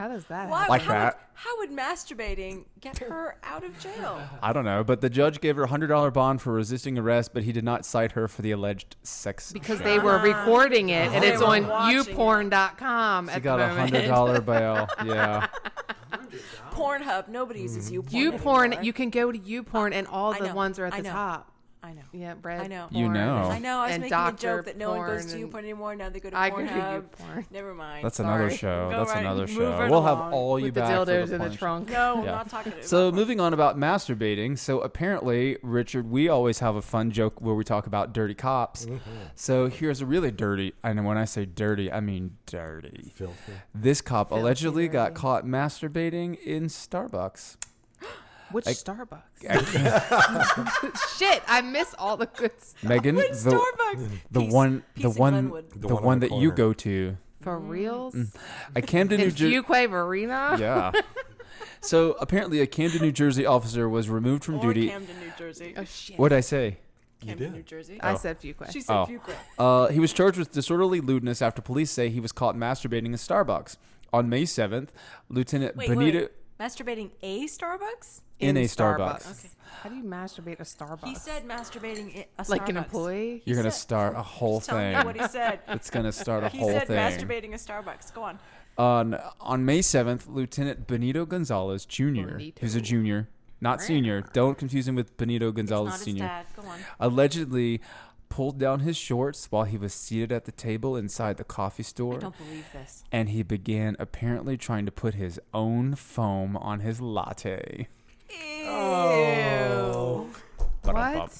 How 0.00 0.08
does 0.08 0.24
that 0.28 0.48
Why? 0.48 0.60
happen? 0.60 0.70
Like 0.70 0.80
how 0.80 0.92
that. 0.92 1.14
Would, 1.14 1.24
how 1.34 1.58
would 1.58 1.70
masturbating 1.72 2.64
get 2.80 2.96
her 3.00 3.36
out 3.42 3.64
of 3.64 3.78
jail? 3.78 4.18
I 4.42 4.54
don't 4.54 4.64
know, 4.64 4.82
but 4.82 5.02
the 5.02 5.10
judge 5.10 5.42
gave 5.42 5.56
her 5.56 5.64
a 5.64 5.66
hundred 5.66 5.88
dollar 5.88 6.10
bond 6.10 6.40
for 6.40 6.54
resisting 6.54 6.96
arrest, 6.98 7.34
but 7.34 7.42
he 7.42 7.52
did 7.52 7.64
not 7.64 7.84
cite 7.84 8.12
her 8.12 8.26
for 8.26 8.40
the 8.40 8.50
alleged 8.50 8.96
sex. 9.02 9.52
Because 9.52 9.76
trafficking. 9.76 9.98
they 9.98 10.02
were 10.02 10.18
ah, 10.18 10.22
recording 10.22 10.88
it, 10.88 11.12
and 11.12 11.22
it's 11.22 11.42
on 11.42 11.66
watching 11.66 12.00
it. 12.00 12.16
youporn.com 12.16 13.28
She 13.28 13.34
at 13.34 13.42
got 13.42 13.60
a 13.60 13.68
hundred 13.68 14.06
dollar 14.06 14.40
bail. 14.40 14.88
Yeah. 15.04 15.48
Pornhub. 16.72 17.28
Nobody 17.28 17.60
uses 17.60 17.90
mm-hmm. 17.90 18.08
YouPorn. 18.08 18.38
YouPorn, 18.38 18.64
anymore. 18.68 18.84
you 18.84 18.92
can 18.94 19.10
go 19.10 19.30
to 19.30 19.38
YouPorn, 19.38 19.92
and 19.92 20.06
all 20.06 20.32
the 20.32 20.54
ones 20.54 20.78
are 20.78 20.86
at 20.86 20.96
the 20.96 21.10
top. 21.10 21.52
I 21.82 21.94
know. 21.94 22.02
Yeah, 22.12 22.34
Brad. 22.34 22.60
I 22.60 22.66
know. 22.66 22.88
You 22.90 23.06
porn 23.06 23.12
know. 23.14 23.36
I 23.50 23.58
know. 23.58 23.78
I 23.78 23.84
was 23.86 23.92
and 23.94 24.02
making 24.02 24.18
a 24.18 24.32
joke 24.32 24.66
that 24.66 24.76
no 24.76 24.90
one 24.90 25.06
goes 25.06 25.24
to 25.26 25.32
porn 25.32 25.44
and- 25.44 25.54
anymore. 25.64 25.96
Now 25.96 26.10
they 26.10 26.20
go 26.20 26.28
to 26.28 26.36
I 26.38 26.50
go 26.50 26.56
to 26.58 26.62
Pornhub. 26.64 27.02
YouPorn. 27.04 27.44
Never 27.50 27.74
mind. 27.74 28.04
That's 28.04 28.20
another 28.20 28.50
show. 28.50 28.90
Go 28.90 28.98
That's 28.98 29.10
right- 29.12 29.20
another 29.20 29.46
move 29.46 29.50
show. 29.56 29.78
right 29.78 29.90
We'll 29.90 30.02
have 30.02 30.18
all 30.32 30.58
you 30.58 30.66
with 30.66 30.74
the 30.74 30.80
back 30.82 30.94
for 30.98 31.04
the 31.06 31.34
in 31.34 31.40
the 31.40 31.50
trunk. 31.56 31.88
no, 31.90 32.18
I'm 32.18 32.24
Yeah. 32.24 32.30
not 32.32 32.50
talking 32.50 32.72
about 32.72 32.84
it. 32.84 32.88
So 32.88 33.06
that. 33.10 33.16
moving 33.16 33.40
on 33.40 33.54
about 33.54 33.78
masturbating. 33.78 34.58
So 34.58 34.80
apparently, 34.80 35.56
Richard, 35.62 36.10
we 36.10 36.28
always 36.28 36.58
have 36.58 36.76
a 36.76 36.82
fun 36.82 37.10
joke 37.12 37.40
where 37.40 37.54
we 37.54 37.64
talk 37.64 37.86
about 37.86 38.12
dirty 38.12 38.34
cops. 38.34 38.84
Mm-hmm. 38.84 38.98
So 39.34 39.68
here's 39.68 40.02
a 40.02 40.06
really 40.06 40.30
dirty, 40.30 40.74
and 40.84 41.06
when 41.06 41.16
I 41.16 41.24
say 41.24 41.46
dirty, 41.46 41.90
I 41.90 42.00
mean 42.00 42.36
dirty. 42.44 43.10
Filthy. 43.14 43.52
This 43.74 44.02
cop 44.02 44.28
Filthy 44.28 44.42
allegedly 44.42 44.88
got 44.88 45.14
caught 45.14 45.46
masturbating 45.46 46.38
in 46.42 46.64
Starbucks. 46.64 47.56
Which 48.52 48.66
I- 48.66 48.72
Starbucks? 48.72 49.22
I- 49.48 50.90
Shit, 51.18 51.42
I 51.46 51.60
miss 51.62 51.94
all 51.98 52.16
the 52.16 52.26
good 52.26 52.52
stuff. 52.60 52.82
Megan, 52.84 53.16
Which 53.16 53.30
the, 53.32 53.50
Starbucks? 53.50 54.08
the 54.30 54.40
Peace- 54.40 54.52
one, 54.52 54.82
Peace 54.94 55.02
the 55.02 55.10
one, 55.10 55.32
Glenwood. 55.32 55.70
the, 55.72 55.78
The 55.78 55.94
one 55.94 56.02
one, 56.04 56.12
on 56.14 56.20
the 56.20 56.28
that 56.28 56.36
you 56.40 56.50
go 56.52 56.72
to. 56.72 57.16
For 57.42 57.58
reals? 57.58 58.16
A 58.76 58.82
Camden, 58.82 59.18
New 59.20 59.26
In 59.26 59.34
Jersey. 59.34 59.56
Fuquay-Varina? 59.56 60.56
Yeah. 60.60 60.92
so 61.80 62.12
apparently, 62.20 62.60
a 62.60 62.66
Camden, 62.66 63.00
New 63.02 63.12
Jersey 63.12 63.46
officer 63.46 63.88
was 63.88 64.08
removed 64.10 64.44
from 64.44 64.56
Or 64.56 64.62
duty. 64.62 64.88
Camden, 64.88 65.18
New 65.20 65.32
Jersey. 65.38 65.74
Oh, 65.76 65.84
shit. 65.84 66.18
What'd 66.18 66.36
I 66.36 66.40
say? 66.42 66.78
Camden, 67.20 67.38
did. 67.38 67.52
New 67.54 67.62
Jersey. 67.62 67.98
I 68.00 68.14
said 68.14 68.40
Fuquay. 68.40 68.70
She 68.72 68.80
said 68.80 68.94
Oh. 68.94 69.06
Fuquay. 69.06 69.34
Uh, 69.58 69.88
he 69.88 70.00
was 70.00 70.12
charged 70.12 70.38
with 70.38 70.52
disorderly 70.52 71.00
lewdness 71.00 71.40
after 71.42 71.60
police 71.62 71.90
say 71.90 72.08
he 72.08 72.20
was 72.20 72.32
caught 72.32 72.56
masturbating 72.56 73.06
in 73.06 73.12
Starbucks. 73.14 73.76
On 74.12 74.28
May 74.28 74.42
7th, 74.42 74.88
Lieutenant 75.28 75.76
Wait, 75.76 75.88
Benito 75.88 76.18
wait. 76.20 76.30
Masturbating 76.60 77.10
a 77.22 77.44
Starbucks? 77.44 78.20
in, 78.38 78.56
a 78.56 78.64
Starbucks. 78.64 79.30
Okay. 79.38 79.48
How 79.82 79.88
do 79.88 79.96
you 79.96 80.02
masturbate 80.02 80.60
a 80.60 80.64
Starbucks? 80.64 81.04
He 81.08 81.14
said 81.14 81.44
masturbating 81.46 82.16
i- 82.18 82.26
a 82.38 82.44
like 82.48 82.68
an 82.68 82.76
Starbucks. 82.76 82.78
employee? 82.84 83.42
You're 83.46 83.56
gonna 83.56 83.70
said- 83.70 83.80
start 83.80 84.14
a 84.16 84.22
whole 84.22 84.58
Just 84.58 84.68
telling 84.70 84.92
thing. 84.92 85.00
you 85.00 85.06
what 85.06 85.16
he 85.20 85.26
said. 85.28 85.60
It's 85.68 85.88
gonna 85.90 86.12
start 86.12 86.44
a 86.44 86.48
he 86.50 86.58
whole 86.58 86.70
said 86.70 86.86
thing. 86.86 86.96
masturbating 86.96 87.52
a 87.54 87.56
Starbucks. 87.56 88.12
Go 88.12 88.22
on. 88.24 88.38
On 88.78 89.18
on 89.40 89.64
May 89.64 89.80
7th, 89.80 90.26
Lieutenant 90.28 90.86
Benito 90.86 91.24
Gonzalez 91.26 91.84
Jr. 91.86 92.02
Benito. 92.36 92.60
Who's 92.60 92.74
a 92.74 92.80
junior, 92.80 93.28
not 93.60 93.80
senior. 93.82 94.22
Don't 94.32 94.56
confuse 94.58 94.86
him 94.88 94.94
with 94.96 95.16
Benito 95.16 95.52
Gonzalez 95.52 95.90
Not 95.90 95.98
his 95.98 96.04
Sr. 96.14 96.18
dad. 96.24 96.46
Go 96.56 96.62
on. 96.68 96.78
Allegedly 96.98 97.80
pulled 98.30 98.58
down 98.58 98.80
his 98.80 98.96
shorts 98.96 99.48
while 99.50 99.64
he 99.64 99.76
was 99.76 99.92
seated 99.92 100.32
at 100.32 100.46
the 100.46 100.52
table 100.52 100.96
inside 100.96 101.36
the 101.36 101.44
coffee 101.44 101.82
I 101.82 101.84
store. 101.84 102.18
don't 102.18 102.36
believe 102.38 102.64
this. 102.72 103.04
and 103.12 103.28
he 103.28 103.42
began 103.42 103.94
apparently 103.98 104.56
trying 104.56 104.86
to 104.86 104.92
put 104.92 105.14
his 105.14 105.38
own 105.52 105.94
foam 105.96 106.56
on 106.56 106.80
his 106.80 107.02
latte. 107.02 107.88
Ew. 108.30 110.30
Ba-dum-bum. 110.82 111.18
What? 111.18 111.30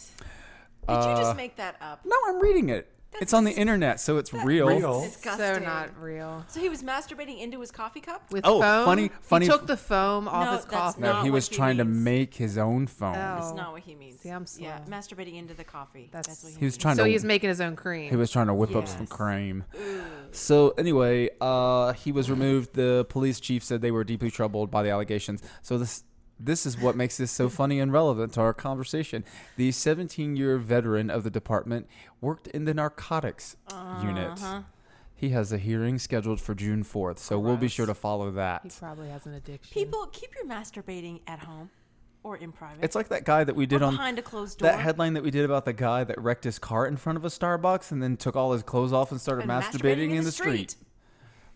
Did 0.88 0.94
you 0.94 1.12
Uh, 1.12 1.16
just 1.22 1.36
make 1.36 1.56
that 1.56 1.76
up? 1.80 2.00
No, 2.04 2.16
I'm 2.26 2.40
reading 2.40 2.68
it. 2.68 2.92
That's 3.12 3.22
it's 3.22 3.34
on 3.34 3.42
the 3.44 3.50
internet, 3.52 3.98
so 3.98 4.18
it's 4.18 4.32
real. 4.32 4.68
Real. 4.68 5.00
Disgusting. 5.02 5.54
So 5.54 5.58
not 5.58 5.90
real. 6.00 6.44
So 6.48 6.60
he 6.60 6.68
was 6.68 6.82
masturbating 6.84 7.40
into 7.40 7.60
his 7.60 7.72
coffee 7.72 8.00
cup? 8.00 8.22
With 8.30 8.44
Oh, 8.46 8.60
foam? 8.60 8.84
funny- 8.84 9.10
funny- 9.20 9.46
He 9.46 9.50
took 9.50 9.66
the 9.66 9.76
foam 9.76 10.28
off 10.28 10.44
No, 10.44 10.52
his 10.52 10.64
that's 10.64 10.74
coffee. 10.74 11.00
No, 11.00 11.12
not 11.14 11.24
he 11.24 11.30
what 11.30 11.34
was 11.34 11.48
he 11.48 11.56
trying 11.56 11.76
to 11.78 11.84
means. 11.84 12.04
make 12.04 12.34
his 12.34 12.56
own 12.56 12.86
foam. 12.86 13.10
Oh. 13.10 13.14
That's 13.14 13.52
not 13.54 13.72
what 13.72 13.82
he 13.82 13.96
means. 13.96 14.20
See, 14.20 14.28
I'm 14.30 14.46
Yeah, 14.58 14.78
masturbating 14.88 15.34
into 15.34 15.54
the 15.54 15.64
coffee. 15.64 16.08
That's, 16.12 16.28
That's- 16.28 16.44
what 16.44 16.52
he, 16.52 16.58
He 16.60 16.64
was 16.66 16.74
means. 16.74 16.82
trying 16.82 16.96
so 16.96 17.04
to. 17.04 17.10
he's 17.10 17.24
making 17.24 17.48
his 17.48 17.60
own 17.60 17.74
cream. 17.74 18.10
he 18.10 18.16
was 18.16 18.30
trying 18.30 18.46
to 18.46 18.54
whip 18.54 18.76
up 18.76 18.86
some 18.86 19.00
Yes. 19.00 19.08
cream. 19.08 19.64
So 20.32 20.70
anyway, 20.78 21.30
uh, 21.40 21.92
he 21.94 22.12
was 22.12 22.30
removed. 22.30 22.74
The 22.74 23.06
police 23.08 23.40
chief 23.40 23.64
said 23.64 23.80
they 23.80 23.90
were 23.90 24.04
deeply 24.04 24.30
troubled 24.30 24.70
by 24.70 24.82
the 24.84 24.90
allegations. 24.90 25.42
So 25.62 25.78
this 25.78 26.04
this 26.42 26.64
is 26.66 26.78
what 26.78 26.96
makes 26.96 27.16
this 27.16 27.30
so 27.30 27.48
funny 27.60 27.78
and 27.80 27.92
relevant 27.92 28.32
to 28.34 28.40
our 28.40 28.54
conversation. 28.54 29.24
The 29.56 29.70
17-year 29.70 30.58
veteran 30.58 31.10
of 31.10 31.22
the 31.24 31.30
department 31.30 31.86
worked 32.20 32.46
in 32.48 32.64
the 32.64 32.74
narcotics 32.74 33.56
unit. 34.02 34.30
Uh-huh. 34.32 34.62
He 35.14 35.28
has 35.30 35.52
a 35.52 35.58
hearing 35.58 35.98
scheduled 35.98 36.40
for 36.40 36.54
June 36.54 36.82
4th, 36.82 37.18
so 37.18 37.38
we'll 37.38 37.58
be 37.58 37.68
sure 37.68 37.84
to 37.84 37.92
follow 37.94 38.30
that. 38.30 38.62
he 38.64 38.70
probably 38.70 39.10
has 39.10 39.26
an 39.26 39.34
addiction. 39.34 39.70
People, 39.74 40.06
keep 40.12 40.34
your 40.34 40.46
masturbating 40.46 41.20
at 41.26 41.40
home 41.40 41.68
or 42.22 42.38
in 42.38 42.52
private. 42.52 42.82
It's 42.82 42.94
like 42.94 43.08
that 43.08 43.24
guy 43.24 43.44
that 43.44 43.54
we 43.54 43.66
did 43.66 43.82
or 43.82 43.86
on 43.86 43.92
behind 43.96 44.18
a 44.18 44.22
closed 44.22 44.58
door. 44.60 44.70
that 44.70 44.80
headline 44.80 45.12
that 45.12 45.22
we 45.22 45.30
did 45.30 45.44
about 45.44 45.66
the 45.66 45.74
guy 45.74 46.04
that 46.04 46.18
wrecked 46.18 46.44
his 46.44 46.58
car 46.58 46.86
in 46.86 46.96
front 46.96 47.18
of 47.18 47.24
a 47.26 47.28
Starbucks 47.28 47.92
and 47.92 48.02
then 48.02 48.16
took 48.16 48.34
all 48.34 48.52
his 48.52 48.62
clothes 48.62 48.94
off 48.94 49.10
and 49.10 49.20
started 49.20 49.42
And 49.42 49.50
masturbating, 49.50 50.14
in 50.16 50.24
the 50.24 50.32
street. 50.32 50.76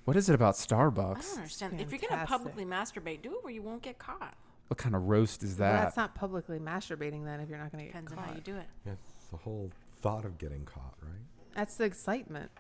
What 0.04 0.18
is 0.18 0.28
it 0.28 0.34
about 0.34 0.56
I 0.56 0.58
Starbucks? 0.58 1.22
don't 1.30 1.36
understand. 1.38 1.80
If 1.80 1.90
you're 1.90 2.00
gonna 2.06 2.26
publicly 2.26 2.66
masturbate, 2.66 3.22
do 3.22 3.30
it 3.36 3.42
where 3.44 3.52
you 3.52 3.62
won't 3.62 3.80
get 3.80 3.98
caught. 3.98 4.34
What 4.68 4.78
kind 4.78 4.94
of 4.94 5.02
roast 5.02 5.42
is 5.42 5.58
Well, 5.58 5.70
that? 5.72 5.82
that's 5.84 5.96
not 5.96 6.14
publicly 6.14 6.58
masturbating 6.58 7.24
then 7.24 7.40
if 7.40 7.48
you're 7.48 7.58
not 7.58 7.70
going 7.70 7.84
to 7.86 7.92
get 7.92 7.92
Depends 7.92 8.12
on 8.12 8.18
caught. 8.18 8.26
how 8.28 8.34
you 8.34 8.40
do 8.40 8.56
it. 8.56 8.66
Yeah, 8.86 8.92
it's 8.92 9.26
the 9.30 9.36
whole 9.36 9.70
thought 10.00 10.24
of 10.24 10.38
getting 10.38 10.64
caught, 10.64 10.94
right? 11.02 11.12
That's 11.54 11.76
the 11.76 11.84
excitement. 11.84 12.50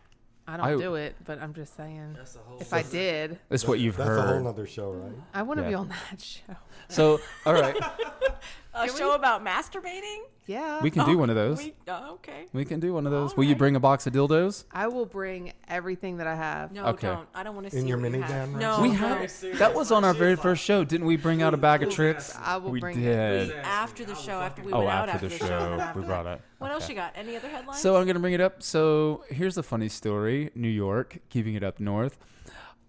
I 0.46 0.58
don't 0.58 0.66
I- 0.66 0.76
do 0.76 0.94
it, 0.96 1.16
but 1.24 1.40
I'm 1.40 1.54
just 1.54 1.74
saying. 1.76 2.14
That's 2.16 2.36
a 2.36 2.40
whole. 2.40 2.58
If 2.60 2.72
I 2.74 2.82
did, 2.82 3.38
That's 3.48 3.66
what 3.66 3.80
you've 3.80 3.96
That's 3.96 4.08
heard. 4.08 4.18
a 4.18 4.26
whole 4.34 4.40
nother 4.42 4.66
show, 4.66 4.92
right? 4.92 5.12
I 5.32 5.42
want 5.42 5.58
to 5.58 5.62
Yeah. 5.64 5.68
be 5.70 5.74
on 5.74 5.88
that 5.88 6.20
show. 6.20 6.54
so, 6.88 7.20
all 7.46 7.54
right, 7.54 7.76
A 8.74 8.86
Can 8.88 8.96
show 8.96 9.10
we- 9.10 9.14
about 9.14 9.44
masturbating? 9.44 10.22
Yeah. 10.46 10.82
we 10.82 10.90
can 10.90 11.06
do 11.06 11.16
one 11.16 11.30
of 11.30 11.36
those. 11.36 11.56
We, 11.58 11.72
oh, 11.88 12.14
okay. 12.14 12.44
We 12.52 12.66
can 12.66 12.78
do 12.78 12.92
one 12.92 13.06
of 13.06 13.12
those. 13.12 13.30
All 13.30 13.36
Will 13.38 13.44
you 13.44 13.56
bring 13.56 13.76
a 13.76 13.80
box 13.80 14.06
of 14.06 14.12
dildos? 14.12 14.64
I 14.72 14.88
will 14.88 15.06
bring 15.06 15.52
everything 15.68 16.18
that 16.18 16.26
I 16.26 16.34
have. 16.34 16.70
No, 16.70 16.84
Okay. 16.88 17.06
don't. 17.06 17.26
I 17.34 17.42
don't 17.44 17.54
want 17.54 17.66
to 17.66 17.70
see 17.70 17.78
In 17.78 17.86
your 17.86 17.98
what 17.98 18.12
you 18.12 18.20
have. 18.20 18.48
minivan, 18.50 18.58
No, 18.60 18.82
we 18.82 18.88
no. 18.88 18.94
had 18.94 19.30
that 19.54 19.74
was 19.74 19.90
on 19.90 20.04
our 20.04 20.12
very 20.12 20.36
first 20.36 20.62
show. 20.62 20.84
Didn't 20.84 21.06
we 21.06 21.16
bring 21.16 21.40
out 21.40 21.54
a 21.54 21.56
bag 21.56 21.82
of 21.82 21.88
tricks? 21.90 22.36
I 22.38 22.58
will 22.58 22.72
we 22.72 22.80
bring 22.80 23.00
did. 23.00 23.48
We, 23.48 23.54
after 23.54 24.04
the 24.04 24.14
show, 24.16 24.32
after 24.40 24.62
we 24.62 24.72
Oh, 24.72 24.80
went 24.80 24.90
out 24.90 25.08
after 25.08 25.28
the 25.28 25.38
show, 25.38 25.92
we 25.96 26.02
brought 26.02 26.26
it. 26.26 26.40
What 26.58 26.70
else 26.72 26.88
you 26.90 26.94
got? 26.94 27.12
Any 27.16 27.36
other 27.36 27.48
headlines? 27.48 27.80
So 27.80 27.96
I'm 27.96 28.06
gonna 28.06 28.18
bring 28.18 28.34
it 28.34 28.40
up. 28.42 28.62
So 28.62 29.24
here's 29.30 29.56
a 29.56 29.62
funny 29.62 29.88
story. 29.88 30.50
New 30.54 30.68
York, 30.68 31.18
keeping 31.30 31.54
it 31.54 31.62
up 31.62 31.80
north. 31.80 32.18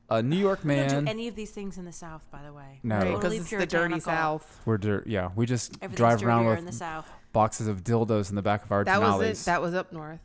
A 0.09 0.21
New 0.21 0.37
York 0.37 0.59
we 0.63 0.75
don't 0.75 0.87
man. 0.87 1.05
do 1.05 1.09
any 1.09 1.27
of 1.27 1.35
these 1.35 1.49
things 1.51 1.77
in 1.77 1.85
the 1.85 1.91
South, 1.91 2.23
by 2.31 2.43
the 2.43 2.53
way. 2.53 2.79
No. 2.83 2.95
Right, 2.95 3.03
Totally 3.05 3.17
because 3.17 3.33
it's 3.33 3.49
the 3.49 3.65
dirty. 3.65 3.99
South. 3.99 4.61
we're 4.65 4.77
dirt. 4.77 5.07
Yeah, 5.07 5.29
we 5.35 5.45
just 5.45 5.79
drive 5.95 6.23
around 6.23 6.45
with 6.45 6.59
in 6.59 6.65
the 6.65 6.71
South. 6.71 7.09
boxes 7.33 7.67
of 7.67 7.83
dildos 7.83 8.29
in 8.29 8.35
the 8.35 8.41
back 8.43 8.63
of 8.63 8.71
our 8.71 8.83
That 8.83 9.01
was 9.01 9.41
it. 9.41 9.45
That 9.45 9.61
was 9.61 9.73
up 9.73 9.91
north, 9.91 10.19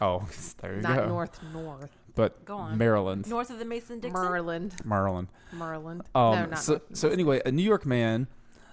oh, 0.00 0.26
there 0.62 0.76
you 0.76 0.80
not 0.80 0.94
go. 0.96 1.00
Not 1.02 1.08
north 1.08 1.40
north. 1.52 1.90
But 2.14 2.46
Go 2.46 2.56
on. 2.56 2.78
Maryland, 2.78 3.28
North 3.28 3.50
of 3.50 3.58
the 3.58 3.66
Mason-Dixon? 3.66 4.18
Maryland, 4.18 4.74
Maryland. 4.86 5.28
Maryland. 5.52 6.00
Um, 6.14 6.34
no, 6.34 6.46
not 6.46 6.58
so, 6.60 6.72
north. 6.72 6.82
so 6.94 7.10
anyway, 7.10 7.42
a 7.44 7.52
New 7.52 7.62
York 7.62 7.84
man 7.84 8.26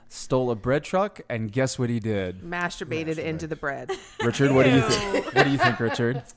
stole 0.08 0.50
a 0.50 0.56
bread 0.56 0.86
truck, 0.86 1.20
and 1.30 1.52
guess 1.52 1.78
what 1.78 1.90
he 1.90 2.00
did? 2.00 2.40
masturbated 2.42 3.18
into 3.18 3.46
the 3.48 3.58
bread. 3.58 3.92
Richard, 4.24 4.54
what 4.54 4.64
do 4.64 4.70
you 4.72 4.82
think? 4.82 5.36
What 5.36 5.44
do 5.44 5.52
you 5.52 5.58
think, 5.58 5.78
Richard? 5.82 6.24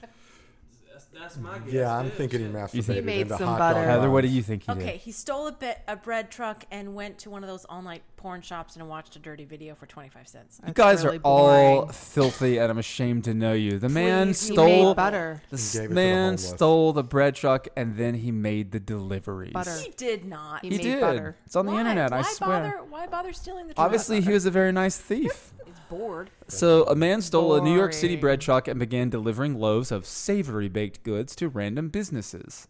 That's, 1.27 1.35
that's 1.37 1.45
my 1.45 1.59
guess. 1.59 1.73
Yeah, 1.75 1.97
I'm 1.97 2.11
too. 2.11 2.17
thinking 2.17 2.41
he 2.41 2.47
Shit. 2.47 2.55
masturbated 2.55 2.95
He 2.95 3.01
made 3.01 3.21
into 3.23 3.37
some 3.39 3.47
hot 3.49 3.59
butter. 3.59 3.81
dog 3.81 3.89
Heather, 3.89 4.11
what 4.11 4.21
do 4.23 4.29
you 4.29 4.43
think 4.43 4.65
he 4.65 4.73
Okay, 4.73 4.93
did? 4.93 5.01
he 5.01 5.13
stole 5.13 5.47
a, 5.49 5.53
bit, 5.53 5.81
a 5.89 5.97
bread 5.97 6.31
truck 6.31 6.65
and 6.71 6.95
went 6.95 7.19
to 7.21 7.31
one 7.31 7.43
of 7.43 7.49
those 7.49 7.65
all-night 7.67 8.03
porn 8.17 8.41
shops 8.43 8.77
and 8.77 8.89
watched 8.89 9.15
a 9.17 9.19
dirty 9.19 9.45
video 9.45 9.75
for 9.75 9.87
25 9.87 10.27
cents. 10.29 10.61
You 10.67 10.73
guys 10.73 11.05
really 11.05 11.19
are 11.19 11.21
all 11.25 11.77
boring. 11.83 11.93
filthy, 11.93 12.59
and 12.59 12.71
I'm 12.71 12.79
ashamed 12.79 13.25
to 13.25 13.35
know 13.35 13.53
you. 13.53 13.79
The 13.79 13.89
man 13.89 14.29
Please, 14.29 14.43
he 14.43 14.49
He 14.49 14.55
stole 14.55 14.67
made 14.89 14.97
butter. 14.97 15.43
the 15.51 15.57
He 15.57 15.63
s- 15.63 15.73
gave 15.75 15.83
it 15.83 15.85
to 15.85 15.89
the 15.91 15.95
man 15.95 16.25
homeless. 16.25 16.49
stole 16.51 16.93
the 16.93 17.05
bread 17.05 17.35
truck, 17.35 17.69
and 17.77 17.97
then 17.97 18.15
he 18.15 18.31
made 18.33 18.73
the 18.73 18.81
deliveries. 18.81 19.53
Butter. 19.53 19.77
He 19.79 19.91
did 19.97 20.25
not. 20.25 20.63
He 20.63 20.71
He 20.71 20.77
made 20.77 20.83
did. 20.83 21.01
butter. 21.01 21.37
It's 21.45 21.57
on 21.57 21.67
the 21.67 21.73
Why? 21.73 21.81
internet. 21.81 22.11
Why 22.13 22.19
I 22.19 22.23
swear. 22.23 22.49
Bother, 22.49 22.81
why 22.89 23.07
bother 23.07 23.33
stealing 23.33 23.67
the 23.69 23.75
truck? 23.75 23.85
Obviously, 23.85 24.21
he 24.21 24.33
was 24.33 24.47
a 24.47 24.51
very 24.51 24.73
nice 24.73 24.97
thief. 24.97 25.53
He's 25.77 25.99
bored. 25.99 26.31
So, 26.49 26.85
a 26.85 26.95
man 26.95 27.23
stole 27.23 27.55
a 27.55 27.61
New 27.61 27.75
York 27.75 27.93
City 27.93 28.17
bread 28.17 28.41
truck 28.41 28.69
and 28.69 28.79
began 28.79 29.11
delivering 29.11 29.59
loaves 29.59 29.93
of 29.93 30.07
savory 30.07 30.69
baked 30.69 31.03
goods 31.03 31.37
to 31.37 31.49
random 31.49 31.89
businesses. 31.89 32.69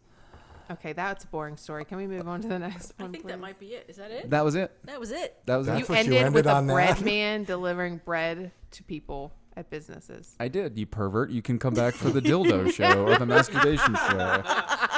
Okay, 0.70 0.92
that's 0.92 1.22
a 1.22 1.26
boring 1.28 1.56
story. 1.56 1.84
Can 1.84 1.96
we 1.96 2.06
move 2.08 2.26
on 2.26 2.40
to 2.42 2.48
the 2.48 2.58
next 2.58 2.92
I 2.98 3.04
one? 3.04 3.10
I 3.10 3.12
think 3.12 3.24
please? 3.24 3.30
that 3.30 3.40
might 3.40 3.60
be 3.60 3.66
it. 3.68 3.86
Is 3.88 3.96
that 3.96 4.10
it? 4.10 4.30
That 4.30 4.44
was 4.44 4.56
it. 4.56 4.76
That 4.84 4.98
was 4.98 5.12
it. 5.12 5.36
That 5.46 5.56
was 5.56 5.66
That's 5.68 5.78
it. 5.78 5.88
You 5.88 5.94
what 5.94 6.06
you 6.06 6.16
ended, 6.16 6.18
ended 6.18 6.34
with 6.34 6.46
a 6.46 6.62
bread 6.62 6.96
that? 6.96 7.04
man 7.04 7.44
delivering 7.44 8.00
bread 8.04 8.50
to 8.72 8.82
people 8.82 9.32
at 9.56 9.70
businesses. 9.70 10.34
I 10.40 10.48
did. 10.48 10.76
You 10.76 10.86
pervert. 10.86 11.30
You 11.30 11.40
can 11.40 11.58
come 11.58 11.74
back 11.74 11.94
for 11.94 12.10
the 12.10 12.20
dildo 12.20 12.72
show 12.72 13.04
or 13.04 13.16
the 13.16 13.26
masturbation 13.26 13.94
show. 13.94 14.42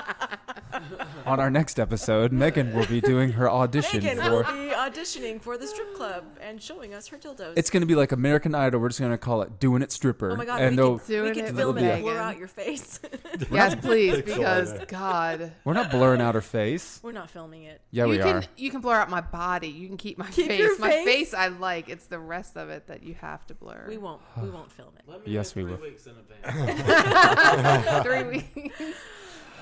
On 1.26 1.40
our 1.40 1.50
next 1.50 1.78
episode, 1.78 2.32
Megan 2.32 2.74
will 2.74 2.86
be 2.86 3.00
doing 3.00 3.32
her 3.32 3.50
audition 3.50 4.00
for 4.00 4.06
Megan 4.06 4.22
for. 4.24 4.30
will 4.30 4.42
be 4.44 4.74
auditioning 4.74 5.40
for 5.40 5.59
the 5.59 5.66
strip 5.66 5.94
club 5.94 6.24
and 6.40 6.60
showing 6.62 6.94
us 6.94 7.06
her 7.09 7.18
dildos. 7.18 7.55
It's 7.56 7.70
going 7.70 7.80
to 7.82 7.86
be 7.86 7.94
like 7.94 8.12
American 8.12 8.55
Idol. 8.55 8.80
We're 8.80 8.88
just 8.88 9.00
going 9.00 9.12
to 9.12 9.18
call 9.18 9.42
it 9.42 9.59
"Doing 9.60 9.82
It 9.82 9.92
Stripper." 9.92 10.30
oh 10.32 10.36
my 10.36 10.44
god, 10.44 10.60
and 10.60 10.70
we 10.72 10.76
they'll- 10.76 10.98
could, 10.98 11.06
Doing 11.09 11.22
we 11.24 11.34
could 11.34 11.44
it 11.50 11.55
film 11.56 11.78
it 11.78 11.84
and 11.84 12.02
blur 12.02 12.16
out 12.18 12.38
your 12.38 12.48
face. 12.48 13.00
yes, 13.50 13.74
please, 13.74 14.22
because 14.22 14.72
God, 14.88 15.52
we're 15.64 15.72
not 15.74 15.90
blurring 15.90 16.20
out 16.20 16.34
her 16.34 16.40
face. 16.40 17.00
We're 17.02 17.12
not 17.12 17.30
filming 17.30 17.64
it. 17.64 17.80
Yeah, 17.90 18.05
you 18.05 18.10
we 18.10 18.18
can 18.18 18.36
are. 18.36 18.44
you 18.56 18.70
can 18.70 18.80
blur 18.80 18.94
out 18.94 19.10
my 19.10 19.20
body. 19.20 19.68
You 19.68 19.86
can 19.88 19.96
keep 19.96 20.16
my 20.18 20.26
Keep 20.30 20.46
face. 20.48 20.59
your 20.60 20.78
My 20.78 20.90
face? 20.90 21.05
face 21.06 21.34
I 21.34 21.48
like. 21.48 21.88
It's 21.88 22.06
the 22.06 22.18
rest 22.18 22.56
of 22.56 22.70
it 22.70 22.86
that 22.86 23.02
you 23.02 23.14
have 23.20 23.46
to 23.48 23.55
blur. 23.55 23.84
We 23.88 23.98
won't. 23.98 24.20
We 24.40 24.48
won't 24.50 24.70
film 24.72 24.90
it. 24.98 25.05
Let 25.10 25.26
me 25.26 25.32
Yes, 25.32 25.55
know 25.55 25.62
we 25.64 25.68
three 25.68 25.76
will. 25.76 25.82
weeks 25.90 26.06
in 26.06 26.12
advance. 26.12 28.02
Three 28.05 28.22
weeks. 28.24 28.98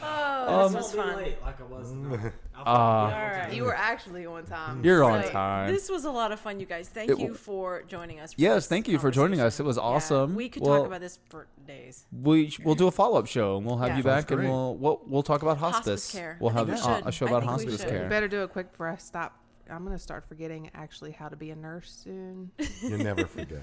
Oh, 0.09 0.67
Um, 0.67 0.73
this 0.73 0.83
was 0.85 0.97
Won't 0.97 1.09
fun. 1.09 1.17
late 1.19 1.43
like 1.43 1.61
I 1.61 1.65
was. 1.65 1.91
tonight. 1.91 2.33
I'll 2.55 2.63
Uh, 2.63 2.65
probably 2.65 2.67
be 2.67 2.67
All 2.67 2.77
on 2.77 3.13
right. 3.13 3.43
time. 3.43 3.53
You 3.53 3.65
were 3.65 3.75
actually 3.77 4.27
on 4.27 4.45
time. 4.45 4.85
You're 4.85 5.05
on 5.05 5.23
So- 5.25 5.31
time. 5.31 5.73
This 5.73 5.91
was 5.91 6.05
a 6.05 6.11
lot 6.11 6.33
of 6.33 6.41
fun, 6.41 6.61
you 6.61 6.67
guys. 6.67 6.89
Thank 6.89 7.11
It 7.11 7.19
you 7.19 7.25
w- 7.25 7.35
for 7.35 7.83
joining 7.89 8.21
us. 8.21 8.33
For 8.35 8.41
Yes, 8.41 8.55
this 8.55 8.67
thank 8.69 8.89
you 8.89 8.99
for 8.99 9.11
joining 9.11 9.41
us. 9.41 9.59
It 9.61 9.65
was 9.65 9.77
conversation. 9.77 10.17
Yeah, 10.17 10.23
awesome. 10.23 10.35
we 10.37 10.49
could 10.49 10.63
Well- 10.63 10.79
talk 10.79 10.87
about 10.87 11.01
this 11.01 11.19
for 11.29 11.47
days. 11.67 12.07
We 12.13 12.55
we'll 12.65 12.75
do 12.77 12.87
a 12.87 12.91
follow 12.93 13.19
up 13.19 13.27
show 13.27 13.57
and 13.57 13.67
we'll 13.67 13.79
have 13.79 13.89
Yeah. 13.89 13.97
you 13.99 14.03
Sounds 14.03 14.23
back 14.25 14.31
and 14.31 14.41
great. 14.41 14.49
we'll, 14.51 14.77
we'll 14.77 15.01
we'll 15.07 15.23
talk 15.23 15.43
about 15.43 15.59
Hospice 15.59 15.85
hospice. 15.87 16.13
care. 16.13 16.37
We'll 16.41 16.51
I 16.51 16.55
have 16.55 16.67
think 16.69 16.79
we 16.85 16.91
uh, 16.93 16.97
should. 16.99 17.07
a 17.07 17.13
show 17.13 17.27
I 17.27 17.29
about 17.31 17.41
think 17.43 17.51
we 17.59 17.65
hospice 17.67 17.81
should. 17.83 17.93
You 17.93 17.99
care. 18.01 18.09
better 18.09 18.29
do 18.29 18.43
it 18.45 18.53
quick 18.53 18.71
before 18.71 18.89
I 18.89 18.97
stop. 18.97 19.39
I'm 19.69 19.83
gonna 19.85 19.99
start 19.99 20.25
forgetting 20.29 20.71
actually 20.75 21.11
how 21.11 21.29
to 21.29 21.35
be 21.37 21.51
a 21.51 21.57
nurse 21.57 21.91
soon. 22.05 22.53
You 22.83 22.99
never 22.99 23.27
forget. 23.27 23.63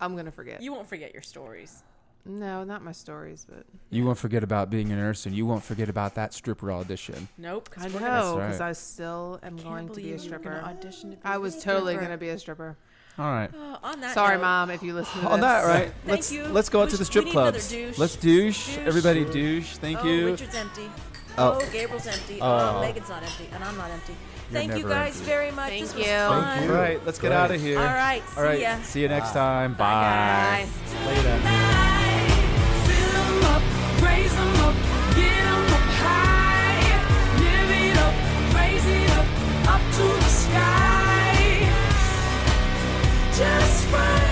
I'm 0.00 0.14
gonna 0.16 0.30
forget. 0.32 0.62
You 0.62 0.72
won't 0.72 0.88
forget 0.88 1.12
your 1.12 1.22
stories. 1.22 1.82
No, 2.26 2.64
not 2.64 2.82
my 2.82 2.92
stories, 2.92 3.46
but 3.48 3.64
You 3.90 4.04
won't 4.04 4.18
forget 4.18 4.42
about 4.42 4.70
being 4.70 4.90
a 4.92 4.96
nurse 4.96 5.26
and 5.26 5.34
you 5.34 5.44
won't 5.46 5.62
forget 5.62 5.88
about 5.88 6.14
that 6.14 6.32
stripper 6.34 6.72
audition. 6.72 7.28
Nope, 7.38 7.68
I 7.76 7.88
we're 7.88 8.00
know 8.00 8.36
because 8.36 8.60
right. 8.60 8.68
I 8.68 8.72
still 8.72 9.38
am 9.42 9.58
can't 9.58 9.64
going 9.64 9.88
to 9.88 9.94
be 9.94 10.12
a 10.12 10.16
believe 10.16 10.24
you 10.24 10.30
were 10.32 10.38
gonna 10.38 10.56
stripper. 10.56 10.68
audition 10.70 11.10
to 11.10 11.16
be 11.16 11.22
I 11.24 11.34
a 11.34 11.40
was 11.40 11.62
totally 11.62 11.94
gonna 11.96 12.16
be 12.18 12.28
a 12.30 12.38
stripper. 12.38 12.76
All 13.18 13.26
right. 13.30 13.50
Oh, 13.54 13.78
on 13.84 14.00
that 14.00 14.14
Sorry, 14.14 14.36
note, 14.36 14.42
mom, 14.42 14.70
if 14.70 14.82
you 14.82 14.92
listen 14.92 15.20
to 15.20 15.28
On 15.28 15.38
this. 15.40 15.46
that, 15.48 15.64
right? 15.64 15.92
Thank 16.04 16.08
let's 16.08 16.32
you. 16.32 16.44
let's 16.46 16.68
go 16.68 16.82
out 16.82 16.90
to 16.90 16.96
the 16.96 17.04
strip 17.04 17.24
we 17.26 17.30
need 17.30 17.36
another 17.36 17.52
clubs. 17.52 17.68
douche. 17.70 17.98
Let's 17.98 18.16
douche. 18.16 18.66
Douche. 18.74 18.78
Everybody 18.86 19.24
douche. 19.26 19.76
Thank 19.76 19.98
oh, 20.02 20.08
you. 20.08 20.26
Richard's 20.32 20.54
empty. 20.56 20.90
Oh. 21.38 21.58
Oh, 21.60 21.68
Gabriel's 21.72 22.06
empty. 22.06 22.38
Oh. 22.40 22.76
Oh, 22.76 22.80
Megan's 22.80 23.08
not 23.08 23.22
empty, 23.22 23.48
and 23.52 23.62
I'm 23.62 23.76
not 23.76 23.90
empty. 23.90 24.14
You're 24.50 24.60
Thank 24.60 24.76
you 24.76 24.84
guys 24.84 25.14
empty. 25.16 25.24
very 25.26 25.50
much. 25.52 25.68
Thank 25.70 25.82
this 25.86 25.94
was 25.94 26.06
you. 26.06 26.12
fun. 26.12 26.44
Thank 26.44 26.64
you. 26.70 26.74
right, 26.74 27.06
let's 27.06 27.18
get 27.18 27.28
Great. 27.28 27.36
out 27.36 27.50
of 27.50 27.60
here. 27.60 27.78
All 27.78 27.84
right. 27.84 28.22
See 28.28 28.36
All 28.40 28.44
right. 28.44 28.60
ya. 28.60 28.82
See 28.82 29.02
you 29.02 29.08
next 29.08 29.32
time. 29.32 29.74
Bye, 29.74 30.66
Bye. 31.04 31.06
Later. 31.06 31.60
to 39.96 40.02
the 40.02 40.28
sky. 40.28 41.68
Just 43.32 43.84
find 43.86 44.23